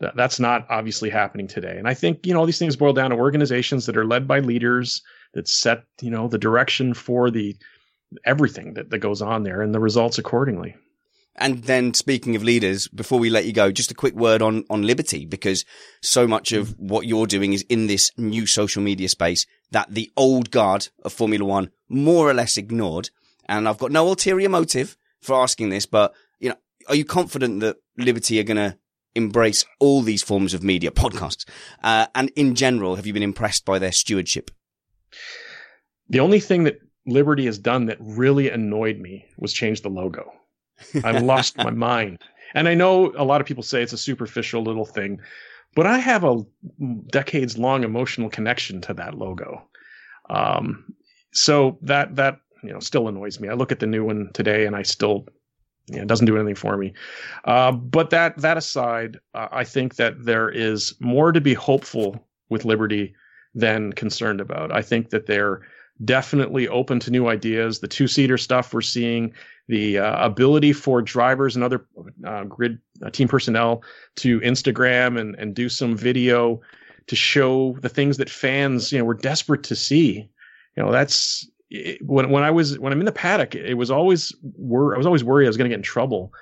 That, 0.00 0.16
that's 0.16 0.40
not 0.40 0.66
obviously 0.70 1.10
happening 1.10 1.46
today. 1.46 1.76
And 1.76 1.86
I 1.86 1.94
think 1.94 2.26
you 2.26 2.34
know 2.34 2.46
these 2.46 2.58
things 2.58 2.76
boil 2.76 2.92
down 2.92 3.10
to 3.10 3.16
organizations 3.16 3.86
that 3.86 3.96
are 3.96 4.06
led 4.06 4.26
by 4.26 4.40
leaders 4.40 5.02
that 5.34 5.48
set 5.48 5.84
you 6.00 6.10
know 6.10 6.28
the 6.28 6.38
direction 6.38 6.94
for 6.94 7.30
the 7.30 7.56
everything 8.24 8.74
that, 8.74 8.90
that 8.90 8.98
goes 8.98 9.22
on 9.22 9.42
there 9.44 9.62
and 9.62 9.74
the 9.74 9.80
results 9.80 10.18
accordingly. 10.18 10.74
And 11.36 11.62
then 11.62 11.94
speaking 11.94 12.34
of 12.36 12.42
leaders, 12.42 12.88
before 12.88 13.18
we 13.18 13.30
let 13.30 13.46
you 13.46 13.52
go, 13.52 13.70
just 13.70 13.90
a 13.90 13.94
quick 13.94 14.14
word 14.14 14.42
on, 14.42 14.64
on 14.68 14.82
Liberty, 14.82 15.24
because 15.24 15.64
so 16.02 16.26
much 16.26 16.52
of 16.52 16.74
what 16.78 17.06
you're 17.06 17.26
doing 17.26 17.52
is 17.52 17.64
in 17.68 17.86
this 17.86 18.10
new 18.18 18.46
social 18.46 18.82
media 18.82 19.08
space 19.08 19.46
that 19.70 19.94
the 19.94 20.10
old 20.16 20.50
guard 20.50 20.88
of 21.04 21.12
Formula 21.12 21.44
One 21.44 21.70
more 21.88 22.28
or 22.28 22.34
less 22.34 22.56
ignored. 22.56 23.10
And 23.48 23.68
I've 23.68 23.78
got 23.78 23.92
no 23.92 24.08
ulterior 24.08 24.48
motive 24.48 24.96
for 25.20 25.42
asking 25.42 25.70
this, 25.70 25.86
but 25.86 26.14
you 26.38 26.50
know, 26.50 26.56
are 26.88 26.94
you 26.94 27.04
confident 27.04 27.60
that 27.60 27.76
Liberty 27.96 28.40
are 28.40 28.44
going 28.44 28.56
to 28.56 28.76
embrace 29.14 29.64
all 29.78 30.02
these 30.02 30.22
forms 30.22 30.54
of 30.54 30.62
media, 30.62 30.90
podcasts, 30.90 31.44
uh, 31.82 32.06
and 32.14 32.30
in 32.36 32.54
general, 32.54 32.96
have 32.96 33.06
you 33.06 33.12
been 33.12 33.22
impressed 33.22 33.64
by 33.64 33.78
their 33.78 33.92
stewardship? 33.92 34.50
The 36.08 36.20
only 36.20 36.40
thing 36.40 36.64
that 36.64 36.78
Liberty 37.06 37.46
has 37.46 37.58
done 37.58 37.86
that 37.86 37.98
really 38.00 38.50
annoyed 38.50 38.98
me 38.98 39.26
was 39.38 39.52
change 39.52 39.82
the 39.82 39.88
logo. 39.88 40.32
I 41.04 41.10
lost 41.18 41.56
my 41.56 41.70
mind. 41.70 42.18
And 42.54 42.68
I 42.68 42.74
know 42.74 43.12
a 43.16 43.24
lot 43.24 43.40
of 43.40 43.46
people 43.46 43.62
say 43.62 43.82
it's 43.82 43.92
a 43.92 43.98
superficial 43.98 44.62
little 44.62 44.84
thing, 44.84 45.20
but 45.74 45.86
I 45.86 45.98
have 45.98 46.24
a 46.24 46.42
decades 47.08 47.56
long 47.58 47.84
emotional 47.84 48.28
connection 48.28 48.80
to 48.82 48.94
that 48.94 49.14
logo. 49.14 49.68
Um, 50.28 50.94
so 51.32 51.78
that 51.82 52.16
that 52.16 52.40
you 52.62 52.72
know 52.72 52.80
still 52.80 53.08
annoys 53.08 53.40
me. 53.40 53.48
I 53.48 53.54
look 53.54 53.72
at 53.72 53.80
the 53.80 53.86
new 53.86 54.04
one 54.04 54.30
today 54.32 54.66
and 54.66 54.76
I 54.76 54.82
still 54.82 55.26
yeah, 55.86 56.02
it 56.02 56.06
doesn't 56.06 56.26
do 56.26 56.36
anything 56.36 56.54
for 56.54 56.76
me. 56.76 56.92
Uh, 57.44 57.72
but 57.72 58.10
that 58.10 58.36
that 58.38 58.56
aside, 58.56 59.18
uh, 59.34 59.48
I 59.50 59.64
think 59.64 59.96
that 59.96 60.24
there 60.24 60.48
is 60.48 60.94
more 61.00 61.32
to 61.32 61.40
be 61.40 61.54
hopeful 61.54 62.24
with 62.48 62.64
Liberty 62.64 63.14
than 63.54 63.92
concerned 63.92 64.40
about. 64.40 64.72
I 64.72 64.82
think 64.82 65.10
that 65.10 65.26
they're 65.26 65.62
definitely 66.04 66.68
open 66.68 67.00
to 67.00 67.10
new 67.10 67.28
ideas. 67.28 67.80
The 67.80 67.88
two 67.88 68.06
seater 68.06 68.38
stuff 68.38 68.72
we're 68.72 68.80
seeing, 68.80 69.32
the 69.68 69.98
uh, 69.98 70.24
ability 70.24 70.72
for 70.72 71.02
drivers 71.02 71.56
and 71.56 71.64
other 71.64 71.86
uh, 72.24 72.44
grid 72.44 72.78
uh, 73.04 73.10
team 73.10 73.28
personnel 73.28 73.82
to 74.16 74.40
Instagram 74.40 75.18
and, 75.18 75.34
and 75.36 75.54
do 75.54 75.68
some 75.68 75.96
video 75.96 76.60
to 77.06 77.16
show 77.16 77.76
the 77.80 77.88
things 77.88 78.16
that 78.18 78.30
fans, 78.30 78.92
you 78.92 78.98
know, 78.98 79.04
were 79.04 79.14
desperate 79.14 79.64
to 79.64 79.76
see. 79.76 80.28
You 80.76 80.84
know, 80.84 80.92
that's 80.92 81.48
it, 81.70 81.98
when 82.04 82.30
when 82.30 82.42
I 82.42 82.50
was 82.50 82.78
when 82.78 82.92
I'm 82.92 83.00
in 83.00 83.06
the 83.06 83.12
paddock, 83.12 83.54
it 83.54 83.74
was 83.74 83.90
always 83.90 84.34
wor- 84.42 84.94
I 84.94 84.98
was 84.98 85.06
always 85.06 85.24
worried 85.24 85.46
I 85.46 85.48
was 85.48 85.56
going 85.56 85.68
to 85.68 85.74
get 85.74 85.78
in 85.78 85.84
trouble. 85.84 86.32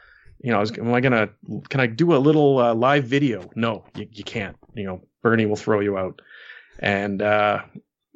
You 0.41 0.53
know, 0.53 0.59
I 0.59 0.61
was, 0.61 0.77
am 0.79 0.95
I 0.95 1.01
gonna 1.01 1.29
can 1.69 1.81
I 1.81 1.87
do 1.87 2.15
a 2.15 2.19
little 2.19 2.59
uh, 2.59 2.75
live 2.75 3.05
video? 3.05 3.51
No, 3.55 3.85
you, 3.95 4.07
you 4.13 4.25
can't. 4.25 4.57
You 4.75 4.85
know, 4.85 5.03
Bernie 5.23 5.47
will 5.47 5.57
throw 5.57 5.81
you 5.81 5.99
out. 5.99 6.23
And 6.81 7.23
uh, 7.23 7.63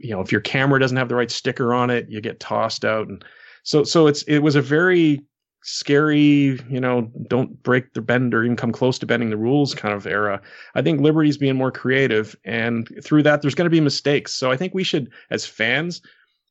you 0.02 0.10
know, 0.10 0.20
if 0.20 0.32
your 0.32 0.40
camera 0.40 0.80
doesn't 0.80 0.96
have 0.96 1.08
the 1.08 1.14
right 1.14 1.30
sticker 1.30 1.72
on 1.72 1.88
it, 1.90 2.08
you 2.08 2.20
get 2.20 2.40
tossed 2.40 2.84
out. 2.84 3.08
And 3.08 3.24
so, 3.62 3.84
so 3.84 4.06
it's, 4.08 4.22
it 4.24 4.40
was 4.40 4.56
a 4.56 4.62
very 4.62 5.22
scary, 5.62 6.58
you 6.68 6.80
know, 6.80 7.10
don't 7.28 7.62
break 7.62 7.94
the 7.94 8.00
bend 8.00 8.34
or 8.34 8.42
even 8.42 8.56
come 8.56 8.72
close 8.72 8.98
to 8.98 9.06
bending 9.06 9.30
the 9.30 9.36
rules 9.36 9.74
kind 9.74 9.94
of 9.94 10.06
era. 10.06 10.42
I 10.74 10.82
think 10.82 11.00
Liberty's 11.00 11.38
being 11.38 11.56
more 11.56 11.70
creative. 11.70 12.34
And 12.44 12.88
through 13.02 13.22
that, 13.22 13.42
there's 13.42 13.54
going 13.54 13.66
to 13.66 13.70
be 13.70 13.80
mistakes. 13.80 14.32
So 14.32 14.50
I 14.50 14.56
think 14.56 14.74
we 14.74 14.82
should, 14.82 15.10
as 15.30 15.46
fans, 15.46 16.02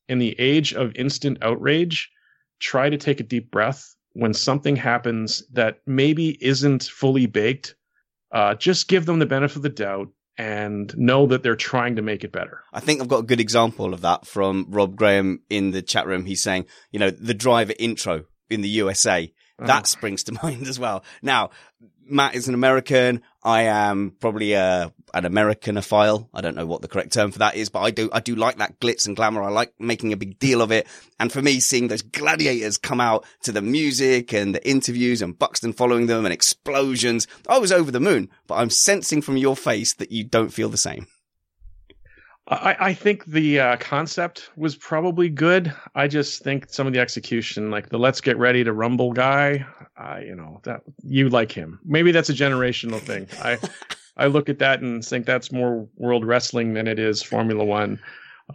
in 0.07 0.19
the 0.19 0.35
age 0.39 0.73
of 0.73 0.95
instant 0.95 1.37
outrage, 1.41 2.09
try 2.59 2.89
to 2.89 2.97
take 2.97 3.19
a 3.19 3.23
deep 3.23 3.51
breath 3.51 3.95
when 4.13 4.33
something 4.33 4.75
happens 4.75 5.43
that 5.53 5.79
maybe 5.85 6.37
isn't 6.43 6.83
fully 6.83 7.25
baked. 7.25 7.75
Uh, 8.31 8.55
just 8.55 8.87
give 8.87 9.05
them 9.05 9.19
the 9.19 9.25
benefit 9.25 9.57
of 9.57 9.61
the 9.61 9.69
doubt 9.69 10.07
and 10.37 10.97
know 10.97 11.27
that 11.27 11.43
they're 11.43 11.55
trying 11.55 11.97
to 11.97 12.01
make 12.01 12.23
it 12.23 12.31
better. 12.31 12.63
I 12.73 12.79
think 12.79 13.01
I've 13.01 13.07
got 13.07 13.19
a 13.19 13.23
good 13.23 13.41
example 13.41 13.93
of 13.93 14.01
that 14.01 14.25
from 14.25 14.67
Rob 14.69 14.95
Graham 14.95 15.41
in 15.49 15.71
the 15.71 15.81
chat 15.81 16.07
room. 16.07 16.25
He's 16.25 16.41
saying, 16.41 16.65
you 16.91 16.99
know, 16.99 17.09
the 17.09 17.33
driver 17.33 17.73
intro 17.77 18.25
in 18.49 18.61
the 18.61 18.69
USA. 18.69 19.31
That 19.59 19.85
springs 19.85 20.23
to 20.23 20.33
mind 20.43 20.67
as 20.67 20.79
well. 20.79 21.03
Now, 21.21 21.51
Matt 22.11 22.35
is 22.35 22.47
an 22.47 22.53
American. 22.53 23.21
I 23.43 23.63
am 23.63 24.11
probably 24.19 24.53
a, 24.53 24.93
an 25.13 25.23
Americanophile. 25.23 26.27
I 26.33 26.41
don't 26.41 26.55
know 26.55 26.65
what 26.65 26.81
the 26.81 26.87
correct 26.87 27.13
term 27.13 27.31
for 27.31 27.39
that 27.39 27.55
is, 27.55 27.69
but 27.69 27.79
I 27.79 27.91
do, 27.91 28.09
I 28.11 28.19
do 28.19 28.35
like 28.35 28.57
that 28.57 28.79
glitz 28.79 29.07
and 29.07 29.15
glamour. 29.15 29.41
I 29.41 29.49
like 29.49 29.73
making 29.79 30.13
a 30.13 30.17
big 30.17 30.37
deal 30.37 30.61
of 30.61 30.71
it. 30.71 30.87
And 31.19 31.31
for 31.31 31.41
me, 31.41 31.59
seeing 31.59 31.87
those 31.87 32.01
gladiators 32.01 32.77
come 32.77 33.01
out 33.01 33.25
to 33.43 33.51
the 33.51 33.61
music 33.61 34.33
and 34.33 34.53
the 34.53 34.69
interviews 34.69 35.21
and 35.21 35.37
Buxton 35.37 35.73
following 35.73 36.07
them 36.07 36.25
and 36.25 36.33
explosions, 36.33 37.27
I 37.47 37.57
was 37.57 37.71
over 37.71 37.91
the 37.91 37.99
moon, 37.99 38.29
but 38.47 38.55
I'm 38.55 38.69
sensing 38.69 39.21
from 39.21 39.37
your 39.37 39.55
face 39.55 39.93
that 39.95 40.11
you 40.11 40.23
don't 40.23 40.53
feel 40.53 40.69
the 40.69 40.77
same. 40.77 41.07
I, 42.51 42.75
I 42.79 42.93
think 42.93 43.25
the 43.25 43.61
uh, 43.61 43.77
concept 43.77 44.49
was 44.57 44.75
probably 44.75 45.29
good. 45.29 45.73
I 45.95 46.09
just 46.09 46.43
think 46.43 46.65
some 46.69 46.85
of 46.85 46.91
the 46.91 46.99
execution, 46.99 47.71
like 47.71 47.89
the 47.89 47.97
"Let's 47.97 48.19
get 48.19 48.37
ready 48.37 48.61
to 48.65 48.73
rumble" 48.73 49.13
guy, 49.13 49.65
uh, 49.97 50.19
you 50.19 50.35
know 50.35 50.59
that 50.63 50.81
you 51.01 51.29
like 51.29 51.51
him. 51.51 51.79
Maybe 51.85 52.11
that's 52.11 52.29
a 52.29 52.33
generational 52.33 52.99
thing. 52.99 53.27
I 53.41 53.57
I 54.17 54.27
look 54.27 54.49
at 54.49 54.59
that 54.59 54.81
and 54.81 55.03
think 55.03 55.25
that's 55.25 55.53
more 55.53 55.87
World 55.95 56.25
Wrestling 56.25 56.73
than 56.73 56.87
it 56.87 56.99
is 56.99 57.23
Formula 57.23 57.63
One. 57.63 57.99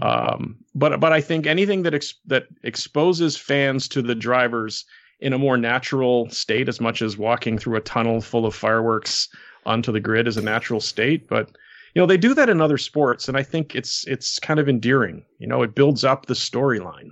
Um, 0.03 0.57
but 0.75 1.01
but 1.01 1.15
I 1.15 1.23
think 1.23 1.47
anything 1.47 1.83
that 1.85 1.95
ex- 1.95 2.21
that 2.27 2.49
exposes 2.65 3.39
fans 3.39 3.89
to 3.89 4.03
the 4.03 4.15
drivers 4.15 4.85
in 5.21 5.33
a 5.33 5.39
more 5.39 5.57
natural 5.57 6.29
state, 6.29 6.69
as 6.69 6.83
much 6.83 7.01
as 7.01 7.17
walking 7.17 7.57
through 7.57 7.77
a 7.77 7.81
tunnel 7.81 8.21
full 8.21 8.45
of 8.45 8.55
fireworks 8.55 9.31
onto 9.65 9.91
the 9.91 10.01
grid 10.01 10.29
is 10.29 10.37
a 10.37 10.43
natural 10.43 10.81
state, 10.81 11.27
but 11.29 11.57
you 11.97 12.03
know 12.03 12.07
they 12.07 12.19
do 12.19 12.35
that 12.35 12.51
in 12.51 12.61
other 12.61 12.77
sports 12.77 13.27
and 13.27 13.39
i 13.39 13.43
think 13.43 13.75
it's 13.75 14.07
it's 14.07 14.39
kind 14.39 14.61
of 14.61 14.69
endearing. 14.69 15.25
You 15.39 15.47
know 15.47 15.63
it 15.63 15.75
builds 15.75 16.05
up 16.05 16.27
the 16.27 16.35
storyline. 16.35 17.09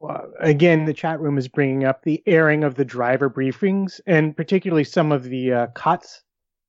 Well, 0.00 0.32
again 0.40 0.84
the 0.84 0.92
chat 0.92 1.20
room 1.20 1.38
is 1.38 1.46
bringing 1.46 1.84
up 1.84 2.02
the 2.02 2.20
airing 2.26 2.64
of 2.64 2.74
the 2.74 2.84
driver 2.84 3.30
briefings 3.30 4.00
and 4.04 4.36
particularly 4.36 4.82
some 4.82 5.12
of 5.12 5.22
the 5.22 5.52
uh, 5.52 5.66
cuts 5.68 6.22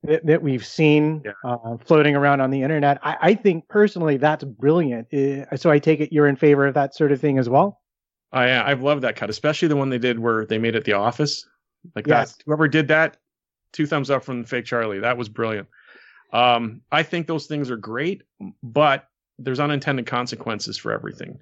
that, 0.03 0.23
that 0.27 0.43
we've 0.43 0.63
seen 0.65 1.23
Yeah. 1.25 1.31
uh, 1.43 1.77
floating 1.83 2.15
around 2.15 2.41
on 2.41 2.51
the 2.51 2.61
internet. 2.61 2.99
I, 3.01 3.17
I 3.21 3.33
think 3.33 3.67
personally 3.69 4.17
that's 4.17 4.43
brilliant. 4.43 5.11
Uh, 5.11 5.57
so 5.57 5.71
i 5.71 5.79
take 5.79 5.99
it 5.99 6.13
you're 6.13 6.27
in 6.27 6.35
favor 6.35 6.67
of 6.67 6.75
that 6.75 6.93
sort 6.93 7.11
of 7.11 7.19
thing 7.19 7.39
as 7.39 7.49
well? 7.49 7.81
I 8.31 8.51
i've 8.71 8.83
loved 8.83 9.01
that 9.01 9.15
cut 9.15 9.31
especially 9.31 9.67
the 9.67 9.75
one 9.75 9.89
they 9.89 9.97
did 9.97 10.19
where 10.19 10.45
they 10.45 10.59
made 10.59 10.75
it 10.75 10.83
the 10.85 10.93
office. 10.93 11.43
Like 11.95 12.05
Yes. 12.05 12.35
that 12.35 12.43
whoever 12.45 12.67
did 12.67 12.87
that 12.89 13.17
two 13.71 13.87
thumbs 13.87 14.11
up 14.11 14.23
from 14.23 14.43
fake 14.45 14.65
charlie. 14.65 14.99
That 14.99 15.17
was 15.17 15.27
brilliant 15.27 15.67
um 16.33 16.81
i 16.91 17.03
think 17.03 17.27
those 17.27 17.47
things 17.47 17.69
are 17.69 17.77
great 17.77 18.23
but 18.63 19.07
there's 19.39 19.59
unintended 19.59 20.05
consequences 20.05 20.77
for 20.77 20.91
everything 20.91 21.39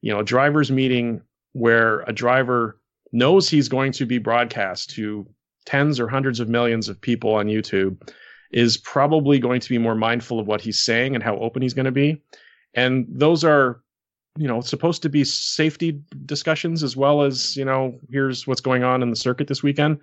you 0.00 0.12
know 0.12 0.20
a 0.20 0.24
driver's 0.24 0.70
meeting 0.70 1.20
where 1.52 2.00
a 2.00 2.12
driver 2.12 2.78
knows 3.12 3.48
he's 3.48 3.68
going 3.68 3.92
to 3.92 4.04
be 4.04 4.18
broadcast 4.18 4.90
to 4.90 5.26
tens 5.64 5.98
or 5.98 6.08
hundreds 6.08 6.40
of 6.40 6.48
millions 6.48 6.88
of 6.88 7.00
people 7.00 7.34
on 7.34 7.46
YouTube 7.46 7.96
is 8.52 8.76
probably 8.76 9.38
going 9.38 9.60
to 9.60 9.68
be 9.68 9.78
more 9.78 9.94
mindful 9.94 10.38
of 10.38 10.46
what 10.46 10.60
he's 10.60 10.82
saying 10.82 11.14
and 11.14 11.24
how 11.24 11.36
open 11.38 11.62
he's 11.62 11.74
going 11.74 11.86
to 11.86 11.92
be. 11.92 12.20
And 12.74 13.06
those 13.08 13.44
are, 13.44 13.80
you 14.36 14.46
know, 14.46 14.60
supposed 14.60 15.02
to 15.02 15.08
be 15.08 15.24
safety 15.24 16.00
discussions 16.26 16.82
as 16.82 16.96
well 16.96 17.22
as, 17.22 17.56
you 17.56 17.64
know, 17.64 17.98
here's 18.10 18.46
what's 18.46 18.60
going 18.60 18.84
on 18.84 19.02
in 19.02 19.10
the 19.10 19.16
circuit 19.16 19.48
this 19.48 19.62
weekend. 19.62 19.98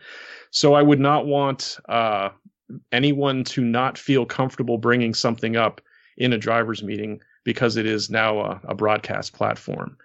So 0.51 0.73
I 0.73 0.81
would 0.81 0.99
not 0.99 1.25
want 1.25 1.77
uh, 1.87 2.29
anyone 2.91 3.43
to 3.45 3.61
not 3.61 3.97
feel 3.97 4.25
comfortable 4.25 4.77
bringing 4.77 5.13
something 5.13 5.55
up 5.55 5.81
in 6.17 6.33
a 6.33 6.37
driver's 6.37 6.83
meeting 6.83 7.21
because 7.43 7.77
it 7.77 7.85
is 7.85 8.09
now 8.09 8.39
a, 8.39 8.61
a 8.65 8.75
broadcast 8.75 9.33
platform. 9.33 9.97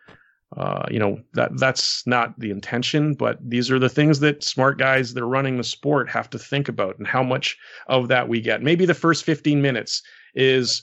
Uh, 0.56 0.86
you 0.90 0.98
know 0.98 1.20
that 1.34 1.50
that's 1.58 2.06
not 2.06 2.38
the 2.38 2.50
intention, 2.50 3.14
but 3.14 3.38
these 3.42 3.70
are 3.70 3.80
the 3.80 3.88
things 3.88 4.20
that 4.20 4.44
smart 4.44 4.78
guys 4.78 5.12
that 5.12 5.22
are 5.22 5.28
running 5.28 5.56
the 5.56 5.64
sport 5.64 6.08
have 6.08 6.30
to 6.30 6.38
think 6.38 6.68
about, 6.68 6.96
and 6.98 7.06
how 7.06 7.22
much 7.22 7.58
of 7.88 8.06
that 8.08 8.28
we 8.28 8.40
get. 8.40 8.62
Maybe 8.62 8.86
the 8.86 8.94
first 8.94 9.24
15 9.24 9.60
minutes 9.60 10.02
is 10.34 10.82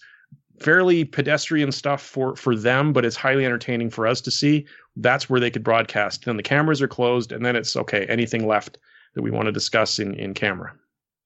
fairly 0.59 1.05
pedestrian 1.05 1.71
stuff 1.71 2.01
for 2.01 2.35
for 2.35 2.55
them, 2.57 2.91
but 2.91 3.05
it's 3.05 3.15
highly 3.15 3.45
entertaining 3.45 3.89
for 3.89 4.05
us 4.05 4.19
to 4.21 4.31
see. 4.31 4.65
That's 4.97 5.29
where 5.29 5.39
they 5.39 5.49
could 5.49 5.63
broadcast. 5.63 6.25
Then 6.25 6.37
the 6.37 6.43
cameras 6.43 6.81
are 6.81 6.87
closed, 6.87 7.31
and 7.31 7.45
then 7.45 7.55
it's 7.55 7.77
okay. 7.77 8.05
Anything 8.07 8.45
left 8.45 8.77
that 9.15 9.21
we 9.21 9.31
want 9.31 9.45
to 9.45 9.51
discuss 9.53 9.97
in 9.97 10.13
in 10.15 10.33
camera. 10.33 10.73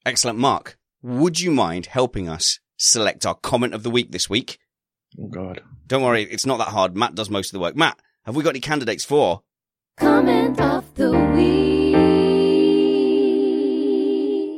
Excellent. 0.07 0.39
Mark, 0.39 0.77
would 1.01 1.41
you 1.41 1.51
mind 1.51 1.87
helping 1.87 2.29
us 2.29 2.59
select 2.77 3.25
our 3.25 3.35
comment 3.35 3.73
of 3.73 3.83
the 3.83 3.89
week 3.89 4.13
this 4.13 4.29
week? 4.29 4.57
Oh 5.19 5.27
God. 5.27 5.59
Don't 5.85 6.01
worry, 6.01 6.23
it's 6.23 6.45
not 6.45 6.59
that 6.59 6.69
hard. 6.69 6.95
Matt 6.95 7.13
does 7.13 7.29
most 7.29 7.49
of 7.49 7.51
the 7.51 7.59
work. 7.59 7.75
Matt, 7.75 7.99
have 8.23 8.33
we 8.33 8.41
got 8.41 8.51
any 8.51 8.61
candidates 8.61 9.03
for? 9.03 9.41
Comment 9.97 10.57
of 10.61 10.95
the 10.95 11.11
week. 11.11 11.95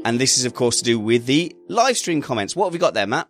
And 0.05 0.19
this 0.19 0.37
is, 0.37 0.45
of 0.45 0.53
course, 0.53 0.77
to 0.77 0.83
do 0.83 0.99
with 0.99 1.25
the 1.25 1.55
live 1.67 1.97
stream 1.97 2.21
comments. 2.21 2.55
What 2.55 2.65
have 2.65 2.73
we 2.73 2.79
got 2.79 2.93
there, 2.93 3.07
Matt? 3.07 3.27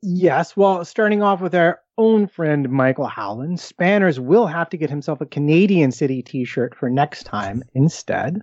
Yes, 0.00 0.56
well, 0.56 0.86
starting 0.86 1.22
off 1.22 1.42
with 1.42 1.54
our 1.54 1.80
own 1.98 2.28
friend 2.28 2.70
Michael 2.70 3.08
Howland, 3.08 3.60
Spanners 3.60 4.18
will 4.18 4.46
have 4.46 4.70
to 4.70 4.78
get 4.78 4.88
himself 4.88 5.20
a 5.20 5.26
Canadian 5.26 5.92
City 5.92 6.22
T-shirt 6.22 6.74
for 6.74 6.88
next 6.88 7.24
time 7.24 7.62
instead. 7.74 8.40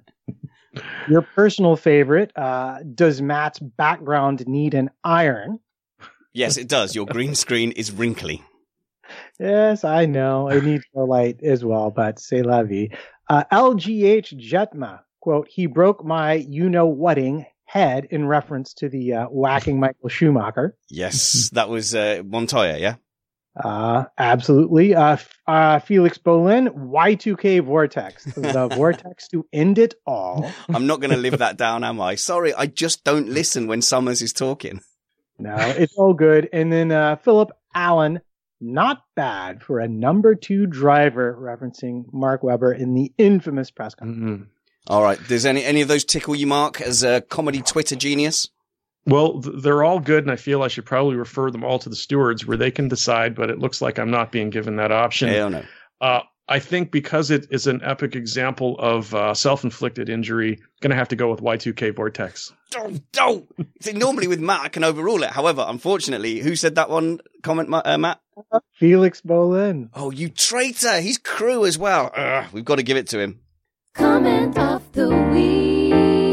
Your 1.07 1.21
personal 1.21 1.75
favorite, 1.75 2.31
uh, 2.35 2.79
does 2.93 3.21
Matt's 3.21 3.59
background 3.59 4.47
need 4.47 4.73
an 4.73 4.89
iron? 5.03 5.59
Yes, 6.33 6.57
it 6.57 6.67
does. 6.67 6.95
Your 6.95 7.05
green 7.05 7.35
screen 7.35 7.71
is 7.71 7.91
wrinkly. 7.91 8.43
Yes, 9.39 9.83
I 9.83 10.05
know. 10.05 10.49
It 10.49 10.63
needs 10.63 10.83
more 10.93 11.07
light 11.07 11.41
as 11.43 11.63
well, 11.63 11.91
but 11.91 12.19
c'est 12.19 12.41
la 12.41 12.63
vie. 12.63 12.89
Uh, 13.29 13.43
LGH 13.51 14.33
Jetma, 14.37 14.99
quote, 15.19 15.47
he 15.49 15.65
broke 15.65 16.03
my 16.03 16.33
you-know-whating 16.33 17.45
head 17.65 18.07
in 18.11 18.27
reference 18.27 18.73
to 18.75 18.89
the 18.89 19.13
uh, 19.13 19.25
whacking 19.27 19.79
Michael 19.79 20.09
Schumacher. 20.09 20.75
Yes, 20.89 21.49
that 21.53 21.69
was 21.69 21.95
uh, 21.95 22.21
Montoya, 22.25 22.77
yeah? 22.77 22.95
Uh, 23.63 24.05
absolutely. 24.17 24.93
Uh, 24.95 25.17
uh, 25.47 25.79
Felix 25.79 26.17
Bolin, 26.17 26.67
Y2K 26.69 27.63
Vortex, 27.63 28.25
the 28.25 28.67
vortex 28.75 29.27
to 29.29 29.47
end 29.53 29.77
it 29.77 29.93
all. 30.05 30.51
I'm 30.67 30.87
not 30.87 30.99
going 30.99 31.11
to 31.11 31.17
live 31.17 31.37
that 31.39 31.57
down, 31.57 31.83
am 31.83 32.01
I? 32.01 32.15
Sorry, 32.15 32.53
I 32.53 32.65
just 32.65 33.03
don't 33.03 33.29
listen 33.29 33.67
when 33.67 33.81
Summers 33.81 34.21
is 34.21 34.33
talking. 34.33 34.81
No, 35.39 35.55
it's 35.55 35.95
all 35.97 36.13
good. 36.13 36.49
And 36.51 36.71
then 36.71 36.91
uh, 36.91 37.15
Philip 37.17 37.51
Allen, 37.73 38.19
not 38.59 39.03
bad 39.15 39.63
for 39.63 39.79
a 39.79 39.87
number 39.87 40.35
two 40.35 40.65
driver, 40.65 41.37
referencing 41.39 42.05
Mark 42.11 42.43
Webber 42.43 42.73
in 42.73 42.93
the 42.93 43.13
infamous 43.17 43.71
press 43.71 43.95
conference. 43.95 44.41
Mhm. 44.43 44.47
All 44.87 45.01
right. 45.01 45.19
Does 45.27 45.45
any 45.45 45.63
any 45.65 45.81
of 45.81 45.87
those 45.87 46.05
tickle 46.05 46.35
you, 46.35 46.45
Mark, 46.47 46.79
as 46.79 47.03
a 47.03 47.19
comedy 47.21 47.61
Twitter 47.61 47.95
genius? 47.95 48.49
Well, 49.05 49.39
they're 49.39 49.83
all 49.83 49.99
good, 49.99 50.23
and 50.23 50.31
I 50.31 50.35
feel 50.35 50.63
I 50.63 50.67
should 50.67 50.85
probably 50.85 51.15
refer 51.15 51.51
them 51.51 51.63
all 51.63 51.77
to 51.79 51.89
the 51.89 51.95
stewards 51.95 52.45
where 52.45 52.57
they 52.57 52.71
can 52.71 52.87
decide. 52.87 53.35
But 53.35 53.49
it 53.49 53.59
looks 53.59 53.81
like 53.81 53.99
I'm 53.99 54.11
not 54.11 54.31
being 54.31 54.49
given 54.49 54.77
that 54.77 54.91
option. 54.91 55.29
Hell 55.29 55.49
no. 55.51 55.63
Uh, 56.01 56.21
I 56.47 56.59
think 56.59 56.91
because 56.91 57.31
it 57.31 57.47
is 57.49 57.65
an 57.65 57.81
epic 57.83 58.15
example 58.15 58.77
of 58.77 59.13
uh, 59.15 59.33
self-inflicted 59.33 60.09
injury, 60.09 60.59
going 60.79 60.91
to 60.91 60.95
have 60.95 61.07
to 61.07 61.15
go 61.15 61.31
with 61.31 61.41
Y2K 61.41 61.95
Vortex. 61.95 62.53
Don't, 62.69 63.11
don't. 63.11 63.47
See, 63.81 63.93
normally 63.93 64.27
with 64.27 64.39
Matt, 64.39 64.61
I 64.61 64.69
can 64.69 64.83
overrule 64.83 65.23
it. 65.23 65.31
However, 65.31 65.65
unfortunately, 65.67 66.39
who 66.39 66.55
said 66.55 66.75
that 66.75 66.89
one 66.89 67.19
comment, 67.41 67.69
uh, 67.73 67.97
Matt? 67.97 68.19
Felix 68.73 69.21
Bolin. 69.21 69.89
Oh, 69.93 70.11
you 70.11 70.29
traitor. 70.29 70.99
He's 70.99 71.17
crew 71.17 71.65
as 71.65 71.79
well. 71.79 72.11
Ugh, 72.15 72.45
we've 72.53 72.65
got 72.65 72.75
to 72.75 72.83
give 72.83 72.97
it 72.97 73.07
to 73.07 73.19
him. 73.19 73.39
Comment 73.95 74.55
of 74.57 74.91
the 74.91 75.09
week. 75.31 76.24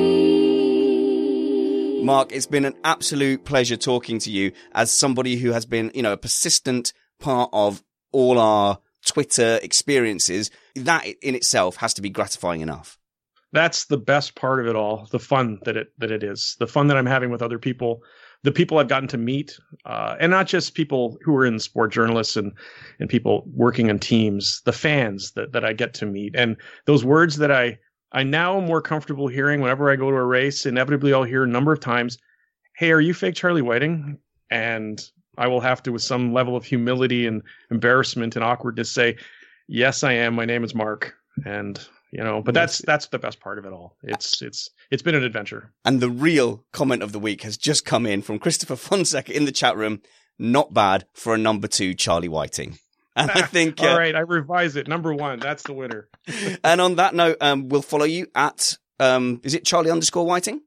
Mark, 2.03 2.33
it's 2.33 2.47
been 2.47 2.65
an 2.65 2.75
absolute 2.85 3.45
pleasure 3.45 3.77
talking 3.77 4.19
to 4.21 4.31
you 4.31 4.53
as 4.73 4.91
somebody 4.91 5.37
who 5.37 5.53
has 5.53 5.65
been, 5.65 5.91
you 5.95 6.03
know, 6.03 6.13
a 6.13 6.17
persistent 6.17 6.93
part 7.21 7.51
of 7.53 7.83
all 8.11 8.39
our 8.39 8.79
Twitter 9.07 9.61
experiences. 9.63 10.51
That 10.75 11.07
in 11.23 11.35
itself 11.35 11.77
has 11.77 11.95
to 11.95 12.03
be 12.03 12.11
gratifying 12.11 12.61
enough. 12.61 12.99
That's 13.53 13.85
the 13.85 13.99
best 13.99 14.35
part 14.35 14.61
of 14.61 14.67
it 14.67 14.77
all. 14.77 15.07
The 15.11 15.19
fun 15.19 15.61
that 15.65 15.77
it 15.77 15.93
that 15.99 16.11
it 16.11 16.23
is. 16.23 16.57
The 16.59 16.67
fun 16.67 16.89
that 16.89 16.97
I'm 16.97 17.07
having 17.07 17.31
with 17.31 17.43
other 17.43 17.59
people. 17.59 18.03
The 18.45 18.53
people 18.53 18.79
I've 18.79 18.89
gotten 18.89 19.09
to 19.09 19.19
meet, 19.19 19.57
uh, 19.85 20.17
and 20.19 20.31
not 20.31 20.49
just 20.49 20.75
people 20.75 21.17
who 21.23 21.37
are 21.37 21.47
in 21.47 21.61
sport 21.61 21.93
journalists 21.93 22.37
and 22.37 22.53
and 22.99 23.09
people 23.09 23.45
working 23.55 23.91
on 23.91 24.01
teams. 24.01 24.63
The 24.65 24.73
fans 24.73 25.33
that 25.33 25.53
that 25.53 25.65
I 25.65 25.73
get 25.75 25.95
to 25.95 26.07
meet, 26.07 26.35
and 26.35 26.57
those 26.87 27.05
words 27.05 27.37
that 27.37 27.53
I 27.53 27.79
I 28.13 28.23
now 28.23 28.59
am 28.59 28.67
more 28.67 28.83
comfortable 28.83 29.27
hearing 29.27 29.61
whenever 29.61 29.91
I 29.91 29.97
go 29.97 30.11
to 30.11 30.17
a 30.17 30.25
race. 30.25 30.67
Inevitably, 30.67 31.13
I'll 31.13 31.23
hear 31.23 31.45
a 31.45 31.49
number 31.49 31.73
of 31.73 31.81
times, 31.81 32.19
"Hey, 32.77 32.93
are 32.93 33.01
you 33.01 33.15
fake 33.15 33.35
Charlie 33.35 33.63
Whiting?" 33.63 34.19
And 34.51 35.03
I 35.39 35.47
will 35.47 35.61
have 35.61 35.83
to, 35.85 35.93
with 35.93 36.03
some 36.03 36.33
level 36.33 36.57
of 36.57 36.65
humility 36.65 37.27
and 37.27 37.43
embarrassment 37.71 38.37
and 38.37 38.45
awkwardness, 38.45 38.91
say, 38.91 39.17
"Yes, 39.67 40.05
I 40.05 40.13
am. 40.13 40.35
My 40.35 40.45
name 40.45 40.63
is 40.63 40.75
Mark." 40.75 41.15
And 41.47 41.81
you 42.13 42.23
know. 42.23 42.43
But 42.43 42.55
that's 42.55 42.79
that's 42.79 43.07
the 43.07 43.19
best 43.19 43.41
part 43.41 43.59
of 43.59 43.65
it 43.65 43.73
all. 43.73 43.97
It's 44.03 44.43
it's 44.43 44.69
it's 44.91 45.03
been 45.03 45.15
an 45.15 45.25
adventure. 45.25 45.73
And 45.85 46.01
the 46.01 46.11
real 46.11 46.65
comment 46.73 47.03
of 47.03 47.13
the 47.13 47.19
week 47.19 47.43
has 47.43 47.57
just 47.57 47.87
come 47.87 48.05
in 48.07 48.21
from 48.23 48.39
Christopher 48.39 48.77
Fonseca 48.77 49.35
in 49.35 49.47
the 49.47 49.53
chat 49.53 49.77
room. 49.77 50.03
Not 50.39 50.75
bad 50.75 51.07
for 51.15 51.35
a 51.35 51.39
number 51.39 51.69
two 51.69 51.95
Charlie 51.95 52.29
Whiting. 52.29 52.79
And 53.17 53.31
I 53.31 53.43
think, 53.43 53.81
all 53.81 53.89
uh, 53.89 53.99
right, 53.99 54.15
I 54.15 54.21
revise 54.21 54.77
it. 54.77 54.89
Number 54.89 55.15
one, 55.15 55.39
that's 55.39 55.63
the 55.63 55.73
winner. 55.73 56.09
and 56.65 56.81
on 56.81 56.97
that 56.97 57.15
note, 57.15 57.37
um, 57.41 57.69
we'll 57.69 57.83
follow 57.83 58.05
you 58.05 58.27
at, 58.35 58.77
um, 59.01 59.41
is 59.45 59.55
it 59.55 59.65
Charlie 59.65 59.91
underscore 59.91 60.27
Whiting? 60.27 60.63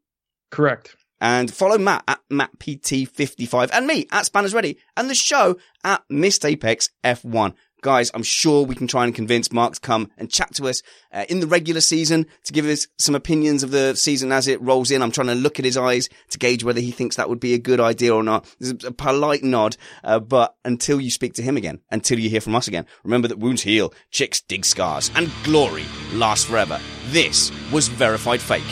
Correct. 0.52 0.96
And 1.22 1.52
follow 1.52 1.78
Matt 1.78 2.04
at 2.08 2.20
MattPT55 2.32 3.70
and 3.74 3.88
me 3.88 4.08
at 4.12 4.26
Spanners 4.26 4.54
Ready 4.54 4.78
and 4.98 5.10
the 5.10 5.16
show 5.16 5.58
at 5.84 6.04
Missed 6.10 6.46
Apex 6.46 6.90
F1. 7.04 7.54
Guys, 7.86 8.10
I'm 8.16 8.24
sure 8.24 8.66
we 8.66 8.74
can 8.74 8.88
try 8.88 9.04
and 9.04 9.14
convince 9.14 9.52
Mark 9.52 9.76
to 9.76 9.80
come 9.80 10.10
and 10.18 10.28
chat 10.28 10.56
to 10.56 10.68
us 10.68 10.82
uh, 11.14 11.26
in 11.30 11.40
the 11.40 11.46
regular 11.46 11.82
season 11.82 12.26
to 12.46 12.52
give 12.52 12.66
us 12.66 12.88
some 12.98 13.14
opinions 13.14 13.62
of 13.62 13.70
the 13.70 13.94
season 13.96 14.32
as 14.32 14.48
it 14.48 14.60
rolls 14.60 14.90
in. 14.90 15.04
I'm 15.04 15.12
trying 15.12 15.28
to 15.28 15.36
look 15.36 15.60
at 15.60 15.66
his 15.66 15.78
eyes 15.78 16.10
to 16.32 16.40
gauge 16.40 16.64
whether 16.64 16.80
he 16.80 16.90
thinks 16.90 17.16
that 17.18 17.30
would 17.30 17.40
be 17.40 17.54
a 17.54 17.60
good 17.60 17.80
idea 17.80 18.12
or 18.12 18.24
not. 18.24 18.52
There's 18.60 18.84
a 18.84 18.92
polite 18.92 19.44
nod, 19.44 19.78
uh, 20.04 20.18
but 20.18 20.56
until 20.66 21.00
you 21.00 21.12
speak 21.12 21.34
to 21.34 21.44
him 21.44 21.58
again, 21.58 21.80
until 21.92 22.18
you 22.18 22.28
hear 22.28 22.42
from 22.42 22.56
us 22.56 22.68
again, 22.68 22.88
remember 23.04 23.28
that 23.28 23.38
wounds 23.38 23.62
heal, 23.62 23.94
chicks 24.10 24.42
dig 24.42 24.66
scars, 24.66 25.12
and 25.14 25.32
glory 25.44 25.86
lasts 26.12 26.46
forever. 26.46 26.82
This 27.10 27.52
was 27.72 27.88
Verified 27.88 28.42
Fake 28.42 28.64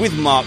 with 0.00 0.12
Mark 0.18 0.46